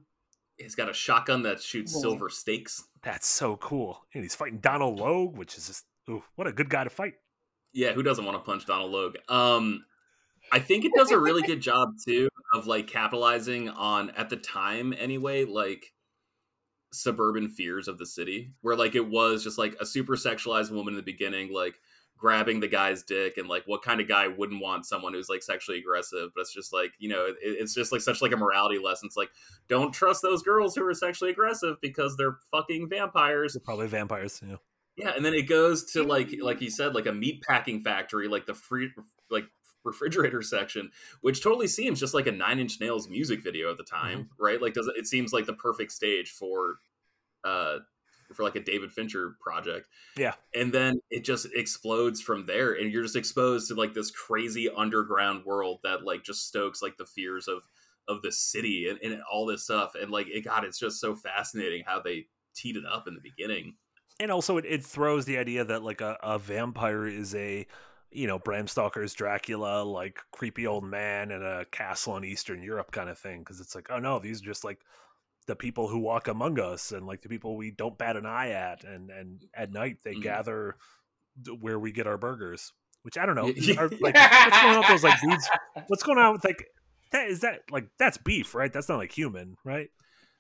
He's 0.57 0.74
got 0.74 0.88
a 0.88 0.94
shotgun 0.94 1.42
that 1.42 1.61
shoots 1.61 1.94
Oh. 1.94 2.00
silver 2.00 2.31
stakes. 2.31 2.83
That's 3.02 3.26
so 3.29 3.57
cool. 3.57 4.00
And 4.14 4.22
he's 4.22 4.35
fighting 4.35 4.61
Donald 4.61 4.98
Logue, 4.98 5.37
which 5.37 5.59
is 5.59 5.66
just 5.66 5.85
ooh, 6.09 6.24
what 6.37 6.46
a 6.46 6.52
good 6.52 6.70
guy 6.70 6.85
to 6.85 6.90
fight. 6.90 7.14
Yeah, 7.74 7.92
who 7.92 8.02
doesn't 8.02 8.24
want 8.24 8.38
to 8.38 8.42
punch 8.42 8.64
Donald 8.64 8.90
Logue? 8.90 9.16
Um, 9.29 9.85
I 10.50 10.61
think 10.61 10.87
it 10.87 10.92
does 10.96 11.11
a 11.11 11.18
really 11.18 11.42
good 11.42 11.61
job 11.61 11.90
too 12.07 12.31
of 12.55 12.66
like 12.66 12.87
capitalizing 12.87 13.68
on 13.68 14.09
at 14.11 14.31
the 14.31 14.37
time 14.37 14.94
anyway, 14.98 15.44
like 15.44 15.92
suburban 16.96 17.48
fears 17.48 17.88
of 17.88 17.98
the 17.98 18.06
city, 18.06 18.52
where 18.61 18.76
like 18.76 18.94
it 18.94 19.09
was 19.09 19.44
just 19.44 19.59
like 19.59 19.76
a 19.80 19.87
super 19.87 20.14
sexualized 20.14 20.70
woman 20.70 20.94
in 20.94 20.96
the 20.96 21.02
beginning, 21.02 21.52
like 21.52 21.74
grabbing 22.16 22.61
the 22.61 22.68
guy's 22.68 23.02
dick, 23.02 23.37
and 23.37 23.48
like 23.48 23.64
what 23.66 23.82
kind 23.82 24.00
of 24.00 24.09
guy 24.09 24.28
wouldn't 24.28 24.62
want 24.62 24.87
someone 24.87 25.12
who's 25.12 25.28
like 25.28 25.42
sexually 25.42 25.78
aggressive? 25.78 26.30
But 26.35 26.42
it's 26.42 26.54
just 26.54 26.72
like 26.72 26.92
you 26.98 27.09
know, 27.09 27.26
it, 27.26 27.37
it's 27.40 27.74
just 27.74 27.92
like 27.92 28.00
such 28.00 28.22
like 28.22 28.32
a 28.32 28.37
morality 28.37 28.78
lesson. 28.78 29.06
It's 29.06 29.16
like 29.16 29.30
don't 29.68 29.92
trust 29.92 30.22
those 30.22 30.42
girls 30.42 30.74
who 30.74 30.85
are 30.87 30.94
sexually 30.94 31.30
aggressive 31.30 31.76
because 31.80 32.16
they're 32.16 32.38
fucking 32.50 32.88
vampires. 32.88 33.52
They're 33.52 33.61
probably 33.61 33.88
vampires. 33.88 34.40
Know. 34.42 34.59
Yeah, 34.96 35.12
and 35.14 35.24
then 35.24 35.35
it 35.35 35.42
goes 35.42 35.85
to 35.92 36.02
like 36.02 36.35
like 36.40 36.61
you 36.61 36.70
said, 36.70 36.94
like 36.94 37.06
a 37.06 37.12
meat 37.12 37.42
packing 37.42 37.80
factory, 37.80 38.28
like 38.28 38.46
the 38.46 38.54
free 38.54 38.90
like 39.30 39.44
refrigerator 39.87 40.42
section, 40.42 40.90
which 41.22 41.42
totally 41.42 41.68
seems 41.68 42.00
just 42.00 42.12
like 42.12 42.26
a 42.26 42.32
Nine 42.32 42.59
Inch 42.59 42.80
Nails 42.80 43.09
music 43.09 43.42
video 43.42 43.70
at 43.70 43.78
the 43.78 43.85
time, 43.85 44.24
mm-hmm. 44.24 44.44
right? 44.44 44.61
Like, 44.61 44.74
does 44.74 44.88
it, 44.88 44.96
it 44.98 45.06
seems 45.06 45.32
like 45.32 45.46
the 45.46 45.54
perfect 45.54 45.92
stage 45.92 46.30
for 46.30 46.78
uh 47.46 47.78
for 48.35 48.42
like 48.42 48.56
a 48.56 48.61
David 48.61 48.92
Fincher 48.92 49.37
project. 49.40 49.87
Yeah. 50.16 50.35
And 50.52 50.72
then 50.72 51.00
it 51.11 51.24
just 51.24 51.46
explodes 51.54 52.20
from 52.20 52.44
there 52.46 52.72
and 52.72 52.90
you're 52.90 53.04
just 53.04 53.14
exposed 53.14 53.68
to 53.68 53.74
like 53.74 53.94
this 53.94 54.11
crazy 54.11 54.68
underground 54.68 55.44
world 55.44 55.78
that 55.85 56.02
like 56.02 56.24
just 56.24 56.48
stokes 56.48 56.82
like 56.82 56.96
the 56.96 57.06
fears 57.06 57.46
of 57.48 57.62
of 58.09 58.22
the 58.22 58.32
city 58.32 58.88
and, 58.88 58.98
and 59.00 59.22
all 59.32 59.46
this 59.46 59.64
stuff. 59.64 59.92
And 60.00 60.11
like 60.11 60.26
it 60.28 60.44
god, 60.44 60.64
it's 60.64 60.78
just 60.78 61.00
so 61.00 61.14
fascinating 61.14 61.85
how 61.87 62.00
they 62.00 62.26
teed 62.54 62.76
it 62.76 62.85
up 62.90 63.06
in 63.06 63.14
the 63.14 63.20
beginning. 63.20 63.74
and 64.18 64.30
also 64.30 64.56
it, 64.56 64.64
it 64.64 64.85
throws 64.85 65.24
the 65.24 65.38
idea 65.38 65.64
that 65.64 65.82
like 65.82 66.00
a, 66.00 66.16
a 66.22 66.38
vampire 66.38 67.06
is 67.06 67.35
a 67.35 67.66
you 68.11 68.26
know 68.26 68.38
bram 68.38 68.66
stoker's 68.66 69.12
dracula 69.14 69.82
like 69.82 70.20
creepy 70.32 70.66
old 70.66 70.85
man 70.85 71.30
in 71.30 71.42
a 71.42 71.64
castle 71.66 72.16
in 72.16 72.24
eastern 72.24 72.62
europe 72.62 72.90
kind 72.92 73.11
of 73.11 73.18
thing 73.18 73.40
because 73.40 73.61
it's 73.61 73.74
like 73.74 73.88
oh 73.90 73.98
no 73.98 74.18
these 74.18 74.40
are 74.40 74.44
just 74.44 74.64
like 74.64 74.78
the 75.46 75.56
people 75.56 75.88
who 75.88 75.98
walk 75.98 76.28
among 76.28 76.59
us 76.59 76.92
and 76.92 77.06
like 77.06 77.22
the 77.22 77.28
people 77.28 77.56
we 77.56 77.70
don't 77.70 77.96
bat 77.98 78.16
an 78.16 78.26
eye 78.26 78.50
at 78.50 78.85
and 78.85 79.11
and 79.11 79.44
at 79.54 79.72
night 79.72 79.98
they 80.04 80.14
Mhm. 80.14 80.22
gather 80.22 80.76
where 81.61 81.78
we 81.78 81.92
get 81.92 82.06
our 82.06 82.18
burgers 82.18 82.72
which 83.02 83.16
i 83.18 83.24
don't 83.26 83.37
know 83.37 83.48
are, 83.78 83.88
like 84.00 84.14
what's 84.14 84.61
going 84.62 84.74
on 84.74 84.78
with 84.78 84.88
those 84.88 85.04
like 85.04 85.20
dudes 85.20 85.48
what's 85.88 86.02
going 86.02 86.18
on 86.18 86.32
with 86.32 86.44
like 86.44 86.66
that 87.12 87.28
is 87.28 87.40
that 87.40 87.61
like 87.70 87.87
that's 87.98 88.16
beef 88.18 88.54
right 88.54 88.72
that's 88.72 88.88
not 88.88 88.96
like 88.98 89.12
human 89.12 89.56
right 89.64 89.90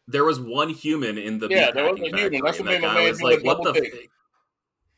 There 0.08 0.24
was 0.24 0.40
one 0.40 0.68
human 0.70 1.18
in 1.18 1.38
the 1.38 1.48
Yeah, 1.48 1.70
there 1.72 1.84
was 1.90 2.00
packing 2.00 2.14
a 2.14 2.18
human. 2.18 2.42
That's 2.44 2.58
and 2.58 2.66
what 2.68 2.72
that 2.72 2.80
made 2.80 2.86
my 2.86 2.88
guy 2.88 2.94
man 3.00 3.08
was 3.10 3.22
like, 3.22 3.44
"What 3.44 3.62
the?" 3.62 3.80
F-? 3.80 4.06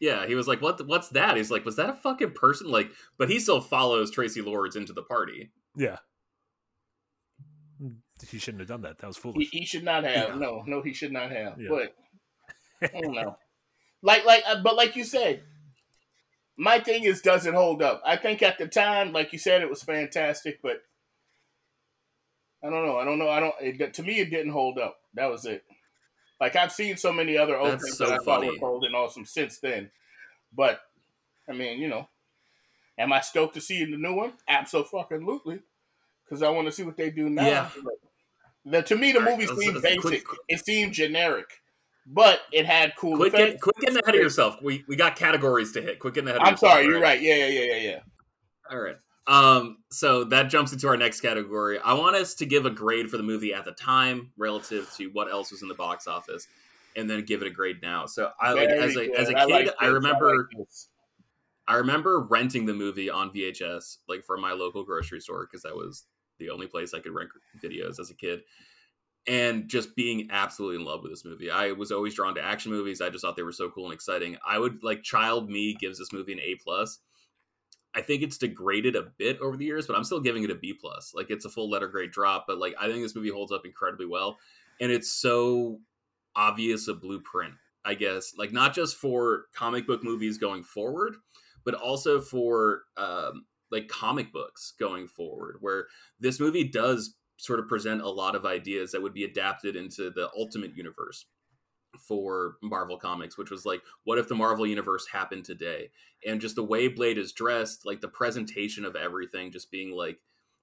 Yeah, 0.00 0.26
he 0.26 0.34
was 0.34 0.46
like, 0.46 0.60
"What? 0.62 0.76
The, 0.78 0.84
what's 0.84 1.08
that?" 1.10 1.36
He's 1.36 1.50
like, 1.50 1.64
"Was 1.64 1.76
that 1.76 1.88
a 1.90 1.94
fucking 1.94 2.32
person?" 2.32 2.68
Like, 2.70 2.90
but 3.16 3.28
he 3.30 3.40
still 3.40 3.60
follows 3.62 4.10
Traci 4.14 4.44
Lords 4.44 4.76
into 4.76 4.92
the 4.92 5.02
party. 5.02 5.50
yeah 5.76 5.96
he 8.22 8.38
shouldn't 8.38 8.60
have 8.60 8.68
done 8.68 8.82
that 8.82 8.98
that 8.98 9.06
was 9.06 9.16
He, 9.16 9.22
foolish 9.22 9.50
he 9.50 9.64
should 9.64 9.84
not 9.84 10.04
have. 10.04 10.30
Yeah. 10.30 10.34
No, 10.34 10.62
no, 10.66 10.82
he 10.82 10.92
should 10.92 11.12
not 11.12 11.30
have. 11.30 11.60
Yeah. 11.60 11.68
But 11.70 11.94
I 12.94 13.00
don't 13.00 13.14
know. 13.14 13.36
Like, 14.02 14.24
like, 14.24 14.44
uh, 14.46 14.62
but 14.62 14.76
like 14.76 14.96
you 14.96 15.04
said, 15.04 15.42
my 16.56 16.80
thing 16.80 17.04
is, 17.04 17.20
does 17.22 17.46
it 17.46 17.54
hold 17.54 17.82
up? 17.82 18.02
I 18.04 18.16
think 18.16 18.42
at 18.42 18.58
the 18.58 18.66
time, 18.66 19.12
like 19.12 19.32
you 19.32 19.38
said, 19.38 19.62
it 19.62 19.70
was 19.70 19.82
fantastic, 19.82 20.60
but 20.62 20.82
I 22.62 22.70
don't 22.70 22.86
know. 22.86 22.98
I 22.98 23.04
don't 23.04 23.18
know. 23.18 23.28
I 23.28 23.40
don't. 23.40 23.54
It, 23.60 23.94
to 23.94 24.02
me, 24.02 24.18
it 24.20 24.30
didn't 24.30 24.52
hold 24.52 24.78
up. 24.78 24.98
That 25.14 25.30
was 25.30 25.44
it. 25.46 25.64
Like 26.40 26.56
I've 26.56 26.72
seen 26.72 26.96
so 26.96 27.12
many 27.12 27.36
other 27.36 27.54
That's 27.54 27.66
openings 27.66 27.98
so 27.98 28.06
that 28.06 28.12
I 28.14 28.16
thought 28.18 28.40
funny. 28.40 28.50
were 28.50 28.58
cold 28.58 28.84
and 28.84 28.94
awesome 28.94 29.24
since 29.24 29.58
then, 29.58 29.90
but 30.54 30.80
I 31.48 31.52
mean, 31.52 31.80
you 31.80 31.88
know, 31.88 32.08
am 32.96 33.12
I 33.12 33.20
stoked 33.20 33.54
to 33.54 33.60
see 33.60 33.84
the 33.84 33.96
new 33.96 34.14
one? 34.14 34.32
Absolutely, 34.48 35.60
because 36.24 36.42
I 36.42 36.50
want 36.50 36.66
to 36.66 36.72
see 36.72 36.84
what 36.84 36.96
they 36.96 37.10
do 37.10 37.28
now. 37.28 37.46
Yeah. 37.46 37.68
But 37.82 37.94
the, 38.64 38.82
to 38.82 38.96
me, 38.96 39.12
the 39.12 39.20
right, 39.20 39.38
movie 39.38 39.46
seemed 39.46 39.76
let's- 39.82 40.00
quick- 40.00 40.24
basic. 40.24 40.26
it 40.48 40.64
seemed 40.64 40.92
generic, 40.92 41.46
but 42.06 42.40
it 42.52 42.66
had 42.66 42.94
cool 42.96 43.16
Quit, 43.16 43.34
effects. 43.34 43.52
get, 43.52 43.60
quit 43.60 43.76
getting 43.76 43.96
ahead 44.02 44.14
of 44.14 44.20
yourself. 44.20 44.56
We 44.62 44.84
we 44.88 44.96
got 44.96 45.16
categories 45.16 45.72
to 45.72 45.82
hit. 45.82 45.98
Quick 45.98 46.14
getting 46.14 46.28
ahead. 46.28 46.40
of 46.40 46.46
I'm 46.46 46.54
yourself, 46.54 46.72
sorry, 46.72 46.84
all 46.84 46.90
you're 46.92 47.00
right. 47.00 47.20
Yeah, 47.20 47.36
yeah, 47.36 47.46
yeah, 47.46 47.60
yeah, 47.74 47.76
yeah. 47.90 48.00
All 48.70 48.78
right. 48.78 48.96
Um, 49.26 49.78
so 49.90 50.24
that 50.24 50.44
jumps 50.44 50.72
into 50.72 50.88
our 50.88 50.96
next 50.96 51.20
category. 51.20 51.78
I 51.78 51.92
want 51.92 52.16
us 52.16 52.34
to 52.36 52.46
give 52.46 52.64
a 52.64 52.70
grade 52.70 53.10
for 53.10 53.18
the 53.18 53.22
movie 53.22 53.52
at 53.52 53.66
the 53.66 53.72
time 53.72 54.32
relative 54.38 54.90
to 54.96 55.08
what 55.08 55.30
else 55.30 55.50
was 55.50 55.60
in 55.60 55.68
the 55.68 55.74
box 55.74 56.06
office, 56.06 56.46
and 56.96 57.10
then 57.10 57.22
give 57.24 57.42
it 57.42 57.46
a 57.46 57.50
grade 57.50 57.76
now. 57.82 58.06
So 58.06 58.30
I 58.40 58.52
like 58.54 58.70
as 58.70 58.96
a 58.96 59.10
as 59.14 59.28
a 59.28 59.34
good. 59.34 59.46
kid, 59.46 59.66
like 59.66 59.74
I 59.78 59.86
remember 59.86 60.34
like. 60.36 60.66
I 61.66 61.74
remember 61.74 62.20
renting 62.20 62.64
the 62.64 62.72
movie 62.72 63.10
on 63.10 63.30
VHS, 63.30 63.98
like 64.08 64.24
from 64.24 64.40
my 64.40 64.52
local 64.52 64.84
grocery 64.84 65.20
store, 65.20 65.44
because 65.46 65.62
that 65.64 65.76
was 65.76 66.04
the 66.38 66.50
only 66.50 66.66
place 66.66 66.94
I 66.94 67.00
could 67.00 67.12
rent 67.12 67.30
videos 67.62 67.98
as 68.00 68.10
a 68.10 68.14
kid, 68.14 68.40
and 69.26 69.68
just 69.68 69.94
being 69.94 70.28
absolutely 70.30 70.76
in 70.76 70.84
love 70.84 71.02
with 71.02 71.12
this 71.12 71.24
movie. 71.24 71.50
I 71.50 71.72
was 71.72 71.92
always 71.92 72.14
drawn 72.14 72.34
to 72.36 72.42
action 72.42 72.72
movies. 72.72 73.00
I 73.00 73.10
just 73.10 73.24
thought 73.24 73.36
they 73.36 73.42
were 73.42 73.52
so 73.52 73.70
cool 73.70 73.86
and 73.86 73.94
exciting. 73.94 74.36
I 74.46 74.58
would 74.58 74.82
like 74.82 75.02
child 75.02 75.50
me 75.50 75.74
gives 75.74 75.98
this 75.98 76.12
movie 76.12 76.32
an 76.32 76.40
A 76.40 76.56
plus. 76.62 77.00
I 77.94 78.02
think 78.02 78.22
it's 78.22 78.38
degraded 78.38 78.96
a 78.96 79.10
bit 79.18 79.38
over 79.40 79.56
the 79.56 79.64
years, 79.64 79.86
but 79.86 79.96
I'm 79.96 80.04
still 80.04 80.20
giving 80.20 80.44
it 80.44 80.50
a 80.50 80.54
B 80.54 80.72
plus. 80.72 81.12
Like 81.14 81.30
it's 81.30 81.44
a 81.44 81.50
full 81.50 81.68
letter 81.70 81.88
grade 81.88 82.10
drop, 82.10 82.44
but 82.46 82.58
like 82.58 82.74
I 82.78 82.86
think 82.86 83.02
this 83.02 83.16
movie 83.16 83.30
holds 83.30 83.52
up 83.52 83.64
incredibly 83.64 84.06
well, 84.06 84.38
and 84.80 84.92
it's 84.92 85.10
so 85.10 85.80
obvious 86.36 86.88
a 86.88 86.94
blueprint. 86.94 87.54
I 87.84 87.94
guess 87.94 88.34
like 88.36 88.52
not 88.52 88.74
just 88.74 88.96
for 88.96 89.46
comic 89.54 89.86
book 89.86 90.04
movies 90.04 90.38
going 90.38 90.62
forward, 90.62 91.16
but 91.64 91.74
also 91.74 92.20
for 92.20 92.82
um, 92.96 93.46
like 93.70 93.88
comic 93.88 94.32
books 94.32 94.72
going 94.78 95.08
forward, 95.08 95.56
where 95.60 95.86
this 96.18 96.40
movie 96.40 96.64
does 96.64 97.14
sort 97.36 97.60
of 97.60 97.68
present 97.68 98.02
a 98.02 98.08
lot 98.08 98.34
of 98.34 98.44
ideas 98.44 98.92
that 98.92 99.02
would 99.02 99.14
be 99.14 99.24
adapted 99.24 99.76
into 99.76 100.10
the 100.10 100.28
ultimate 100.36 100.76
universe 100.76 101.26
for 101.98 102.56
Marvel 102.62 102.98
Comics, 102.98 103.38
which 103.38 103.50
was 103.50 103.64
like, 103.64 103.82
what 104.04 104.18
if 104.18 104.28
the 104.28 104.34
Marvel 104.34 104.66
Universe 104.66 105.06
happened 105.12 105.44
today? 105.44 105.90
And 106.26 106.40
just 106.40 106.56
the 106.56 106.64
way 106.64 106.88
Blade 106.88 107.18
is 107.18 107.32
dressed, 107.32 107.86
like 107.86 108.00
the 108.00 108.08
presentation 108.08 108.84
of 108.84 108.96
everything, 108.96 109.52
just 109.52 109.70
being 109.70 109.92
like 109.92 110.18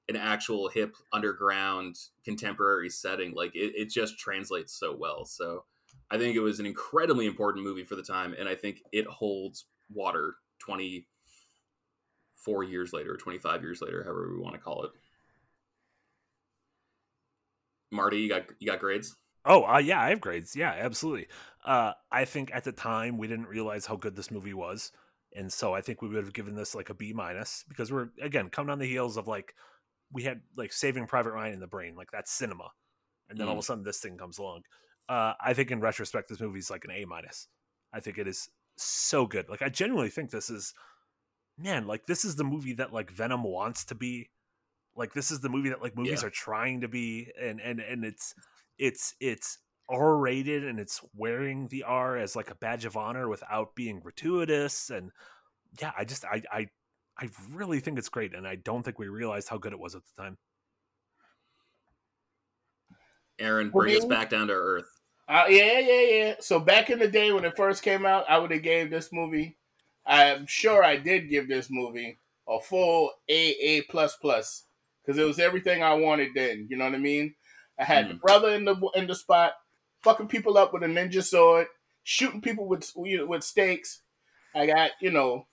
an 0.08 0.15
actual 0.15 0.70
hip 0.70 0.96
underground 1.13 1.96
contemporary 2.24 2.89
setting, 2.89 3.34
like 3.34 3.56
it, 3.56 3.74
it 3.76 3.89
just 3.89 4.20
translates 4.20 4.78
so 4.78 4.96
well. 4.96 5.26
So 5.26 5.63
I 6.12 6.18
think 6.18 6.36
it 6.36 6.41
was 6.41 6.60
an 6.60 6.65
incredibly 6.65 7.26
important 7.26 7.65
movie 7.65 7.84
for 7.84 7.96
the 7.96 8.04
time, 8.04 8.36
and 8.38 8.48
I 8.48 8.56
think 8.56 8.82
it 8.91 9.08
holds 9.08 9.65
water 9.89 10.36
24 12.45 12.63
years 12.63 12.93
later, 12.93 13.17
25 13.17 13.62
years 13.63 13.81
later, 13.81 14.03
however 14.03 14.31
we 14.31 14.39
want 14.39 14.53
to 14.55 14.62
call 14.62 14.84
it. 14.84 14.91
Marty, 17.91 18.20
you 18.20 18.30
got 18.30 18.43
you 18.59 18.67
got 18.67 18.80
grades? 18.80 19.15
Oh, 19.45 19.63
uh, 19.63 19.78
yeah, 19.78 20.01
I 20.01 20.09
have 20.09 20.22
grades. 20.22 20.55
Yeah, 20.55 20.76
absolutely. 20.78 21.28
Uh, 21.63 21.93
I 22.11 22.26
think 22.26 22.51
at 22.53 22.63
the 22.63 22.72
time 22.72 23.17
we 23.17 23.28
didn't 23.28 23.47
realize 23.47 23.86
how 23.86 23.95
good 23.95 24.15
this 24.15 24.32
movie 24.32 24.53
was, 24.53 24.91
and 25.36 25.51
so 25.51 25.74
I 25.74 25.82
think 25.82 26.01
we 26.01 26.07
would 26.09 26.24
have 26.24 26.34
given 26.34 26.55
this 26.55 26.76
like 26.76 26.89
a 26.89 26.93
B 26.93 27.13
minus 27.13 27.63
because 27.67 27.91
we're 27.91 28.09
again 28.22 28.49
coming 28.49 28.72
on 28.72 28.80
the 28.80 28.88
heels 28.88 29.17
of 29.17 29.28
like 29.28 29.53
we 30.11 30.24
had 30.24 30.41
like 30.57 30.74
Saving 30.74 31.07
Private 31.07 31.32
Ryan 31.32 31.53
in 31.53 31.59
the 31.59 31.67
brain, 31.67 31.95
like 31.95 32.11
that's 32.11 32.32
cinema, 32.32 32.70
and 33.30 33.39
then 33.39 33.47
all 33.47 33.53
of 33.53 33.59
a 33.59 33.63
sudden 33.63 33.84
this 33.84 33.99
thing 33.99 34.17
comes 34.17 34.38
along. 34.38 34.61
Uh, 35.07 35.34
I 35.43 35.53
think 35.53 35.72
in 35.72 35.80
retrospect, 35.80 36.30
this 36.30 36.41
movie 36.41 36.59
is 36.59 36.72
like 36.72 36.86
an 36.86 36.91
A 36.91 37.05
minus. 37.05 37.47
I 37.93 37.99
think 37.99 38.17
it 38.17 38.28
is 38.28 38.49
so 38.78 39.26
good. 39.26 39.47
Like 39.47 39.61
I 39.61 39.70
genuinely 39.70 40.09
think 40.09 40.32
this 40.32 40.49
is, 40.49 40.74
man, 41.58 41.88
like 41.88 42.06
this 42.06 42.26
is 42.26 42.36
the 42.36 42.43
movie 42.43 42.74
that 42.74 42.93
like 42.93 43.12
Venom 43.12 43.43
wants 43.43 43.86
to 43.86 43.95
be. 43.95 44.30
Like 44.95 45.14
this 45.14 45.32
is 45.32 45.41
the 45.41 45.49
movie 45.49 45.70
that 45.70 45.82
like 45.82 45.95
movies 45.95 46.22
Yeah. 46.22 46.28
are 46.28 46.32
trying 46.32 46.82
to 46.82 46.88
be, 46.88 47.32
and 47.41 47.60
and 47.60 47.80
and 47.80 48.06
it's 48.06 48.34
it's 48.78 49.14
it's 49.20 49.58
R 49.89 50.18
rated 50.18 50.66
and 50.66 50.80
it's 50.80 51.01
wearing 51.14 51.68
the 51.68 51.84
R 51.84 52.18
as 52.18 52.36
like 52.36 52.49
a 52.49 52.56
badge 52.56 52.86
of 52.86 52.97
honor 52.97 53.28
without 53.30 53.76
being 53.76 53.99
gratuitous 53.99 54.89
and 54.89 55.12
yeah, 55.82 55.91
I 55.97 56.06
just 56.06 56.24
I 56.26 56.41
I 56.51 56.68
I 57.18 57.30
really 57.51 57.80
think 57.80 57.97
it's 57.97 58.10
great, 58.10 58.34
and 58.34 58.47
I 58.47 58.56
don't 58.56 58.84
think 58.84 58.99
we 58.99 59.08
realized 59.08 59.49
how 59.49 59.58
good 59.58 59.74
it 59.74 59.80
was 59.80 59.95
at 59.95 60.01
the 60.03 60.22
time. 60.22 60.38
Aaron, 63.39 63.72
For 63.72 63.84
bring 63.84 63.97
us 63.97 64.06
back 64.06 64.30
down 64.30 64.47
to 64.47 64.53
earth. 64.53 64.86
Uh, 65.28 65.45
yeah, 65.49 65.80
yeah, 65.80 66.01
yeah. 66.01 66.34
So 66.39 66.60
back 66.60 66.89
in 66.89 66.99
the 66.99 67.08
day 67.08 67.32
when 67.32 67.45
it 67.45 67.58
first 67.58 67.84
came 67.84 68.06
out, 68.06 68.26
I 68.30 68.38
would 68.38 68.51
have 68.51 68.64
gave 68.64 68.89
this 68.89 69.12
movie. 69.12 69.58
I'm 70.06 70.45
sure 70.47 70.84
I 70.84 70.97
did 70.97 71.30
give 71.30 71.47
this 71.47 71.70
movie 71.70 72.20
a 72.47 72.60
full 72.60 73.12
A 73.30 73.51
A 73.51 73.82
plus 73.84 74.16
plus 74.18 74.66
because 75.03 75.20
it 75.20 75.26
was 75.26 75.39
everything 75.39 75.84
I 75.84 75.93
wanted 75.95 76.30
then. 76.36 76.68
You 76.70 76.78
know 76.78 76.86
what 76.86 76.95
I 76.95 76.99
mean? 76.99 77.36
I 77.80 77.84
had 77.86 78.10
the 78.10 78.14
Hmm. 78.14 78.18
brother 78.22 78.49
in 78.53 78.66
the 78.66 78.76
in 78.95 79.08
the 79.08 79.16
spot, 79.16 79.53
fucking 80.03 80.28
people 80.28 80.58
up 80.58 80.74
with 80.74 80.84
a 80.84 80.88
ninja 80.88 81.24
sword, 81.24 81.68
shooting 82.03 82.41
people 82.41 82.68
with 82.68 82.91
with 82.95 83.43
stakes. 83.43 84.01
I 84.56 84.68
got 84.68 84.91
you 85.01 85.12
know, 85.12 85.47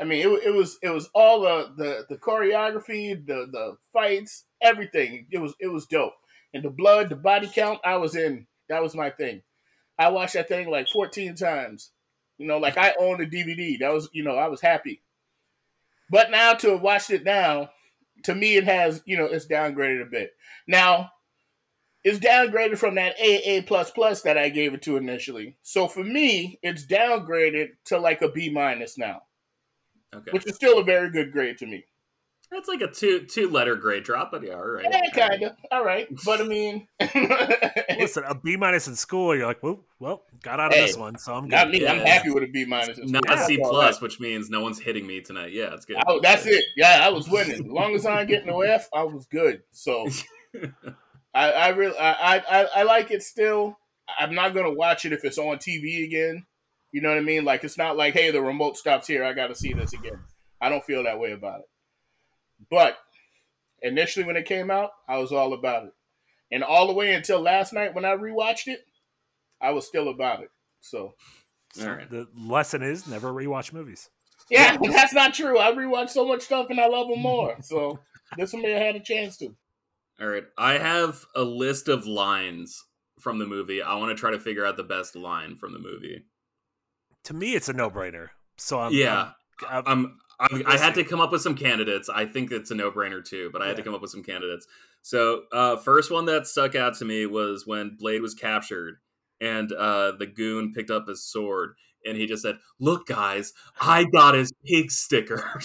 I 0.00 0.04
mean 0.04 0.20
it, 0.26 0.44
it 0.46 0.54
was 0.54 0.78
it 0.82 0.90
was 0.90 1.10
all 1.14 1.42
the, 1.42 1.72
the 1.76 2.06
the 2.08 2.16
choreography, 2.18 3.14
the 3.26 3.48
the 3.52 3.76
fights, 3.92 4.44
everything. 4.62 5.26
It 5.30 5.38
was 5.38 5.54
it 5.60 5.68
was 5.68 5.86
dope. 5.86 6.14
And 6.54 6.64
the 6.64 6.70
blood, 6.70 7.10
the 7.10 7.16
body 7.16 7.48
count, 7.52 7.80
I 7.84 7.96
was 7.96 8.16
in. 8.16 8.46
That 8.68 8.82
was 8.82 8.94
my 8.94 9.10
thing. 9.10 9.42
I 9.98 10.08
watched 10.10 10.34
that 10.34 10.48
thing 10.48 10.70
like 10.70 10.88
14 10.88 11.34
times. 11.36 11.92
You 12.40 12.46
know, 12.46 12.56
like 12.56 12.78
I 12.78 12.94
owned 12.98 13.20
a 13.20 13.26
DVD. 13.26 13.78
That 13.80 13.92
was, 13.92 14.08
you 14.14 14.24
know, 14.24 14.36
I 14.36 14.48
was 14.48 14.62
happy. 14.62 15.02
But 16.08 16.30
now 16.30 16.54
to 16.54 16.70
have 16.70 16.80
watched 16.80 17.10
it 17.10 17.22
now, 17.22 17.68
to 18.24 18.34
me 18.34 18.56
it 18.56 18.64
has, 18.64 19.02
you 19.04 19.18
know, 19.18 19.26
it's 19.26 19.46
downgraded 19.46 20.00
a 20.00 20.10
bit. 20.10 20.30
Now, 20.66 21.10
it's 22.02 22.18
downgraded 22.18 22.78
from 22.78 22.94
that 22.94 23.16
AA 23.20 23.60
plus 23.66 23.90
plus 23.90 24.22
that 24.22 24.38
I 24.38 24.48
gave 24.48 24.72
it 24.72 24.80
to 24.82 24.96
initially. 24.96 25.58
So 25.62 25.86
for 25.86 26.02
me, 26.02 26.58
it's 26.62 26.86
downgraded 26.86 27.72
to 27.84 27.98
like 27.98 28.22
a 28.22 28.30
B 28.30 28.48
minus 28.48 28.96
now, 28.96 29.20
Okay, 30.14 30.30
which 30.30 30.46
is 30.46 30.56
still 30.56 30.78
a 30.78 30.84
very 30.84 31.10
good 31.10 31.32
grade 31.32 31.58
to 31.58 31.66
me. 31.66 31.84
That's 32.50 32.68
like 32.68 32.80
a 32.80 32.88
two 32.88 33.20
two 33.26 33.48
letter 33.48 33.76
grade 33.76 34.02
drop, 34.02 34.30
but 34.32 34.42
yeah, 34.42 34.54
all 34.54 34.66
right. 34.66 34.86
Yeah, 34.90 35.28
kind 35.28 35.42
of. 35.42 35.52
All 35.70 35.84
right. 35.84 36.08
But 36.24 36.40
I 36.40 36.44
mean, 36.44 36.88
Listen, 37.98 38.24
a 38.26 38.34
B 38.34 38.56
minus 38.56 38.88
in 38.88 38.96
school, 38.96 39.36
you're 39.36 39.46
like, 39.46 39.62
well, 39.62 39.84
well, 39.98 40.22
got 40.42 40.58
out 40.58 40.72
of 40.72 40.74
Hey, 40.74 40.86
this 40.86 40.96
one, 40.96 41.16
so 41.16 41.34
I'm 41.34 41.48
not 41.48 41.70
good. 41.70 41.82
me. 41.82 41.86
I'm 41.86 42.04
happy 42.04 42.30
with 42.30 42.42
a 42.42 42.48
B 42.48 42.64
minus. 42.64 42.98
Not 43.02 43.30
a 43.32 43.38
C 43.44 43.58
plus, 43.58 43.94
right. 43.94 44.02
which 44.02 44.18
means 44.18 44.50
no 44.50 44.62
one's 44.62 44.80
hitting 44.80 45.06
me 45.06 45.20
tonight. 45.20 45.52
Yeah, 45.52 45.74
it's 45.74 45.84
good. 45.84 45.98
Oh, 46.06 46.20
that's 46.20 46.46
it. 46.46 46.64
Yeah, 46.76 47.00
I 47.02 47.10
was 47.10 47.28
winning. 47.28 47.66
As 47.66 47.72
long 47.72 47.94
as 47.94 48.04
I 48.04 48.20
ain't 48.20 48.28
getting 48.28 48.48
no 48.48 48.62
F, 48.62 48.88
I 48.92 49.04
was 49.04 49.26
good. 49.26 49.62
So 49.70 50.08
I, 51.34 51.52
I 51.52 51.68
really, 51.68 51.96
I, 51.98 52.38
I, 52.38 52.68
I 52.76 52.82
like 52.82 53.10
it 53.10 53.22
still. 53.22 53.78
I'm 54.18 54.34
not 54.34 54.54
gonna 54.54 54.72
watch 54.72 55.04
it 55.04 55.12
if 55.12 55.24
it's 55.24 55.38
on 55.38 55.58
TV 55.58 56.04
again. 56.04 56.44
You 56.90 57.00
know 57.00 57.10
what 57.10 57.18
I 57.18 57.22
mean? 57.22 57.44
Like 57.44 57.62
it's 57.62 57.78
not 57.78 57.96
like, 57.96 58.14
hey, 58.14 58.32
the 58.32 58.42
remote 58.42 58.76
stops 58.76 59.06
here. 59.06 59.22
I 59.22 59.32
got 59.32 59.46
to 59.46 59.54
see 59.54 59.72
this 59.72 59.92
again. 59.92 60.18
I 60.60 60.68
don't 60.68 60.84
feel 60.84 61.04
that 61.04 61.20
way 61.20 61.32
about 61.32 61.60
it. 61.60 61.66
But 62.68 62.98
initially, 63.82 64.24
when 64.26 64.36
it 64.36 64.44
came 64.46 64.70
out, 64.70 64.90
I 65.08 65.18
was 65.18 65.32
all 65.32 65.52
about 65.54 65.84
it, 65.84 65.92
and 66.52 66.62
all 66.64 66.86
the 66.86 66.92
way 66.92 67.14
until 67.14 67.40
last 67.40 67.72
night 67.72 67.94
when 67.94 68.04
I 68.04 68.14
rewatched 68.16 68.66
it, 68.66 68.80
I 69.60 69.70
was 69.70 69.86
still 69.86 70.08
about 70.08 70.42
it. 70.42 70.50
So 70.80 71.14
All 71.80 71.88
right. 71.88 72.10
The 72.10 72.26
lesson 72.36 72.82
is 72.82 73.06
never 73.06 73.32
rewatch 73.32 73.72
movies. 73.72 74.08
yeah, 74.50 74.76
that's 74.82 75.12
not 75.14 75.34
true. 75.34 75.58
I 75.58 75.72
rewatched 75.72 76.10
so 76.10 76.26
much 76.26 76.42
stuff 76.42 76.66
and 76.70 76.80
I 76.80 76.86
love 76.86 77.08
them 77.08 77.20
more. 77.20 77.56
So 77.62 77.98
this 78.36 78.52
one 78.52 78.62
may 78.62 78.70
have 78.72 78.82
had 78.82 78.96
a 78.96 79.00
chance 79.00 79.36
to. 79.38 79.54
All 80.20 80.26
right. 80.28 80.44
I 80.58 80.74
have 80.78 81.24
a 81.36 81.42
list 81.42 81.88
of 81.88 82.06
lines 82.06 82.84
from 83.18 83.38
the 83.38 83.46
movie. 83.46 83.82
I 83.82 83.94
want 83.96 84.10
to 84.16 84.18
try 84.20 84.30
to 84.30 84.40
figure 84.40 84.64
out 84.66 84.76
the 84.78 84.82
best 84.84 85.14
line 85.16 85.56
from 85.56 85.72
the 85.72 85.78
movie. 85.78 86.24
To 87.24 87.34
me, 87.34 87.54
it's 87.54 87.68
a 87.68 87.72
no 87.74 87.90
brainer. 87.90 88.28
So 88.56 88.80
I'm, 88.80 88.92
yeah. 88.92 89.14
I'm- 89.14 89.34
I'm- 89.68 89.84
I'm, 89.86 90.18
I'm, 90.40 90.62
I 90.66 90.78
had 90.78 90.94
to 90.94 91.04
come 91.04 91.20
up 91.20 91.32
with 91.32 91.42
some 91.42 91.54
candidates. 91.54 92.08
I 92.08 92.24
think 92.24 92.50
it's 92.50 92.70
a 92.70 92.74
no 92.74 92.90
brainer 92.90 93.24
too, 93.24 93.50
but 93.52 93.60
I 93.62 93.68
had 93.68 93.76
to 93.76 93.82
come 93.82 93.94
up 93.94 94.00
with 94.00 94.10
some 94.10 94.22
candidates. 94.22 94.66
So, 95.02 95.42
uh, 95.52 95.76
first 95.76 96.10
one 96.10 96.24
that 96.26 96.46
stuck 96.46 96.74
out 96.74 96.94
to 96.98 97.04
me 97.04 97.26
was 97.26 97.66
when 97.66 97.96
Blade 97.98 98.22
was 98.22 98.34
captured 98.34 98.96
and 99.40 99.70
uh, 99.72 100.12
the 100.18 100.26
goon 100.26 100.72
picked 100.72 100.90
up 100.90 101.06
his 101.08 101.22
sword 101.24 101.74
and 102.04 102.16
he 102.16 102.26
just 102.26 102.42
said, 102.42 102.56
Look, 102.78 103.06
guys, 103.06 103.52
I 103.80 104.04
got 104.04 104.34
his 104.34 104.52
pig 104.66 104.90
sticker. 104.90 105.60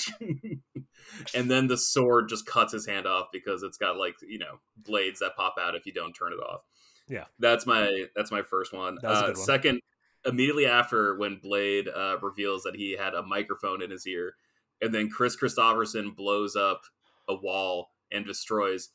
and 1.34 1.50
then 1.50 1.68
the 1.68 1.78
sword 1.78 2.30
just 2.30 2.46
cuts 2.46 2.74
his 2.74 2.86
hand 2.86 3.08
off 3.08 3.28
because 3.32 3.64
it's 3.64 3.78
got 3.78 3.98
like, 3.98 4.16
you 4.28 4.40
know, 4.40 4.60
blades 4.78 5.20
that 5.20 5.36
pop 5.36 5.56
out 5.60 5.76
if 5.76 5.86
you 5.86 5.94
don't 5.94 6.14
turn 6.14 6.34
it 6.34 6.40
off. 6.44 6.62
Yeah. 7.08 7.26
That's 7.40 7.66
my 7.66 8.06
that's 8.16 8.32
my 8.32 8.42
first 8.42 8.74
one. 8.74 8.98
That 9.02 9.10
was 9.10 9.20
a 9.20 9.24
Uh, 9.24 9.28
one. 9.28 9.36
second, 9.36 9.80
immediately 10.26 10.66
after 10.66 11.16
when 11.18 11.38
Blade 11.38 11.88
uh, 11.88 12.18
reveals 12.22 12.64
that 12.64 12.76
he 12.76 12.94
had 12.98 13.14
a 13.14 13.24
microphone 13.24 13.82
in 13.82 13.92
his 13.92 14.08
ear, 14.08 14.34
and 14.82 14.94
then 14.94 15.10
Kris 15.10 15.36
Kristofferson 15.36 16.16
blows 16.16 16.56
up 16.56 16.82
a 17.28 17.36
wall 17.36 17.92
and 18.12 18.26
destroys 18.26 18.90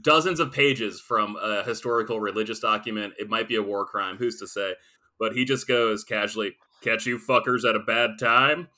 dozens 0.00 0.40
of 0.40 0.52
pages 0.52 1.00
from 1.00 1.36
a 1.36 1.62
historical 1.62 2.20
religious 2.20 2.60
document. 2.60 3.14
It 3.18 3.28
might 3.28 3.48
be 3.48 3.56
a 3.56 3.62
war 3.62 3.84
crime, 3.84 4.16
who's 4.16 4.38
to 4.38 4.46
say? 4.46 4.74
But 5.18 5.34
he 5.34 5.44
just 5.44 5.68
goes 5.68 6.04
casually, 6.04 6.56
"Catch 6.82 7.06
you 7.06 7.18
fuckers 7.18 7.68
at 7.68 7.76
a 7.76 7.80
bad 7.80 8.18
time." 8.18 8.68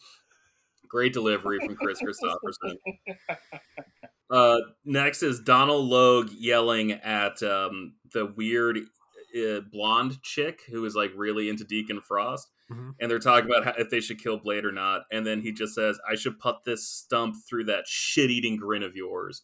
Great 0.88 1.12
delivery 1.12 1.58
from 1.64 1.76
Kris 1.76 2.00
Kristofferson. 2.02 2.76
Uh, 4.32 4.56
next 4.86 5.22
is 5.22 5.40
Donald 5.40 5.86
Logue 5.86 6.30
yelling 6.32 6.92
at 6.92 7.42
um, 7.42 7.92
the 8.14 8.24
weird 8.24 8.78
uh, 9.36 9.60
blonde 9.70 10.22
chick 10.22 10.62
who 10.70 10.86
is 10.86 10.94
like 10.94 11.12
really 11.14 11.50
into 11.50 11.64
Deacon 11.64 12.00
Frost, 12.00 12.48
Mhm. 12.72 12.94
and 13.00 13.10
they're 13.10 13.18
talking 13.18 13.50
about 13.50 13.64
how, 13.64 13.72
if 13.78 13.90
they 13.90 14.00
should 14.00 14.18
kill 14.22 14.38
Blade 14.38 14.64
or 14.64 14.72
not. 14.72 15.02
And 15.10 15.26
then 15.26 15.40
he 15.40 15.52
just 15.52 15.74
says, 15.74 15.98
"I 16.08 16.14
should 16.14 16.38
put 16.38 16.64
this 16.64 16.88
stump 16.88 17.36
through 17.48 17.64
that 17.64 17.86
shit-eating 17.86 18.56
grin 18.56 18.82
of 18.82 18.96
yours," 18.96 19.42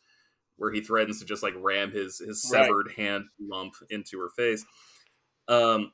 where 0.56 0.72
he 0.72 0.80
threatens 0.80 1.18
to 1.20 1.24
just 1.24 1.42
like 1.42 1.54
ram 1.56 1.90
his 1.92 2.18
his 2.18 2.48
Right. 2.52 2.64
severed 2.66 2.92
hand 2.92 3.26
lump 3.38 3.74
into 3.90 4.18
her 4.20 4.30
face. 4.30 4.64
Um, 5.48 5.92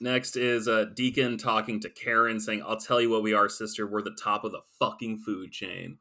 next 0.00 0.36
is 0.36 0.66
uh, 0.68 0.86
Deacon 0.94 1.38
talking 1.38 1.80
to 1.80 1.90
Karen, 1.90 2.40
saying, 2.40 2.62
"I'll 2.62 2.76
tell 2.76 3.00
you 3.00 3.10
what 3.10 3.22
we 3.22 3.32
are, 3.34 3.48
sister. 3.48 3.86
We're 3.86 4.02
the 4.02 4.16
top 4.20 4.44
of 4.44 4.52
the 4.52 4.62
fucking 4.78 5.18
food 5.18 5.52
chain." 5.52 5.98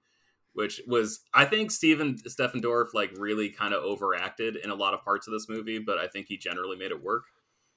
Which 0.54 0.82
was, 0.88 1.22
I 1.34 1.46
think, 1.46 1.70
Steven 1.72 2.18
Stephen 2.28 2.60
Dorff 2.62 2.94
like 2.94 3.12
really 3.16 3.50
kind 3.50 3.74
of 3.74 3.84
overacted 3.84 4.56
in 4.58 4.72
a 4.72 4.76
lot 4.76 4.94
of 4.96 5.02
parts 5.04 5.28
of 5.28 5.32
this 5.32 5.48
movie, 5.48 5.78
but 5.80 5.98
I 6.00 6.08
think 6.08 6.26
he 6.28 6.38
generally 6.38 6.76
made 6.76 6.92
it 6.92 7.02
work. 7.02 7.26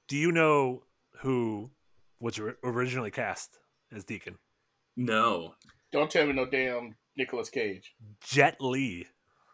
do 0.07 0.17
you 0.17 0.31
know 0.33 0.83
who 1.19 1.71
was 2.23 2.39
originally 2.63 3.11
cast 3.11 3.59
as 3.93 4.05
Deacon? 4.05 4.37
No, 4.95 5.55
Don't 5.91 6.09
tell 6.09 6.25
me 6.25 6.33
no 6.33 6.45
damn 6.45 6.95
Nicolas 7.17 7.49
Cage. 7.49 7.93
Jet 8.21 8.55
Li. 8.61 9.07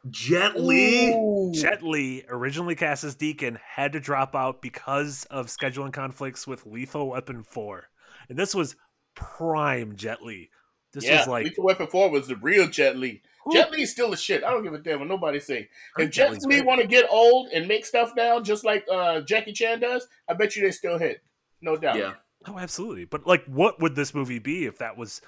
Jet 0.09 0.57
Li. 0.59 1.11
Ooh. 1.13 1.51
Jet 1.53 1.81
Li, 1.81 2.23
originally 2.29 2.75
cast 2.75 3.03
as 3.03 3.15
Deacon, 3.15 3.57
had 3.65 3.93
to 3.93 3.99
drop 3.99 4.35
out 4.35 4.61
because 4.61 5.25
of 5.31 5.47
scheduling 5.47 5.91
conflicts 5.91 6.45
with 6.45 6.65
Lethal 6.65 7.09
Weapon 7.09 7.43
4. 7.43 7.85
And 8.29 8.37
this 8.37 8.53
was 8.53 8.75
prime 9.15 9.95
Jet 9.95 10.21
Li. 10.21 10.49
This 10.93 11.05
yeah, 11.05 11.19
was 11.19 11.27
like 11.27 11.45
Lethal 11.45 11.65
Weapon 11.65 11.87
4 11.87 12.09
was 12.09 12.27
the 12.27 12.35
real 12.35 12.67
Jet 12.67 12.97
Li. 12.97 13.21
Ooh. 13.47 13.51
Jet 13.51 13.71
Li's 13.71 13.91
still 13.91 14.13
a 14.13 14.17
shit. 14.17 14.43
I 14.43 14.51
don't 14.51 14.63
give 14.63 14.73
a 14.73 14.77
damn 14.77 14.99
what 14.99 15.07
nobody 15.07 15.39
say. 15.39 15.57
I 15.57 15.59
If 15.61 15.67
think 15.97 16.11
Jet 16.13 16.23
Jet 16.23 16.31
Li's 16.33 16.45
Li 16.45 16.61
want 16.61 16.81
to 16.81 16.87
get 16.87 17.05
old 17.09 17.47
and 17.53 17.67
make 17.67 17.85
stuff 17.85 18.11
now, 18.15 18.39
just 18.39 18.63
like 18.63 18.85
uh, 18.91 19.21
Jackie 19.21 19.53
Chan 19.53 19.79
does, 19.79 20.07
I 20.29 20.33
bet 20.33 20.55
you 20.55 20.61
they 20.61 20.71
still 20.71 20.99
hit. 20.99 21.21
No 21.61 21.75
doubt. 21.75 21.97
Yeah, 21.97 22.13
Oh, 22.47 22.57
absolutely. 22.57 23.05
But 23.05 23.27
like, 23.27 23.45
what 23.45 23.79
would 23.81 23.95
this 23.95 24.13
movie 24.13 24.39
be 24.39 24.65
if 24.65 24.77
that 24.79 24.97
was 24.97 25.21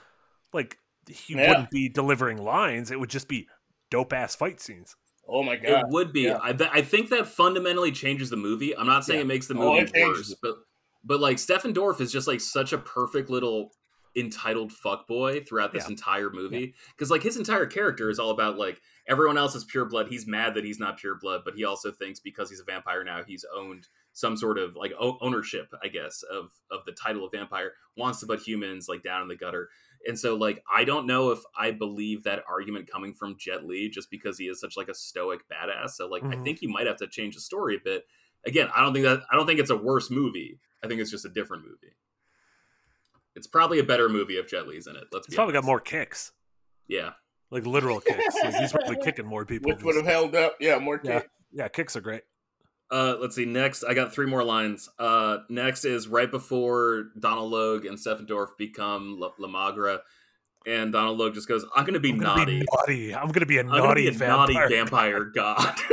like 0.53 0.77
he 1.09 1.33
Yeah. 1.35 1.49
wouldn't 1.49 1.69
be 1.71 1.89
delivering 1.89 2.37
lines? 2.37 2.91
It 2.91 2.99
would 2.99 3.09
just 3.09 3.27
be 3.27 3.47
dope 3.89 4.13
ass 4.13 4.35
fight 4.35 4.59
scenes. 4.61 4.95
Oh 5.27 5.43
my 5.43 5.55
god, 5.55 5.81
it 5.81 5.85
would 5.89 6.11
be. 6.13 6.21
yeah. 6.21 6.39
I, 6.41 6.51
th- 6.53 6.69
I 6.73 6.81
think 6.81 7.09
that 7.09 7.27
fundamentally 7.27 7.91
changes 7.91 8.29
the 8.29 8.37
movie. 8.37 8.75
I'm 8.75 8.87
not 8.87 9.05
saying 9.05 9.19
Yeah. 9.19 9.23
it 9.25 9.27
makes 9.27 9.47
the 9.47 9.55
Oh, 9.55 9.73
movie 9.73 9.79
it 9.83 9.93
changes 9.93 10.17
worse, 10.17 10.31
it. 10.31 10.37
but 10.41 10.55
but 11.03 11.19
like 11.19 11.39
Stephen 11.39 11.73
Dorff 11.73 11.99
is 12.01 12.11
just 12.11 12.27
like 12.27 12.41
such 12.41 12.73
a 12.73 12.77
perfect 12.77 13.29
little 13.29 13.71
entitled 14.15 14.71
fuckboy 14.73 15.47
throughout 15.47 15.71
this 15.71 15.85
Yeah. 15.85 15.91
entire 15.91 16.29
movie 16.29 16.75
because 16.95 17.09
like 17.09 17.23
his 17.23 17.37
entire 17.37 17.65
character 17.65 18.09
is 18.09 18.19
all 18.19 18.29
about 18.31 18.57
like 18.57 18.81
everyone 19.07 19.37
else 19.37 19.55
is 19.55 19.63
pure 19.63 19.85
blood 19.85 20.09
he's 20.09 20.27
mad 20.27 20.53
that 20.55 20.65
he's 20.65 20.79
not 20.79 20.97
pure 20.97 21.15
blood 21.15 21.41
but 21.45 21.53
he 21.55 21.63
also 21.63 21.91
thinks 21.91 22.19
because 22.19 22.49
he's 22.49 22.59
a 22.59 22.63
vampire 22.65 23.05
now 23.05 23.23
he's 23.25 23.45
owned 23.55 23.87
some 24.13 24.35
sort 24.37 24.57
of 24.57 24.75
like 24.75 24.91
o- 24.99 25.17
ownership 25.21 25.67
i 25.83 25.87
guess 25.87 26.23
of 26.23 26.51
of 26.69 26.83
the 26.85 26.91
title 26.91 27.25
of 27.25 27.31
vampire 27.31 27.71
wants 27.97 28.19
to 28.19 28.25
put 28.25 28.39
humans 28.41 28.87
like 28.89 29.03
down 29.03 29.21
in 29.21 29.27
the 29.27 29.35
gutter 29.35 29.69
and 30.05 30.17
so 30.19 30.35
like 30.35 30.61
i 30.73 30.83
don't 30.83 31.07
know 31.07 31.31
if 31.31 31.39
i 31.57 31.71
believe 31.71 32.23
that 32.23 32.43
argument 32.49 32.89
coming 32.91 33.13
from 33.13 33.35
jet 33.39 33.63
Li 33.65 33.89
just 33.89 34.09
because 34.11 34.37
he 34.37 34.45
is 34.45 34.59
such 34.59 34.75
like 34.75 34.89
a 34.89 34.93
stoic 34.93 35.41
badass 35.49 35.91
so 35.91 36.07
like 36.07 36.23
i 36.23 36.27
Mhm. 36.35 36.43
think 36.43 36.61
you 36.61 36.69
might 36.69 36.87
have 36.87 36.97
to 36.97 37.07
change 37.07 37.35
the 37.35 37.41
story 37.41 37.75
a 37.75 37.79
bit 37.83 38.03
again 38.45 38.67
i 38.75 38.81
don't 38.81 38.93
think 38.93 39.05
that 39.05 39.21
i 39.31 39.35
don't 39.35 39.45
think 39.47 39.59
it's 39.59 39.69
a 39.69 39.77
worse 39.77 40.09
movie 40.11 40.59
i 40.83 40.87
think 40.87 40.99
it's 40.99 41.11
just 41.11 41.25
a 41.25 41.29
different 41.29 41.63
movie 41.63 41.95
it's 43.35 43.47
probably 43.47 43.79
a 43.79 43.83
better 43.83 44.09
movie 44.09 44.33
if 44.37 44.47
jet 44.49 44.67
Li's 44.67 44.87
in 44.87 44.95
it 44.95 45.05
let's 45.11 45.27
He's 45.27 45.33
be 45.33 45.37
probably 45.37 45.53
got 45.53 45.63
more 45.63 45.79
kicks, 45.79 46.31
yeah 46.87 47.11
like 47.49 47.65
literal 47.65 47.99
kicks. 47.99 48.33
He's- 48.41 48.57
He's 48.59 48.71
probably 48.71 48.95
kicking 49.03 49.25
more 49.25 49.45
people. 49.45 49.71
Which 49.73 49.83
would 49.83 49.97
have 49.97 50.05
held 50.05 50.33
up. 50.35 50.55
Yeah, 50.61 50.79
more 50.79 51.01
Yeah. 51.03 51.23
yeah, 51.51 51.67
kicks 51.67 51.97
are 51.97 52.01
great. 52.01 52.21
Uh, 52.91 53.15
let's 53.21 53.35
see. 53.35 53.45
Next, 53.45 53.83
I 53.85 53.93
got 53.93 54.13
three 54.13 54.25
more 54.25 54.43
lines. 54.43 54.89
Uh, 54.99 55.37
next 55.49 55.85
is 55.85 56.07
right 56.09 56.29
before 56.29 57.05
Donald 57.17 57.49
Logue 57.49 57.85
and 57.85 57.97
Stephen 57.97 58.25
Dorff 58.25 58.57
become 58.57 59.17
La, 59.17 59.29
La 59.39 59.47
Magra. 59.47 60.01
and 60.67 60.91
Donald 60.91 61.17
Logue 61.17 61.33
just 61.33 61.47
goes, 61.47 61.65
"I'm 61.75 61.85
going 61.85 61.93
to 61.93 61.99
be 62.01 62.11
naughty. 62.11 62.59
Be 62.59 62.65
naughty. 62.75 63.15
I'm 63.15 63.29
gonna 63.29 63.45
be 63.45 63.57
a 63.57 63.61
I'm 63.61 63.67
naughty 63.67 64.09
be 64.09 64.15
a 64.15 64.17
vampire. 64.19 64.53
naughty 64.59 64.75
vampire 64.75 65.23
god." 65.35 65.75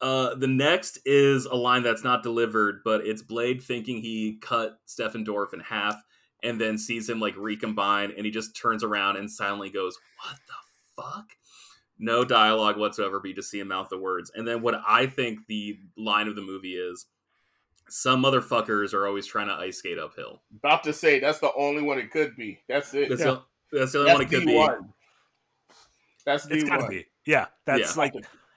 Uh, 0.00 0.34
the 0.34 0.46
next 0.46 0.98
is 1.04 1.44
a 1.44 1.54
line 1.54 1.82
that's 1.82 2.02
not 2.02 2.22
delivered, 2.22 2.80
but 2.86 3.06
it's 3.06 3.20
Blade 3.20 3.62
thinking 3.62 4.00
he 4.00 4.38
cut 4.40 4.78
Stephen 4.86 5.26
Dorff 5.26 5.52
in 5.52 5.60
half, 5.60 5.94
and 6.42 6.58
then 6.58 6.78
sees 6.78 7.06
him 7.06 7.20
like 7.20 7.34
recombine, 7.36 8.10
and 8.16 8.24
he 8.24 8.30
just 8.32 8.56
turns 8.56 8.82
around 8.82 9.16
and 9.18 9.30
silently 9.30 9.68
goes, 9.68 9.98
"What 10.24 10.38
the 10.46 11.02
fuck?" 11.02 11.26
No 12.02 12.24
dialogue 12.24 12.78
whatsoever, 12.78 13.20
but 13.20 13.28
you 13.28 13.34
just 13.34 13.50
see 13.50 13.60
him 13.60 13.68
mouth 13.68 13.90
the 13.90 13.98
words. 13.98 14.32
And 14.34 14.48
then 14.48 14.62
what 14.62 14.80
I 14.88 15.06
think 15.06 15.46
the 15.48 15.78
line 15.98 16.28
of 16.28 16.34
the 16.34 16.40
movie 16.42 16.74
is: 16.76 17.06
"Some 17.90 18.22
motherfuckers 18.22 18.94
are 18.94 19.06
always 19.06 19.26
trying 19.26 19.48
to 19.48 19.54
ice 19.54 19.76
skate 19.78 19.98
uphill." 19.98 20.40
About 20.56 20.82
to 20.84 20.92
say 20.94 21.20
that's 21.20 21.40
the 21.40 21.52
only 21.54 21.82
one 21.82 21.98
it 21.98 22.10
could 22.10 22.34
be. 22.36 22.58
That's 22.68 22.94
it. 22.94 23.10
That's, 23.10 23.20
Yeah. 23.20 23.36
the, 23.70 23.78
that's 23.80 23.92
the 23.92 23.98
only 24.00 24.12
one 24.14 24.22
it 24.22 24.30
could 24.30 24.46
be. 24.46 24.52
D1. 24.54 24.88
That's 26.24 26.46
It's 26.46 26.64
D 26.64 26.68
gotta 26.68 26.82
one. 26.82 26.90
be. 26.90 27.06
Yeah, 27.26 27.46
that's 27.66 27.94
Yeah. 27.96 28.00
like, 28.02 28.14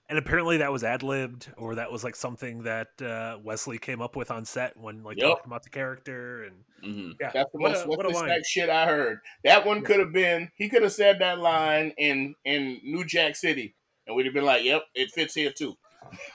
and 0.10 0.18
apparently 0.18 0.58
that 0.58 0.72
was 0.72 0.84
ad 0.84 1.04
libbed, 1.04 1.52
or 1.58 1.76
that 1.76 1.92
was 1.92 2.04
like 2.04 2.16
something 2.16 2.64
that 2.64 3.02
uh, 3.02 3.38
Wesley 3.44 3.78
came 3.78 4.02
up 4.02 4.16
with 4.16 4.32
on 4.32 4.46
set 4.46 4.76
when 4.78 5.04
like 5.04 5.18
Yep. 5.18 5.30
talking 5.30 5.46
about 5.48 5.64
the 5.64 5.70
character. 5.70 6.44
And 6.44 6.64
hmm 6.84 7.12
yeah, 7.20 7.32
That's 7.34 7.52
the 7.54 7.60
what 7.60 7.72
most 7.72 7.86
a, 7.86 7.88
what 7.88 8.06
a 8.06 8.10
line. 8.10 8.26
Snipes 8.30 8.50
shit 8.50 8.70
I 8.70 8.86
heard. 8.86 9.20
That 9.44 9.66
one 9.66 9.78
Yeah. 9.82 9.88
could 9.88 10.00
have 10.00 10.14
been. 10.14 10.50
He 10.56 10.70
could 10.70 10.84
have 10.84 10.92
said 10.94 11.20
that 11.20 11.40
line 11.40 11.94
in 11.98 12.36
in 12.44 12.80
New 12.84 13.06
Jack 13.06 13.36
City, 13.36 13.76
and 14.06 14.16
we'd 14.16 14.26
have 14.26 14.34
been 14.34 14.46
like, 14.46 14.64
"Yep, 14.64 14.84
it 14.96 15.12
fits 15.12 15.34
here 15.36 15.52
too." 15.52 15.76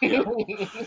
Yeah. 0.02 0.22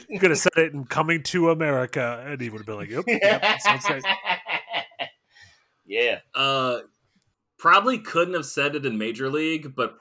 You 0.09 0.19
could 0.19 0.31
have 0.31 0.39
said 0.39 0.51
it 0.57 0.73
in 0.73 0.85
"Coming 0.85 1.23
to 1.23 1.51
America," 1.51 2.23
and 2.27 2.41
he 2.41 2.49
would 2.49 2.59
have 2.59 2.65
been 2.65 2.75
like, 2.75 2.89
"Yep, 2.89 3.05
yep 3.07 3.59
sounds 3.61 3.85
great." 3.85 4.03
yeah. 5.85 6.19
Uh, 6.35 6.79
probably 7.57 7.99
couldn't 7.99 8.33
have 8.33 8.45
said 8.45 8.75
it 8.75 8.85
in 8.85 8.97
Major 8.97 9.29
League, 9.29 9.75
but 9.75 9.95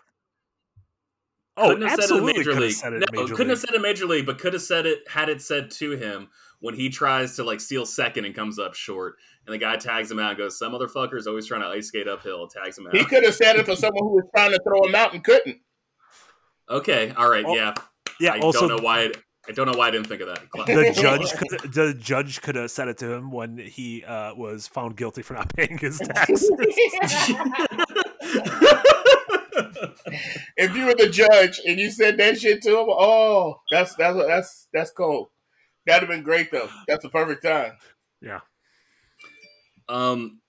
Oh, 1.61 1.68
couldn't 1.68 1.88
have 1.88 2.00
said 2.00 2.11
it 2.11 2.18
in 2.18 2.26
Major 2.26 2.54
League. 2.54 2.72
said 2.72 2.92
it 2.94 3.00
no, 3.00 3.06
Major 3.22 3.34
couldn't 3.34 3.38
League. 3.38 3.48
have 3.50 3.58
said 3.61 3.70
it 3.70 3.76
in 3.76 3.82
Major 3.82 4.06
League, 4.06 4.26
but 4.26 4.38
could 4.38 4.52
have 4.54 4.62
said 4.62 4.86
it 4.86 5.00
had 5.08 5.28
it 5.28 5.42
said 5.42 5.70
to 5.72 5.92
him 5.92 6.28
when 6.61 6.74
he 6.74 6.88
tries 6.88 7.36
to 7.36 7.44
like 7.44 7.61
steal 7.61 7.86
second 7.86 8.24
and 8.24 8.34
comes 8.34 8.58
up 8.58 8.74
short, 8.74 9.16
and 9.46 9.54
the 9.54 9.58
guy 9.58 9.76
tags 9.76 10.11
him 10.11 10.18
out 10.18 10.30
and 10.30 10.38
goes, 10.38 10.58
"Some 10.58 10.72
motherfucker's 10.72 11.26
always 11.26 11.46
trying 11.46 11.62
to 11.62 11.68
ice 11.68 11.88
skate 11.88 12.08
uphill." 12.08 12.48
Tags 12.48 12.76
him 12.78 12.86
out. 12.86 12.96
He 12.96 13.04
could 13.04 13.24
have 13.24 13.34
said 13.34 13.56
it 13.56 13.66
for 13.66 13.76
someone 13.76 14.02
who 14.02 14.14
was 14.16 14.24
trying 14.34 14.50
to 14.52 14.61
throw 14.62 14.84
him 14.86 14.94
out 14.94 15.12
and 15.14 15.22
couldn't. 15.24 15.58
okay, 16.68 17.12
all 17.16 17.28
right, 17.30 17.44
Oh, 17.46 17.54
yeah. 17.54 17.74
yeah. 18.20 18.32
I 18.34 18.38
also, 18.40 18.68
don't 18.68 18.76
know 18.78 18.84
why. 18.84 19.00
It, 19.02 19.16
I 19.48 19.52
don't 19.52 19.66
know 19.66 19.76
why 19.76 19.88
I 19.88 19.90
didn't 19.90 20.06
think 20.06 20.20
of 20.20 20.28
that. 20.28 20.42
the 20.66 20.92
judge, 20.94 21.32
could, 21.32 21.72
the 21.72 21.94
judge 21.94 22.42
could 22.42 22.54
have 22.56 22.70
said 22.70 22.88
it 22.88 22.98
to 22.98 23.11
him 23.11 23.32
when 23.32 23.56
he 23.56 24.04
uh, 24.04 24.34
was 24.34 24.68
found 24.68 24.96
guilty 24.96 25.22
for 25.22 25.32
not 25.34 25.52
paying 25.56 25.78
his 25.78 25.98
taxes. 26.04 26.48
if 30.56 30.74
you 30.76 30.86
were 30.86 30.94
the 30.94 31.08
judge 31.08 31.61
and 31.66 31.78
you 31.78 31.90
said 31.90 32.16
that 32.18 32.40
shit 32.40 32.62
to 32.62 32.70
him, 32.70 32.86
oh, 32.88 33.56
that's 33.70 33.94
that's 33.94 34.16
that's 34.16 34.68
that's 34.72 34.90
cold. 34.90 35.28
That'd 35.86 36.08
have 36.08 36.14
been 36.16 36.24
great 36.24 36.50
though. 36.52 36.68
That's 36.88 37.02
the 37.02 37.08
perfect 37.11 37.42
time. 37.44 37.72
Yeah. 38.20 38.40
Um, 39.88 40.40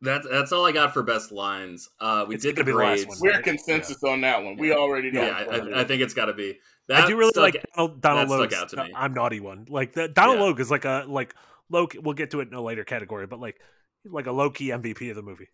that's 0.00 0.26
that's 0.28 0.52
all 0.52 0.66
I 0.66 0.72
got 0.72 0.92
for 0.92 1.02
best 1.02 1.30
lines. 1.32 1.88
Uh, 2.00 2.24
we 2.26 2.34
It's 2.34 2.42
did 2.44 2.56
the 2.56 2.62
gonna 2.64 2.72
the 2.72 2.76
grades. 2.76 3.06
one. 3.06 3.18
We're 3.20 3.32
Right. 3.34 3.44
consensus 3.44 4.02
on 4.02 4.20
that 4.22 4.42
one. 4.42 4.56
We 4.56 4.72
already 4.72 5.10
know. 5.12 5.22
Yeah, 5.22 5.38
it's 5.40 5.50
gonna 5.50 5.64
be. 5.66 5.72
I, 5.72 5.76
I, 5.78 5.80
I 5.82 5.84
think 5.84 6.02
it's 6.02 6.14
got 6.14 6.26
to 6.26 6.34
be. 6.34 6.58
That 6.88 7.04
I 7.04 7.06
do 7.06 7.16
really 7.16 7.30
stuck- 7.30 7.42
like 7.54 7.64
Donald, 7.76 8.00
Donald 8.00 8.28
that 8.28 8.50
stuck 8.50 8.62
out 8.62 8.68
to 8.70 8.84
me. 8.84 8.92
I'm 8.94 9.14
naughty 9.14 9.38
one. 9.40 9.66
Like 9.68 9.92
the, 9.92 10.08
Donald 10.08 10.38
Yeah. 10.38 10.44
Logue 10.44 10.60
is 10.60 10.70
like 10.70 10.84
a 10.84 11.04
like 11.06 11.34
Loki. 11.70 11.98
We'll 11.98 12.14
get 12.14 12.32
to 12.32 12.40
it 12.40 12.48
in 12.48 12.54
a 12.54 12.60
later 12.60 12.82
category, 12.84 13.26
but 13.28 13.38
like 13.38 13.60
like 14.04 14.26
a 14.26 14.32
low 14.32 14.50
key 14.50 14.68
MVP 14.70 15.08
of 15.10 15.16
the 15.16 15.22
movie. 15.22 15.48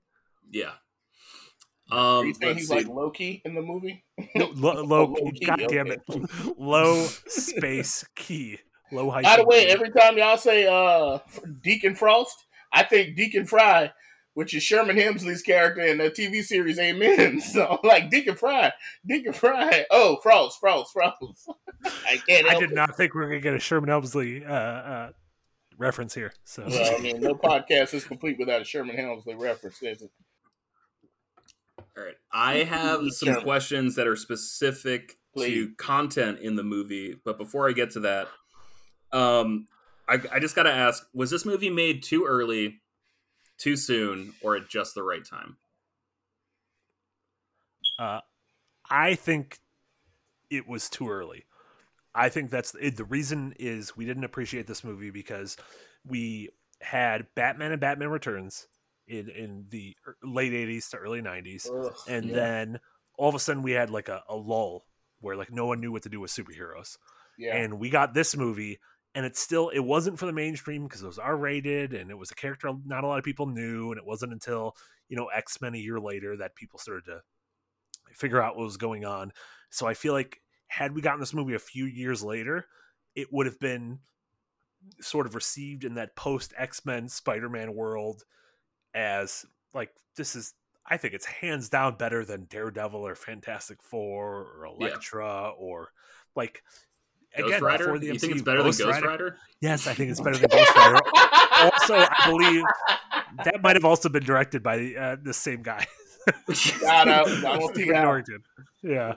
Yeah. 0.50 0.72
Are 1.90 2.20
Um, 2.20 2.26
you 2.26 2.34
saying 2.34 2.56
he's 2.58 2.68
see. 2.68 2.74
like 2.74 2.88
Loki 2.88 3.40
in 3.44 3.54
the 3.54 3.62
movie? 3.62 4.04
No, 4.34 4.50
low, 4.54 4.82
low, 4.84 5.04
low-key, 5.06 5.44
God 5.46 5.62
damn 5.68 5.86
okay. 5.90 5.98
it, 6.08 6.58
low 6.58 7.06
space 7.26 8.04
key, 8.14 8.58
low 8.92 9.10
height. 9.10 9.24
By 9.24 9.36
the 9.36 9.44
way, 9.44 9.66
every 9.68 9.90
time 9.90 10.18
y'all 10.18 10.36
say 10.36 10.66
uh 10.66 11.18
Deacon 11.62 11.94
Frost, 11.94 12.44
I 12.72 12.82
think 12.84 13.16
Deacon 13.16 13.46
Fry, 13.46 13.92
which 14.34 14.52
is 14.54 14.62
Sherman 14.62 14.96
Hemsley's 14.96 15.42
character 15.42 15.80
in 15.82 15.98
the 15.98 16.10
TV 16.10 16.42
series 16.42 16.78
Amen. 16.78 17.40
So 17.42 17.78
like 17.82 18.10
Deacon 18.10 18.36
Fry, 18.36 18.72
Deacon 19.06 19.32
Fry. 19.32 19.86
Oh, 19.90 20.18
Frost, 20.22 20.60
Frost, 20.60 20.92
Frost. 20.92 21.48
I 22.06 22.18
can't 22.28 22.46
I 22.48 22.58
did 22.58 22.72
it. 22.72 22.74
not 22.74 22.96
think 22.96 23.14
we 23.14 23.20
were 23.22 23.28
gonna 23.28 23.40
get 23.40 23.54
a 23.54 23.58
Sherman 23.60 23.88
Hemsley. 23.90 24.46
uh, 24.46 24.52
uh, 24.52 25.10
reference 25.78 26.12
here. 26.14 26.32
So 26.44 26.64
Well, 26.68 26.96
I 26.98 27.00
mean, 27.00 27.20
no 27.20 27.34
podcast 27.34 27.94
is 27.94 28.04
complete 28.04 28.36
without 28.38 28.60
a 28.60 28.64
Sherman 28.64 28.96
Hemsley 28.96 29.40
reference, 29.40 29.80
is 29.82 30.02
it? 30.02 30.10
All 31.98 32.04
right. 32.04 32.14
I 32.32 32.58
have 32.64 33.12
some 33.12 33.32
Sure. 33.34 33.40
questions 33.42 33.96
that 33.96 34.06
are 34.06 34.14
specific 34.16 35.16
Please. 35.34 35.48
to 35.68 35.74
content 35.74 36.38
in 36.38 36.54
the 36.56 36.62
movie, 36.62 37.16
but 37.24 37.38
before 37.38 37.68
I 37.68 37.72
get 37.72 37.90
to 37.92 38.00
that, 38.00 38.28
um, 39.12 39.66
I, 40.08 40.20
I 40.32 40.38
just 40.38 40.54
got 40.54 40.62
to 40.64 40.72
ask: 40.72 41.06
Was 41.12 41.30
this 41.30 41.44
movie 41.44 41.70
made 41.70 42.02
too 42.02 42.24
early, 42.24 42.80
too 43.58 43.76
soon, 43.76 44.34
or 44.42 44.54
at 44.56 44.68
just 44.68 44.94
the 44.94 45.02
right 45.02 45.24
time? 45.24 45.56
uh, 47.98 48.20
I 48.90 49.14
think 49.16 49.58
it 50.50 50.68
was 50.68 50.88
too 50.88 51.10
early. 51.10 51.44
I 52.14 52.28
think 52.28 52.50
that's 52.50 52.74
it, 52.80 52.96
the 52.96 53.04
reason 53.04 53.54
is 53.58 53.96
we 53.96 54.04
didn't 54.06 54.24
appreciate 54.24 54.66
this 54.66 54.84
movie 54.84 55.10
because 55.10 55.56
we 56.06 56.50
had 56.80 57.26
Batman 57.34 57.72
and 57.72 57.80
Batman 57.80 58.08
Returns 58.08 58.68
in 59.08 59.28
in 59.28 59.66
the 59.70 59.96
er- 60.06 60.16
late 60.22 60.52
80s 60.52 60.90
to 60.90 60.96
early 60.98 61.22
90s 61.22 61.68
Ugh, 61.70 61.94
and 62.06 62.26
yeah, 62.26 62.34
then 62.34 62.80
all 63.16 63.28
of 63.28 63.34
a 63.34 63.38
sudden 63.38 63.62
we 63.62 63.72
had 63.72 63.90
like 63.90 64.08
a, 64.08 64.22
a 64.28 64.36
lull 64.36 64.84
where 65.20 65.36
like 65.36 65.50
no 65.52 65.66
one 65.66 65.80
knew 65.80 65.90
what 65.90 66.02
to 66.02 66.08
do 66.08 66.20
with 66.20 66.30
superheroes. 66.30 66.96
Yeah. 67.38 67.56
and 67.56 67.78
we 67.78 67.88
got 67.88 68.14
this 68.14 68.36
movie 68.36 68.78
and 69.14 69.24
it 69.24 69.36
still 69.36 69.68
it 69.68 69.80
wasn't 69.80 70.18
for 70.18 70.26
the 70.26 70.32
mainstream 70.32 70.84
because 70.84 71.02
it 71.02 71.06
was 71.06 71.18
r-rated 71.18 71.92
and 71.94 72.10
it 72.10 72.18
was 72.18 72.30
a 72.30 72.34
character 72.34 72.72
not 72.84 73.04
a 73.04 73.06
lot 73.06 73.18
of 73.18 73.24
people 73.24 73.46
knew 73.46 73.90
and 73.90 73.98
it 73.98 74.04
wasn't 74.06 74.32
until 74.32 74.74
you 75.08 75.16
know 75.16 75.26
x-men 75.26 75.74
a 75.74 75.78
year 75.78 76.00
later 76.00 76.36
that 76.36 76.56
people 76.56 76.78
started 76.78 77.04
to 77.04 77.20
figure 78.12 78.42
out 78.42 78.56
what 78.56 78.64
was 78.64 78.76
going 78.76 79.04
on. 79.04 79.32
So 79.70 79.86
i 79.86 79.94
feel 79.94 80.12
like 80.12 80.40
had 80.66 80.94
we 80.94 81.00
gotten 81.00 81.20
this 81.20 81.34
movie 81.34 81.54
a 81.54 81.60
few 81.60 81.84
years 81.84 82.22
later 82.22 82.66
it 83.14 83.28
would 83.32 83.46
have 83.46 83.58
been 83.58 84.00
sort 85.00 85.26
of 85.26 85.34
received 85.34 85.84
in 85.84 85.94
that 85.94 86.14
post 86.16 86.52
x-men 86.56 87.08
spider-man 87.08 87.74
world 87.74 88.24
as 88.98 89.46
like 89.74 89.90
this 90.16 90.34
is 90.34 90.54
i 90.86 90.96
think 90.96 91.14
it's 91.14 91.24
hands 91.26 91.68
down 91.68 91.94
better 91.96 92.24
than 92.24 92.46
daredevil 92.50 93.00
or 93.06 93.14
fantastic 93.14 93.80
four 93.82 94.46
or 94.58 94.66
Yeah. 94.80 94.86
elektra 94.88 95.50
or 95.56 95.92
like 96.34 96.62
Ghost 97.36 97.48
again 97.48 97.62
Rider? 97.62 97.84
before 97.84 97.98
the 97.98 98.06
You 98.06 98.18
think 98.18 98.32
it's 98.32 98.42
better 98.42 98.62
Ghost 98.62 98.78
than 98.78 98.86
Ghost 98.88 98.96
Rider- 99.02 99.08
Rider? 99.08 99.36
Yes, 99.60 99.86
I 99.86 99.94
think 99.94 100.10
it's 100.10 100.20
better 100.20 100.38
than 100.38 100.48
Ghost 100.50 100.74
Rider. 100.74 100.98
also, 101.60 101.94
I 101.96 102.26
believe 102.26 102.62
that 103.44 103.62
might 103.62 103.76
have 103.76 103.84
also 103.84 104.08
been 104.08 104.24
directed 104.24 104.62
by 104.62 104.94
uh, 104.98 105.16
the 105.22 105.34
same 105.34 105.62
guy, 105.62 105.86
Shout 106.52 107.06
out, 107.08 107.26
Donald 107.42 107.74
T. 107.74 107.82
Stephen 107.82 107.94
Howard. 107.96 108.04
Norrington. 108.28 108.42
Yeah, 108.82 109.14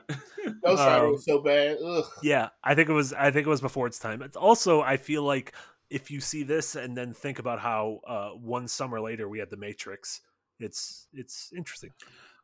Ghost 0.64 0.80
Rider 0.80 1.06
Um, 1.06 1.12
was 1.14 1.26
so 1.26 1.40
bad. 1.42 1.78
Ugh. 1.84 2.04
yeah. 2.22 2.50
I 2.64 2.76
think 2.76 2.90
it 2.90 2.94
was. 2.94 3.14
I 3.14 3.32
think 3.32 3.48
it 3.48 3.50
was 3.50 3.62
before 3.62 3.88
its 3.88 3.98
time. 4.00 4.22
It's 4.22 4.36
also, 4.38 4.82
I 4.82 4.98
feel 4.98 5.24
like 5.24 5.54
if 5.92 6.10
you 6.10 6.22
see 6.22 6.44
this 6.44 6.76
and 6.76 6.98
then 6.98 7.14
think 7.14 7.38
about 7.40 7.60
how 7.60 8.00
uh, 8.08 8.30
one 8.32 8.68
summer 8.68 9.02
later 9.02 9.30
we 9.30 9.40
had 9.40 9.52
The 9.52 9.58
Matrix, 9.58 10.22
it's 10.60 11.08
it's 11.14 11.52
interesting. 11.56 11.92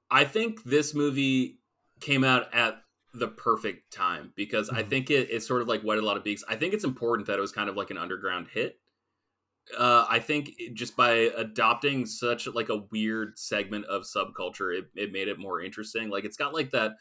I 0.09 0.25
think 0.25 0.63
this 0.63 0.93
movie 0.93 1.59
came 1.99 2.23
out 2.23 2.53
at 2.53 2.83
the 3.13 3.27
perfect 3.27 3.91
time 3.91 4.33
because 4.35 4.69
I 4.69 4.83
Mhm. 4.83 4.89
think 4.89 5.09
it, 5.09 5.29
it's 5.31 5.47
sort 5.47 5.61
of 5.61 5.67
like 5.67 5.83
wet 5.83 5.97
a 5.97 6.01
lot 6.01 6.17
of 6.17 6.23
beaks. 6.23 6.43
I 6.47 6.55
think 6.55 6.73
it's 6.73 6.83
important 6.83 7.27
that 7.27 7.37
it 7.39 7.41
was 7.41 7.51
kind 7.51 7.69
of 7.69 7.75
like 7.75 7.89
an 7.89 7.97
underground 7.97 8.49
hit. 8.49 8.79
Uh, 9.77 10.05
I 10.09 10.19
think 10.19 10.51
just 10.73 10.95
by 10.95 11.11
adopting 11.35 12.05
such 12.05 12.47
like 12.47 12.69
a 12.69 12.77
weird 12.89 13.37
segment 13.37 13.85
of 13.85 14.03
subculture, 14.03 14.77
it, 14.77 14.89
it 14.95 15.11
made 15.11 15.27
it 15.27 15.39
more 15.39 15.61
interesting. 15.61 16.09
Like 16.09 16.23
it's 16.23 16.37
got 16.37 16.53
like 16.53 16.71
that 16.71 16.93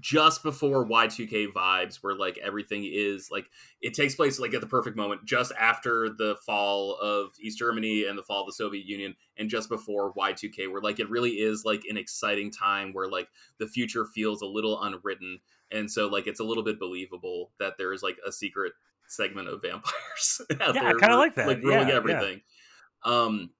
just 0.00 0.42
before 0.42 0.84
Y2K 0.84 1.46
vibes 1.52 1.96
where 2.02 2.14
like 2.14 2.38
everything 2.38 2.84
is 2.84 3.30
like 3.30 3.46
it 3.80 3.94
takes 3.94 4.16
place 4.16 4.40
like 4.40 4.52
at 4.52 4.60
the 4.60 4.66
perfect 4.66 4.96
moment 4.96 5.24
just 5.24 5.52
after 5.58 6.08
the 6.08 6.36
fall 6.44 6.96
of 7.00 7.30
East 7.40 7.58
Germany 7.58 8.04
and 8.04 8.18
the 8.18 8.22
fall 8.22 8.40
of 8.40 8.46
the 8.46 8.52
Soviet 8.52 8.84
Union 8.84 9.14
and 9.38 9.48
just 9.48 9.68
before 9.68 10.12
Y2K 10.14 10.70
where 10.70 10.80
like 10.82 10.98
it 10.98 11.08
really 11.08 11.30
is 11.30 11.64
like 11.64 11.82
an 11.88 11.96
exciting 11.96 12.50
time 12.50 12.92
where 12.92 13.08
like 13.08 13.28
the 13.58 13.66
future 13.68 14.04
feels 14.04 14.42
a 14.42 14.46
little 14.46 14.82
unwritten 14.82 15.38
and 15.70 15.88
so 15.90 16.08
like 16.08 16.26
it's 16.26 16.40
a 16.40 16.44
little 16.44 16.64
bit 16.64 16.80
believable 16.80 17.52
that 17.60 17.74
there 17.78 17.92
is 17.92 18.02
like 18.02 18.18
a 18.26 18.32
secret 18.32 18.72
segment 19.06 19.46
of 19.48 19.62
vampires 19.62 20.40
out 20.60 20.74
Yeah, 20.74 20.80
I 20.82 20.84
there 20.88 20.98
kinda 20.98 21.16
like 21.16 21.36
that. 21.36 21.46
like 21.46 21.62
ruling 21.62 21.82
Yeah, 21.82 21.88
yeah. 21.88 21.94
everything 21.94 22.40
um 23.04 23.50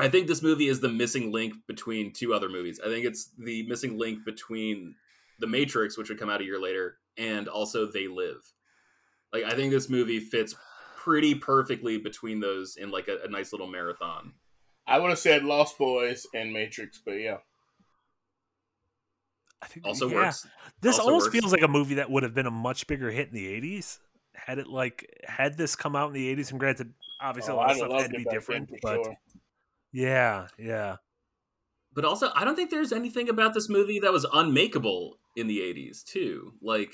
I 0.00 0.08
think 0.08 0.28
this 0.28 0.42
movie 0.42 0.68
is 0.68 0.80
the 0.80 0.88
missing 0.88 1.32
link 1.32 1.54
between 1.66 2.12
two 2.12 2.32
other 2.32 2.48
movies. 2.48 2.78
I 2.80 2.86
think 2.88 3.04
it's 3.04 3.30
the 3.36 3.64
missing 3.66 3.98
link 3.98 4.24
between 4.24 4.94
The 5.38 5.46
Matrix, 5.46 5.96
which 5.96 6.08
would 6.08 6.18
come 6.18 6.30
out 6.30 6.40
a 6.40 6.44
year 6.44 6.60
later, 6.60 6.98
and 7.16 7.48
also 7.48 7.86
They 7.86 8.08
Live. 8.08 8.52
Like 9.32 9.44
I 9.44 9.54
think 9.54 9.72
this 9.72 9.88
movie 9.88 10.20
fits 10.20 10.54
pretty 10.96 11.34
perfectly 11.34 11.98
between 11.98 12.40
those 12.40 12.76
in 12.76 12.90
like 12.90 13.08
a, 13.08 13.18
a 13.24 13.28
nice 13.28 13.52
little 13.52 13.66
marathon. 13.68 14.32
I 14.86 14.98
would 14.98 15.10
have 15.10 15.18
said 15.18 15.44
Lost 15.44 15.76
Boys 15.78 16.26
and 16.34 16.52
Matrix, 16.52 17.00
but 17.04 17.12
yeah. 17.12 17.38
I 19.62 19.66
think 19.66 19.86
Also 19.86 20.08
yeah. 20.08 20.14
works. 20.14 20.46
This 20.80 20.98
Also 20.98 21.08
almost 21.10 21.26
works. 21.26 21.38
feels 21.38 21.52
like 21.52 21.62
a 21.62 21.68
movie 21.68 21.94
that 21.96 22.10
would 22.10 22.22
have 22.22 22.34
been 22.34 22.46
a 22.46 22.50
much 22.50 22.86
bigger 22.86 23.10
hit 23.10 23.28
in 23.28 23.34
the 23.34 23.60
'80s 23.60 23.98
had 24.34 24.58
it 24.58 24.68
like 24.68 25.04
had 25.26 25.56
this 25.56 25.74
come 25.76 25.96
out 25.96 26.08
in 26.08 26.14
the 26.14 26.34
'80s. 26.34 26.50
And 26.50 26.60
granted, 26.60 26.92
obviously 27.20 27.52
Oh, 27.52 27.56
a 27.56 27.56
lot 27.56 27.70
of 27.70 27.76
I'd 27.76 27.76
stuff 27.78 28.00
had 28.02 28.10
to 28.12 28.16
be 28.18 28.24
different, 28.24 28.70
but 28.82 29.04
sure. 29.04 29.16
yeah, 29.92 30.46
yeah. 30.58 30.96
But 31.92 32.04
also, 32.04 32.30
I 32.34 32.44
don't 32.44 32.54
think 32.54 32.70
there's 32.70 32.92
anything 32.92 33.28
about 33.28 33.54
this 33.54 33.68
movie 33.68 33.98
that 34.00 34.12
was 34.12 34.24
unmakeable 34.32 35.18
in 35.38 35.46
the 35.46 35.60
'80s 35.60 36.02
too. 36.04 36.52
Like, 36.60 36.92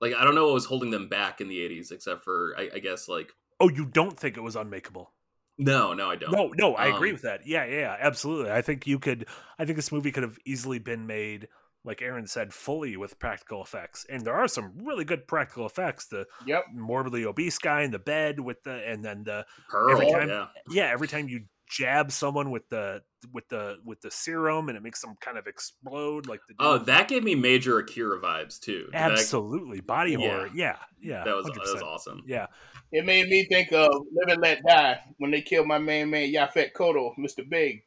like 0.00 0.14
I 0.14 0.24
don't 0.24 0.34
know 0.34 0.46
what 0.46 0.54
was 0.54 0.66
holding 0.66 0.90
them 0.90 1.08
back 1.08 1.40
in 1.40 1.48
the 1.48 1.58
'80s, 1.58 1.92
except 1.92 2.22
for 2.24 2.54
I, 2.58 2.70
I 2.74 2.78
guess 2.78 3.08
like 3.08 3.32
Oh, 3.60 3.68
you 3.68 3.86
don't 3.86 4.18
think 4.18 4.36
it 4.36 4.40
was 4.42 4.56
unmakeable? 4.56 5.12
no, 5.58 5.92
no, 5.92 6.10
I 6.10 6.16
don't. 6.16 6.32
No, 6.32 6.48
no, 6.56 6.74
I 6.74 6.86
agree 6.86 7.10
Um, 7.10 7.14
with 7.14 7.22
that. 7.22 7.46
Yeah, 7.46 7.64
yeah, 7.66 7.78
yeah, 7.80 7.96
absolutely. 8.00 8.50
I 8.50 8.62
think 8.62 8.86
you 8.86 8.98
could. 8.98 9.26
I 9.58 9.64
think 9.64 9.76
this 9.76 9.92
movie 9.92 10.10
could 10.10 10.24
have 10.24 10.38
easily 10.44 10.78
been 10.80 11.06
made, 11.06 11.46
like 11.84 12.02
Aaron 12.02 12.26
said, 12.26 12.52
fully 12.52 12.96
with 12.96 13.18
practical 13.20 13.62
effects, 13.62 14.04
and 14.08 14.24
there 14.24 14.34
are 14.34 14.48
some 14.48 14.72
really 14.82 15.04
good 15.04 15.28
practical 15.28 15.66
effects. 15.66 16.06
The 16.06 16.26
Yep. 16.46 16.64
morbidly 16.72 17.24
obese 17.26 17.58
guy 17.58 17.82
in 17.82 17.92
the 17.92 17.98
bed 18.00 18.40
with 18.40 18.62
the, 18.64 18.72
and 18.72 19.04
then 19.04 19.22
the 19.24 19.46
Pearl, 19.68 19.92
Every 19.92 20.10
time- 20.10 20.28
yeah. 20.28 20.46
yeah, 20.70 20.86
every 20.90 21.06
time 21.06 21.28
you 21.28 21.44
jab 21.68 22.10
someone 22.10 22.50
with 22.50 22.68
the 22.70 23.02
with 23.32 23.48
the 23.48 23.76
with 23.84 24.00
the 24.00 24.10
serum 24.10 24.68
and 24.68 24.76
it 24.76 24.82
makes 24.82 25.00
them 25.00 25.14
kind 25.20 25.38
of 25.38 25.46
explode 25.46 26.26
like 26.26 26.40
the 26.48 26.54
Oh, 26.58 26.78
that 26.78 27.08
gave 27.08 27.22
me 27.22 27.34
major 27.34 27.78
Akira 27.78 28.20
vibes 28.20 28.58
too. 28.58 28.88
That- 28.92 29.12
absolutely 29.12 29.80
body 29.80 30.12
Yeah. 30.12 30.18
horror. 30.18 30.50
Yeah, 30.54 30.76
yeah, 31.00 31.24
that 31.24 31.34
was 31.36 31.46
that 31.46 31.52
100%. 31.54 31.72
was 31.74 31.82
awesome. 31.82 32.22
Yeah, 32.26 32.46
It 32.90 33.04
made 33.04 33.28
me 33.28 33.44
think 33.44 33.72
of 33.72 33.90
Live 34.12 34.28
and 34.34 34.40
Let 34.42 34.62
Die 34.66 35.00
when 35.18 35.30
they 35.30 35.42
killed 35.42 35.66
my 35.66 35.78
main 35.78 36.10
man 36.10 36.32
Yaphet 36.32 36.72
Kotto, 36.72 37.12
Mr. 37.18 37.48
Big. 37.48 37.84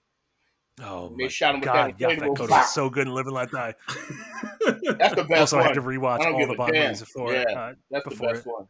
Oh 0.81 1.15
They 1.17 1.23
my 1.25 1.29
shot 1.29 1.55
him 1.55 1.61
with 1.61 1.67
god, 1.69 1.95
that 1.97 1.99
yeah, 1.99 2.15
inflatable 2.15 2.38
Kotto 2.38 2.61
is 2.63 2.73
so 2.73 2.89
good 2.89 3.07
in 3.07 3.13
Live 3.13 3.25
and 3.27 3.36
Let 3.36 3.51
Die. 3.51 3.73
That's 4.99 5.15
the 5.15 5.25
best 5.27 5.39
Also, 5.41 5.59
I 5.59 5.63
had 5.63 5.73
to 5.75 5.81
rewatch 5.81 6.21
I 6.21 6.31
all 6.31 6.45
the 6.47 6.53
a 6.53 6.55
Bond 6.57 6.73
movies 6.73 6.99
before. 7.01 7.33
Yeah. 7.33 7.43
Uh, 7.49 7.73
That's 7.91 8.05
the 8.09 8.15
best 8.15 8.45
it. 8.45 8.47
one. 8.47 8.63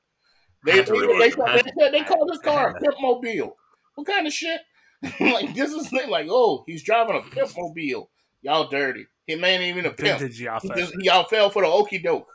I 0.67 0.71
They, 0.71 0.77
had 0.77 0.85
they, 0.87 0.93
they, 0.99 1.29
them. 1.29 1.71
they, 1.77 1.91
they 1.91 2.03
called 2.03 2.29
this 2.31 2.39
car 2.41 2.69
a 2.75 2.79
pimp 2.79 2.95
mobile. 2.99 3.55
What 3.95 4.07
kind 4.07 4.27
of 4.27 4.33
shit? 4.33 4.59
like 5.19 5.53
this 5.53 5.71
is 5.71 5.89
thing 5.89 6.09
like, 6.09 6.27
oh, 6.29 6.63
he's 6.65 6.83
driving 6.83 7.17
a 7.17 7.21
pimp 7.21 7.51
mobile. 7.57 8.09
Y'all 8.41 8.67
dirty. 8.67 9.07
He 9.25 9.33
ain't 9.33 9.63
even 9.63 9.85
a 9.85 9.91
pimp. 9.91 10.21
He 10.21 10.69
just, 10.75 10.93
y'all 10.99 11.25
fell 11.25 11.49
for 11.49 11.63
the 11.63 11.67
okey 11.67 11.99
doke. 11.99 12.27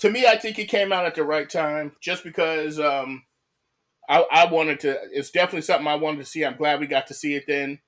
To 0.00 0.10
me, 0.10 0.26
I 0.26 0.36
think 0.36 0.58
it 0.58 0.68
came 0.68 0.92
out 0.92 1.06
at 1.06 1.14
the 1.14 1.24
right 1.24 1.48
time, 1.48 1.92
just 2.02 2.22
because 2.22 2.78
um, 2.78 3.22
I, 4.08 4.24
I 4.30 4.52
wanted 4.52 4.80
to. 4.80 4.98
It's 5.10 5.30
definitely 5.30 5.62
something 5.62 5.86
I 5.86 5.94
wanted 5.94 6.18
to 6.18 6.26
see. 6.26 6.44
I'm 6.44 6.56
glad 6.56 6.80
we 6.80 6.86
got 6.86 7.06
to 7.06 7.14
see 7.14 7.34
it 7.34 7.44
then. 7.46 7.80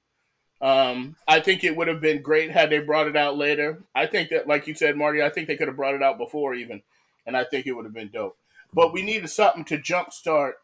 Um, 0.61 1.17
I 1.27 1.41
think 1.41 1.63
it 1.63 1.77
would 1.77 1.89
have 1.89 2.01
been 2.01 2.23
great 2.23 2.51
had 2.51 2.71
they 2.71 2.81
brought 2.81 3.07
it 3.07 3.17
out 3.17 3.37
later. 3.37 3.83
I 3.95 4.07
think 4.07 4.31
that, 4.31 4.49
like 4.49 4.67
you 4.67 4.75
said, 4.75 4.97
Marty, 4.97 5.23
I 5.23 5.29
think 5.29 5.47
they 5.47 5.57
could 5.57 5.69
have 5.69 5.77
brought 5.77 5.95
it 5.95 6.03
out 6.03 6.19
before 6.19 6.55
even, 6.55 6.83
and 7.27 7.37
I 7.37 7.45
think 7.45 7.67
it 7.67 7.73
would 7.73 7.85
have 7.85 7.95
been 7.95 8.11
dope. 8.11 8.37
But 8.73 8.93
we 8.93 9.03
needed 9.03 9.29
something 9.29 9.65
to 9.67 9.79
jumpstart 9.79 10.55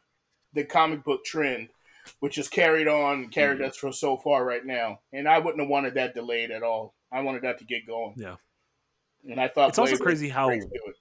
the 0.52 0.64
comic 0.64 1.04
book 1.04 1.24
trend, 1.24 1.68
which 2.20 2.36
has 2.36 2.48
carried 2.48 2.88
on 2.88 3.28
carried 3.30 3.60
Mhm. 3.60 3.68
us 3.68 3.76
for 3.76 3.92
so 3.92 4.16
far 4.16 4.44
right 4.44 4.64
now. 4.64 5.00
And 5.12 5.28
I 5.28 5.38
wouldn't 5.38 5.60
have 5.60 5.68
wanted 5.70 5.94
that 5.94 6.14
delayed 6.14 6.50
at 6.50 6.62
all. 6.62 6.94
I 7.12 7.20
wanted 7.20 7.42
that 7.42 7.58
to 7.58 7.64
get 7.64 7.86
going. 7.86 8.14
Yeah. 8.16 8.36
And 9.28 9.40
I 9.40 9.48
thought 9.48 9.70
It's 9.70 9.78
also 9.78 9.96
crazy 9.96 10.28
how 10.28 10.48
great 10.48 10.62
to 10.62 10.68
do 10.68 10.82
it. 10.88 10.96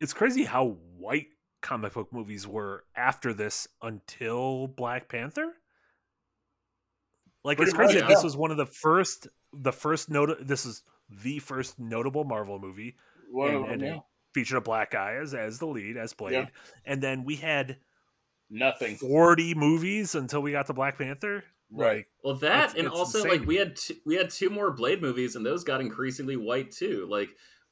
it's 0.00 0.12
crazy 0.14 0.44
how 0.44 0.70
white 0.96 1.28
comic 1.60 1.92
book 1.92 2.12
movies 2.12 2.46
were 2.46 2.84
after 2.96 3.32
this 3.32 3.68
until 3.82 4.66
Black 4.68 5.08
Panther. 5.08 5.54
Like 7.44 7.60
it's 7.60 7.72
crazy 7.72 7.94
much, 7.94 8.02
that 8.02 8.08
this 8.08 8.24
was 8.24 8.36
one 8.36 8.50
of 8.50 8.56
the 8.56 8.66
first, 8.66 9.28
the 9.52 9.72
first 9.72 10.10
note. 10.10 10.36
This 10.40 10.66
is 10.66 10.82
the 11.08 11.38
first 11.38 11.78
notable 11.78 12.24
Marvel 12.24 12.58
movie 12.58 12.96
and- 13.32 13.66
and 13.66 13.82
yeah. 13.82 13.98
featured 14.34 14.58
a 14.58 14.60
black 14.60 14.90
guy 14.90 15.14
as 15.14 15.34
as 15.34 15.58
the 15.58 15.66
lead 15.66 15.96
as 15.96 16.12
Blade, 16.12 16.32
Yeah. 16.34 16.46
and 16.84 17.02
then 17.02 17.24
we 17.24 17.36
had 17.36 17.78
Nothing. 18.50 18.96
forty 18.96 19.54
movies 19.54 20.14
until 20.14 20.40
we 20.42 20.52
got 20.52 20.66
to 20.66 20.72
Black 20.72 20.96
Panther. 20.98 21.44
Right. 21.70 22.06
Well, 22.24 22.36
that 22.36 22.70
It's- 22.70 22.74
and 22.78 22.86
it's 22.86 22.96
also 22.96 23.18
insane. 23.18 23.30
like 23.40 23.46
we 23.46 23.56
had 23.56 23.76
two, 23.76 23.94
we 24.06 24.14
had 24.16 24.30
two 24.30 24.48
more 24.48 24.70
Blade 24.72 25.02
movies, 25.02 25.36
and 25.36 25.44
those 25.44 25.64
got 25.64 25.80
increasingly 25.82 26.36
white 26.36 26.70
too. 26.70 27.06
Like 27.10 27.28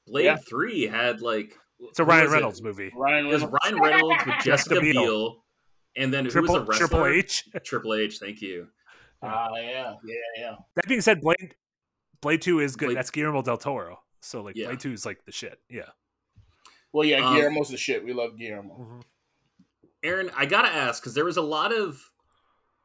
Blade 0.07 0.25
Yeah. 0.27 0.37
Three 0.37 0.87
had 0.87 1.21
like 1.23 1.57
It's 1.81 1.99
a 1.99 2.05
Ryan 2.05 2.25
was 2.25 2.33
it? 2.33 2.35
Reynolds 2.35 2.63
movie. 2.63 2.93
Ryan 2.95 3.27
It 3.27 3.29
was 3.31 3.43
Reynolds. 3.43 3.59
Ryan 3.65 3.81
Reynolds 3.81 4.27
with 4.27 4.35
Jessica 4.45 4.81
Biel. 4.81 4.93
Biel, 5.03 5.45
and 5.97 6.13
then 6.13 6.27
who 6.27 6.43
was 6.43 6.51
a 6.51 6.61
wrestler? 6.61 6.75
Triple 6.89 7.07
H. 7.07 7.45
Triple 7.65 7.95
H. 7.95 8.19
Thank 8.19 8.43
you. 8.43 8.69
Ah, 9.23 9.49
yeah, 9.57 9.95
yeah, 10.05 10.15
yeah. 10.37 10.55
That 10.75 10.87
being 10.89 11.01
said, 11.01 11.23
Blade 11.23 11.55
Blade 12.21 12.43
Two 12.43 12.61
is 12.61 12.77
good. 12.77 12.87
Blade- 12.89 12.99
That's 12.99 13.11
Guillermo 13.11 13.41
del 13.43 13.57
Toro. 13.57 13.99
So 14.21 14.43
like 14.43 14.57
Yeah. 14.57 14.67
Blade 14.67 14.81
Two 14.81 14.93
is 14.93 15.07
like 15.07 15.25
the 15.25 15.33
shit. 15.33 15.59
Yeah. 15.71 15.89
Well, 16.93 17.07
yeah, 17.07 17.27
Um, 17.27 17.35
Guillermo's 17.35 17.71
the 17.71 17.77
shit. 17.79 18.05
We 18.05 18.13
love 18.13 18.37
Guillermo. 18.39 18.75
Mhm. 18.79 19.03
Aaron, 20.07 20.31
I 20.37 20.47
gotta 20.47 20.69
ask 20.69 21.03
because 21.03 21.15
there 21.15 21.25
was 21.25 21.37
a 21.37 21.43
lot 21.43 21.73
of 21.73 22.01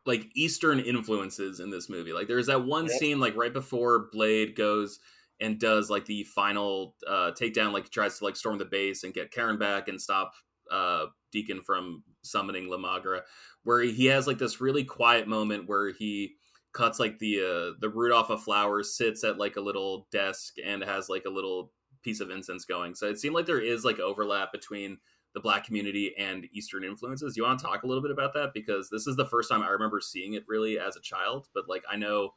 like 0.06 0.26
Eastern 0.36 0.80
influences 0.80 1.60
in 1.60 1.70
this 1.70 1.90
movie. 1.90 2.14
Like 2.14 2.28
there's 2.28 2.48
that 2.48 2.66
one 2.66 2.88
Yep. 2.88 3.00
scene 3.00 3.20
like 3.20 3.36
right 3.36 3.54
before 3.54 4.10
Blade 4.12 4.56
goes 4.56 5.00
and 5.40 5.60
does 5.60 5.90
like 5.90 6.06
the 6.06 6.24
final 6.24 6.96
uh 7.08 7.32
takedown, 7.32 7.72
like 7.74 7.90
tries 7.90 8.18
to 8.18 8.24
like 8.26 8.36
storm 8.36 8.58
the 8.58 8.66
base 8.66 9.04
and 9.04 9.14
get 9.14 9.32
Karen 9.32 9.58
back 9.58 9.88
and 9.88 10.02
stop 10.02 10.34
uh 10.72 11.06
Deacon 11.32 11.62
from 11.62 12.04
summoning 12.24 12.68
La 12.70 12.78
Magra, 12.78 13.22
where 13.64 13.82
he 13.82 14.08
has 14.08 14.28
like 14.28 14.38
this 14.38 14.60
really 14.62 14.84
quiet 14.84 15.28
moment 15.28 15.68
where 15.70 15.92
he 15.92 16.36
cuts 16.74 17.00
like 17.00 17.20
the 17.20 17.40
uh 17.40 17.78
the 17.80 17.90
root 17.90 18.12
off 18.12 18.30
a 18.32 18.38
flower, 18.38 18.82
sits 18.84 19.24
at 19.24 19.38
like 19.38 19.56
a 19.56 19.62
little 19.62 20.08
desk 20.12 20.56
and 20.64 20.84
has 20.84 21.10
like 21.10 21.26
a 21.26 21.30
little 21.30 21.72
piece 22.02 22.20
of 22.20 22.32
incense 22.32 22.66
going. 22.66 22.96
So 22.96 23.08
it 23.08 23.20
seemed 23.20 23.36
like 23.36 23.46
there 23.46 23.60
is 23.62 23.86
like 23.86 24.00
overlap 24.00 24.52
between 24.52 24.98
the 25.34 25.40
black 25.40 25.66
community 25.66 26.14
and 26.18 26.46
Eastern 26.52 26.84
influences. 26.84 27.38
You 27.38 27.44
want 27.44 27.60
to 27.60 27.66
talk 27.66 27.84
a 27.84 27.88
little 27.88 28.02
bit 28.02 28.12
about 28.12 28.34
that 28.34 28.52
because 28.54 28.90
this 28.90 29.08
is 29.08 29.16
the 29.16 29.26
first 29.26 29.50
time 29.50 29.64
I 29.64 29.70
remember 29.70 30.02
seeing 30.02 30.34
it 30.34 30.44
really 30.48 30.78
as 30.80 30.96
a 30.96 31.02
child, 31.02 31.48
but 31.54 31.70
like 31.70 31.84
I 31.90 31.96
know 31.96 32.34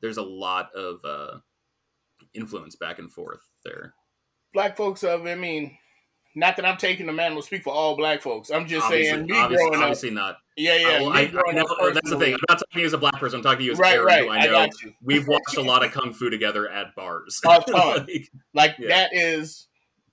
there's 0.00 0.18
a 0.18 0.22
lot 0.22 0.72
of 0.74 1.00
uh 1.04 1.38
influence 2.34 2.76
back 2.76 2.98
and 2.98 3.10
forth 3.10 3.40
there. 3.64 3.94
Black 4.52 4.76
folks, 4.76 5.02
of 5.04 5.26
I 5.26 5.34
mean, 5.34 5.76
not 6.34 6.56
that 6.56 6.64
I'm 6.66 6.76
taking 6.76 7.06
the 7.06 7.12
man 7.12 7.34
will 7.34 7.42
speak 7.42 7.62
for 7.62 7.72
all 7.72 7.96
black 7.96 8.22
folks. 8.22 8.50
I'm 8.50 8.66
just 8.66 8.84
obviously, 8.86 9.10
saying, 9.16 9.26
me 9.26 9.36
obviously, 9.38 9.64
growing 9.66 9.78
up, 9.80 9.82
obviously 9.84 10.10
not. 10.10 10.36
yeah, 10.56 10.76
yeah, 10.76 10.86
Uh, 10.88 11.00
well, 11.02 11.10
me 11.10 11.16
I, 11.16 11.22
I 11.48 11.52
know, 11.52 11.62
up 11.64 11.94
that's 11.94 12.10
the 12.10 12.18
thing. 12.18 12.34
I'm 12.34 12.40
not 12.48 12.54
talking 12.58 12.74
to 12.74 12.80
you 12.80 12.86
as 12.86 12.92
a 12.92 12.98
black 12.98 13.14
person. 13.14 13.38
I'm 13.38 13.42
talking 13.42 13.58
to 13.60 13.64
you 13.64 13.72
as 13.72 13.78
Right, 13.78 13.94
Aaron, 13.94 14.06
right. 14.06 14.22
who 14.24 14.30
I, 14.30 14.38
I 14.38 14.46
know. 14.66 14.68
you. 14.82 14.92
We've 15.02 15.26
watched 15.28 15.56
a 15.56 15.62
lot 15.62 15.84
of 15.84 15.92
kung 15.92 16.12
fu 16.12 16.28
together 16.30 16.68
at 16.68 16.94
bars. 16.94 17.40
Like, 17.46 18.30
Like 18.54 18.76
Yeah. 18.78 18.88
that 18.88 19.10
is 19.14 19.67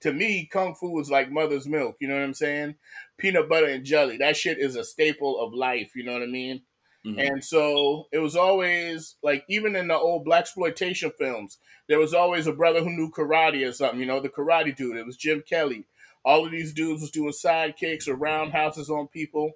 to 0.05 0.13
me, 0.13 0.45
kung 0.51 0.75
fu 0.75 0.99
is 0.99 1.11
like 1.11 1.31
mother's 1.31 1.67
milk. 1.67 1.97
You 1.99 2.07
know 2.07 2.15
what 2.15 2.23
I'm 2.23 2.33
saying? 2.33 2.75
Peanut 3.17 3.49
butter 3.49 3.67
and 3.67 3.85
jelly. 3.85 4.17
That 4.17 4.37
shit 4.37 4.59
is 4.59 4.75
a 4.75 4.83
staple 4.83 5.39
of 5.39 5.53
life. 5.53 5.91
You 5.95 6.03
know 6.05 6.13
what 6.13 6.23
I 6.23 6.27
mean? 6.27 6.63
mhm. 7.05 7.19
And 7.19 7.43
so 7.43 8.07
it 8.11 8.19
was 8.19 8.35
always 8.35 9.15
like 9.23 9.45
even 9.49 9.75
in 9.75 9.87
the 9.89 9.97
old 9.97 10.25
black 10.25 10.41
exploitation 10.41 11.11
films, 11.17 11.57
there 11.87 11.99
was 11.99 12.13
always 12.13 12.47
a 12.47 12.53
brother 12.53 12.81
who 12.83 12.89
knew 12.91 13.11
karate 13.11 13.67
or 13.67 13.73
something. 13.73 13.99
You 13.99 14.05
know, 14.07 14.19
the 14.21 14.29
karate 14.29 14.75
dude. 14.75 14.97
It 14.97 15.05
was 15.05 15.17
Jim 15.17 15.43
Kelly. 15.47 15.85
All 16.23 16.45
of 16.45 16.51
these 16.51 16.73
dudes 16.73 17.01
was 17.01 17.11
doing 17.11 17.31
sidekicks 17.33 18.07
or 18.07 18.15
roundhouses 18.15 18.89
on 18.89 19.07
people 19.07 19.53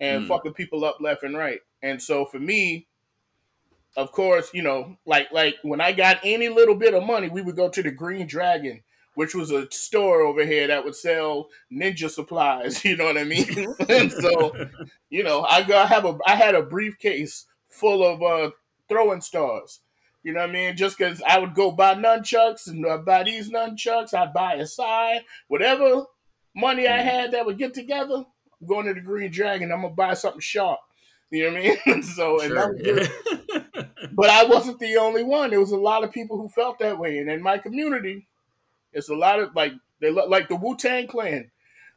and 0.00 0.24
Mm. 0.24 0.28
fucking 0.28 0.54
people 0.54 0.84
up 0.84 0.98
left 1.00 1.24
and 1.24 1.36
right. 1.36 1.60
And 1.82 2.02
so 2.02 2.24
for 2.26 2.38
me, 2.40 2.86
of 3.96 4.12
course, 4.12 4.50
you 4.54 4.62
know, 4.62 4.96
like 5.06 5.32
like 5.32 5.56
when 5.62 5.80
I 5.80 5.92
got 5.92 6.20
any 6.22 6.48
little 6.48 6.74
bit 6.76 6.94
of 6.94 7.02
money, 7.04 7.28
we 7.28 7.42
would 7.42 7.56
go 7.56 7.68
to 7.68 7.82
the 7.82 7.90
Green 7.90 8.26
Dragon, 8.26 8.82
which 9.18 9.34
was 9.34 9.50
a 9.50 9.68
store 9.72 10.20
over 10.22 10.46
here 10.46 10.68
that 10.68 10.84
would 10.84 10.94
sell 10.94 11.48
ninja 11.72 12.08
supplies. 12.08 12.84
You 12.88 12.96
know 12.96 13.06
what 13.06 13.18
I 13.18 13.24
mean? 13.24 13.74
and 13.88 14.12
so 14.12 14.52
you 15.10 15.24
know, 15.24 15.42
I 15.42 15.64
got 15.64 15.88
have 15.88 16.04
a 16.04 16.16
I 16.24 16.36
had 16.36 16.54
a 16.54 16.62
briefcase 16.62 17.46
full 17.68 18.04
of 18.06 18.22
uh 18.22 18.52
throwing 18.88 19.20
stars. 19.20 19.80
You 20.22 20.34
know 20.34 20.40
what 20.42 20.50
I 20.50 20.52
mean? 20.52 20.76
Just 20.76 20.98
because 20.98 21.20
I 21.26 21.40
would 21.40 21.54
go 21.56 21.72
buy 21.72 21.96
nunchucks 21.96 22.68
and 22.68 22.86
uh, 22.86 22.98
buy 22.98 23.24
these 23.24 23.50
nunchucks, 23.50 24.14
I'd 24.14 24.32
buy 24.32 24.54
a 24.54 24.66
side, 24.66 25.22
whatever 25.48 26.04
money 26.54 26.86
I 26.86 26.98
Mhm. 26.98 27.04
had 27.04 27.32
that 27.32 27.44
would 27.44 27.58
get 27.58 27.74
together. 27.74 28.24
I'm 28.60 28.66
going 28.68 28.86
to 28.86 28.94
the 28.94 29.00
Green 29.00 29.32
Dragon, 29.32 29.72
I'm 29.72 29.82
gonna 29.82 29.94
buy 29.94 30.14
something 30.14 30.40
sharp. 30.40 30.78
You 31.32 31.50
know 31.50 31.60
what 31.60 31.80
I 31.86 31.90
mean? 31.92 32.02
so, 32.04 32.40
and 32.40 32.56
that 32.56 32.84
sure. 32.84 32.94
was 32.94 33.08
it. 33.08 33.88
But 34.12 34.30
I 34.30 34.44
wasn't 34.44 34.78
the 34.78 34.96
only 34.96 35.24
one. 35.24 35.50
There 35.50 35.58
was 35.60 35.72
a 35.72 35.76
lot 35.76 36.04
of 36.04 36.12
people 36.12 36.36
who 36.38 36.48
felt 36.48 36.78
that 36.78 37.00
way, 37.00 37.18
and 37.18 37.28
in 37.28 37.42
my 37.42 37.58
community, 37.58 38.28
it's 38.92 39.08
a 39.08 39.14
lot 39.14 39.40
of 39.40 39.54
like 39.54 39.72
they 40.00 40.10
look 40.10 40.28
like 40.28 40.48
the 40.48 40.56
Wu 40.56 40.76
Tang 40.76 41.06
Clan. 41.06 41.50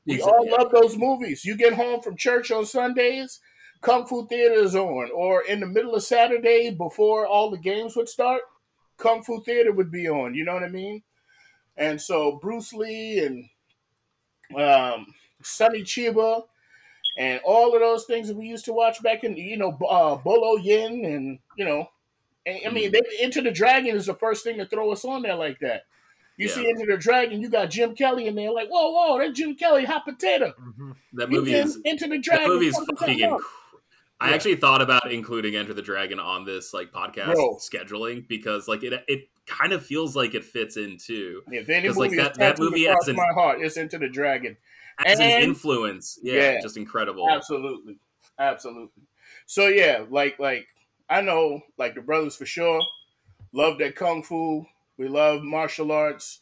We 0.06 0.18
Exa- 0.18 0.28
all 0.28 0.50
love 0.50 0.72
those 0.72 0.98
movies. 0.98 1.46
You 1.46 1.56
get 1.56 1.74
home 1.74 2.02
from 2.02 2.18
church 2.18 2.52
on 2.52 2.66
Sundays, 2.66 3.40
Kung 3.82 4.06
Fu 4.06 4.28
Theater 4.28 4.56
is 4.56 4.76
on, 4.76 5.10
or 5.14 5.44
in 5.44 5.60
the 5.60 5.68
middle 5.68 5.96
of 5.96 6.04
Saturday 6.04 6.72
before 6.72 7.28
all 7.28 7.50
the 7.50 7.58
games 7.58 7.96
would 7.96 8.10
start, 8.10 8.42
Kung 8.98 9.24
Fu 9.24 9.44
Theater 9.44 9.72
would 9.72 9.92
be 9.92 10.10
on. 10.10 10.34
You 10.34 10.46
know 10.46 10.54
what 10.54 10.64
I 10.64 10.70
mean? 10.70 11.04
And 11.78 12.02
so 12.02 12.40
Bruce 12.42 12.74
Lee 12.74 13.20
and 13.20 13.50
um, 14.60 15.08
Sonny 15.42 15.84
Chiba, 15.84 16.44
and 17.18 17.40
all 17.44 17.74
of 17.74 17.82
those 17.82 18.06
things 18.06 18.28
that 18.28 18.38
we 18.38 18.46
used 18.46 18.66
to 18.66 18.74
watch 18.74 19.02
back 19.04 19.24
in, 19.24 19.36
you 19.36 19.58
know, 19.58 19.78
uh, 19.90 20.16
Bolo 20.16 20.62
Yeung, 20.62 21.06
and 21.06 21.40
you 21.58 21.66
know, 21.66 21.90
and, 22.46 22.60
I 22.66 22.70
mean, 22.70 22.92
they, 22.92 23.02
Enter 23.20 23.42
the 23.42 23.52
Dragon 23.52 23.96
is 23.96 24.06
the 24.08 24.14
first 24.14 24.44
thing 24.44 24.58
to 24.58 24.66
throw 24.66 24.92
us 24.92 25.06
on 25.06 25.22
there 25.22 25.36
like 25.36 25.60
that. 25.60 25.86
You 26.38 26.48
Yeah. 26.48 26.54
see 26.54 26.70
Enter 26.70 26.86
the 26.88 26.98
Dragon, 26.98 27.42
you 27.42 27.50
got 27.50 27.70
Jim 27.70 27.94
Kelly 27.96 28.28
in 28.28 28.36
there, 28.36 28.52
like, 28.52 28.70
whoa, 28.70 28.90
whoa, 28.92 29.20
that's 29.20 29.38
Jim 29.38 29.56
Kelly, 29.56 29.86
hot 29.86 30.06
potato. 30.06 30.54
Mhm. 30.60 30.96
That 31.14 31.30
movie 31.30 31.54
is 31.54 31.80
Into 31.86 32.06
the 32.08 32.16
that 32.18 32.24
Dragon. 32.24 32.48
movie 32.48 32.68
is 32.68 32.78
fucking. 32.98 33.20
Inc- 33.20 33.40
I 34.20 34.30
Yeah. 34.30 34.36
actually 34.36 34.56
thought 34.56 34.82
about 34.82 35.12
including 35.12 35.56
Enter 35.56 35.74
the 35.74 35.82
Dragon 35.82 36.20
on 36.20 36.46
this 36.46 36.74
like 36.74 36.92
podcast 36.92 37.34
Bro. 37.34 37.56
scheduling 37.58 38.28
because 38.28 38.68
like 38.68 38.84
it 38.84 39.04
it 39.08 39.28
kind 39.48 39.74
of 39.74 39.84
feels 39.86 40.16
like 40.16 40.36
it 40.36 40.46
fits 40.46 40.78
in 40.78 40.98
too 40.98 41.42
If 41.52 41.68
any 41.70 41.88
'Cause, 41.88 41.98
movie 41.98 42.18
like, 42.18 42.34
that- 42.36 42.40
that 42.40 42.60
movie 42.60 42.88
as 42.88 43.08
an- 43.08 43.16
my 43.16 43.34
heart, 43.34 43.62
it's 43.62 43.78
Enter 43.78 43.98
the 43.98 44.08
Dragon. 44.10 44.58
as 45.06 45.20
an 45.20 45.42
influence. 45.42 46.20
Yeah, 46.22 46.34
Yeah. 46.54 46.62
just 46.62 46.78
incredible. 46.78 47.28
Absolutely, 47.30 47.98
absolutely. 48.38 49.04
So 49.48 49.68
yeah, 49.68 50.06
like 50.10 50.38
like 50.40 50.68
I 51.10 51.22
know 51.22 51.62
like 51.78 51.96
the 51.96 52.02
brothers 52.02 52.36
for 52.36 52.46
sure 52.46 52.82
love 53.54 53.80
that 53.80 53.96
kung 53.96 54.22
fu. 54.24 54.66
We 55.02 55.08
love 55.08 55.42
martial 55.42 55.92
arts. 55.92 56.42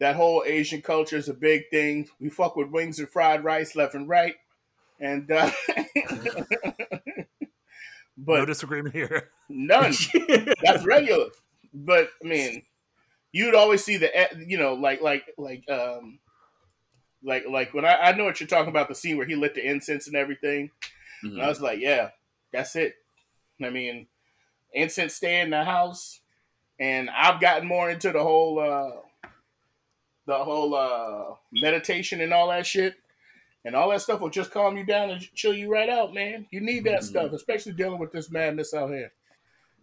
That 0.00 0.16
whole 0.16 0.42
Asian 0.44 0.82
culture 0.82 1.16
is 1.16 1.28
a 1.28 1.34
big 1.34 1.70
thing. 1.70 2.08
We 2.18 2.30
fuck 2.30 2.56
with 2.56 2.70
wings 2.70 2.98
and 2.98 3.08
fried 3.08 3.44
rice 3.44 3.76
left 3.76 3.94
and 3.94 4.08
right, 4.08 4.34
and 4.98 5.30
uh, 5.30 5.48
but 8.18 8.38
no 8.40 8.44
disagreement 8.44 8.92
here. 8.92 9.28
none. 9.48 9.94
That's 10.64 10.84
regular. 10.84 11.26
But 11.72 12.08
I 12.24 12.26
mean, 12.26 12.62
you'd 13.30 13.54
always 13.54 13.84
see 13.84 13.98
the 13.98 14.10
you 14.48 14.58
know 14.58 14.74
like 14.74 15.00
like 15.00 15.26
like 15.38 15.62
um 15.70 16.18
like 17.22 17.44
like 17.48 17.72
when 17.72 17.84
I, 17.84 17.94
I 17.94 18.12
know 18.16 18.24
what 18.24 18.40
you're 18.40 18.48
talking 18.48 18.70
about 18.70 18.88
the 18.88 18.96
scene 18.96 19.16
where 19.16 19.26
he 19.26 19.36
lit 19.36 19.54
the 19.54 19.64
incense 19.64 20.08
and 20.08 20.16
everything. 20.16 20.72
Mhm. 21.24 21.34
And 21.34 21.42
I 21.42 21.48
was 21.48 21.60
like, 21.60 21.78
yeah, 21.78 22.08
that's 22.52 22.74
it. 22.74 22.96
I 23.62 23.70
mean, 23.70 24.08
incense 24.72 25.14
stay 25.14 25.40
in 25.40 25.50
the 25.50 25.62
house, 25.62 26.18
and 26.80 27.08
I've 27.10 27.40
gotten 27.40 27.66
more 27.68 27.90
into 27.90 28.12
the 28.12 28.22
whole 28.22 28.58
uh 28.58 29.00
the 30.26 30.38
whole 30.44 30.74
uh 30.74 31.34
meditation 31.52 32.20
and 32.20 32.32
all 32.32 32.48
that 32.48 32.66
shit. 32.66 32.94
And 33.64 33.76
all 33.76 33.90
that 33.90 34.02
stuff 34.02 34.20
will 34.20 34.28
just 34.30 34.50
calm 34.50 34.76
you 34.76 34.84
down 34.84 35.10
and 35.10 35.20
chill 35.34 35.54
you 35.54 35.70
right 35.70 35.88
out, 35.88 36.12
man. 36.12 36.48
You 36.50 36.60
need 36.60 36.82
that 36.84 37.00
Mhm. 37.00 37.04
stuff, 37.04 37.32
especially 37.32 37.72
dealing 37.74 38.00
with 38.00 38.10
this 38.10 38.28
madness 38.28 38.74
out 38.74 38.90
here. 38.90 39.12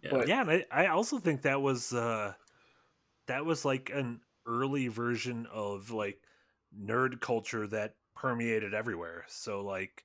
Yeah. 0.02 0.10
But- 0.12 0.28
Yeah, 0.28 0.42
and 0.42 0.50
I, 0.50 0.64
I 0.70 0.86
also 0.88 1.18
think 1.18 1.42
that 1.42 1.62
was 1.62 1.92
uh 1.92 2.34
that 3.26 3.44
was 3.46 3.64
like 3.64 3.90
an 3.94 4.20
early 4.46 4.88
version 4.88 5.46
of 5.52 5.90
like 5.90 6.20
nerd 6.78 7.20
culture 7.20 7.66
that 7.68 7.94
permeated 8.14 8.74
everywhere. 8.74 9.24
So 9.28 9.62
like 9.62 10.04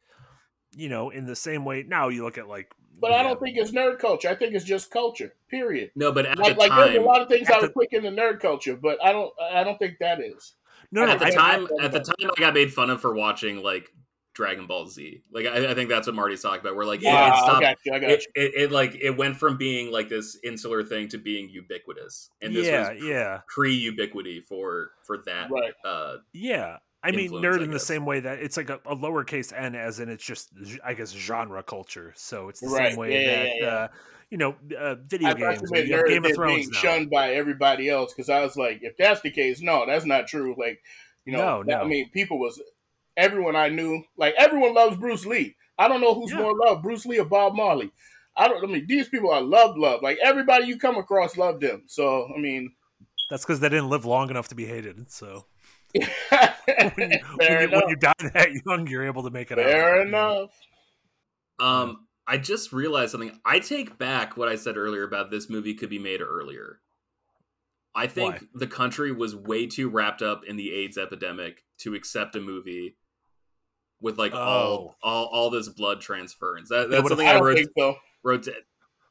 you 0.77 0.89
know, 0.89 1.09
in 1.09 1.25
the 1.25 1.35
same 1.35 1.63
way 1.65 1.83
now 1.83 2.09
you 2.09 2.23
look 2.23 2.37
at 2.37 2.47
like 2.47 2.73
But 2.99 3.11
we 3.11 3.15
I 3.17 3.23
don't 3.23 3.39
think 3.39 3.57
it's 3.57 3.71
nerd 3.71 3.99
culture. 3.99 4.29
I 4.29 4.35
think 4.35 4.53
it's 4.53 4.65
just 4.65 4.89
culture. 4.91 5.33
Period. 5.49 5.91
No, 5.95 6.11
but 6.11 6.25
at 6.25 6.37
Like, 6.37 6.53
the 6.55 6.59
like 6.59 6.71
there's 6.71 6.97
a 6.97 7.01
lot 7.01 7.21
of 7.21 7.27
things 7.27 7.49
at 7.49 7.55
I 7.55 7.59
the- 7.59 7.67
would 7.67 7.73
click 7.73 7.89
into 7.93 8.09
nerd 8.11 8.39
culture, 8.39 8.75
but 8.75 9.03
I 9.03 9.11
don't. 9.11 9.33
I 9.41 9.63
don't 9.63 9.77
think 9.77 9.97
that 9.99 10.19
is. 10.21 10.53
no, 10.91 11.05
no, 11.05 11.11
at 11.13 11.19
the 11.19 11.31
time, 11.31 11.67
at 11.81 11.91
the 11.91 11.99
time, 11.99 12.31
I 12.37 12.39
got 12.39 12.53
made 12.53 12.73
fun 12.73 12.89
of 12.89 13.01
for 13.01 13.13
watching 13.13 13.61
like 13.63 13.89
Dragon 14.33 14.67
Ball 14.67 14.87
Z. 14.87 15.23
Like 15.31 15.45
I, 15.45 15.71
I 15.71 15.73
think 15.73 15.89
that's 15.89 16.07
what 16.07 16.15
Marty's 16.15 16.41
talking 16.41 16.59
about. 16.61 16.75
Where 16.75 16.85
like 16.85 17.01
it, 17.01 17.07
Ah, 17.07 17.27
it 17.27 17.31
I 17.33 17.39
stopped. 17.41 17.61
got 17.61 17.77
you. 17.85 17.93
I 17.93 17.99
got 17.99 18.09
It, 18.11 18.25
it, 18.35 18.51
it 18.55 18.71
like 18.71 18.95
it 19.01 19.11
went 19.11 19.37
from 19.37 19.57
being 19.57 19.91
like 19.91 20.09
this 20.09 20.37
insular 20.43 20.83
thing 20.83 21.07
to 21.09 21.17
being 21.17 21.49
ubiquitous, 21.49 22.29
and 22.41 22.55
this 22.55 22.67
yeah, 22.67 22.93
was 22.93 23.03
yeah. 23.03 23.39
pre-ubiquity 23.47 24.41
for 24.41 24.91
for 25.03 25.17
that. 25.25 25.49
Right. 25.51 25.73
Uh, 25.83 26.17
Yeah. 26.33 26.77
I 27.07 27.11
mean, 27.11 27.31
nerd 27.31 27.61
I 27.61 27.63
in 27.63 27.71
the 27.71 27.79
same 27.79 28.05
way 28.05 28.19
that 28.21 28.39
it's 28.39 28.57
like 28.57 28.69
a, 28.69 28.75
a 28.85 28.95
lowercase 28.95 29.53
n, 29.55 29.75
as 29.75 29.99
in 29.99 30.09
it's 30.09 30.23
just, 30.23 30.49
I 30.83 30.93
guess, 30.93 31.11
genre 31.11 31.61
culture. 31.63 32.13
So 32.15 32.49
it's 32.49 32.59
the 32.59 32.67
Right. 32.67 32.89
same 32.89 32.97
way 32.97 33.13
Yeah, 33.13 33.25
that, 33.29 33.45
yeah, 33.47 33.53
yeah. 33.61 33.67
Uh, 33.67 33.87
you 34.31 34.37
know, 34.37 34.55
uh, 34.77 34.95
video 34.95 35.29
I 35.29 35.33
games. 35.33 35.61
you 35.61 35.67
where 35.69 35.79
meant 35.81 35.87
you 35.87 35.95
have 35.95 36.05
nerd 36.05 36.09
Game 36.09 36.25
of 36.25 36.35
Thrones 36.35 36.55
being 36.57 36.69
now. 36.71 36.77
shunned 36.79 37.09
by 37.09 37.33
everybody 37.33 37.89
else 37.89 38.13
because 38.13 38.29
I 38.29 38.41
was 38.41 38.55
like, 38.55 38.79
if 38.81 38.97
that's 38.97 39.21
the 39.21 39.31
case, 39.31 39.61
no, 39.61 39.85
that's 39.85 40.05
not 40.05 40.27
true. 40.27 40.55
Like, 40.57 40.81
you 41.25 41.33
know, 41.33 41.61
No, 41.61 41.63
that- 41.67 41.81
I 41.81 41.87
mean, 41.87 42.09
people 42.11 42.39
was 42.39 42.61
everyone 43.17 43.55
I 43.55 43.69
knew, 43.69 44.03
like 44.17 44.33
everyone 44.37 44.73
loves 44.73 44.97
Bruce 44.97 45.25
Lee. 45.25 45.55
I 45.77 45.87
don't 45.87 46.01
know 46.01 46.13
who's 46.13 46.31
Yeah. 46.31 46.37
more 46.39 46.53
loved, 46.65 46.83
Bruce 46.83 47.05
Lee 47.05 47.19
or 47.19 47.25
Bob 47.25 47.55
Marley. 47.55 47.91
I 48.37 48.47
don't. 48.47 48.63
I 48.63 48.67
mean, 48.67 48.85
these 48.87 49.07
people 49.07 49.31
are 49.31 49.41
loved, 49.41 49.77
loved. 49.77 50.03
Like 50.03 50.17
everybody 50.23 50.65
you 50.65 50.77
come 50.77 50.97
across 50.97 51.37
loved 51.37 51.61
them. 51.61 51.83
So 51.87 52.27
I 52.35 52.39
mean, 52.39 52.73
That's 53.29 53.43
because 53.45 53.59
they 53.59 53.69
didn't 53.69 53.89
live 53.89 54.05
long 54.05 54.29
enough 54.29 54.47
to 54.49 54.55
be 54.55 54.65
hated. 54.65 55.09
So 55.11 55.45
when 56.29 57.11
you, 57.11 57.19
when, 57.37 57.61
you, 57.61 57.69
when 57.77 57.89
you 57.89 57.95
die 57.95 58.13
that 58.33 58.49
young, 58.65 58.87
you're 58.87 59.05
able 59.05 59.23
to 59.23 59.29
make 59.29 59.51
it 59.51 59.59
out. 59.59 59.65
Fair 59.65 59.97
Yeah. 59.97 60.07
enough. 60.07 60.51
um, 61.59 62.07
I 62.27 62.37
just 62.37 62.73
realized 62.73 63.11
something. 63.11 63.39
I 63.45 63.59
take 63.59 63.97
back 63.99 64.35
what 64.35 64.49
I 64.49 64.55
said 64.55 64.77
earlier 64.77 65.03
about 65.03 65.29
this 65.29 65.49
movie 65.49 65.75
could 65.75 65.89
be 65.89 65.99
made 65.99 66.21
earlier. 66.21 66.79
I 67.93 68.07
think 68.07 68.33
Why? 68.33 68.39
the 68.55 68.67
country 68.67 69.11
was 69.11 69.35
way 69.35 69.67
too 69.67 69.89
wrapped 69.89 70.21
up 70.21 70.41
in 70.45 70.55
the 70.57 70.73
AIDS 70.73 70.97
epidemic 70.97 71.63
to 71.79 71.93
accept 71.93 72.35
a 72.35 72.41
movie 72.41 72.97
with 74.01 74.17
like 74.17 74.33
all 74.33 74.95
Oh. 75.03 75.07
all 75.09 75.25
all 75.31 75.49
this 75.49 75.69
blood 75.69 76.01
transference. 76.01 76.69
That, 76.69 76.89
that's 76.89 77.07
something 77.07 77.27
I 77.27 77.33
I, 77.37 77.39
wrote 77.39 77.59
so. 77.77 77.95
wrote, 78.23 78.43
da- 78.43 78.51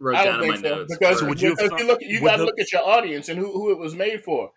wrote 0.01 0.14
down 0.22 0.43
in 0.43 0.49
my 0.51 0.57
so 0.57 0.62
notes. 0.62 0.97
because 0.99 1.20
where- 1.22 1.30
would 1.30 1.41
you 1.41 1.57
because 1.57 1.70
you 1.80 1.87
look, 1.87 2.01
you 2.03 2.20
would 2.20 2.26
got 2.26 2.32
to 2.37 2.43
the- 2.43 2.47
look 2.47 2.59
at 2.61 2.72
your 2.72 2.87
audience 2.87 3.28
and 3.30 3.39
who, 3.39 3.51
who 3.53 3.70
it 3.72 3.78
was 3.78 3.95
made 3.95 4.22
for. 4.22 4.51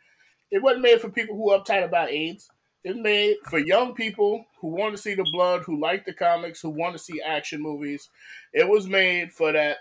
It 0.52 0.62
wasn't 0.62 0.84
made 0.84 1.02
for 1.02 1.10
people 1.10 1.36
who 1.36 1.52
are 1.52 1.60
uptight 1.62 1.84
about 1.84 2.10
AIDS. 2.10 2.50
It's 2.84 2.98
made 2.98 3.38
for 3.50 3.60
young 3.60 3.94
people 3.94 4.46
who 4.62 4.70
want 4.70 4.96
to 4.96 5.02
see 5.02 5.14
the 5.14 5.28
blood, 5.32 5.64
who 5.64 5.80
like 5.80 6.06
the 6.06 6.14
comics, 6.14 6.62
who 6.62 6.70
want 6.70 6.94
to 6.94 7.00
see 7.00 7.22
action 7.22 7.62
movies. 7.62 8.10
It 8.54 8.68
was 8.68 8.88
made 8.88 9.34
for 9.34 9.52
that 9.52 9.78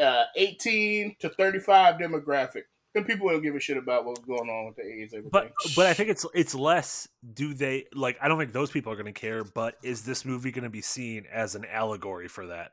uh, 0.00 0.24
18 0.36 1.16
to 1.20 1.28
35 1.28 1.96
demographic. 1.96 2.62
Then 2.94 3.04
people 3.04 3.28
don't 3.28 3.42
give 3.42 3.54
a 3.54 3.60
shit 3.60 3.76
about 3.76 4.04
what's 4.06 4.20
going 4.20 4.48
on 4.48 4.66
with 4.66 4.76
the 4.76 4.82
AIDS. 4.82 5.12
Everything. 5.12 5.30
But 5.30 5.52
but 5.76 5.86
I 5.86 5.94
think 5.94 6.08
it's 6.08 6.24
it's 6.34 6.54
less. 6.54 7.08
Do 7.34 7.52
they 7.52 7.86
like? 7.94 8.16
I 8.22 8.28
don't 8.28 8.38
think 8.38 8.52
those 8.52 8.70
people 8.70 8.92
are 8.92 8.96
going 8.96 9.12
to 9.12 9.20
care. 9.20 9.44
But 9.44 9.76
is 9.82 10.02
this 10.02 10.24
movie 10.24 10.52
going 10.52 10.64
to 10.64 10.70
be 10.70 10.80
seen 10.80 11.24
as 11.30 11.54
an 11.54 11.64
allegory 11.66 12.28
for 12.28 12.46
that? 12.46 12.72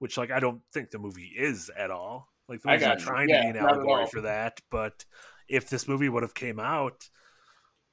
Which 0.00 0.18
like 0.18 0.30
I 0.30 0.40
don't 0.40 0.60
think 0.72 0.90
the 0.90 0.98
movie 0.98 1.32
is 1.36 1.70
at 1.76 1.90
all. 1.90 2.28
Like 2.48 2.60
the 2.60 2.68
movie's 2.68 2.86
not 2.86 2.98
trying 2.98 3.28
Yeah, 3.30 3.46
to 3.46 3.52
be 3.52 3.58
an 3.58 3.64
allegory 3.64 4.06
for 4.06 4.22
that. 4.22 4.60
But 4.70 5.04
if 5.48 5.68
this 5.68 5.88
movie 5.88 6.08
would 6.08 6.22
have 6.22 6.34
came 6.34 6.58
out 6.58 7.08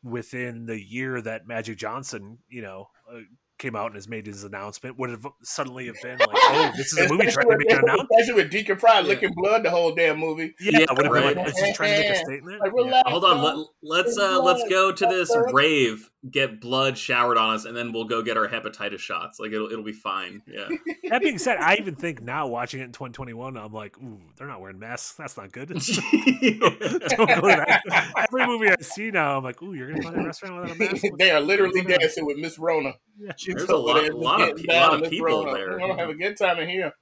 within 0.04 0.66
the 0.66 0.82
year 0.82 1.22
that 1.22 1.48
Magic 1.48 1.78
Johnson, 1.78 2.40
you 2.50 2.62
know, 2.62 2.88
uh, 3.12 3.20
came 3.62 3.76
out 3.76 3.86
and 3.88 3.96
has 3.96 4.10
made 4.10 4.26
his 4.26 4.44
announcement, 4.44 4.98
would 4.98 5.10
have 5.12 5.26
suddenly 5.44 5.86
have 5.86 5.96
been 6.02 6.18
like, 6.18 6.28
oh, 6.34 6.72
this 6.76 6.92
is 6.92 6.98
a 7.00 7.10
movie 7.10 7.28
trying 7.32 7.50
to 7.50 7.58
make 7.58 7.72
an 7.72 7.80
announcement. 7.80 8.10
Especially 8.20 8.44
with 8.44 8.52
Deacon 8.52 8.78
Fry 8.78 9.00
Yeah. 9.00 9.08
licking 9.08 9.34
blood 9.36 9.64
the 9.64 9.70
whole 9.70 9.94
damn 9.94 10.18
movie. 10.18 10.54
Yeah, 10.60 10.80
Yeah, 10.80 10.86
would 10.92 11.06
have 11.06 11.14
been 11.14 11.24
right. 11.24 11.38
like, 11.38 11.48
is 11.48 11.76
trying 11.76 11.94
to 11.94 12.00
make 12.02 12.12
a 12.12 12.16
statement? 12.18 12.60
Like, 12.60 12.72
Yeah. 12.76 13.02
Hold 13.06 13.24
on, 13.24 13.42
let, 13.42 13.68
let's 13.84 14.18
uh 14.18 14.42
let's 14.42 14.64
go 14.70 14.92
to 14.92 15.06
this 15.06 15.32
That's 15.34 15.54
rave, 15.54 16.10
get 16.30 16.60
blood 16.60 16.98
showered 16.98 17.38
on 17.38 17.56
us, 17.56 17.66
and 17.66 17.78
then 17.78 17.94
we'll 17.94 18.06
go 18.06 18.22
get 18.24 18.36
our 18.38 18.48
hepatitis 18.48 19.00
shots. 19.00 19.40
Like 19.40 19.52
it'll 19.52 19.72
it'll 19.72 19.84
be 19.86 19.94
fine. 19.94 20.42
Yeah. 20.48 20.68
That 21.12 21.22
being 21.22 21.40
said, 21.40 21.58
I 21.58 21.76
even 21.76 21.96
think 21.96 22.22
now 22.22 22.48
watching 22.48 22.80
it 22.80 22.86
in 22.86 22.94
2021, 22.94 23.58
I'm 23.58 23.74
like, 23.74 23.98
ooh, 23.98 24.22
they're 24.38 24.48
not 24.48 24.62
wearing 24.62 24.80
masks. 24.80 25.16
That's 25.18 25.36
not 25.36 25.52
good. 25.52 25.68
Don't 25.68 25.82
go 27.18 27.48
that. 27.48 27.82
Every 28.18 28.48
movie 28.48 28.70
I 28.70 28.76
see 28.80 29.12
now, 29.12 29.38
I'm 29.38 29.44
like, 29.44 29.62
ooh, 29.62 29.74
you're 29.74 29.92
gonna 29.92 30.02
go 30.04 30.12
to 30.12 30.20
a 30.22 30.26
restaurant 30.28 30.62
without 30.62 30.76
a 30.78 30.94
mask. 30.94 31.04
they 31.20 31.32
are 31.32 31.42
literally 31.42 31.82
dancing 31.82 32.26
with 32.26 32.38
Miss 32.38 32.58
Rona. 32.58 32.94
Yeah. 33.20 33.34
She's 33.52 33.68
There's 33.68 33.70
a 33.70 33.78
lot- 33.78 34.02
there 34.02 34.14
lot 34.14 34.42
of 34.42 34.48
getting 34.58 34.66
pe- 34.66 34.80
lot 34.80 35.04
of 35.04 35.10
people 35.10 35.26
Rona. 35.28 35.54
there. 35.54 35.70
We're 35.72 35.80
gonna 35.80 35.98
have 35.98 36.10
a 36.10 36.16
good 36.16 36.38
time 36.38 36.60
in 36.60 36.70
here. 36.70 36.94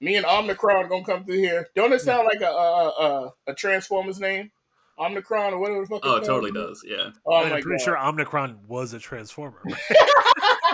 Me 0.00 0.16
and 0.16 0.26
Omnicron 0.26 0.88
gonna 0.88 1.04
come 1.04 1.24
through 1.24 1.36
here. 1.38 1.68
Don't 1.74 1.92
it 1.92 2.00
sound 2.00 2.26
like 2.26 2.40
a 2.42 2.46
a, 2.52 2.88
a, 2.88 3.32
a 3.48 3.54
Transformers 3.54 4.20
name? 4.20 4.50
Omnicron 4.98 5.52
or 5.52 5.58
whatever 5.58 5.80
the 5.80 5.86
fuck. 5.86 6.00
Oh, 6.04 6.16
it 6.16 6.24
totally 6.24 6.52
called? 6.52 6.68
does. 6.68 6.84
Yeah. 6.86 7.10
Oh 7.26 7.42
I'm 7.42 7.50
pretty 7.50 7.68
god! 7.78 7.80
sure 7.80 7.96
Omnicron 7.96 8.66
was 8.68 8.92
a 8.92 8.98
transformer. 8.98 9.60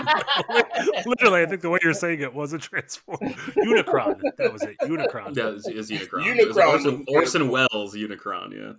Literally, 1.07 1.43
I 1.43 1.47
think 1.47 1.63
the 1.63 1.71
way 1.71 1.79
you're 1.83 1.95
saying 1.95 2.21
it 2.21 2.33
was 2.35 2.53
a 2.53 2.59
transformer. 2.59 3.29
Unicron. 3.57 4.21
That 4.39 4.53
was 4.53 4.63
it. 4.63 4.77
Unicron. 4.83 5.37
Yeah, 5.37 5.51
it's, 5.51 5.67
it's 5.67 5.91
Unicron. 5.91 6.27
It 6.37 6.49
was 6.49 6.57
Unicron 6.57 6.69
Orson, 6.73 6.99
was 6.99 7.07
Orson 7.09 7.49
Welles 7.49 7.95
Unicron. 7.95 8.53
Yeah. 8.55 8.73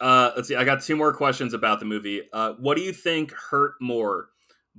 Uh, 0.00 0.32
let's 0.36 0.48
see. 0.48 0.54
I 0.56 0.64
got 0.64 0.82
two 0.82 0.96
more 0.96 1.12
questions 1.12 1.54
about 1.54 1.80
the 1.80 1.86
movie. 1.86 2.22
Uh, 2.32 2.52
what 2.54 2.76
do 2.76 2.82
you 2.82 2.92
think 2.92 3.32
hurt 3.32 3.74
more? 3.80 4.28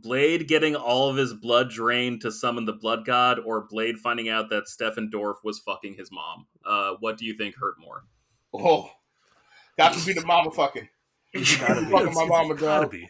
Blade 0.02 0.48
getting 0.48 0.76
all 0.76 1.10
of 1.10 1.16
his 1.18 1.34
blood 1.34 1.70
drained 1.70 2.22
to 2.22 2.32
summon 2.32 2.66
the 2.66 2.74
blood 2.74 3.06
god, 3.06 3.40
or 3.40 3.68
Blade 3.70 3.98
finding 3.98 4.30
out 4.30 4.50
that 4.50 4.68
Stephen 4.68 5.10
Dorff 5.14 5.36
was 5.44 5.60
fucking 5.60 5.96
his 5.96 6.12
mom? 6.12 6.46
Uh, 6.66 6.96
what 7.00 7.18
do 7.18 7.26
you 7.26 7.34
think 7.36 7.56
hurt 7.56 7.76
more? 7.80 8.04
oh, 8.54 8.90
got 9.78 9.94
to 9.94 10.06
be 10.06 10.14
the 10.14 10.26
mama 10.26 10.52
fucking. 10.52 10.88
It's 11.34 11.58
gotta 11.58 11.82
be. 11.82 11.92
Fucking 11.92 12.14
my 12.14 12.26
mama, 12.26 12.56
gotta 12.56 12.88
be. 12.88 13.08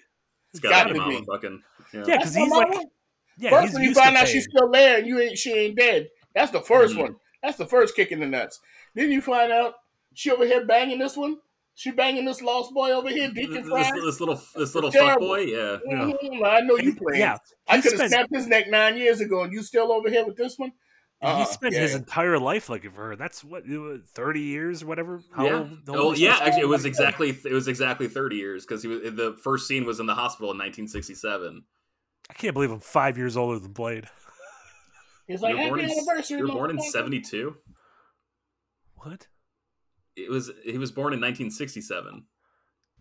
It's 0.51 0.59
Gotta 0.59 0.93
gotta 0.93 1.09
be 1.09 1.19
be. 1.19 1.25
fucking. 1.25 1.61
Yeah. 1.93 2.03
Yeah, 2.07 2.17
because 2.17 2.33
That's 2.33 2.35
my 2.35 2.41
he's 2.43 2.51
like, 2.75 2.87
yeah, 3.37 3.49
first 3.51 3.65
he's 3.67 3.73
when 3.75 3.83
you 3.83 3.93
find 3.93 4.15
out 4.17 4.25
pain. 4.25 4.33
she's 4.33 4.47
still 4.49 4.69
there 4.71 4.97
and 4.97 5.07
you 5.07 5.19
ain't 5.19 5.37
she 5.37 5.53
ain't 5.53 5.77
dead. 5.77 6.09
That's 6.35 6.51
the 6.51 6.59
1st 6.59 6.95
Mhm. 6.95 7.01
one. 7.01 7.15
That's 7.41 7.57
the 7.57 7.65
first 7.65 7.95
kick 7.95 8.11
in 8.11 8.19
the 8.19 8.25
nuts. 8.25 8.59
Then 8.95 9.11
you 9.11 9.21
find 9.21 9.51
out 9.51 9.75
she 10.13 10.31
over 10.31 10.45
here 10.45 10.65
banging 10.65 10.99
this 10.99 11.15
one. 11.15 11.37
She 11.80 11.91
banging 11.91 12.25
this 12.25 12.41
lost 12.41 12.73
boy 12.73 12.91
over 12.91 13.07
here, 13.07 13.32
Deacon 13.32 13.53
this, 13.53 13.69
Fry. 13.69 13.89
this 14.03 14.19
little 14.19 14.41
this 14.53 14.75
little 14.75 14.91
fuck 14.91 15.17
boy, 15.17 15.39
yeah. 15.45 15.77
Mhm, 15.89 16.45
I 16.45 16.59
know 16.59 16.75
you 16.75 16.93
playing. 16.93 17.21
Yeah, 17.21 17.38
I 17.69 17.80
could 17.80 17.93
have 17.93 17.99
spent- 17.99 18.11
snapped 18.11 18.36
his 18.36 18.47
neck 18.47 18.69
nine 18.69 18.97
years 18.97 19.21
ago, 19.21 19.43
and 19.43 19.53
you 19.53 19.63
still 19.63 19.89
over 19.93 20.09
here 20.09 20.25
with 20.25 20.36
this 20.36 20.59
one. 20.59 20.73
And 21.21 21.39
he 21.39 21.45
spent 21.45 21.73
yeah. 21.73 21.80
his 21.80 21.95
entire 21.95 22.38
life 22.38 22.67
looking 22.67 22.91
for 22.91 23.07
her. 23.07 23.15
That's 23.15 23.45
what 23.45 23.63
uh, 23.63 23.99
thirty 24.13 24.41
years, 24.41 24.84
or 24.84 24.88
whatever. 24.88 25.21
How 25.34 25.45
yeah. 25.45 25.53
old? 25.53 25.80
Oh, 25.88 26.13
yeah. 26.13 26.38
Actually, 26.41 26.63
it 26.63 26.67
was 26.67 26.84
exactly 26.84 27.30
it 27.30 27.53
was 27.53 27.69
exactly 27.69 28.09
thirty 28.09 28.36
years 28.36 28.65
because 28.65 28.82
he 28.82 28.89
was 28.89 28.99
the 29.01 29.38
first 29.41 29.65
scene 29.65 29.86
was 29.86 30.01
in 30.01 30.05
the 30.05 30.15
hospital 30.15 30.51
in 30.51 30.57
1967. 30.57 31.63
I 32.30 32.34
can't 32.34 32.53
believe 32.53 32.71
I'm 32.71 32.82
five 32.82 33.17
years 33.17 33.38
older 33.38 33.57
than 33.57 33.71
Blade. 33.71 34.09
He's 35.27 35.41
You 35.41 35.47
like, 35.47 35.55
were 35.55 35.67
born 35.69 35.80
in 35.80 35.91
anniversary. 35.91 36.39
you 36.39 36.45
were 36.45 36.51
born 36.51 36.71
in 36.71 36.82
72. 36.82 37.55
What? 38.95 39.27
It 40.26 40.30
was 40.30 40.51
he 40.63 40.78
was 40.78 40.91
born 40.91 41.13
in 41.13 41.20
1967. 41.20 42.26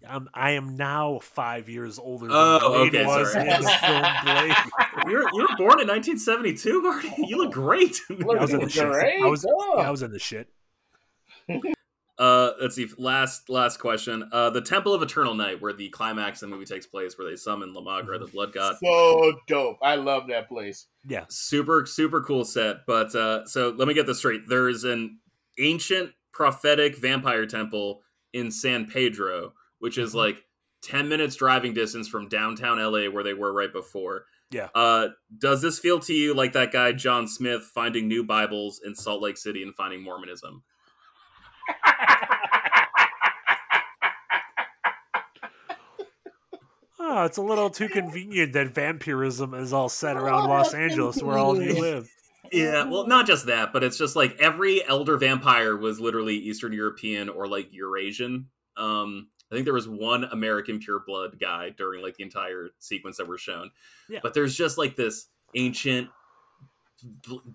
I'm, 0.08 0.28
I 0.32 0.52
am 0.52 0.76
now 0.76 1.18
five 1.20 1.68
years 1.68 1.98
older 1.98 2.26
than 2.28 2.36
Oh, 2.36 2.60
Blade 2.88 2.94
okay, 2.94 3.04
was 3.06 3.32
sorry. 3.32 3.50
in 3.50 3.60
the 3.62 3.68
film 3.68 4.04
Blade. 4.24 4.56
you 5.08 5.12
were 5.12 5.28
you 5.32 5.42
were 5.42 5.56
born 5.56 5.80
in 5.80 5.88
1972, 5.88 6.82
Marty. 6.82 7.12
You 7.26 7.36
look 7.38 7.52
great. 7.52 7.98
I 8.10 8.24
was 8.40 8.52
in 8.52 8.60
the 8.60 8.68
shit. 8.70 8.84
I 8.86 9.26
was, 9.26 9.42
dog. 9.42 9.78
I 9.84 9.90
was 9.90 10.02
in 10.02 10.12
the 10.12 10.18
shit. 10.20 10.48
Uh, 12.18 12.50
let's 12.60 12.74
see. 12.74 12.88
Last 12.98 13.48
last 13.48 13.78
question. 13.78 14.28
Uh, 14.32 14.50
the 14.50 14.60
Temple 14.60 14.92
of 14.92 15.02
Eternal 15.02 15.34
Night, 15.34 15.62
where 15.62 15.72
the 15.72 15.88
climax 15.90 16.42
of 16.42 16.50
the 16.50 16.54
movie 16.56 16.66
takes 16.66 16.84
place, 16.84 17.16
where 17.16 17.30
they 17.30 17.36
summon 17.36 17.72
La 17.72 17.80
Magra, 17.80 18.18
the 18.18 18.26
Blood 18.26 18.52
God. 18.52 18.74
so 18.82 19.34
dope. 19.46 19.78
I 19.82 19.94
love 19.94 20.26
that 20.26 20.48
place. 20.48 20.86
Yeah. 21.06 21.26
Super 21.28 21.86
super 21.86 22.20
cool 22.20 22.44
set. 22.44 22.78
But 22.88 23.14
uh, 23.14 23.46
so 23.46 23.70
let 23.70 23.86
me 23.86 23.94
get 23.94 24.06
this 24.06 24.18
straight. 24.18 24.48
There's 24.48 24.82
an 24.82 25.20
ancient 25.60 26.10
prophetic 26.32 26.96
vampire 26.96 27.46
temple 27.46 28.02
in 28.32 28.50
San 28.50 28.86
Pedro, 28.86 29.54
which 29.78 29.98
is 29.98 30.12
Mhm. 30.12 30.16
like 30.16 30.44
10 30.82 31.08
minutes 31.08 31.36
driving 31.36 31.74
distance 31.74 32.08
from 32.08 32.28
downtown 32.28 32.78
LA, 32.78 33.08
where 33.08 33.24
they 33.24 33.34
were 33.34 33.52
right 33.52 33.72
before. 33.72 34.26
Yeah. 34.50 34.68
Uh, 34.74 35.08
does 35.36 35.60
this 35.60 35.78
feel 35.78 35.98
to 36.00 36.14
you 36.14 36.32
like 36.34 36.52
that 36.52 36.72
guy 36.72 36.92
John 36.92 37.26
Smith 37.26 37.70
finding 37.74 38.08
new 38.08 38.24
Bibles 38.24 38.80
in 38.84 38.94
Salt 38.94 39.20
Lake 39.20 39.36
City 39.36 39.62
and 39.62 39.74
finding 39.74 40.02
Mormonism? 40.02 40.62
Oh, 47.00 47.24
it's 47.24 47.36
a 47.38 47.42
little 47.42 47.70
too 47.70 47.88
convenient 47.88 48.52
that 48.54 48.74
vampirism 48.74 49.54
is 49.54 49.72
all 49.72 49.88
set 49.88 50.16
around 50.16 50.48
Los 50.48 50.74
Angeles, 50.74 51.22
where 51.22 51.38
all 51.38 51.56
of 51.56 51.62
you 51.62 51.80
live. 51.80 52.08
Yeah, 52.52 52.84
well, 52.84 53.06
not 53.06 53.26
just 53.26 53.46
that, 53.46 53.72
but 53.72 53.84
it's 53.84 53.98
just 53.98 54.16
like 54.16 54.36
every 54.38 54.86
elder 54.86 55.16
vampire 55.16 55.76
was 55.76 56.00
literally 56.00 56.36
Eastern 56.36 56.72
European 56.72 57.28
or 57.28 57.46
like 57.46 57.68
Eurasian. 57.72 58.46
Um, 58.76 59.28
I 59.50 59.54
think 59.54 59.64
there 59.64 59.74
was 59.74 59.88
one 59.88 60.24
American 60.24 60.78
pureblood 60.80 61.40
guy 61.40 61.70
during 61.70 62.02
like 62.02 62.16
the 62.16 62.24
entire 62.24 62.68
sequence 62.78 63.16
that 63.16 63.26
were 63.26 63.38
shown. 63.38 63.70
Yeah. 64.08 64.20
But 64.22 64.34
there's 64.34 64.54
just 64.54 64.78
like 64.78 64.96
this 64.96 65.26
ancient 65.54 66.10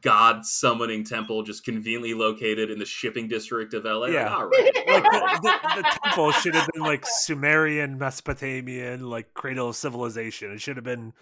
god 0.02 0.46
summoning 0.46 1.04
temple 1.04 1.44
just 1.44 1.66
conveniently 1.66 2.14
located 2.14 2.72
in 2.72 2.80
the 2.80 2.86
shipping 2.86 3.28
district 3.28 3.74
of 3.74 3.84
LA. 3.84 4.08
Yeah. 4.08 4.42
Right. 4.42 4.72
Like 4.94 5.04
the, 5.04 5.40
the, 5.42 5.82
the 5.82 6.00
temple 6.04 6.32
should 6.34 6.56
have 6.56 6.70
been 6.74 6.84
like 6.84 7.04
Sumerian, 7.06 7.98
Mesopotamian, 7.98 9.10
like 9.10 9.34
cradle 9.34 9.70
of 9.70 9.76
civilization. 9.76 10.52
It 10.52 10.62
should 10.62 10.76
have 10.78 10.86
been, 10.86 11.14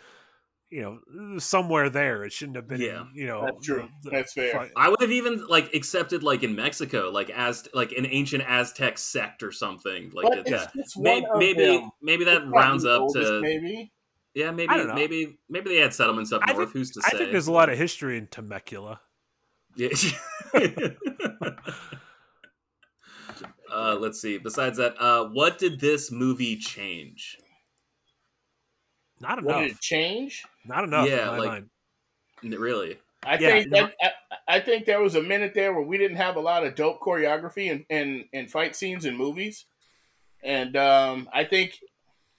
you 0.71 0.81
know, 0.81 1.37
somewhere 1.37 1.89
there. 1.89 2.23
It 2.23 2.31
shouldn't 2.31 2.55
have 2.55 2.67
been. 2.67 2.79
Yeah. 2.81 3.03
you 3.13 3.27
know, 3.27 3.43
That's 3.45 3.65
true. 3.65 3.89
the- 4.03 4.09
That's 4.09 4.33
fair. 4.33 4.53
fu- 4.67 4.71
I 4.77 4.87
would 4.89 5.01
have 5.01 5.11
even 5.11 5.45
like 5.47 5.73
accepted 5.75 6.23
like 6.23 6.43
in 6.43 6.55
Mexico, 6.55 7.09
like 7.11 7.29
as 7.29 7.67
like 7.73 7.91
an 7.91 8.07
ancient 8.09 8.43
Aztec 8.47 8.97
sect 8.97 9.43
or 9.43 9.51
something. 9.51 10.11
Like 10.13 10.23
But 10.23 10.37
it- 10.37 10.39
it's, 10.47 10.49
yeah. 10.51 10.67
it's 10.75 10.97
May- 10.97 11.21
one 11.21 11.31
of 11.31 11.37
maybe 11.39 11.85
maybe 12.01 12.23
that 12.25 12.43
It's 12.43 12.51
rounds 12.51 12.85
up 12.85 13.09
to 13.13 13.41
maybe. 13.41 13.91
Yeah, 14.33 14.51
maybe 14.51 14.69
I 14.69 14.77
don't 14.77 14.87
know. 14.87 14.93
maybe 14.95 15.37
maybe 15.49 15.69
they 15.71 15.81
had 15.81 15.93
settlements 15.93 16.31
up 16.31 16.41
I 16.45 16.53
north. 16.53 16.69
think- 16.69 16.73
Who's 16.77 16.91
to 16.91 17.01
say? 17.01 17.09
I 17.13 17.17
think 17.17 17.31
there's 17.31 17.47
a 17.47 17.51
lot 17.51 17.69
of 17.69 17.77
history 17.77 18.17
in 18.17 18.27
Temecula. 18.27 19.01
Yeah. 19.75 19.89
uh, 23.73 23.95
let's 23.99 24.21
see. 24.21 24.37
Besides 24.37 24.77
that, 24.77 24.95
uh, 25.01 25.25
what 25.29 25.57
did 25.57 25.79
this 25.79 26.11
movie 26.11 26.57
change? 26.57 27.37
Not 29.21 29.43
What 29.43 29.55
enough. 29.57 29.61
did 29.67 29.71
it 29.77 29.79
change? 29.81 30.45
Not 30.65 30.83
enough. 30.83 31.07
Yeah, 31.07 31.21
in 31.21 31.27
my 31.27 31.37
like- 31.37 31.47
mind. 31.49 31.69
Really? 32.59 32.97
I 33.23 33.37
Yeah, 33.37 33.49
think 33.51 33.69
no, 33.69 33.81
that 33.83 33.93
I, 34.47 34.55
I 34.55 34.59
think 34.61 34.85
there 34.85 34.99
was 35.01 35.13
a 35.15 35.21
minute 35.21 35.53
there 35.53 35.73
where 35.73 35.83
we 35.83 35.99
didn't 35.99 36.17
have 36.17 36.35
a 36.37 36.39
lot 36.39 36.65
of 36.65 36.73
dope 36.73 36.99
choreography 36.99 37.71
and 37.71 37.85
and, 37.89 38.25
and 38.33 38.49
fight 38.49 38.75
scenes 38.75 39.05
in 39.05 39.15
movies, 39.15 39.65
and 40.43 40.75
um, 40.75 41.29
I 41.31 41.43
think 41.43 41.77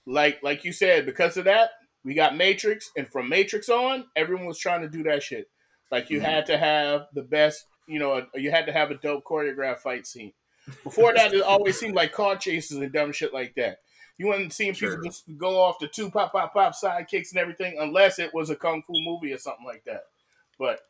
like 0.05 0.43
like 0.43 0.65
you 0.65 0.73
said 0.73 1.05
because 1.05 1.37
of 1.37 1.45
that 1.45 1.69
we 2.03 2.13
got 2.13 2.35
Matrix, 2.35 2.91
and 2.97 3.07
from 3.07 3.29
Matrix 3.29 3.69
on, 3.69 4.05
everyone 4.17 4.45
was 4.45 4.59
trying 4.59 4.81
to 4.81 4.89
do 4.89 5.03
that 5.03 5.23
shit. 5.23 5.47
Like 5.89 6.09
you 6.09 6.19
Mhm. 6.19 6.23
had 6.25 6.45
to 6.47 6.57
have 6.57 7.07
the 7.13 7.21
best, 7.23 7.65
you 7.87 7.97
know, 7.97 8.25
you 8.35 8.51
had 8.51 8.65
to 8.65 8.73
have 8.73 8.91
a 8.91 8.95
dope 8.95 9.23
choreographed 9.23 9.79
fight 9.79 10.05
scene. 10.05 10.33
Before 10.83 11.13
that, 11.13 11.33
it 11.33 11.41
always 11.43 11.79
seemed 11.79 11.95
like 11.95 12.11
car 12.11 12.35
chases 12.35 12.77
and 12.77 12.91
dumb 12.91 13.13
shit 13.13 13.33
like 13.33 13.53
that. 13.55 13.79
You 14.17 14.27
weren't 14.27 14.53
seeing 14.53 14.73
Sure. 14.73 14.91
people 14.91 15.05
just 15.09 15.23
go 15.37 15.59
off 15.61 15.79
the 15.79 15.87
two 15.87 16.09
pop 16.11 16.31
pop 16.31 16.53
pop 16.53 16.75
side 16.75 17.07
kicks 17.07 17.31
and 17.31 17.39
everything 17.39 17.77
unless 17.79 18.19
it 18.19 18.33
was 18.33 18.49
a 18.49 18.55
kung 18.55 18.83
fu 18.83 18.93
movie 19.03 19.33
or 19.33 19.37
something 19.37 19.65
like 19.65 19.83
that. 19.85 20.03
But 20.59 20.81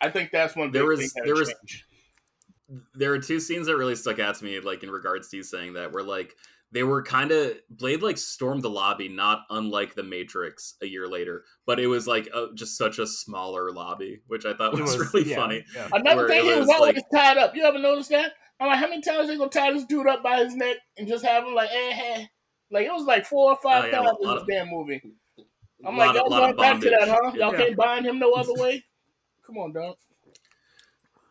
I 0.00 0.10
think 0.10 0.30
that's 0.30 0.54
one 0.56 0.68
big 0.70 0.74
There 0.80 0.86
was- 0.86 1.12
there 1.24 1.34
was- 1.34 1.54
There 2.94 3.12
are 3.12 3.18
two 3.18 3.40
scenes 3.40 3.66
that 3.66 3.76
really 3.76 3.96
stuck 3.96 4.18
out 4.20 4.36
to 4.36 4.44
me, 4.44 4.60
like 4.60 4.82
in 4.84 4.90
regards 4.90 5.28
to 5.30 5.36
you 5.38 5.42
saying 5.42 5.72
that, 5.72 5.90
where 5.92 6.04
like 6.04 6.36
they 6.70 6.84
were 6.84 7.02
kind 7.02 7.32
of 7.32 7.56
Blade 7.68 8.00
like 8.00 8.16
stormed 8.16 8.62
the 8.62 8.70
lobby, 8.70 9.08
not 9.08 9.40
unlike 9.50 9.94
the 9.94 10.04
Matrix 10.04 10.74
a 10.80 10.86
year 10.86 11.08
later, 11.08 11.44
but 11.66 11.80
it 11.80 11.88
was 11.88 12.06
like 12.06 12.28
a, 12.32 12.46
just 12.54 12.78
such 12.78 13.00
a 13.00 13.06
smaller 13.08 13.72
lobby, 13.72 14.20
which 14.28 14.46
I 14.46 14.54
thought 14.54 14.72
was, 14.78 14.82
was- 14.96 15.12
really 15.12 15.30
yeah, 15.30 15.36
funny. 15.36 15.64
yeah. 15.74 15.88
Another 15.92 16.16
where 16.18 16.28
thing, 16.28 16.38
it 16.38 16.44
he 16.44 16.50
was 16.60 16.68
was, 16.68 16.76
always 16.76 16.94
like- 16.94 17.04
tied 17.12 17.38
up. 17.38 17.56
You 17.56 17.64
ever 17.64 17.78
notice 17.78 18.06
that? 18.08 18.34
I'm 18.60 18.68
like, 18.68 18.78
how 18.78 18.88
many 18.88 19.00
times 19.02 19.26
they 19.26 19.36
gonna 19.36 19.50
tie 19.50 19.72
this 19.72 19.84
dude 19.86 20.06
up 20.06 20.22
by 20.22 20.44
his 20.44 20.54
neck 20.54 20.76
and 20.96 21.08
just 21.08 21.24
have 21.24 21.44
him 21.44 21.54
like, 21.54 21.70
eh, 21.72 21.92
eh. 21.98 22.26
Like 22.70 22.86
it 22.86 22.92
was 22.92 23.04
like 23.04 23.26
four 23.26 23.52
or 23.52 23.56
five 23.62 23.84
Oh, 23.84 23.86
yeah, 23.88 23.92
times 23.98 24.18
in 24.22 24.28
this 24.30 24.40
of- 24.42 24.46
damn 24.48 24.68
movie. 24.68 25.02
I'm 25.84 25.96
like, 25.96 26.14
y'all 26.14 26.28
going 26.28 26.56
back 26.56 26.80
to 26.80 26.90
that, 26.90 27.08
huh? 27.08 27.32
Y'all 27.34 27.52
Yeah. 27.52 27.58
can't 27.58 27.76
bind 27.76 28.06
him 28.06 28.18
no 28.18 28.32
other 28.32 28.52
way. 28.54 28.84
Come 29.46 29.56
on, 29.58 29.72
dog. 29.72 29.96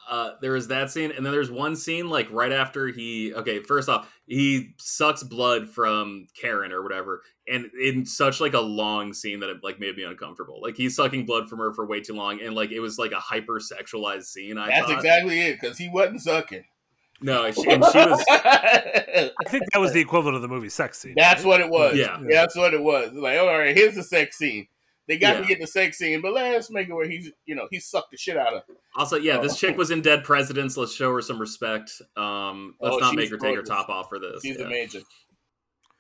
uh, 0.10 0.32
there 0.42 0.54
was 0.54 0.68
that 0.70 0.90
scene, 0.90 1.12
and 1.12 1.24
then 1.24 1.32
there's 1.32 1.52
one 1.52 1.76
scene 1.76 2.10
like 2.10 2.28
right 2.32 2.52
after 2.52 2.88
he. 2.88 3.32
Okay, 3.34 3.60
first 3.62 3.88
off, 3.90 4.12
he 4.26 4.74
sucks 4.80 5.22
blood 5.22 5.70
from 5.70 6.26
Karen 6.40 6.72
or 6.72 6.82
whatever, 6.82 7.22
and 7.48 7.70
in 7.80 8.06
such 8.08 8.42
like 8.42 8.56
a 8.56 8.60
long 8.60 9.14
scene 9.14 9.40
that 9.42 9.52
it 9.52 9.58
like 9.64 9.80
made 9.80 9.96
me 9.96 10.04
uncomfortable. 10.04 10.60
Like 10.64 10.76
he's 10.76 10.96
sucking 10.96 11.28
blood 11.28 11.48
from 11.48 11.60
her 11.60 11.72
for 11.74 11.86
way 11.86 12.02
too 12.02 12.16
long, 12.16 12.42
and 12.42 12.56
like 12.56 12.72
it 12.72 12.80
was 12.80 12.98
like 12.98 13.12
a 13.12 13.20
hyper 13.20 13.60
sexualized 13.60 14.24
scene. 14.24 14.58
I 14.58 14.68
That's 14.68 14.88
thought. 14.88 14.98
exactly 14.98 15.42
it, 15.42 15.60
because 15.62 15.78
he 15.78 15.88
wasn't 15.90 16.22
sucking. 16.24 16.64
No, 17.22 17.46
and 17.46 17.56
she, 17.56 17.70
and 17.70 17.84
she 17.86 17.98
was. 17.98 18.24
I 18.30 19.32
think 19.48 19.64
that 19.74 19.80
was 19.80 19.94
the 19.94 20.00
equivalent 20.00 20.36
of 20.36 20.42
the 20.42 20.48
movie 20.48 20.70
sex 20.70 21.00
scene. 21.00 21.14
That's 21.18 21.44
what 21.44 21.60
it 21.62 21.70
was. 21.70 21.96
Yeah. 21.98 22.20
Yeah, 22.22 22.42
that's 22.42 22.56
what 22.56 22.74
it 22.74 22.82
was. 22.82 23.12
Like, 23.14 23.40
all 23.40 23.48
right, 23.48 23.76
here's 23.76 23.96
the 23.96 24.04
sex 24.04 24.38
scene. 24.38 24.68
They 25.08 25.18
got 25.18 25.36
Yeah. 25.36 25.42
to 25.42 25.48
get 25.48 25.60
the 25.60 25.66
sex 25.68 25.98
scene, 25.98 26.22
but 26.22 26.34
let's 26.34 26.70
make 26.70 26.88
it 26.88 26.94
where 26.94 27.10
he's, 27.10 27.32
you 27.46 27.56
know, 27.56 27.68
he 27.72 27.80
sucked 27.80 28.12
the 28.12 28.18
shit 28.18 28.38
out 28.38 28.54
of. 28.54 28.62
her. 28.68 28.74
Also, 28.96 29.16
yeah, 29.18 29.40
this 29.40 29.54
Oh. 29.54 29.56
chick 29.56 29.76
was 29.78 29.90
in 29.92 30.02
Dead 30.02 30.24
Presidents. 30.24 30.78
Let's 30.78 30.94
show 30.94 31.12
her 31.14 31.22
some 31.22 31.40
respect. 31.40 31.92
Um, 32.16 32.76
let's 32.80 32.96
Oh, 32.96 33.00
not 33.00 33.16
make 33.16 33.30
her 33.32 33.38
take 33.38 33.56
her 33.56 33.64
top 33.64 33.90
off 33.90 34.08
for 34.10 34.20
this. 34.20 34.44
He's 34.44 34.60
Yeah. 34.60 34.66
amazing. 34.66 35.04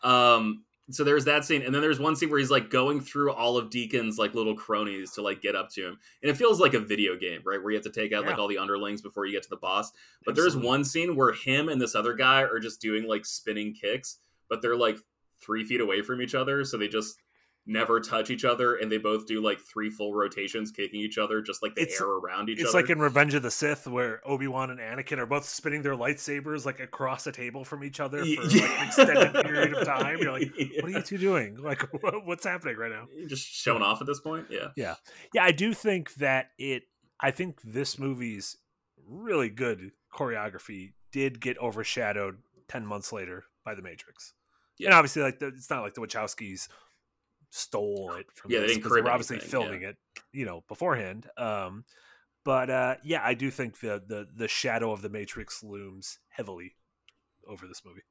Um, 0.03 0.63
so 0.91 1.03
there's 1.03 1.25
that 1.25 1.45
scene, 1.45 1.61
and 1.61 1.73
then 1.73 1.81
there's 1.81 1.99
one 1.99 2.15
scene 2.15 2.29
where 2.29 2.39
he's 2.39 2.49
like 2.49 2.69
going 2.69 3.01
through 3.01 3.31
all 3.31 3.57
of 3.57 3.69
Deacon's 3.69 4.17
like 4.17 4.33
little 4.33 4.55
cronies 4.55 5.11
to 5.13 5.21
like 5.21 5.41
get 5.41 5.55
up 5.55 5.69
to 5.71 5.85
him, 5.85 5.99
and 6.21 6.29
it 6.29 6.37
feels 6.37 6.59
like 6.59 6.73
a 6.73 6.79
video 6.79 7.15
game, 7.15 7.41
right? 7.45 7.61
Where 7.61 7.71
you 7.71 7.77
have 7.77 7.83
to 7.85 7.91
take 7.91 8.13
out 8.13 8.25
like 8.25 8.37
all 8.37 8.47
the 8.47 8.57
underlings 8.57 9.01
before 9.01 9.25
you 9.25 9.31
get 9.31 9.43
to 9.43 9.49
the 9.49 9.57
boss. 9.57 9.91
But 10.25 10.35
there's 10.35 10.57
one 10.57 10.83
scene 10.83 11.15
where 11.15 11.33
him 11.33 11.69
and 11.69 11.81
this 11.81 11.95
other 11.95 12.13
guy 12.13 12.41
are 12.41 12.59
just 12.59 12.81
doing 12.81 13.07
like 13.07 13.25
spinning 13.25 13.73
kicks, 13.73 14.17
but 14.49 14.61
they're 14.61 14.75
like 14.75 14.97
three 15.41 15.63
feet 15.63 15.81
away 15.81 16.01
from 16.01 16.21
each 16.21 16.35
other, 16.35 16.63
so 16.65 16.77
they 16.77 16.87
just 16.87 17.17
never 17.69 17.99
touch 17.99 18.29
each 18.31 18.43
other, 18.43 18.75
and 18.75 18.91
they 18.91 18.97
both 18.97 19.27
do 19.27 19.41
like 19.41 19.59
three 19.61 19.89
full 19.89 20.13
rotations, 20.13 20.71
kicking 20.71 20.99
each 20.99 21.17
other, 21.17 21.41
just 21.41 21.61
like 21.61 21.75
the 21.75 21.83
It's- 21.83 22.01
air 22.01 22.07
around 22.07 22.49
each 22.49 22.59
It's 22.59 22.69
other. 22.69 22.79
It's 22.79 22.89
like 22.89 22.95
in 22.95 22.99
Revenge 22.99 23.35
of 23.35 23.43
the 23.43 23.51
Sith, 23.51 23.85
where 23.87 24.21
Obi 24.27 24.47
Wan 24.47 24.71
and 24.71 24.79
Anakin 24.79 25.19
are 25.19 25.25
both 25.27 25.45
spinning 25.45 25.83
their 25.83 25.93
lightsabers 25.95 26.65
like 26.65 26.79
across 26.79 27.27
a 27.27 27.31
table 27.31 27.63
from 27.63 27.83
each 27.83 27.99
other 27.99 28.25
for 28.25 28.41
like 28.43 28.53
an 28.61 28.85
extended 28.87 29.33
period 29.45 29.73
of 29.73 29.85
time. 29.85 30.17
You're 30.17 30.31
like, 30.31 30.51
what 30.81 30.85
are 30.85 30.89
you 30.89 31.01
two 31.03 31.17
doing? 31.19 31.57
Like, 31.57 31.83
what's 32.25 32.43
happening 32.45 32.75
right 32.75 32.91
now? 32.91 33.05
You're 33.15 33.29
just 33.29 33.45
showing 33.47 33.83
off 33.83 34.01
at 34.01 34.07
this 34.07 34.19
point? 34.19 34.47
Yeah. 34.49 34.69
Yeah. 34.75 34.95
Yeah, 35.33 35.43
I 35.43 35.51
do 35.51 35.73
think 35.73 36.13
that 36.15 36.47
it. 36.57 36.83
I 37.21 37.31
think 37.31 37.61
this 37.63 37.99
movie's 37.99 38.57
really 39.07 39.49
good 39.49 39.91
choreography 40.13 40.93
did 41.11 41.39
get 41.39 41.57
overshadowed 41.59 42.37
ten 42.67 42.85
months 42.85 43.11
later 43.13 43.43
by 43.65 43.75
The 43.75 43.81
Matrix. 43.81 44.33
Yeah. 44.77 44.87
And 44.87 44.93
obviously, 44.95 45.21
like 45.23 45.39
the, 45.39 45.47
it's 45.47 45.69
not 45.69 45.81
like 45.83 45.93
the 45.93 46.01
Wachowskis 46.01 46.67
stole 47.49 48.13
it 48.13 48.27
from 48.33 48.51
Yeah, 48.51 48.59
they 48.59 48.67
this 48.67 48.73
didn't 48.73 48.83
'cause 48.83 48.91
crib 48.91 49.05
were 49.05 49.11
obviously 49.11 49.37
anything, 49.37 49.49
filming 49.49 49.81
it, 49.83 49.97
you 50.31 50.45
know, 50.45 50.63
beforehand. 50.67 51.29
Um, 51.37 51.85
but 52.43 52.69
uh, 52.69 52.95
yeah, 53.03 53.21
I 53.23 53.33
do 53.33 53.51
think 53.51 53.79
the, 53.79 54.01
the 54.05 54.27
the 54.33 54.47
shadow 54.47 54.91
of 54.91 55.01
The 55.01 55.09
Matrix 55.09 55.63
looms 55.63 56.19
heavily 56.29 56.75
over 57.47 57.67
this 57.67 57.83
movie. 57.85 58.03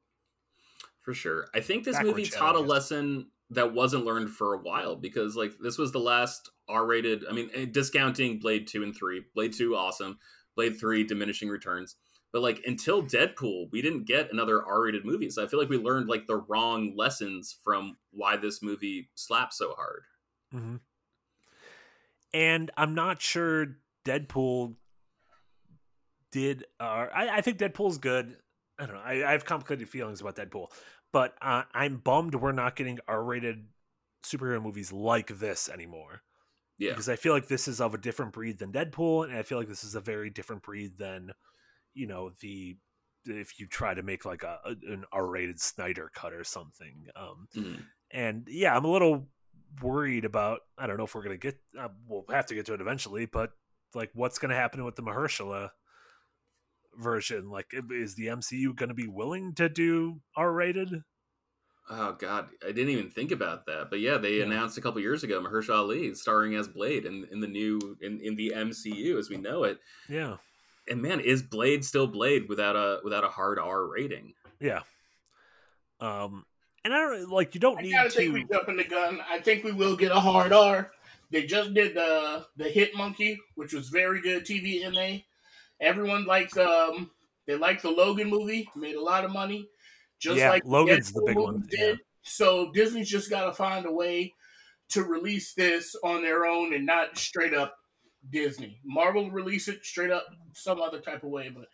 For 1.00 1.14
sure. 1.14 1.48
I 1.54 1.60
think 1.60 1.84
this 1.84 1.96
Backward 1.96 2.10
movie 2.16 2.26
taught 2.26 2.54
a 2.54 2.60
lesson 2.60 3.30
that 3.50 3.72
wasn't 3.72 4.04
learned 4.04 4.30
for 4.30 4.52
a 4.52 4.58
while 4.58 4.94
because 4.94 5.36
like 5.36 5.52
this 5.58 5.78
was 5.78 5.90
the 5.92 5.98
last 6.00 6.50
R-rated, 6.68 7.24
I 7.28 7.32
mean, 7.32 7.48
eh, 7.54 7.64
discounting 7.64 8.38
Blade 8.38 8.66
2 8.66 8.82
and 8.82 8.94
3. 8.94 9.22
Blade 9.34 9.54
2 9.54 9.74
awesome. 9.74 10.18
Blade 10.54 10.78
3 10.78 11.04
diminishing 11.04 11.48
returns. 11.48 11.96
But 12.32 12.42
like 12.42 12.62
until 12.66 13.02
Deadpool, 13.02 13.70
we 13.72 13.80
didn't 13.80 14.06
get 14.06 14.32
another 14.32 14.64
R-rated 14.64 15.04
movie. 15.04 15.30
So 15.30 15.42
I 15.42 15.46
feel 15.46 15.58
like 15.58 15.70
we 15.70 15.78
learned 15.78 16.08
like 16.08 16.26
the 16.26 16.36
wrong 16.36 16.94
lessons 16.96 17.56
from 17.64 17.96
why 18.10 18.36
this 18.36 18.62
movie 18.62 19.08
slapped 19.14 19.54
so 19.54 19.74
hard. 19.74 20.02
hmm 20.52 20.76
And 22.34 22.70
I'm 22.76 22.94
not 22.94 23.22
sure 23.22 23.78
Deadpool 24.04 24.74
did. 26.30 26.64
Uh, 26.78 27.06
I, 27.14 27.38
I 27.38 27.40
think 27.40 27.58
Deadpool's 27.58 27.98
good. 27.98 28.36
I 28.78 28.86
don't 28.86 28.94
know. 28.94 29.02
I, 29.02 29.26
I 29.26 29.32
have 29.32 29.44
complicated 29.44 29.88
feelings 29.88 30.20
about 30.20 30.36
Deadpool, 30.36 30.68
but 31.12 31.34
uh, 31.40 31.62
I'm 31.74 31.96
bummed 31.96 32.34
we're 32.34 32.52
not 32.52 32.76
getting 32.76 32.98
R-rated 33.08 33.66
superhero 34.22 34.62
movies 34.62 34.92
like 34.92 35.38
this 35.38 35.68
anymore. 35.68 36.22
Yeah. 36.76 36.90
because 36.90 37.08
I 37.08 37.16
feel 37.16 37.32
like 37.32 37.48
this 37.48 37.66
is 37.66 37.80
of 37.80 37.94
a 37.94 37.98
different 37.98 38.32
breed 38.32 38.58
than 38.58 38.70
Deadpool, 38.70 39.24
and 39.24 39.36
I 39.36 39.42
feel 39.42 39.58
like 39.58 39.66
this 39.66 39.82
is 39.82 39.96
a 39.96 40.00
very 40.00 40.30
different 40.30 40.62
breed 40.62 40.96
than, 40.96 41.32
you 41.98 42.06
know, 42.06 42.30
the 42.40 42.76
if 43.26 43.58
you 43.60 43.66
try 43.66 43.92
to 43.92 44.02
make 44.02 44.24
like 44.24 44.42
a, 44.42 44.58
an 44.88 45.04
R-rated 45.12 45.60
Snyder 45.60 46.10
cut 46.14 46.32
or 46.32 46.44
something. 46.44 47.06
Um, 47.16 47.48
Mhm. 47.54 47.84
and 48.10 48.46
yeah, 48.48 48.74
I'm 48.76 48.84
a 48.84 48.90
little 48.90 49.28
worried 49.82 50.24
about. 50.24 50.60
I 50.78 50.86
don't 50.86 50.96
know 50.96 51.04
if 51.04 51.14
we're 51.14 51.24
gonna 51.24 51.36
get. 51.36 51.58
Uh, 51.78 51.88
we'll 52.06 52.24
have 52.30 52.46
to 52.46 52.54
get 52.54 52.66
to 52.66 52.74
it 52.74 52.80
eventually, 52.80 53.26
but 53.26 53.50
like, 53.94 54.10
what's 54.14 54.38
gonna 54.38 54.54
happen 54.54 54.84
with 54.84 54.96
the 54.96 55.02
Mahershala 55.02 55.70
version? 56.96 57.50
Like, 57.50 57.72
is 57.90 58.14
the 58.14 58.26
MCU 58.28 58.74
gonna 58.74 58.94
be 58.94 59.08
willing 59.08 59.54
to 59.54 59.68
do 59.68 60.20
R-rated? 60.36 61.02
Oh 61.90 62.12
god, 62.12 62.50
I 62.62 62.72
didn't 62.72 62.90
even 62.90 63.10
think 63.10 63.30
about 63.30 63.64
that. 63.66 63.88
But 63.90 64.00
yeah, 64.00 64.18
they 64.18 64.38
Yeah. 64.38 64.44
announced 64.44 64.76
a 64.76 64.80
couple 64.82 65.00
years 65.00 65.22
ago 65.24 65.40
Mahershala 65.42 65.78
Ali 65.78 66.14
starring 66.14 66.54
as 66.54 66.68
Blade 66.68 67.06
in, 67.06 67.26
in 67.32 67.40
the 67.40 67.46
new 67.46 67.96
in, 68.02 68.20
in 68.20 68.36
the 68.36 68.52
MCU 68.54 69.18
as 69.18 69.30
we 69.30 69.38
know 69.38 69.64
it. 69.64 69.80
Yeah, 70.08 70.36
And 70.90 71.02
man, 71.02 71.20
is 71.20 71.42
Blade 71.42 71.84
still 71.84 72.06
Blade 72.06 72.48
without 72.48 72.76
a 72.76 73.00
without 73.04 73.24
a 73.24 73.28
hard 73.28 73.58
R 73.58 73.86
rating? 73.86 74.34
yeah. 74.60 74.80
Um, 76.00 76.44
and 76.84 76.94
I 76.94 76.98
don't 76.98 77.28
like 77.30 77.54
you 77.54 77.60
don't 77.60 77.78
I 77.78 77.82
need 77.82 77.92
gotta 77.92 78.10
to. 78.10 78.16
think 78.16 78.34
we 78.34 78.44
jumping 78.44 78.76
the 78.76 78.84
gun. 78.84 79.20
I 79.30 79.40
think 79.40 79.64
we 79.64 79.72
will 79.72 79.96
get 79.96 80.12
a 80.12 80.20
hard 80.20 80.52
R. 80.52 80.90
They 81.30 81.44
just 81.44 81.74
did 81.74 81.94
the 81.94 82.46
the 82.56 82.68
Hit 82.68 82.94
Monkey, 82.96 83.38
which 83.56 83.72
was 83.72 83.88
very 83.88 84.20
good 84.20 84.44
TVMA. 84.44 85.24
Everyone 85.80 86.24
likes 86.24 86.56
um 86.56 87.10
they 87.46 87.56
like 87.56 87.82
the 87.82 87.90
Logan 87.90 88.28
movie, 88.28 88.68
made 88.76 88.94
a 88.94 89.02
lot 89.02 89.24
of 89.24 89.32
money. 89.32 89.68
Just 90.18 90.38
Yeah, 90.38 90.50
like 90.50 90.64
Logan's 90.64 91.12
the 91.12 91.20
Deadpool 91.20 91.26
big 91.26 91.36
one, 91.36 91.54
movies 91.54 91.78
yeah. 91.78 91.94
So 92.22 92.72
Disney's 92.72 93.08
just 93.08 93.30
gotta 93.30 93.52
find 93.52 93.86
a 93.86 93.92
way 93.92 94.34
to 94.90 95.02
release 95.04 95.54
this 95.54 95.94
on 96.02 96.22
their 96.22 96.46
own 96.46 96.72
and 96.74 96.86
not 96.86 97.18
straight 97.18 97.54
up 97.54 97.76
Disney. 98.30 98.80
Marvel 98.84 99.30
release 99.30 99.68
it 99.68 99.84
straight 99.84 100.10
up 100.10 100.26
some 100.52 100.80
other 100.80 101.00
type 101.00 101.22
of 101.22 101.30
way, 101.30 101.48
but 101.48 101.66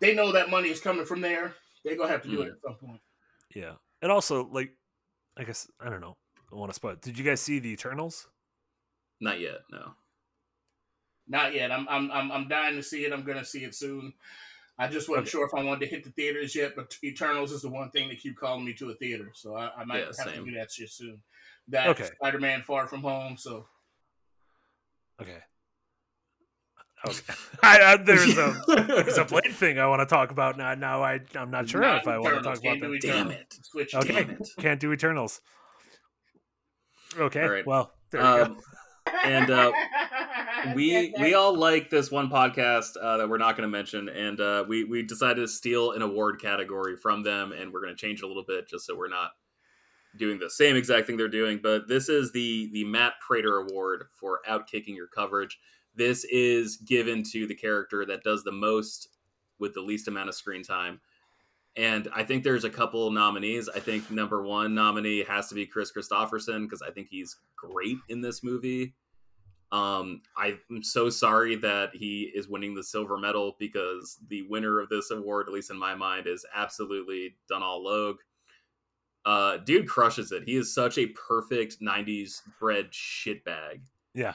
they 0.00 0.14
know 0.14 0.32
that 0.32 0.50
money 0.50 0.68
is 0.68 0.80
coming 0.80 1.04
from 1.04 1.20
there. 1.20 1.54
They're 1.84 1.96
gonna 1.96 2.10
have 2.10 2.22
to 2.22 2.28
do 2.28 2.42
it 2.42 2.46
hmm. 2.46 2.50
at 2.52 2.60
some 2.62 2.74
point. 2.76 3.00
Yeah, 3.54 3.72
and 4.02 4.10
also 4.10 4.46
like, 4.46 4.72
I 5.36 5.44
guess 5.44 5.68
I 5.80 5.88
don't 5.90 6.00
know. 6.00 6.16
I 6.52 6.56
want 6.56 6.70
to 6.70 6.74
spot. 6.74 7.00
Did 7.00 7.18
you 7.18 7.24
guys 7.24 7.40
see 7.40 7.58
the 7.58 7.70
Eternals? 7.70 8.28
Not 9.20 9.40
yet, 9.40 9.60
no. 9.70 9.92
Not 11.28 11.54
yet. 11.54 11.72
I'm 11.72 11.86
I'm 11.88 12.10
I'm 12.10 12.30
I'm 12.32 12.48
dying 12.48 12.76
to 12.76 12.82
see 12.82 13.04
it. 13.04 13.12
I'm 13.12 13.24
gonna 13.24 13.44
see 13.44 13.64
it 13.64 13.74
soon. 13.74 14.12
I 14.78 14.88
just 14.88 15.08
wasn't 15.08 15.26
Okay. 15.26 15.30
sure 15.30 15.46
if 15.46 15.54
I 15.54 15.62
wanted 15.62 15.80
to 15.80 15.86
hit 15.86 16.04
the 16.04 16.10
theaters 16.10 16.54
yet, 16.54 16.76
but 16.76 16.94
Eternals 17.02 17.50
is 17.50 17.62
the 17.62 17.70
one 17.70 17.90
thing 17.90 18.08
that 18.10 18.20
keep 18.20 18.36
calling 18.36 18.64
me 18.64 18.74
to 18.74 18.90
a 18.90 18.94
theater, 18.94 19.30
so 19.34 19.56
I, 19.56 19.70
I 19.74 19.84
might 19.84 20.00
Yeah, 20.00 20.06
have 20.06 20.16
same. 20.16 20.44
to 20.44 20.50
do 20.50 20.56
that 20.58 20.70
shit 20.70 20.90
soon. 20.90 21.22
That 21.68 21.88
Okay. 21.88 22.04
Spider-Man 22.04 22.62
Far 22.62 22.86
From 22.86 23.00
Home. 23.00 23.36
So 23.38 23.66
Okay. 25.20 25.38
Okay. 27.06 27.34
I, 27.62 27.78
I, 27.92 27.96
there's 27.96 28.36
a 28.38 28.62
there's 28.66 29.18
a 29.18 29.24
blade 29.24 29.52
thing 29.52 29.78
I 29.78 29.86
want 29.86 30.00
to 30.00 30.06
talk 30.06 30.30
about 30.30 30.56
now. 30.56 30.74
Now 30.74 31.02
I 31.02 31.20
I'm 31.34 31.50
not 31.50 31.68
sure 31.68 31.80
Not 31.80 32.02
if 32.02 32.08
I 32.08 32.18
want 32.18 32.36
to 32.36 32.42
talk 32.42 32.58
about 32.58 32.80
that. 32.80 32.98
Damn 33.02 33.30
it. 33.30 33.54
Switch. 33.62 33.94
Okay. 33.94 34.12
Damn 34.24 34.30
it. 34.30 34.48
Can't 34.58 34.80
do 34.80 34.92
Eternals. 34.92 35.40
Okay. 37.18 37.42
All 37.42 37.50
right. 37.50 37.66
Well, 37.66 37.92
there 38.10 38.20
you 38.20 38.26
Um, 38.26 38.54
go. 38.54 39.12
and, 39.24 39.50
uh, 39.50 39.72
we 40.74 41.14
we 41.20 41.34
all 41.34 41.56
like 41.56 41.90
this 41.90 42.10
one 42.10 42.28
podcast 42.28 42.96
uh, 43.00 43.18
that 43.18 43.28
we're 43.28 43.38
not 43.38 43.56
going 43.56 43.68
to 43.68 43.72
mention, 43.72 44.08
and 44.08 44.40
uh, 44.40 44.64
we 44.68 44.84
we 44.84 45.02
decided 45.02 45.40
to 45.40 45.48
steal 45.48 45.92
an 45.92 46.02
award 46.02 46.40
category 46.40 46.96
from 46.96 47.22
them, 47.22 47.52
and 47.52 47.72
we're 47.72 47.80
going 47.80 47.94
to 47.94 48.00
change 48.00 48.20
it 48.20 48.24
a 48.24 48.28
little 48.28 48.44
bit 48.46 48.68
just 48.68 48.86
so 48.86 48.96
we're 48.96 49.08
not 49.08 49.30
doing 50.18 50.38
the 50.38 50.50
same 50.50 50.76
exact 50.76 51.06
thing 51.06 51.16
they're 51.16 51.28
doing. 51.28 51.60
But 51.62 51.88
this 51.88 52.08
is 52.08 52.32
the 52.32 52.68
the 52.72 52.84
Matt 52.84 53.14
Prater 53.26 53.58
Award 53.58 54.04
for 54.18 54.40
outkicking 54.48 54.96
your 54.96 55.08
coverage. 55.08 55.58
This 55.96 56.24
is 56.24 56.76
given 56.76 57.22
to 57.32 57.46
the 57.46 57.54
character 57.54 58.04
that 58.06 58.22
does 58.22 58.44
the 58.44 58.52
most 58.52 59.08
with 59.58 59.74
the 59.74 59.80
least 59.80 60.08
amount 60.08 60.28
of 60.28 60.34
screen 60.34 60.62
time. 60.62 61.00
And 61.76 62.08
I 62.14 62.22
think 62.22 62.42
there's 62.42 62.64
a 62.64 62.70
couple 62.70 63.10
nominees. 63.10 63.68
I 63.68 63.80
think 63.80 64.10
number 64.10 64.42
one 64.42 64.74
nominee 64.74 65.24
has 65.24 65.48
to 65.48 65.54
be 65.54 65.66
Kris 65.66 65.92
Kristofferson 65.92 66.62
because 66.62 66.82
I 66.82 66.90
think 66.90 67.08
he's 67.10 67.36
great 67.56 67.98
in 68.08 68.20
this 68.20 68.42
movie. 68.42 68.94
Um, 69.72 70.22
I'm 70.38 70.82
so 70.82 71.10
sorry 71.10 71.56
that 71.56 71.90
he 71.92 72.32
is 72.34 72.48
winning 72.48 72.74
the 72.74 72.84
silver 72.84 73.18
medal 73.18 73.56
because 73.58 74.18
the 74.28 74.42
winner 74.42 74.80
of 74.80 74.88
this 74.88 75.10
award, 75.10 75.48
at 75.48 75.52
least 75.52 75.70
in 75.70 75.78
my 75.78 75.94
mind, 75.94 76.26
is 76.26 76.46
absolutely 76.54 77.36
Donald 77.48 77.82
Logue. 77.82 78.18
Uh, 79.24 79.56
dude 79.58 79.88
crushes 79.88 80.30
it. 80.30 80.44
He 80.44 80.56
is 80.56 80.72
such 80.72 80.98
a 80.98 81.08
perfect 81.08 81.80
'90s 81.80 82.42
bred 82.60 82.92
shitbag 82.92 83.80
Yeah. 84.14 84.34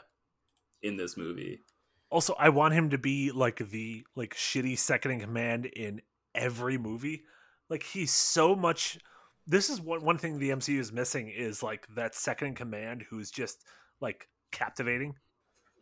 In 0.83 0.97
this 0.97 1.15
movie. 1.17 1.61
Also, 2.09 2.33
I 2.37 2.49
want 2.49 2.73
him 2.73 2.89
to 2.89 2.97
be 2.97 3.31
like 3.31 3.57
the 3.69 4.03
like 4.15 4.35
shitty 4.35 4.77
second 4.77 5.11
in 5.11 5.19
command 5.21 5.65
in 5.65 6.01
every 6.35 6.77
movie. 6.77 7.23
Like 7.69 7.83
he's 7.83 8.11
so 8.11 8.55
much. 8.55 8.99
This 9.47 9.69
is 9.69 9.79
one 9.79 10.03
one 10.03 10.17
thing 10.17 10.37
the 10.39 10.49
MCU 10.49 10.79
is 10.79 10.91
missing 10.91 11.29
is 11.29 11.63
like 11.63 11.87
that 11.95 12.15
second 12.15 12.49
in 12.49 12.55
command 12.55 13.05
who's 13.09 13.31
just 13.31 13.63
like 14.01 14.27
captivating. 14.51 15.15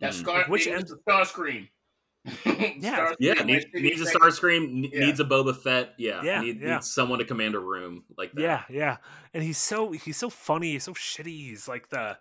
That 0.02 0.12
Mm. 0.14 0.16
scar. 0.16 0.38
Which 0.48 0.66
Which 0.66 0.68
end- 0.68 0.88
the 0.88 0.98
Starscream. 1.08 1.70
Yeah. 2.78 3.14
Yeah, 3.20 3.34
needs, 3.44 3.66
like, 3.74 3.82
needs 3.84 4.02
a 4.02 4.06
like- 4.06 4.14
Starscream, 4.16 4.90
Yeah. 4.92 5.00
needs 5.00 5.20
a 5.20 5.24
Boba 5.26 5.56
Fett. 5.58 5.94
Yeah, 5.98 6.22
Yeah, 6.24 6.42
need, 6.42 6.60
yeah. 6.62 6.74
needs 6.76 6.92
someone 6.92 7.20
to 7.20 7.26
command 7.26 7.56
a 7.56 7.60
room 7.60 8.04
like 8.18 8.34
that. 8.34 8.42
Yeah, 8.42 8.64
yeah. 8.70 8.98
And 9.34 9.42
he's 9.44 9.58
so 9.58 9.92
he's 9.94 10.18
so 10.18 10.30
funny, 10.30 10.74
he's 10.74 10.84
so 10.84 10.94
shitty. 10.94 11.26
He's 11.50 11.68
like 11.68 11.90
the 11.90 12.18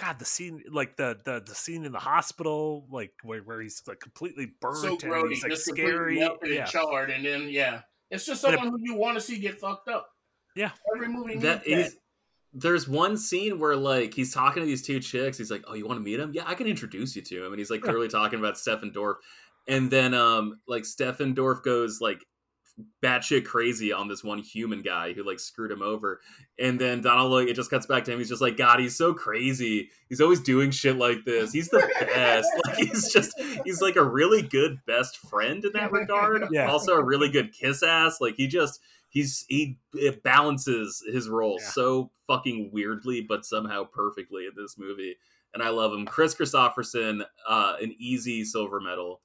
God, 0.00 0.18
the 0.18 0.24
scene 0.24 0.62
like 0.70 0.96
the 0.96 1.18
the, 1.24 1.42
the 1.44 1.54
scene 1.54 1.84
in 1.84 1.92
the 1.92 1.98
hospital, 1.98 2.86
like 2.90 3.12
where, 3.22 3.40
where 3.42 3.60
he's 3.60 3.82
like 3.86 4.00
completely 4.00 4.52
burnt 4.60 4.76
so 4.78 4.88
and 4.92 5.00
grody, 5.00 5.30
he's 5.30 5.42
like 5.42 5.52
just 5.52 5.66
scary. 5.66 6.18
melted 6.20 6.50
Yeah. 6.50 6.60
and 6.62 6.70
charred, 6.70 7.10
and 7.10 7.24
then 7.24 7.48
yeah, 7.48 7.82
it's 8.10 8.24
just 8.24 8.42
And 8.44 8.54
it- 8.54 8.58
someone 8.58 8.80
who 8.80 8.92
you 8.92 8.94
want 8.96 9.16
to 9.16 9.20
see 9.20 9.38
get 9.38 9.60
fucked 9.60 9.88
up. 9.88 10.08
Yeah. 10.56 10.70
every 10.96 11.08
movie 11.08 11.32
needs 11.34 11.42
that 11.42 11.64
that. 11.64 11.70
is 11.70 11.96
there's 12.52 12.88
one 12.88 13.16
scene 13.16 13.60
where 13.60 13.76
like 13.76 14.12
he's 14.14 14.34
talking 14.34 14.60
to 14.62 14.66
these 14.66 14.82
two 14.84 14.98
chicks 14.98 15.38
he's 15.38 15.50
like 15.52 15.62
oh 15.68 15.74
you 15.74 15.86
want 15.86 16.00
to 16.00 16.02
meet 16.04 16.18
him 16.18 16.32
yeah 16.34 16.42
i 16.44 16.54
can 16.54 16.66
introduce 16.66 17.14
you 17.14 17.22
to 17.22 17.46
him 17.46 17.52
and 17.52 17.60
he's 17.60 17.70
like 17.70 17.80
Yeah. 17.84 17.90
clearly 17.92 18.08
talking 18.08 18.40
about 18.40 18.58
Stephen 18.58 18.90
Dorff 18.90 19.14
and 19.68 19.88
then 19.92 20.12
um 20.12 20.58
like 20.66 20.84
Stephen 20.84 21.36
Dorff 21.36 21.62
goes 21.62 22.00
like 22.00 22.20
batshit 23.02 23.44
crazy 23.44 23.92
on 23.92 24.08
this 24.08 24.24
one 24.24 24.38
human 24.38 24.80
guy 24.82 25.12
who 25.12 25.22
like 25.22 25.38
screwed 25.38 25.70
him 25.70 25.82
over. 25.82 26.20
And 26.58 26.80
then 26.80 27.00
donald 27.02 27.30
like 27.32 27.48
it 27.48 27.54
just 27.54 27.70
cuts 27.70 27.86
back 27.86 28.04
to 28.04 28.12
him. 28.12 28.18
He's 28.18 28.28
just 28.28 28.40
like 28.40 28.56
god 28.56 28.80
he's 28.80 28.96
so 28.96 29.12
crazy. 29.14 29.90
He's 30.08 30.20
always 30.20 30.40
doing 30.40 30.70
shit 30.70 30.96
like 30.96 31.24
this. 31.24 31.52
He's 31.52 31.68
the 31.68 31.86
best. 32.14 32.48
Like 32.66 32.76
he's 32.76 33.12
just 33.12 33.38
he's 33.64 33.80
like 33.82 33.96
a 33.96 34.04
really 34.04 34.42
good 34.42 34.78
best 34.86 35.16
friend 35.18 35.64
in 35.64 35.72
that 35.74 35.92
regard. 35.92 36.44
Yeah. 36.50 36.70
also 36.70 36.92
a 36.94 37.04
really 37.04 37.28
good 37.28 37.52
kiss 37.52 37.82
ass. 37.82 38.20
Like 38.20 38.34
he 38.36 38.46
just 38.46 38.80
he's 39.10 39.44
he 39.48 39.76
it 39.94 40.22
balances 40.22 41.02
his 41.10 41.28
role 41.28 41.58
Yeah. 41.60 41.68
so 41.68 42.10
fucking 42.28 42.70
weirdly 42.72 43.20
but 43.20 43.44
somehow 43.44 43.84
perfectly 43.84 44.44
in 44.46 44.52
this 44.56 44.76
movie. 44.78 45.16
And 45.52 45.62
i 45.62 45.68
love 45.68 45.92
him. 45.92 46.06
Kris 46.06 46.34
Kristofferson 46.34 47.24
uh 47.48 47.74
an 47.82 47.94
easy 47.98 48.44
silver 48.44 48.80
medal. 48.80 49.20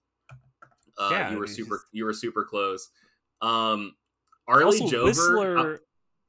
Uh 0.98 1.10
Yeah, 1.12 1.32
you 1.32 1.38
were 1.40 1.46
he's 1.46 1.56
super 1.56 1.76
just- 1.78 1.88
you 1.92 2.06
were 2.06 2.14
super 2.14 2.44
close 2.44 2.90
um 3.42 3.96
arlie 4.48 4.80
also, 4.82 4.86
jover 4.86 4.98
uh, 5.00 5.06
Whistler. 5.06 5.80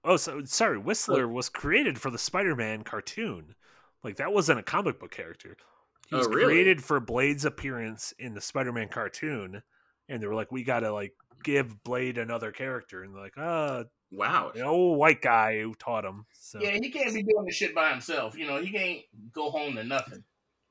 oh, 0.05 0.17
so 0.17 0.45
sorry. 0.45 0.79
Whistler 0.79 1.29
was 1.29 1.49
created 1.49 2.01
for 2.01 2.11
the 2.11 2.19
Spider-Man 2.19 2.83
cartoon. 2.83 3.55
Like 4.03 4.17
that 4.17 4.33
wasn't 4.33 4.61
a 4.61 4.63
comic 4.63 4.99
book 5.01 5.11
character. 5.11 5.57
He 6.09 6.15
Oh, 6.17 6.19
was 6.19 6.29
really? 6.29 6.45
created 6.45 6.83
for 6.85 7.01
Blade's 7.01 7.45
appearance 7.45 8.13
in 8.19 8.35
the 8.35 8.41
Spider-Man 8.41 8.89
cartoon, 8.89 9.63
and 10.09 10.23
they 10.23 10.27
were 10.27 10.35
like, 10.35 10.53
"We 10.53 10.63
got 10.63 10.81
to 10.81 10.93
like 10.93 11.13
give 11.43 11.83
Blade 11.83 12.19
another 12.19 12.53
character," 12.53 13.03
and 13.03 13.13
they're 13.15 13.23
like, 13.23 13.37
"Uh, 13.37 13.85
wow 14.13 14.53
the 14.55 14.63
old 14.63 14.99
white 14.99 15.21
guy 15.21 15.61
who 15.61 15.75
taught 15.75 16.05
him." 16.05 16.25
So 16.33 16.61
Yeah, 16.63 16.71
he 16.81 16.91
can't 16.91 17.13
be 17.13 17.23
doing 17.25 17.45
this 17.47 17.57
shit 17.57 17.75
by 17.75 17.91
himself. 17.91 18.37
You 18.39 18.47
know, 18.47 18.61
he 18.61 18.71
can't 18.71 19.01
go 19.33 19.51
home 19.51 19.75
to 19.75 19.83
nothing. 19.85 20.23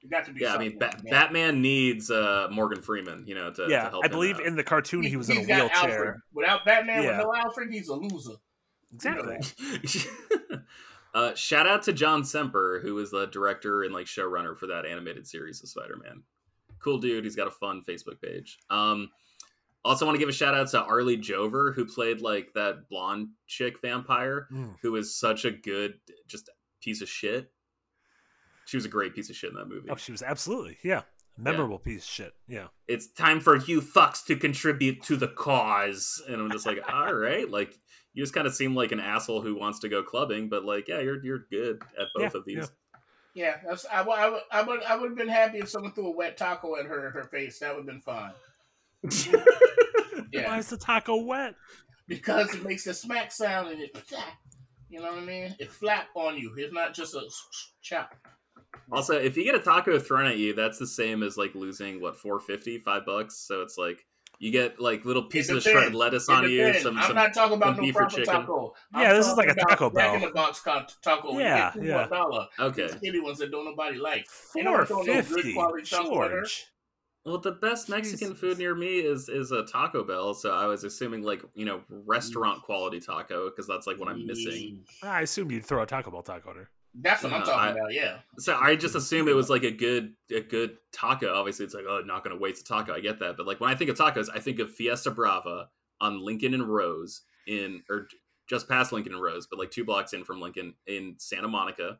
You 0.06 0.12
got 0.12 0.26
to 0.26 0.34
be. 0.34 0.41
yeah 0.41 0.53
i 0.53 0.58
mean 0.60 0.78
ba- 0.78 0.95
batman 1.10 1.64
needs 1.64 2.12
uh 2.12 2.47
morgan 2.51 2.82
freeman 2.84 3.24
you 3.26 3.34
know 3.34 3.49
to, 3.49 3.66
to 3.66 3.72
yeah, 3.72 3.89
help 3.89 4.03
I 4.03 4.08
him 4.08 4.12
believe 4.12 4.36
out. 4.36 4.45
in 4.45 4.56
the 4.56 4.64
cartoon 4.64 5.01
he, 5.01 5.10
He- 5.10 5.16
was 5.18 5.30
in 5.32 5.38
a 5.38 5.39
he's 5.39 5.47
wheelchair. 5.49 5.70
Alfred. 5.74 6.16
Without 6.34 6.64
Batman, 6.64 7.03
Yeah. 7.03 7.18
with 7.18 7.26
no 7.28 7.34
Alfred, 7.36 7.70
he's 7.74 7.88
a 7.89 7.95
loser. 7.95 8.36
Exactly. 8.93 9.38
uh, 11.14 11.34
shout 11.36 11.68
out 11.68 11.84
to 11.84 11.93
John 11.93 12.24
Semper, 12.24 12.80
who 12.82 12.97
is 12.99 13.12
the 13.12 13.26
director 13.28 13.84
and 13.84 13.93
like 13.93 14.06
showrunner 14.06 14.58
for 14.58 14.68
that 14.68 14.86
animated 14.86 15.28
series 15.28 15.62
of 15.64 15.70
Spider-Man. 15.70 16.24
Cool 16.80 16.99
dude. 16.99 17.24
He's 17.24 17.36
got 17.36 17.47
a 17.47 17.51
fun 17.51 17.82
Facebook 17.88 18.22
page. 18.22 18.60
Um, 18.70 19.10
also 19.84 20.06
want 20.06 20.16
to 20.16 20.20
give 20.20 20.30
a 20.30 20.34
shout 20.34 20.53
out 20.56 20.70
to 20.70 20.82
Arly 20.84 21.18
Jover, 21.18 21.74
who 21.74 21.86
played 21.86 22.22
like 22.22 22.53
that 22.53 22.89
blonde 22.89 23.30
chick 23.47 23.80
vampire, 23.82 24.47
Mm. 24.51 24.76
who 24.82 24.95
is 24.95 25.16
such 25.18 25.45
a 25.45 25.51
good, 25.51 25.95
just 26.28 26.49
piece 26.82 27.01
of 27.01 27.10
shit. 27.10 27.51
She 28.66 28.78
was 28.78 28.86
a 28.86 28.89
great 28.89 29.13
piece 29.16 29.30
of 29.30 29.36
shit 29.36 29.51
in 29.51 29.55
that 29.57 29.68
movie. 29.68 29.89
Oh, 29.89 29.95
she 29.95 30.11
was 30.11 30.22
absolutely 30.22 30.78
yeah, 30.84 31.01
memorable 31.38 31.80
piece 31.80 32.03
of 32.03 32.09
shit. 32.09 32.34
Yeah. 32.47 32.68
It's 32.88 33.07
time 33.07 33.39
for 33.39 33.55
you 33.57 33.82
fucks 33.82 34.26
to 34.26 34.36
contribute 34.36 35.03
to 35.03 35.16
the 35.18 35.28
cause, 35.28 36.22
and 36.28 36.41
I'm 36.41 36.51
just 36.51 36.66
like, 36.66 36.80
all 36.93 37.13
right, 37.13 37.49
like 37.49 37.78
you 38.13 38.24
just 38.24 38.34
kind 38.34 38.47
of 38.47 38.55
seem 38.55 38.76
like 38.76 38.91
an 38.91 38.99
asshole 38.99 39.41
who 39.41 39.55
wants 39.59 39.80
to 39.80 39.89
go 39.89 40.01
clubbing, 40.03 40.49
but 40.49 40.63
like, 40.66 40.88
yeah, 40.88 40.99
you're 40.99 41.24
you're 41.24 41.45
good 41.51 41.82
at 41.99 42.07
both 42.16 42.34
Yeah, 42.34 42.39
of 42.39 42.45
these. 42.45 42.72
Yeah, 43.34 43.57
that's, 43.68 43.86
I, 43.91 44.01
would- 44.01 44.11
I, 44.18 44.30
would- 44.30 44.41
I 44.51 44.61
would 44.61 44.84
I 44.84 44.95
would 44.95 45.09
have 45.09 45.18
been 45.18 45.28
happy 45.28 45.57
if 45.59 45.68
someone 45.70 45.91
threw 45.91 46.07
a 46.07 46.11
wet 46.11 46.38
taco 46.38 46.78
at 46.78 46.86
her 46.86 47.09
her 47.11 47.26
face. 47.26 47.59
That 47.59 47.76
would 47.76 47.80
have 47.80 47.86
been 47.86 48.01
fine. 48.01 48.32
Why 49.34 50.24
Yeah, 50.32 50.57
is 50.57 50.70
the 50.70 50.78
taco 50.78 51.18
wet? 51.24 51.55
because 52.07 52.53
it 52.53 52.63
makes 52.63 52.86
a 52.88 52.93
smack 52.93 53.32
sound 53.32 53.70
and 53.70 53.82
it, 53.82 53.97
you 54.89 54.99
know 54.99 55.07
what 55.11 55.22
I 55.24 55.26
mean? 55.26 55.55
It 55.59 55.72
flap 55.72 56.07
on 56.16 56.38
you. 56.38 56.53
It's 56.55 56.72
not 56.74 56.93
just 56.93 57.16
a 57.16 57.22
chop. 57.82 58.16
Also, 58.91 59.13
if 59.17 59.36
you 59.38 59.43
get 59.43 59.55
a 59.55 59.59
taco 59.59 59.97
thrown 59.99 60.26
at 60.28 60.38
you, 60.38 60.53
that's 60.53 60.78
the 60.80 60.88
same 60.88 61.23
as 61.23 61.38
like 61.38 61.55
losing 61.55 62.01
what 62.01 62.17
450, 62.17 62.78
five 62.80 63.05
bucks. 63.05 63.36
So 63.38 63.61
it's 63.61 63.78
like 63.78 64.05
you 64.39 64.51
get 64.51 64.80
like 64.80 65.05
little 65.05 65.23
pieces 65.23 65.57
of 65.57 65.63
shredded 65.63 65.95
lettuce 65.95 66.28
on 66.30 66.49
you. 66.49 66.73
Some, 66.80 66.97
I'm 66.97 67.03
some 67.07 67.15
not 67.15 67.34
talking 67.34 67.55
about 67.57 67.78
no 67.78 67.84
beef 67.84 67.95
or 67.95 67.99
proper 67.99 68.15
chicken. 68.17 68.34
taco. 68.34 68.73
I'm 68.93 69.01
Yeah, 69.01 69.13
this 69.13 69.28
is 69.28 69.36
like 69.38 69.47
a 69.47 69.51
about 69.53 69.69
Taco 69.69 69.89
Back 69.89 70.05
Bell. 70.07 70.15
in 70.15 70.21
the 70.21 70.30
box 70.32 70.59
co- 70.59 70.86
taco. 71.01 71.34
You 71.34 71.39
Yeah, 71.39 71.71
yeah. 71.82 72.07
dollar. 72.07 72.47
okay. 72.59 72.88
The 72.88 72.97
skinny 72.97 73.19
ones 73.21 73.38
that 73.39 73.51
don't 73.51 73.65
nobody 73.65 73.97
like. 73.97 74.28
Ain't 74.57 74.67
Four 74.67 74.86
no 74.89 75.03
good 75.05 75.26
fifty. 75.26 75.53
quality 75.53 75.84
taco 75.84 76.23
at 76.23 76.32
her. 76.32 76.38
George. 76.41 76.65
Well, 77.23 77.39
the 77.39 77.53
best 77.53 77.89
Mexican 77.89 78.28
Jesus. 78.28 78.39
food 78.39 78.59
near 78.59 78.76
me 78.76 78.99
is 78.99 79.30
is 79.30 79.51
a 79.51 79.63
Taco 79.63 80.03
Bell. 80.03 80.36
So 80.36 80.51
I 80.51 80.67
was 80.67 80.84
assuming 80.84 81.23
like 81.23 81.41
you 81.55 81.65
know 81.65 81.82
restaurant 81.89 82.61
quality 82.61 82.99
taco 82.99 83.49
because 83.49 83.65
that's 83.65 83.88
like 83.88 83.97
what 83.99 84.09
I'm 84.09 84.28
missing. 84.28 84.84
I 85.01 85.21
assumed 85.21 85.51
you'd 85.51 85.65
throw 85.65 85.82
a 85.82 85.88
Taco 85.88 86.11
Bell 86.11 86.21
taco 86.21 86.51
at 86.51 86.55
her. 86.57 86.69
That's 87.02 87.24
what 87.24 87.34
I'm 87.34 87.43
talking 87.43 87.60
I- 87.60 87.72
about. 87.72 87.93
Yeah. 87.93 88.18
So 88.39 88.56
I 88.56 88.76
just 88.76 88.96
assume 88.96 89.28
it 89.28 89.36
was 89.36 89.50
like 89.50 89.64
a 89.64 89.72
good 89.72 90.14
a 90.32 90.41
good 90.41 90.78
taco. 90.91 91.34
Obviously, 91.34 91.66
it's 91.66 91.74
like 91.74 91.86
oh, 91.88 92.02
not 92.06 92.24
going 92.24 92.36
to 92.36 92.41
waste 92.41 92.62
a 92.62 92.64
taco. 92.64 92.93
I 92.93 93.00
get 93.00 93.20
that, 93.20 93.38
but 93.38 93.46
like 93.46 93.60
when 93.60 93.70
I 93.70 93.76
think 93.76 93.89
of 93.89 93.98
tacos, 93.98 94.28
I 94.34 94.39
think 94.39 94.60
of 94.60 94.72
Fiesta 94.72 95.12
Brava 95.12 95.70
on 96.00 96.24
Lincoln 96.24 96.54
and 96.54 96.68
Rose 96.68 97.22
in 97.48 97.84
or 97.89 98.08
just 98.48 98.70
past 98.70 98.91
Lincoln 98.91 99.14
and 99.14 99.22
Rose, 99.22 99.48
but 99.48 99.60
like 99.60 99.72
two 99.72 99.84
blocks 99.84 100.14
in 100.14 100.24
from 100.24 100.39
Lincoln 100.39 100.76
in 100.88 101.16
Santa 101.18 101.48
Monica 101.48 102.00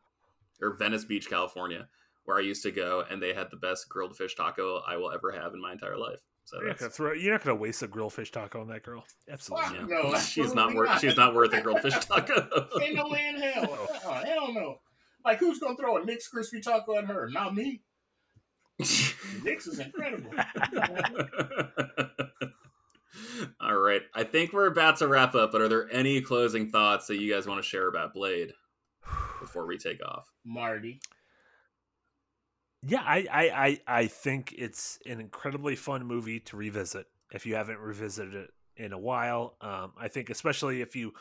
or 0.62 0.76
Venice 0.76 1.06
Beach, 1.06 1.30
California, 1.30 1.88
where 2.26 2.38
I 2.38 2.42
used 2.42 2.64
to 2.64 2.72
go, 2.72 3.04
and 3.10 3.22
they 3.22 3.34
had 3.34 3.52
the 3.52 3.58
best 3.58 3.90
grilled 3.90 4.16
fish 4.16 4.36
taco 4.36 4.82
I 4.88 4.98
will 4.98 5.12
ever 5.12 5.32
have 5.32 5.54
in 5.54 5.62
my 5.62 5.72
entire 5.72 5.98
life. 5.98 6.22
So 6.46 6.58
You're 6.58 6.68
not 6.68 6.78
gonna 6.78 6.88
that's, 6.90 6.98
throw. 6.98 7.14
You're 7.14 7.32
not 7.34 7.44
gonna 7.44 7.56
waste 7.56 7.82
a 7.82 7.88
grilled 7.88 8.14
fish 8.14 8.32
taco 8.32 8.62
on 8.62 8.68
that 8.68 8.84
girl. 8.84 9.04
Absolutely. 9.28 9.80
Fuck 9.80 9.90
not. 9.90 9.90
no. 9.90 10.20
she's 10.20 10.54
not 10.54 10.68
absolutely 10.68 10.76
worth 10.76 11.00
she's 11.00 11.18
not 11.18 11.34
worth 11.34 11.54
a 11.54 11.62
grilled 11.62 11.82
fish 11.82 11.96
taco. 12.06 12.68
Ain't 12.82 12.96
no 12.96 13.10
way 13.10 13.28
in 13.30 13.42
hell. 13.42 13.64
Uh-uh, 13.64 13.75
hell 13.75 13.75
no. 13.75 13.75
Like 15.26 15.40
who's 15.40 15.60
gonna 15.60 15.76
throw 15.76 15.98
a 15.98 16.06
Nick's 16.06 16.28
crispy 16.28 16.62
taco 16.62 16.98
at 16.98 17.06
her? 17.06 17.28
Not 17.30 17.56
me. 17.56 17.82
Nick's 19.44 19.68
is 19.68 19.80
incredible. 19.80 20.32
All 23.60 23.76
right. 23.76 24.02
I 24.14 24.24
think 24.24 24.54
we're 24.54 24.68
about 24.68 24.98
to 24.98 25.08
wrap 25.08 25.34
up, 25.36 25.52
but 25.52 25.62
are 25.62 25.68
there 25.68 25.92
any 25.92 26.22
closing 26.22 26.70
thoughts 26.70 27.08
that 27.08 27.18
you 27.18 27.34
guys 27.34 27.48
want 27.48 27.62
to 27.62 27.68
share 27.68 27.88
about 27.88 28.14
Blade 28.14 28.54
before 29.40 29.66
we 29.66 29.78
take 29.78 30.06
off? 30.06 30.32
Marty. 30.44 31.00
Yeah, 32.84 33.02
I, 33.02 33.26
I, 33.32 33.42
I, 33.66 33.80
I 33.88 34.08
think 34.08 34.54
it's 34.58 35.00
an 35.08 35.20
incredibly 35.20 35.76
fun 35.76 36.06
movie 36.06 36.40
to 36.42 36.58
revisit 36.58 37.08
if 37.34 37.46
you 37.46 37.56
haven't 37.56 37.80
revisited 37.80 38.36
it 38.36 38.52
in 38.78 38.94
a 38.94 39.00
while. 39.00 39.56
Um, 39.62 39.94
I 39.98 40.08
think 40.08 40.30
especially 40.30 40.82
if 40.82 40.96
you 40.96 41.14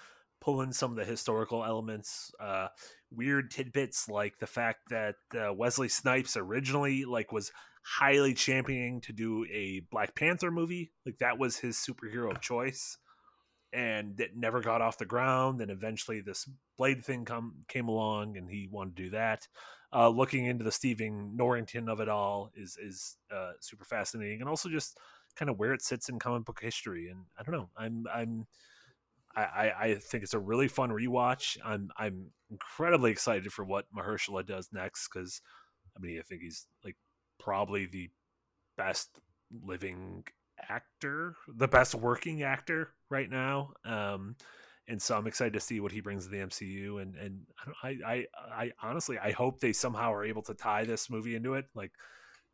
pull 0.45 0.61
in 0.61 0.73
some 0.73 0.91
of 0.91 0.97
the 0.97 1.05
historical 1.05 1.65
elements, 1.65 2.31
uh, 2.39 2.69
weird 3.11 3.51
tidbits 3.51 4.09
like 4.09 4.39
the 4.39 4.47
fact 4.47 4.91
that 4.91 5.17
uh, 5.35 5.53
Wesley 5.53 5.89
Snipes 5.89 6.37
originally 6.37 7.05
like 7.05 7.33
was 7.33 7.53
highly 7.83 8.35
championing 8.35 9.01
to 9.03 9.13
do 9.13 9.47
a 9.53 9.81
Black 9.91 10.15
Panther 10.15 10.51
movie, 10.51 10.93
like 11.07 11.19
that 11.19 11.39
was 11.39 11.59
his 11.59 11.77
superhero 11.77 12.31
of 12.31 12.41
choice, 12.41 12.99
and 13.73 14.21
it 14.21 14.37
never 14.37 14.61
got 14.61 14.83
off 14.83 14.99
the 14.99 15.07
ground. 15.07 15.61
And 15.61 15.71
eventually, 15.71 16.21
this 16.21 16.49
Blade 16.77 17.05
thing 17.05 17.25
come 17.25 17.63
came 17.69 17.89
along, 17.89 18.37
and 18.37 18.51
he 18.51 18.69
wanted 18.71 18.97
to 18.97 19.03
do 19.05 19.11
that 19.11 19.49
uh, 19.95 20.09
looking 20.09 20.47
into 20.47 20.65
the 20.65 20.73
Stephen 20.73 21.37
Norrington 21.37 21.89
of 21.89 22.01
it 22.01 22.09
all 22.09 22.51
is 22.57 22.77
is 22.77 23.17
uh, 23.33 23.53
super 23.61 23.85
fascinating, 23.85 24.41
and 24.41 24.49
also 24.49 24.69
just 24.69 24.99
kind 25.37 25.49
of 25.49 25.59
where 25.59 25.73
it 25.73 25.83
sits 25.83 26.09
in 26.09 26.19
comic 26.19 26.45
book 26.45 26.61
history. 26.61 27.09
And 27.09 27.21
I 27.39 27.45
don't 27.45 27.55
know, 27.55 27.71
I'm 27.77 28.05
I'm 28.13 28.47
I, 29.37 29.73
I, 29.79 29.95
think 29.97 30.23
it's 30.23 30.35
a 30.35 30.39
really 30.39 30.69
fun 30.69 30.91
rewatch. 30.91 31.57
I'm 31.65 31.91
I'm 31.97 32.31
incredibly 32.51 33.11
excited 33.11 33.53
for 33.53 33.65
what 33.65 33.87
Mahershala 33.97 34.47
does 34.47 34.69
next 34.73 35.09
because 35.09 35.41
I 35.97 36.01
mean 36.01 36.19
I 36.19 36.23
think 36.23 36.43
he's 36.43 36.67
like 36.85 36.97
probably 37.41 37.87
the 37.87 38.11
best 38.77 39.09
living 39.65 40.25
actor, 40.69 41.37
the 41.49 41.69
best 41.69 41.95
working 41.95 42.43
actor 42.43 42.91
right 43.11 43.29
now. 43.29 43.73
Um, 43.85 44.37
and 44.87 45.01
so 45.01 45.17
I'm 45.17 45.27
excited 45.27 45.55
to 45.55 45.61
see 45.61 45.81
what 45.81 45.93
he 45.93 46.01
brings 46.01 46.25
to 46.25 46.31
the 46.31 46.39
MCU. 46.39 47.03
And 47.03 47.17
and 47.17 47.41
I 47.83 47.89
I 47.89 48.13
I, 48.13 48.27
I 48.53 48.73
honestly 48.83 49.19
I 49.19 49.33
hope 49.33 49.61
they 49.61 49.73
somehow 49.73 50.13
are 50.13 50.25
able 50.25 50.43
to 50.43 50.55
tie 50.55 50.85
this 50.85 51.11
movie 51.11 51.35
into 51.35 51.55
it. 51.55 51.67
Like 51.75 51.93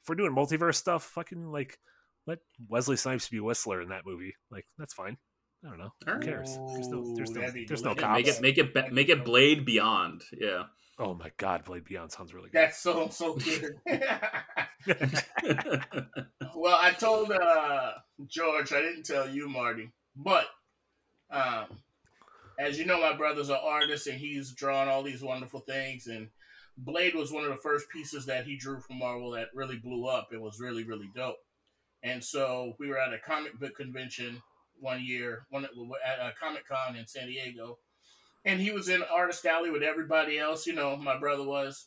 if 0.03 0.09
we're 0.09 0.15
doing 0.15 0.35
multiverse 0.35 0.77
stuff, 0.77 1.05
fucking 1.05 1.51
like 1.51 1.79
let 2.27 2.39
Wesley 2.69 2.97
Snipes 2.97 3.29
be 3.29 3.41
Whistler 3.41 3.83
in 3.83 3.89
that 3.91 4.07
movie. 4.07 4.35
Like 4.51 4.67
that's 4.79 4.95
fine. 4.95 5.17
I 5.65 5.69
don't 5.69 5.79
know. 5.79 5.93
Who 6.05 6.11
Alright. 6.11 6.27
cares? 6.27 6.59
There's 6.73 6.89
no 6.89 7.15
there's 7.15 7.31
no 7.31 7.41
that'd 7.41 7.69
there's 7.69 7.83
no 7.83 7.95
delicious. 7.95 8.37
Yeah, 8.37 8.41
make 8.41 8.59
it 8.59 8.73
make 8.73 8.75
it 8.77 8.89
be- 8.89 8.95
make 8.95 9.09
it 9.09 9.25
Blade 9.25 9.65
Beyond. 9.65 10.23
Yeah. 10.39 10.65
Oh 10.99 11.15
my 11.15 11.31
god, 11.37 11.65
Blade 11.65 11.85
Beyond 11.85 12.13
sounds 12.13 12.33
really 12.35 12.51
good. 12.51 12.59
That's 12.59 12.79
so 12.79 13.09
so 13.09 13.35
good. 13.35 13.77
well, 16.55 16.79
I 16.81 16.93
told 16.93 17.31
uh, 17.31 17.93
George, 18.27 18.73
I 18.73 18.81
didn't 18.81 19.05
tell 19.05 19.29
you, 19.29 19.49
Marty, 19.49 19.91
but 20.17 20.47
um, 21.31 21.67
as 22.59 22.79
you 22.79 22.85
know, 22.85 23.01
my 23.01 23.17
brother's 23.17 23.49
an 23.49 23.59
artist 23.63 24.07
and 24.07 24.19
he's 24.19 24.53
drawn 24.53 24.89
all 24.89 25.03
these 25.03 25.23
wonderful 25.23 25.61
things. 25.61 26.07
And 26.07 26.29
Blade 26.77 27.15
was 27.15 27.33
one 27.33 27.45
of 27.45 27.51
the 27.51 27.57
first 27.57 27.89
pieces 27.89 28.27
that 28.27 28.45
he 28.45 28.57
drew 28.57 28.81
from 28.81 28.99
Marvel 28.99 29.31
that 29.33 29.49
really 29.55 29.77
blew 29.77 30.07
up. 30.07 30.29
It 30.33 30.41
was 30.41 30.61
really, 30.61 30.85
really 30.85 31.11
dope. 31.15 31.39
And 32.03 32.23
so 32.23 32.75
we 32.79 32.89
were 32.89 32.99
at 32.99 33.15
a 33.15 33.19
comic 33.19 33.59
book 33.59 33.77
convention 33.77 34.43
one 34.81 35.03
year, 35.05 35.47
one 35.51 35.65
at 35.65 36.19
a 36.19 36.33
Comic 36.41 36.67
Con 36.69 36.97
in 36.97 37.07
San 37.07 37.27
Diego, 37.27 37.79
and 38.45 38.61
he 38.61 38.71
was 38.71 38.89
in 38.89 39.03
Artist 39.03 39.45
Alley 39.45 39.71
with 39.71 39.83
everybody 39.83 40.39
else. 40.39 40.67
You 40.67 40.75
know, 40.75 40.97
my 40.97 41.19
brother 41.19 41.45
was, 41.45 41.87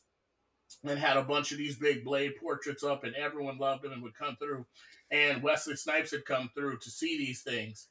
and 0.84 1.00
had 1.00 1.18
a 1.18 1.24
bunch 1.24 1.52
of 1.52 1.58
these 1.58 1.78
big 1.78 2.04
Blade 2.04 2.34
portraits 2.42 2.84
up, 2.84 3.04
and 3.04 3.16
everyone 3.16 3.58
loved 3.58 3.86
him 3.86 3.92
and 3.92 4.04
would 4.04 4.16
come 4.16 4.36
through. 4.38 4.66
And 5.12 5.44
Wesley 5.44 5.76
Snipes 5.76 6.12
had 6.12 6.26
come 6.26 6.50
through 6.56 6.80
to 6.80 6.90
see 6.90 7.18
these 7.18 7.42
things, 7.42 7.88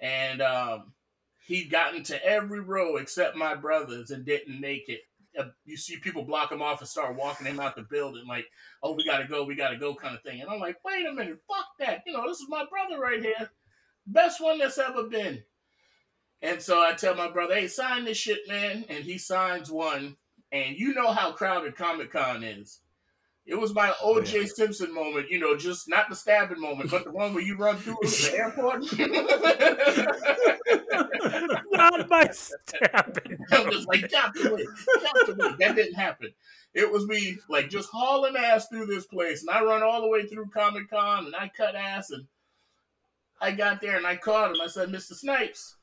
and 0.00 0.42
um, 0.42 0.92
he'd 1.46 1.70
gotten 1.70 2.02
to 2.04 2.24
every 2.24 2.60
row 2.60 2.96
except 2.96 3.36
my 3.36 3.54
brother's 3.54 4.10
and 4.10 4.24
didn't 4.24 4.60
make 4.60 4.88
it. 4.88 5.00
Uh, 5.38 5.44
you 5.66 5.76
see 5.76 5.98
people 5.98 6.24
block 6.24 6.50
him 6.50 6.62
off 6.62 6.80
and 6.80 6.88
start 6.88 7.14
walking 7.14 7.46
him 7.46 7.60
out 7.60 7.76
the 7.76 7.82
building, 7.82 8.24
like, 8.26 8.46
"Oh, 8.82 8.92
we 8.92 9.04
gotta 9.04 9.26
go, 9.26 9.44
we 9.44 9.54
gotta 9.54 9.76
go," 9.76 9.94
kind 9.94 10.16
of 10.16 10.22
thing. 10.22 10.40
And 10.40 10.48
I'm 10.48 10.58
like, 10.58 10.82
"Wait 10.84 11.06
a 11.06 11.12
minute, 11.12 11.40
fuck 11.46 11.66
that! 11.78 12.02
You 12.06 12.14
know, 12.14 12.26
this 12.26 12.40
is 12.40 12.48
my 12.48 12.64
brother 12.70 13.00
right 13.00 13.22
here, 13.22 13.50
best 14.06 14.40
one 14.40 14.58
that's 14.58 14.78
ever 14.78 15.04
been." 15.04 15.42
And 16.42 16.60
so 16.60 16.82
I 16.82 16.92
tell 16.92 17.14
my 17.14 17.28
brother, 17.28 17.54
"Hey, 17.54 17.68
sign 17.68 18.04
this 18.04 18.18
shit, 18.18 18.46
man," 18.48 18.84
and 18.88 19.04
he 19.04 19.18
signs 19.18 19.70
one. 19.70 20.16
And 20.52 20.76
you 20.76 20.94
know 20.94 21.12
how 21.12 21.32
crowded 21.32 21.76
Comic 21.76 22.12
Con 22.12 22.44
is. 22.44 22.80
It 23.46 23.54
was 23.54 23.72
my 23.74 23.92
OJ 24.02 24.48
Simpson 24.48 24.92
moment, 24.92 25.30
you 25.30 25.38
know, 25.38 25.56
just 25.56 25.88
not 25.88 26.08
the 26.08 26.16
stabbing 26.16 26.60
moment, 26.60 26.90
but 26.90 27.04
the 27.04 27.12
one 27.12 27.32
where 27.32 27.44
you 27.44 27.56
run 27.56 27.76
through 27.76 27.96
the 28.02 28.34
airport. 28.36 28.82
Not 31.70 32.08
my 32.08 32.28
stabbing. 32.32 33.38
I'm 33.52 33.70
just 33.70 33.86
like, 33.86 34.10
got 34.10 34.34
to 34.34 34.54
wait, 34.54 34.66
got 35.00 35.26
to 35.26 35.36
wait. 35.38 35.58
That 35.58 35.76
didn't 35.76 35.94
happen. 35.94 36.32
It 36.74 36.90
was 36.90 37.06
me 37.06 37.38
like 37.48 37.70
just 37.70 37.88
hauling 37.90 38.36
ass 38.36 38.66
through 38.68 38.86
this 38.86 39.06
place, 39.06 39.42
and 39.42 39.50
I 39.50 39.62
run 39.62 39.82
all 39.82 40.00
the 40.00 40.08
way 40.08 40.26
through 40.26 40.48
Comic 40.48 40.90
Con, 40.90 41.26
and 41.26 41.36
I 41.36 41.50
cut 41.56 41.76
ass, 41.76 42.10
and 42.10 42.26
I 43.40 43.52
got 43.52 43.80
there 43.80 43.96
and 43.96 44.06
I 44.06 44.16
called 44.16 44.56
him. 44.56 44.60
I 44.62 44.66
said, 44.66 44.88
Mr. 44.88 45.14
Snipes, 45.14 45.76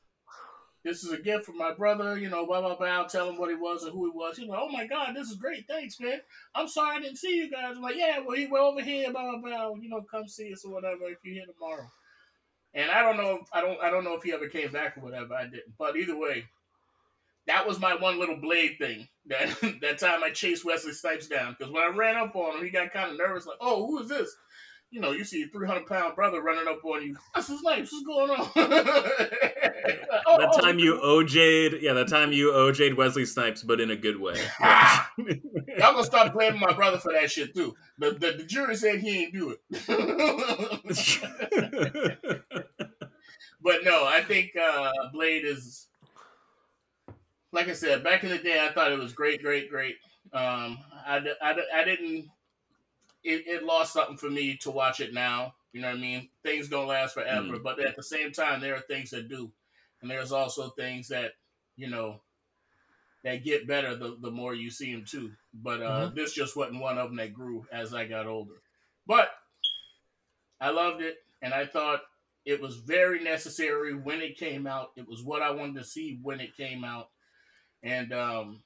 this 0.84 1.02
is 1.02 1.12
a 1.12 1.18
gift 1.18 1.46
from 1.46 1.56
my 1.56 1.72
brother. 1.72 2.18
You 2.18 2.28
know, 2.28 2.46
blah 2.46 2.60
blah 2.60 2.76
blah. 2.76 2.86
I'll 2.86 3.08
tell 3.08 3.28
him 3.28 3.38
what 3.38 3.48
he 3.48 3.56
was 3.56 3.84
and 3.84 3.92
who 3.92 4.10
he 4.10 4.16
was. 4.16 4.36
He's 4.36 4.48
like, 4.48 4.60
oh 4.60 4.68
my 4.68 4.86
god, 4.86 5.14
this 5.14 5.28
is 5.28 5.36
great. 5.36 5.66
Thanks, 5.66 5.98
man. 5.98 6.20
I'm 6.54 6.68
sorry 6.68 6.96
I 6.96 7.00
didn't 7.00 7.16
see 7.16 7.36
you 7.36 7.50
guys. 7.50 7.76
I'm 7.76 7.82
like, 7.82 7.96
yeah, 7.96 8.18
well, 8.20 8.36
he 8.36 8.46
went 8.46 8.64
over 8.64 8.82
here, 8.82 9.10
blah 9.10 9.30
blah 9.30 9.40
blah. 9.40 9.74
You 9.80 9.88
know, 9.88 10.02
come 10.02 10.28
see 10.28 10.52
us 10.52 10.64
or 10.64 10.72
whatever 10.72 11.04
if 11.04 11.18
you're 11.24 11.34
here 11.34 11.46
tomorrow. 11.46 11.90
And 12.74 12.90
I 12.90 13.02
don't 13.02 13.16
know, 13.16 13.40
I 13.52 13.60
don't, 13.60 13.80
I 13.80 13.88
don't 13.88 14.02
know 14.02 14.14
if 14.14 14.24
he 14.24 14.32
ever 14.32 14.48
came 14.48 14.72
back 14.72 14.96
or 14.98 15.00
whatever. 15.00 15.32
I 15.34 15.44
didn't, 15.44 15.74
but 15.78 15.96
either 15.96 16.16
way, 16.16 16.44
that 17.46 17.66
was 17.66 17.78
my 17.78 17.94
one 17.94 18.18
little 18.18 18.36
blade 18.36 18.76
thing. 18.78 19.08
That 19.26 19.56
that 19.80 19.98
time 19.98 20.22
I 20.22 20.28
chased 20.28 20.66
Wesley 20.66 20.92
Snipes 20.92 21.28
down 21.28 21.56
because 21.58 21.72
when 21.72 21.82
I 21.82 21.86
ran 21.86 22.18
up 22.18 22.36
on 22.36 22.58
him, 22.58 22.62
he 22.62 22.68
got 22.68 22.92
kind 22.92 23.10
of 23.10 23.16
nervous, 23.16 23.46
like, 23.46 23.56
"Oh, 23.58 23.86
who 23.86 24.02
is 24.02 24.08
this?" 24.10 24.36
You 24.94 25.00
know, 25.00 25.10
you 25.10 25.24
see 25.24 25.42
a 25.42 25.48
three 25.48 25.66
hundred 25.66 25.86
pound 25.86 26.14
brother 26.14 26.40
running 26.40 26.68
up 26.68 26.84
on 26.84 27.02
you. 27.02 27.16
Wesley 27.34 27.56
Snipes, 27.58 27.92
what's 27.92 28.06
going 28.06 28.30
on? 28.30 28.48
oh, 30.26 30.38
the 30.38 30.60
time 30.62 30.76
oh, 30.76 30.78
you 30.78 31.00
OJ'd, 31.02 31.82
yeah, 31.82 31.94
the 31.94 32.04
time 32.04 32.30
you 32.30 32.52
OJ'd 32.52 32.94
Wesley 32.94 33.24
Snipes, 33.24 33.64
but 33.64 33.80
in 33.80 33.90
a 33.90 33.96
good 33.96 34.20
way. 34.20 34.36
Ah! 34.60 35.10
Y'all 35.18 35.94
gonna 35.94 36.04
start 36.04 36.32
blaming 36.32 36.60
my 36.60 36.72
brother 36.72 36.98
for 36.98 37.12
that 37.12 37.28
shit 37.28 37.56
too. 37.56 37.74
The, 37.98 38.12
the, 38.12 38.34
the 38.38 38.44
jury 38.44 38.76
said 38.76 39.00
he 39.00 39.24
ain't 39.24 39.34
do 39.34 39.50
it. 39.50 39.60
but 43.60 43.84
no, 43.84 44.06
I 44.06 44.22
think 44.22 44.52
uh, 44.56 44.92
Blade 45.12 45.44
is 45.44 45.88
like 47.50 47.68
I 47.68 47.72
said, 47.72 48.04
back 48.04 48.22
in 48.22 48.30
the 48.30 48.38
day, 48.38 48.64
I 48.64 48.72
thought 48.72 48.92
it 48.92 48.98
was 48.98 49.12
great, 49.12 49.42
great, 49.42 49.68
great. 49.68 49.96
Um, 50.32 50.78
I, 51.04 51.20
I, 51.42 51.56
I 51.74 51.84
didn't. 51.84 52.26
It, 53.24 53.46
it 53.46 53.64
lost 53.64 53.92
something 53.92 54.16
for 54.16 54.30
me 54.30 54.56
to 54.58 54.70
watch 54.70 55.00
it 55.00 55.14
now. 55.14 55.54
You 55.72 55.80
know 55.80 55.88
what 55.88 55.96
I 55.96 56.00
mean? 56.00 56.28
Things 56.42 56.68
don't 56.68 56.86
last 56.86 57.14
forever, 57.14 57.58
mm. 57.58 57.62
but 57.62 57.84
at 57.84 57.96
the 57.96 58.02
same 58.02 58.32
time, 58.32 58.60
there 58.60 58.76
are 58.76 58.80
things 58.80 59.10
that 59.10 59.28
do, 59.28 59.50
and 60.00 60.10
there's 60.10 60.30
also 60.30 60.68
things 60.70 61.08
that 61.08 61.32
you 61.76 61.88
know 61.88 62.20
that 63.24 63.42
get 63.42 63.66
better 63.66 63.96
the, 63.96 64.16
the 64.20 64.30
more 64.30 64.54
you 64.54 64.70
see 64.70 64.92
them 64.92 65.04
too. 65.04 65.32
But 65.52 65.82
uh, 65.82 66.06
mm-hmm. 66.06 66.14
this 66.14 66.32
just 66.32 66.56
wasn't 66.56 66.80
one 66.80 66.98
of 66.98 67.08
them 67.08 67.16
that 67.16 67.32
grew 67.32 67.66
as 67.72 67.92
I 67.92 68.04
got 68.04 68.26
older. 68.26 68.60
But 69.06 69.30
I 70.60 70.70
loved 70.70 71.02
it, 71.02 71.16
and 71.42 71.52
I 71.52 71.66
thought 71.66 72.02
it 72.44 72.60
was 72.60 72.76
very 72.76 73.24
necessary 73.24 73.94
when 73.94 74.20
it 74.20 74.38
came 74.38 74.66
out. 74.66 74.92
It 74.96 75.08
was 75.08 75.22
what 75.22 75.42
I 75.42 75.50
wanted 75.50 75.76
to 75.76 75.84
see 75.84 76.18
when 76.22 76.40
it 76.40 76.56
came 76.56 76.84
out 76.84 77.08
and 77.84 78.12
um, 78.12 78.62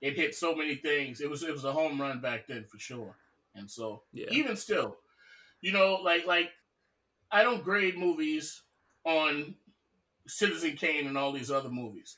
it 0.00 0.16
hit 0.16 0.34
so 0.34 0.54
many 0.54 0.76
things. 0.76 1.20
It 1.20 1.28
was 1.28 1.42
it 1.42 1.52
was 1.52 1.64
a 1.64 1.72
home 1.72 2.00
run 2.00 2.20
back 2.20 2.46
then 2.46 2.64
for 2.64 2.78
sure. 2.78 3.16
And 3.54 3.70
so 3.70 4.02
yeah. 4.12 4.26
even 4.30 4.56
still, 4.56 4.96
you 5.60 5.72
know, 5.72 5.98
like 6.02 6.26
like 6.26 6.50
I 7.30 7.42
don't 7.42 7.64
grade 7.64 7.98
movies 7.98 8.62
on 9.04 9.54
Citizen 10.26 10.76
Kane 10.76 11.06
and 11.06 11.18
all 11.18 11.32
these 11.32 11.50
other 11.50 11.68
movies. 11.68 12.16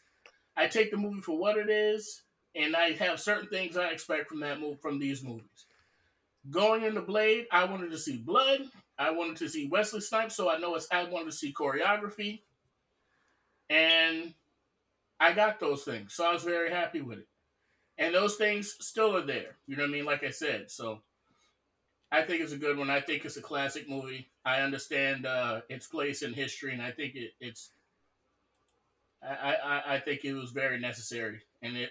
I 0.56 0.66
take 0.66 0.90
the 0.90 0.96
movie 0.96 1.20
for 1.20 1.36
what 1.36 1.56
it 1.56 1.68
is, 1.68 2.22
and 2.54 2.76
I 2.76 2.92
have 2.92 3.20
certain 3.20 3.48
things 3.48 3.76
I 3.76 3.88
expect 3.88 4.28
from 4.28 4.40
that 4.40 4.60
move 4.60 4.80
from 4.80 4.98
these 4.98 5.22
movies. 5.22 5.66
Going 6.50 6.84
into 6.84 7.00
Blade, 7.00 7.46
I 7.50 7.64
wanted 7.64 7.90
to 7.90 7.98
see 7.98 8.18
blood. 8.18 8.60
I 8.98 9.10
wanted 9.10 9.36
to 9.38 9.48
see 9.48 9.66
Wesley 9.66 10.00
Snipes, 10.00 10.36
so 10.36 10.50
I 10.50 10.58
know 10.58 10.74
it's 10.74 10.86
I 10.90 11.04
wanted 11.04 11.26
to 11.26 11.36
see 11.36 11.52
choreography. 11.52 12.42
And 13.70 14.34
I 15.18 15.32
got 15.32 15.58
those 15.58 15.84
things, 15.84 16.14
so 16.14 16.24
I 16.24 16.32
was 16.32 16.44
very 16.44 16.70
happy 16.70 17.00
with 17.00 17.18
it. 17.18 17.28
And 17.96 18.14
those 18.14 18.36
things 18.36 18.76
still 18.80 19.16
are 19.16 19.24
there. 19.24 19.56
You 19.66 19.76
know 19.76 19.84
what 19.84 19.90
I 19.90 19.92
mean? 19.92 20.04
Like 20.04 20.24
I 20.24 20.30
said, 20.30 20.70
so 20.70 21.00
I 22.14 22.22
think 22.22 22.42
it's 22.42 22.52
a 22.52 22.56
good 22.56 22.78
one. 22.78 22.90
I 22.90 23.00
think 23.00 23.24
it's 23.24 23.36
a 23.36 23.42
classic 23.42 23.88
movie. 23.88 24.28
I 24.44 24.60
understand 24.60 25.26
uh, 25.26 25.62
its 25.68 25.88
place 25.88 26.22
in 26.22 26.32
history, 26.32 26.72
and 26.72 26.80
I 26.80 26.92
think 26.92 27.16
it, 27.16 27.32
it's. 27.40 27.70
I, 29.20 29.54
I, 29.54 29.94
I 29.94 29.98
think 29.98 30.24
it 30.24 30.34
was 30.34 30.52
very 30.52 30.78
necessary, 30.78 31.40
and 31.62 31.76
it 31.76 31.90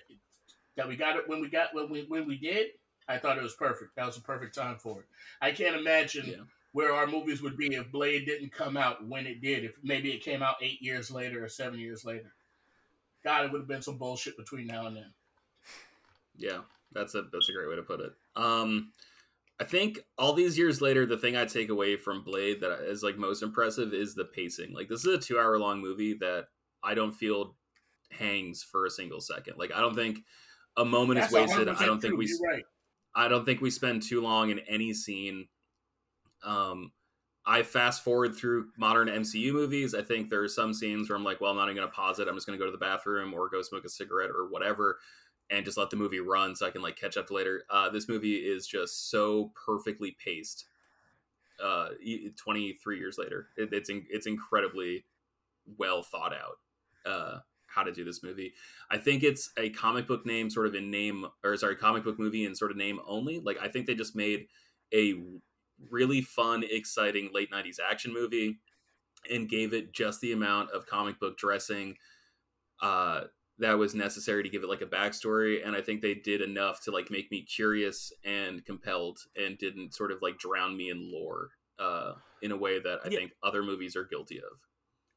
that 0.77 0.87
we 0.87 0.95
got 0.95 1.17
it 1.17 1.27
when 1.27 1.41
we 1.41 1.49
got 1.49 1.73
when 1.73 1.89
we 1.89 2.05
when 2.07 2.25
we 2.25 2.37
did. 2.37 2.67
I 3.09 3.17
thought 3.17 3.37
it 3.37 3.43
was 3.43 3.55
perfect. 3.55 3.97
That 3.97 4.05
was 4.05 4.15
a 4.15 4.21
perfect 4.21 4.55
time 4.55 4.77
for 4.77 5.01
it. 5.01 5.05
I 5.41 5.51
can't 5.51 5.75
imagine 5.75 6.25
yeah. 6.25 6.35
where 6.71 6.93
our 6.93 7.05
movies 7.05 7.41
would 7.41 7.57
be 7.57 7.75
if 7.75 7.91
Blade 7.91 8.25
didn't 8.25 8.53
come 8.53 8.77
out 8.77 9.05
when 9.05 9.27
it 9.27 9.41
did. 9.41 9.65
If 9.65 9.73
maybe 9.83 10.11
it 10.11 10.23
came 10.23 10.41
out 10.41 10.55
eight 10.61 10.81
years 10.81 11.11
later 11.11 11.43
or 11.43 11.49
seven 11.49 11.79
years 11.79 12.05
later. 12.05 12.31
God, 13.25 13.43
it 13.43 13.51
would 13.51 13.61
have 13.61 13.67
been 13.67 13.81
some 13.81 13.97
bullshit 13.97 14.37
between 14.37 14.67
now 14.67 14.87
and 14.87 14.95
then. 14.95 15.11
Yeah, 16.37 16.59
that's 16.93 17.13
a 17.13 17.23
that's 17.23 17.49
a 17.49 17.53
great 17.53 17.67
way 17.67 17.75
to 17.75 17.83
put 17.83 17.99
it. 17.99 18.13
Um, 18.37 18.93
I 19.59 19.65
think 19.65 19.99
all 20.17 20.33
these 20.33 20.57
years 20.57 20.81
later, 20.81 21.05
the 21.05 21.17
thing 21.17 21.37
I 21.37 21.45
take 21.45 21.69
away 21.69 21.95
from 21.95 22.23
Blade 22.23 22.61
that 22.61 22.81
is 22.89 23.03
like 23.03 23.17
most 23.17 23.43
impressive 23.43 23.93
is 23.93 24.15
the 24.15 24.25
pacing. 24.25 24.73
Like 24.73 24.89
this 24.89 25.05
is 25.05 25.13
a 25.13 25.17
two 25.17 25.39
hour 25.39 25.57
long 25.59 25.79
movie 25.81 26.15
that 26.15 26.47
I 26.83 26.95
don't 26.95 27.11
feel 27.11 27.55
hangs 28.11 28.63
for 28.63 28.85
a 28.85 28.89
single 28.89 29.21
second. 29.21 29.57
Like 29.57 29.71
I 29.73 29.79
don't 29.79 29.95
think 29.95 30.19
a 30.75 30.83
moment 30.83 31.19
that's 31.19 31.31
is 31.31 31.39
wasted. 31.39 31.69
I 31.69 31.85
don't 31.85 32.01
think 32.01 32.17
we. 32.17 32.27
Right. 32.51 32.63
I 33.15 33.27
don't 33.27 33.45
think 33.45 33.61
we 33.61 33.69
spend 33.69 34.01
too 34.01 34.21
long 34.21 34.49
in 34.49 34.59
any 34.67 34.91
scene. 34.93 35.47
Um, 36.43 36.91
I 37.45 37.61
fast 37.61 38.03
forward 38.03 38.35
through 38.35 38.69
modern 38.77 39.07
MCU 39.07 39.53
movies. 39.53 39.93
I 39.93 40.01
think 40.01 40.29
there 40.29 40.41
are 40.41 40.47
some 40.47 40.73
scenes 40.73 41.09
where 41.09 41.17
I'm 41.17 41.23
like, 41.23 41.39
well, 41.41 41.51
I'm 41.51 41.57
not 41.57 41.65
even 41.65 41.75
going 41.75 41.87
to 41.87 41.93
pause 41.93 42.17
it. 42.17 42.27
I'm 42.27 42.33
just 42.35 42.47
going 42.47 42.57
to 42.57 42.61
go 42.61 42.65
to 42.65 42.75
the 42.75 42.83
bathroom 42.83 43.33
or 43.33 43.49
go 43.49 43.61
smoke 43.61 43.85
a 43.85 43.89
cigarette 43.89 44.31
or 44.31 44.47
whatever 44.49 44.97
and 45.53 45.65
just 45.65 45.77
let 45.77 45.91
the 45.91 45.95
movie 45.95 46.19
run 46.19 46.55
so 46.55 46.65
I 46.65 46.71
can 46.71 46.81
like 46.81 46.95
catch 46.95 47.15
up 47.15 47.29
later. 47.29 47.63
Uh, 47.69 47.89
this 47.89 48.09
movie 48.09 48.37
is 48.37 48.65
just 48.65 49.11
so 49.11 49.51
perfectly 49.65 50.17
paced. 50.23 50.65
Uh, 51.63 51.89
23 52.35 52.97
years 52.97 53.17
later, 53.19 53.47
it, 53.55 53.69
it's 53.71 53.89
in, 53.89 54.03
it's 54.09 54.25
incredibly 54.25 55.05
well 55.77 56.01
thought 56.01 56.33
out. 56.33 56.57
Uh, 57.05 57.39
how 57.67 57.83
to 57.83 57.91
do 57.91 58.03
this 58.03 58.23
movie. 58.23 58.53
I 58.91 58.97
think 58.97 59.23
it's 59.23 59.51
a 59.57 59.69
comic 59.69 60.07
book 60.07 60.25
name, 60.25 60.49
sort 60.49 60.67
of 60.67 60.75
in 60.75 60.91
name, 60.91 61.25
or 61.43 61.55
sorry, 61.57 61.75
comic 61.75 62.03
book 62.03 62.19
movie 62.19 62.45
in 62.45 62.55
sort 62.55 62.71
of 62.71 62.77
name 62.77 62.99
only. 63.07 63.39
Like 63.39 63.57
I 63.61 63.67
think 63.67 63.85
they 63.85 63.95
just 63.95 64.15
made 64.15 64.47
a 64.93 65.15
really 65.89 66.21
fun, 66.21 66.63
exciting 66.69 67.29
late 67.33 67.51
90s 67.51 67.77
action 67.79 68.13
movie 68.13 68.59
and 69.29 69.49
gave 69.49 69.73
it 69.73 69.93
just 69.93 70.21
the 70.21 70.33
amount 70.33 70.71
of 70.71 70.85
comic 70.85 71.19
book 71.19 71.37
dressing 71.37 71.95
uh, 72.81 73.21
that 73.63 73.77
was 73.77 73.95
necessary 73.95 74.43
to 74.43 74.49
give 74.49 74.61
it 74.61 74.69
like 74.69 74.81
a 74.81 74.85
backstory. 74.85 75.65
And 75.65 75.73
I 75.75 75.81
think 75.81 76.01
they 76.01 76.13
did 76.13 76.41
enough 76.41 76.83
to 76.83 76.91
like 76.91 77.09
make 77.09 77.31
me 77.31 77.43
curious 77.43 78.11
and 78.23 78.63
compelled 78.65 79.19
and 79.37 79.57
didn't 79.57 79.95
sort 79.95 80.11
of 80.11 80.21
like 80.21 80.37
drown 80.37 80.75
me 80.75 80.89
in 80.89 81.11
lore 81.11 81.49
uh, 81.79 82.13
in 82.41 82.51
a 82.51 82.57
way 82.57 82.79
that 82.79 82.99
I 83.05 83.09
yeah. 83.09 83.19
think 83.19 83.31
other 83.41 83.63
movies 83.63 83.95
are 83.95 84.03
guilty 84.03 84.37
of. 84.37 84.59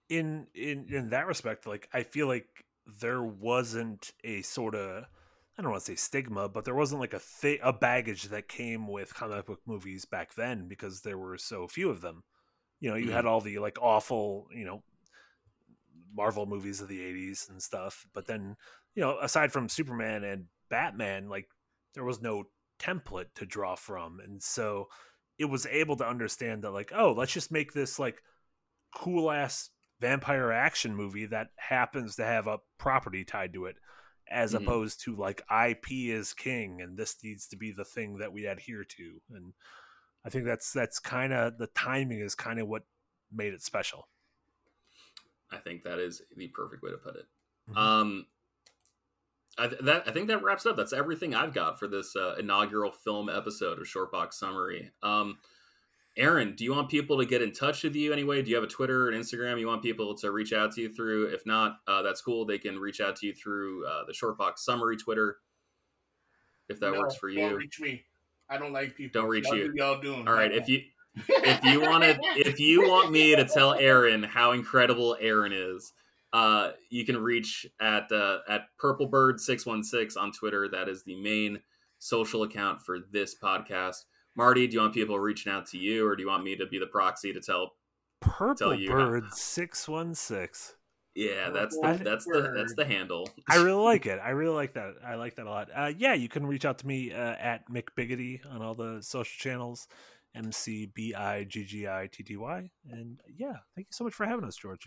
In 0.08 0.46
in 0.54 0.86
in 0.88 1.10
that 1.10 1.26
respect, 1.26 1.66
like 1.66 1.88
I 1.92 2.04
feel 2.04 2.28
like 2.28 2.46
there 3.00 3.22
wasn't 3.22 4.12
a 4.22 4.42
sort 4.42 4.76
of 4.76 5.04
I 5.58 5.62
don't 5.62 5.72
want 5.72 5.84
to 5.84 5.90
say 5.90 5.96
stigma, 5.96 6.48
but 6.48 6.64
there 6.64 6.74
wasn't 6.74 7.00
like 7.00 7.14
a 7.14 7.20
th- 7.40 7.60
a 7.64 7.72
baggage 7.72 8.24
that 8.24 8.46
came 8.46 8.86
with 8.86 9.14
comic 9.14 9.46
book 9.46 9.60
movies 9.66 10.04
back 10.04 10.34
then 10.34 10.68
because 10.68 11.00
there 11.00 11.18
were 11.18 11.36
so 11.36 11.66
few 11.66 11.90
of 11.90 12.00
them. 12.00 12.22
You 12.78 12.90
know, 12.90 12.96
you 12.96 13.06
mm-hmm. 13.06 13.14
had 13.14 13.26
all 13.26 13.40
the 13.40 13.58
like 13.58 13.78
awful, 13.80 14.46
you 14.54 14.64
know, 14.64 14.84
Marvel 16.14 16.46
movies 16.46 16.80
of 16.80 16.88
the 16.88 17.00
80s 17.00 17.50
and 17.50 17.62
stuff, 17.62 18.06
but 18.14 18.26
then, 18.26 18.56
you 18.94 19.02
know, 19.02 19.18
aside 19.20 19.52
from 19.52 19.68
Superman 19.68 20.24
and 20.24 20.46
Batman, 20.70 21.28
like 21.28 21.48
there 21.94 22.04
was 22.04 22.20
no 22.20 22.44
template 22.78 23.34
to 23.36 23.46
draw 23.46 23.74
from. 23.74 24.20
And 24.20 24.42
so 24.42 24.88
it 25.38 25.46
was 25.46 25.66
able 25.66 25.96
to 25.96 26.08
understand 26.08 26.62
that 26.62 26.70
like, 26.70 26.92
oh, 26.94 27.12
let's 27.12 27.32
just 27.32 27.52
make 27.52 27.72
this 27.72 27.98
like 27.98 28.22
cool 28.94 29.30
ass 29.30 29.70
vampire 30.00 30.52
action 30.52 30.94
movie 30.94 31.26
that 31.26 31.48
happens 31.56 32.16
to 32.16 32.24
have 32.24 32.46
a 32.46 32.58
property 32.78 33.24
tied 33.24 33.52
to 33.54 33.66
it 33.66 33.76
as 34.30 34.52
mm-hmm. 34.52 34.64
opposed 34.64 35.00
to 35.02 35.16
like 35.16 35.42
IP 35.50 35.90
is 35.90 36.34
king 36.34 36.80
and 36.80 36.96
this 36.96 37.16
needs 37.22 37.46
to 37.48 37.56
be 37.56 37.72
the 37.72 37.84
thing 37.84 38.18
that 38.18 38.32
we 38.32 38.46
adhere 38.46 38.84
to. 38.84 39.20
And 39.34 39.52
I 40.24 40.30
think 40.30 40.44
that's 40.44 40.72
that's 40.72 40.98
kind 40.98 41.32
of 41.32 41.58
the 41.58 41.68
timing 41.68 42.20
is 42.20 42.34
kind 42.34 42.58
of 42.58 42.68
what 42.68 42.82
made 43.32 43.54
it 43.54 43.62
special. 43.62 44.08
I 45.52 45.58
think 45.58 45.84
that 45.84 45.98
is 45.98 46.22
the 46.36 46.48
perfect 46.48 46.82
way 46.82 46.90
to 46.90 46.96
put 46.96 47.16
it. 47.16 47.26
Mm-hmm. 47.70 47.78
Um, 47.78 48.26
I, 49.58 49.68
th- 49.68 49.80
that, 49.82 50.04
I 50.06 50.12
think 50.12 50.28
that 50.28 50.42
wraps 50.42 50.66
up. 50.66 50.76
That's 50.76 50.92
everything 50.92 51.34
I've 51.34 51.54
got 51.54 51.78
for 51.78 51.88
this 51.88 52.14
uh, 52.14 52.34
inaugural 52.38 52.92
film 52.92 53.28
episode 53.28 53.78
of 53.78 53.86
Shortbox 53.86 54.34
Summary. 54.34 54.90
Um, 55.02 55.38
Aaron, 56.18 56.54
do 56.54 56.64
you 56.64 56.74
want 56.74 56.88
people 56.88 57.18
to 57.18 57.26
get 57.26 57.42
in 57.42 57.52
touch 57.52 57.82
with 57.82 57.94
you 57.94 58.12
anyway? 58.12 58.42
Do 58.42 58.50
you 58.50 58.56
have 58.56 58.64
a 58.64 58.68
Twitter 58.68 59.10
and 59.10 59.22
Instagram 59.22 59.60
you 59.60 59.66
want 59.66 59.82
people 59.82 60.14
to 60.16 60.30
reach 60.30 60.52
out 60.52 60.72
to 60.72 60.82
you 60.82 60.88
through? 60.88 61.26
If 61.26 61.44
not, 61.44 61.78
uh, 61.86 62.02
that's 62.02 62.22
cool. 62.22 62.46
They 62.46 62.58
can 62.58 62.78
reach 62.78 63.00
out 63.00 63.16
to 63.16 63.26
you 63.26 63.34
through 63.34 63.86
uh, 63.86 64.04
the 64.06 64.12
Shortbox 64.12 64.58
Summary 64.58 64.96
Twitter, 64.96 65.36
if 66.68 66.80
that 66.80 66.92
no, 66.92 67.00
works 67.00 67.16
for 67.16 67.28
you. 67.28 67.40
Don't 67.40 67.54
reach 67.54 67.80
me. 67.80 68.02
I 68.48 68.56
don't 68.56 68.72
like 68.72 68.96
people. 68.96 69.20
Don't 69.20 69.30
reach 69.30 69.46
y'all 69.46 69.56
you. 69.56 69.72
Y'all 69.74 70.00
doing? 70.00 70.26
All 70.26 70.34
right. 70.34 70.52
If 70.52 70.68
you 70.68 70.82
if 71.28 71.64
you 71.64 71.80
want 71.82 72.04
to 72.04 72.18
if 72.36 72.60
you 72.60 72.88
want 72.88 73.10
me 73.10 73.34
to 73.34 73.44
tell 73.44 73.74
Aaron 73.78 74.22
how 74.22 74.52
incredible 74.52 75.16
Aaron 75.20 75.52
is, 75.52 75.92
uh, 76.32 76.70
you 76.90 77.04
can 77.04 77.18
reach 77.18 77.66
at 77.80 78.10
uh, 78.12 78.38
at 78.48 78.62
Purplebird 78.80 79.40
six 79.40 79.66
one 79.66 79.82
six 79.82 80.16
on 80.16 80.32
Twitter. 80.32 80.68
That 80.68 80.88
is 80.88 81.02
the 81.02 81.20
main 81.20 81.60
social 81.98 82.42
account 82.42 82.80
for 82.80 82.98
this 83.10 83.34
podcast. 83.34 84.04
Marty, 84.34 84.66
do 84.66 84.74
you 84.74 84.80
want 84.80 84.92
people 84.92 85.18
reaching 85.18 85.50
out 85.50 85.66
to 85.68 85.78
you, 85.78 86.06
or 86.06 86.14
do 86.14 86.22
you 86.22 86.28
want 86.28 86.44
me 86.44 86.56
to 86.56 86.66
be 86.66 86.78
the 86.78 86.86
proxy 86.86 87.32
to 87.32 87.40
tell 87.40 87.72
Purple 88.20 88.54
tell 88.54 88.74
you 88.74 88.90
Bird 88.90 89.32
six 89.32 89.88
one 89.88 90.14
six? 90.14 90.76
Yeah, 91.16 91.48
that's 91.48 91.74
the, 91.74 91.98
that's 92.04 92.26
the 92.26 92.52
that's 92.54 92.74
the 92.74 92.84
handle. 92.84 93.30
I 93.48 93.56
really 93.56 93.82
like 93.84 94.04
it. 94.04 94.20
I 94.22 94.30
really 94.30 94.54
like 94.54 94.74
that. 94.74 94.96
I 95.04 95.14
like 95.14 95.36
that 95.36 95.46
a 95.46 95.50
lot. 95.50 95.70
Uh, 95.74 95.90
yeah, 95.96 96.12
you 96.12 96.28
can 96.28 96.46
reach 96.46 96.66
out 96.66 96.78
to 96.80 96.86
me 96.86 97.10
uh, 97.10 97.16
at 97.16 97.66
McBiggitty 97.70 98.40
on 98.54 98.60
all 98.60 98.74
the 98.74 98.98
social 99.00 99.38
channels, 99.38 99.88
M 100.36 100.52
C 100.52 100.90
B 100.94 101.14
I 101.14 101.44
G 101.44 101.64
G 101.64 101.88
I 101.88 102.08
T 102.12 102.22
T 102.22 102.36
Y. 102.36 102.70
And 102.90 103.20
yeah, 103.36 103.56
thank 103.74 103.88
you 103.88 103.92
so 103.92 104.04
much 104.04 104.14
for 104.14 104.26
having 104.26 104.44
us, 104.44 104.56
George. 104.56 104.86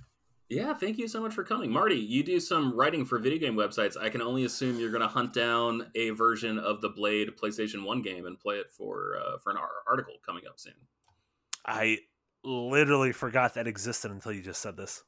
Yeah, 0.49 0.73
thank 0.73 0.97
you 0.97 1.07
so 1.07 1.21
much 1.21 1.33
for 1.33 1.43
coming. 1.43 1.71
Marty, 1.71 1.95
you 1.95 2.23
do 2.23 2.39
some 2.39 2.75
writing 2.75 3.05
for 3.05 3.19
video 3.19 3.37
game 3.37 3.55
websites. 3.55 3.95
I 3.95 4.09
can 4.09 4.21
only 4.21 4.45
assume 4.45 4.79
you're 4.79 4.89
going 4.89 5.03
to 5.03 5.07
hunt 5.07 5.31
down 5.31 5.91
a 5.93 6.09
version 6.09 6.57
of 6.57 6.81
the 6.81 6.89
Blade 6.89 7.29
PlayStation 7.41 7.83
1 7.83 8.01
game 8.01 8.25
and 8.25 8.39
play 8.39 8.55
it 8.55 8.71
for 8.71 9.17
uh, 9.17 9.37
for 9.37 9.51
an 9.51 9.57
article 9.87 10.15
coming 10.25 10.43
up 10.47 10.59
soon. 10.59 10.73
I 11.67 11.99
literally 12.43 13.11
forgot 13.11 13.53
that 13.53 13.67
existed 13.67 14.09
until 14.09 14.31
you 14.31 14.41
just 14.41 14.61
said 14.61 14.75
this. 14.75 15.03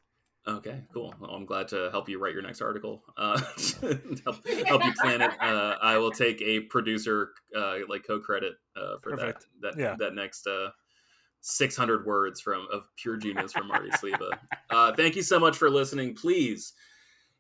Okay, 0.48 0.82
cool. 0.92 1.14
Well, 1.20 1.32
I'm 1.32 1.46
glad 1.46 1.68
to 1.68 1.90
help 1.92 2.10
you 2.10 2.20
write 2.20 2.34
your 2.34 2.42
next 2.42 2.62
article. 2.62 3.04
Uh, 3.16 3.40
help, 4.26 4.48
help, 4.66 4.86
you 4.86 4.94
plan 5.00 5.22
it. 5.22 5.32
Uh, 5.40 5.78
I 5.82 5.98
will 6.00 6.12
take 6.12 6.42
a 6.42 6.62
producer 6.62 7.32
uh, 7.56 7.78
like 7.88 8.06
co-credit 8.06 8.54
uh, 8.76 8.98
for 9.04 9.12
Perfect. 9.12 9.46
that 9.62 9.76
that 9.76 9.82
yeah. 9.82 9.96
that 10.00 10.16
next 10.16 10.48
uh, 10.48 10.70
600 11.42 12.06
words 12.06 12.42
from 12.42 12.68
of 12.72 12.88
pure 12.96 13.18
genius 13.18 13.52
from 13.52 13.68
Marty 13.68 13.90
Sliva. 13.92 14.32
Uh, 14.70 14.94
thank 14.94 15.16
you 15.16 15.22
so 15.22 15.40
much 15.40 15.58
for 15.58 15.70
listening. 15.70 16.16
Please, 16.16 16.74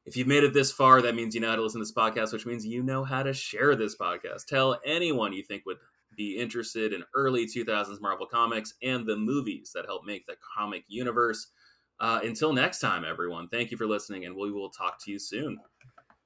if 0.06 0.16
you've 0.16 0.28
made 0.28 0.44
it 0.44 0.54
this 0.54 0.72
far, 0.72 1.02
that 1.02 1.16
means 1.16 1.34
you 1.34 1.42
know 1.42 1.50
how 1.50 1.56
to 1.56 1.64
listen 1.64 1.80
to 1.80 1.86
this 1.86 1.94
podcast, 1.94 2.34
which 2.34 2.46
means 2.46 2.66
you 2.66 2.84
know 2.84 3.04
how 3.04 3.24
to 3.24 3.34
share 3.34 3.76
this 3.76 3.96
podcast. 3.96 4.46
Tell 4.46 4.80
anyone 4.86 5.34
you 5.34 5.44
think 5.44 5.66
would 5.66 5.78
be 6.16 6.38
interested 6.38 6.94
in 6.94 7.04
early 7.16 7.48
2000s 7.48 8.02
Marvel 8.02 8.26
comics 8.26 8.74
and 8.84 9.06
the 9.06 9.16
movies 9.16 9.72
that 9.74 9.86
help 9.86 10.06
make 10.06 10.26
the 10.28 10.36
comic 10.56 10.84
universe. 10.88 11.48
Uh, 12.02 12.20
until 12.24 12.52
next 12.52 12.80
time, 12.80 13.06
everyone, 13.06 13.48
thank 13.48 13.70
you 13.70 13.78
for 13.78 13.86
listening, 13.86 14.26
and 14.26 14.36
we 14.36 14.52
will 14.52 14.72
talk 14.72 15.00
to 15.04 15.12
you 15.12 15.20
soon. 15.20 15.60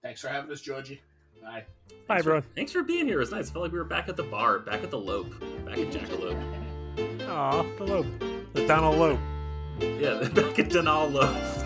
Thanks 0.02 0.22
for 0.22 0.30
having 0.30 0.49
us, 0.49 0.61
Georgie. 0.61 1.02
Bye. 1.41 1.65
Bye, 2.07 2.19
everyone. 2.19 2.43
Thanks 2.56 2.72
for 2.72 2.81
being 2.81 3.06
here. 3.06 3.18
It 3.18 3.19
was 3.19 3.31
nice. 3.31 3.49
I 3.49 3.53
felt 3.53 3.64
like 3.64 3.73
we 3.73 3.77
were 3.77 3.84
back 3.84 4.07
at 4.07 4.15
the 4.15 4.23
bar, 4.23 4.60
back 4.60 4.84
at 4.84 4.89
the 4.89 4.97
Lope, 4.97 5.38
back 5.65 5.77
at 5.77 5.91
Jackalope. 5.91 7.27
Aw, 7.27 7.64
the 7.77 7.84
Lope. 7.84 8.06
The 8.53 8.65
Donald 8.65 8.97
Lope. 8.97 9.19
Yeah, 9.81 10.30
back 10.34 10.57
at 10.57 10.69
Donald 10.69 11.11
Lope. 11.11 11.65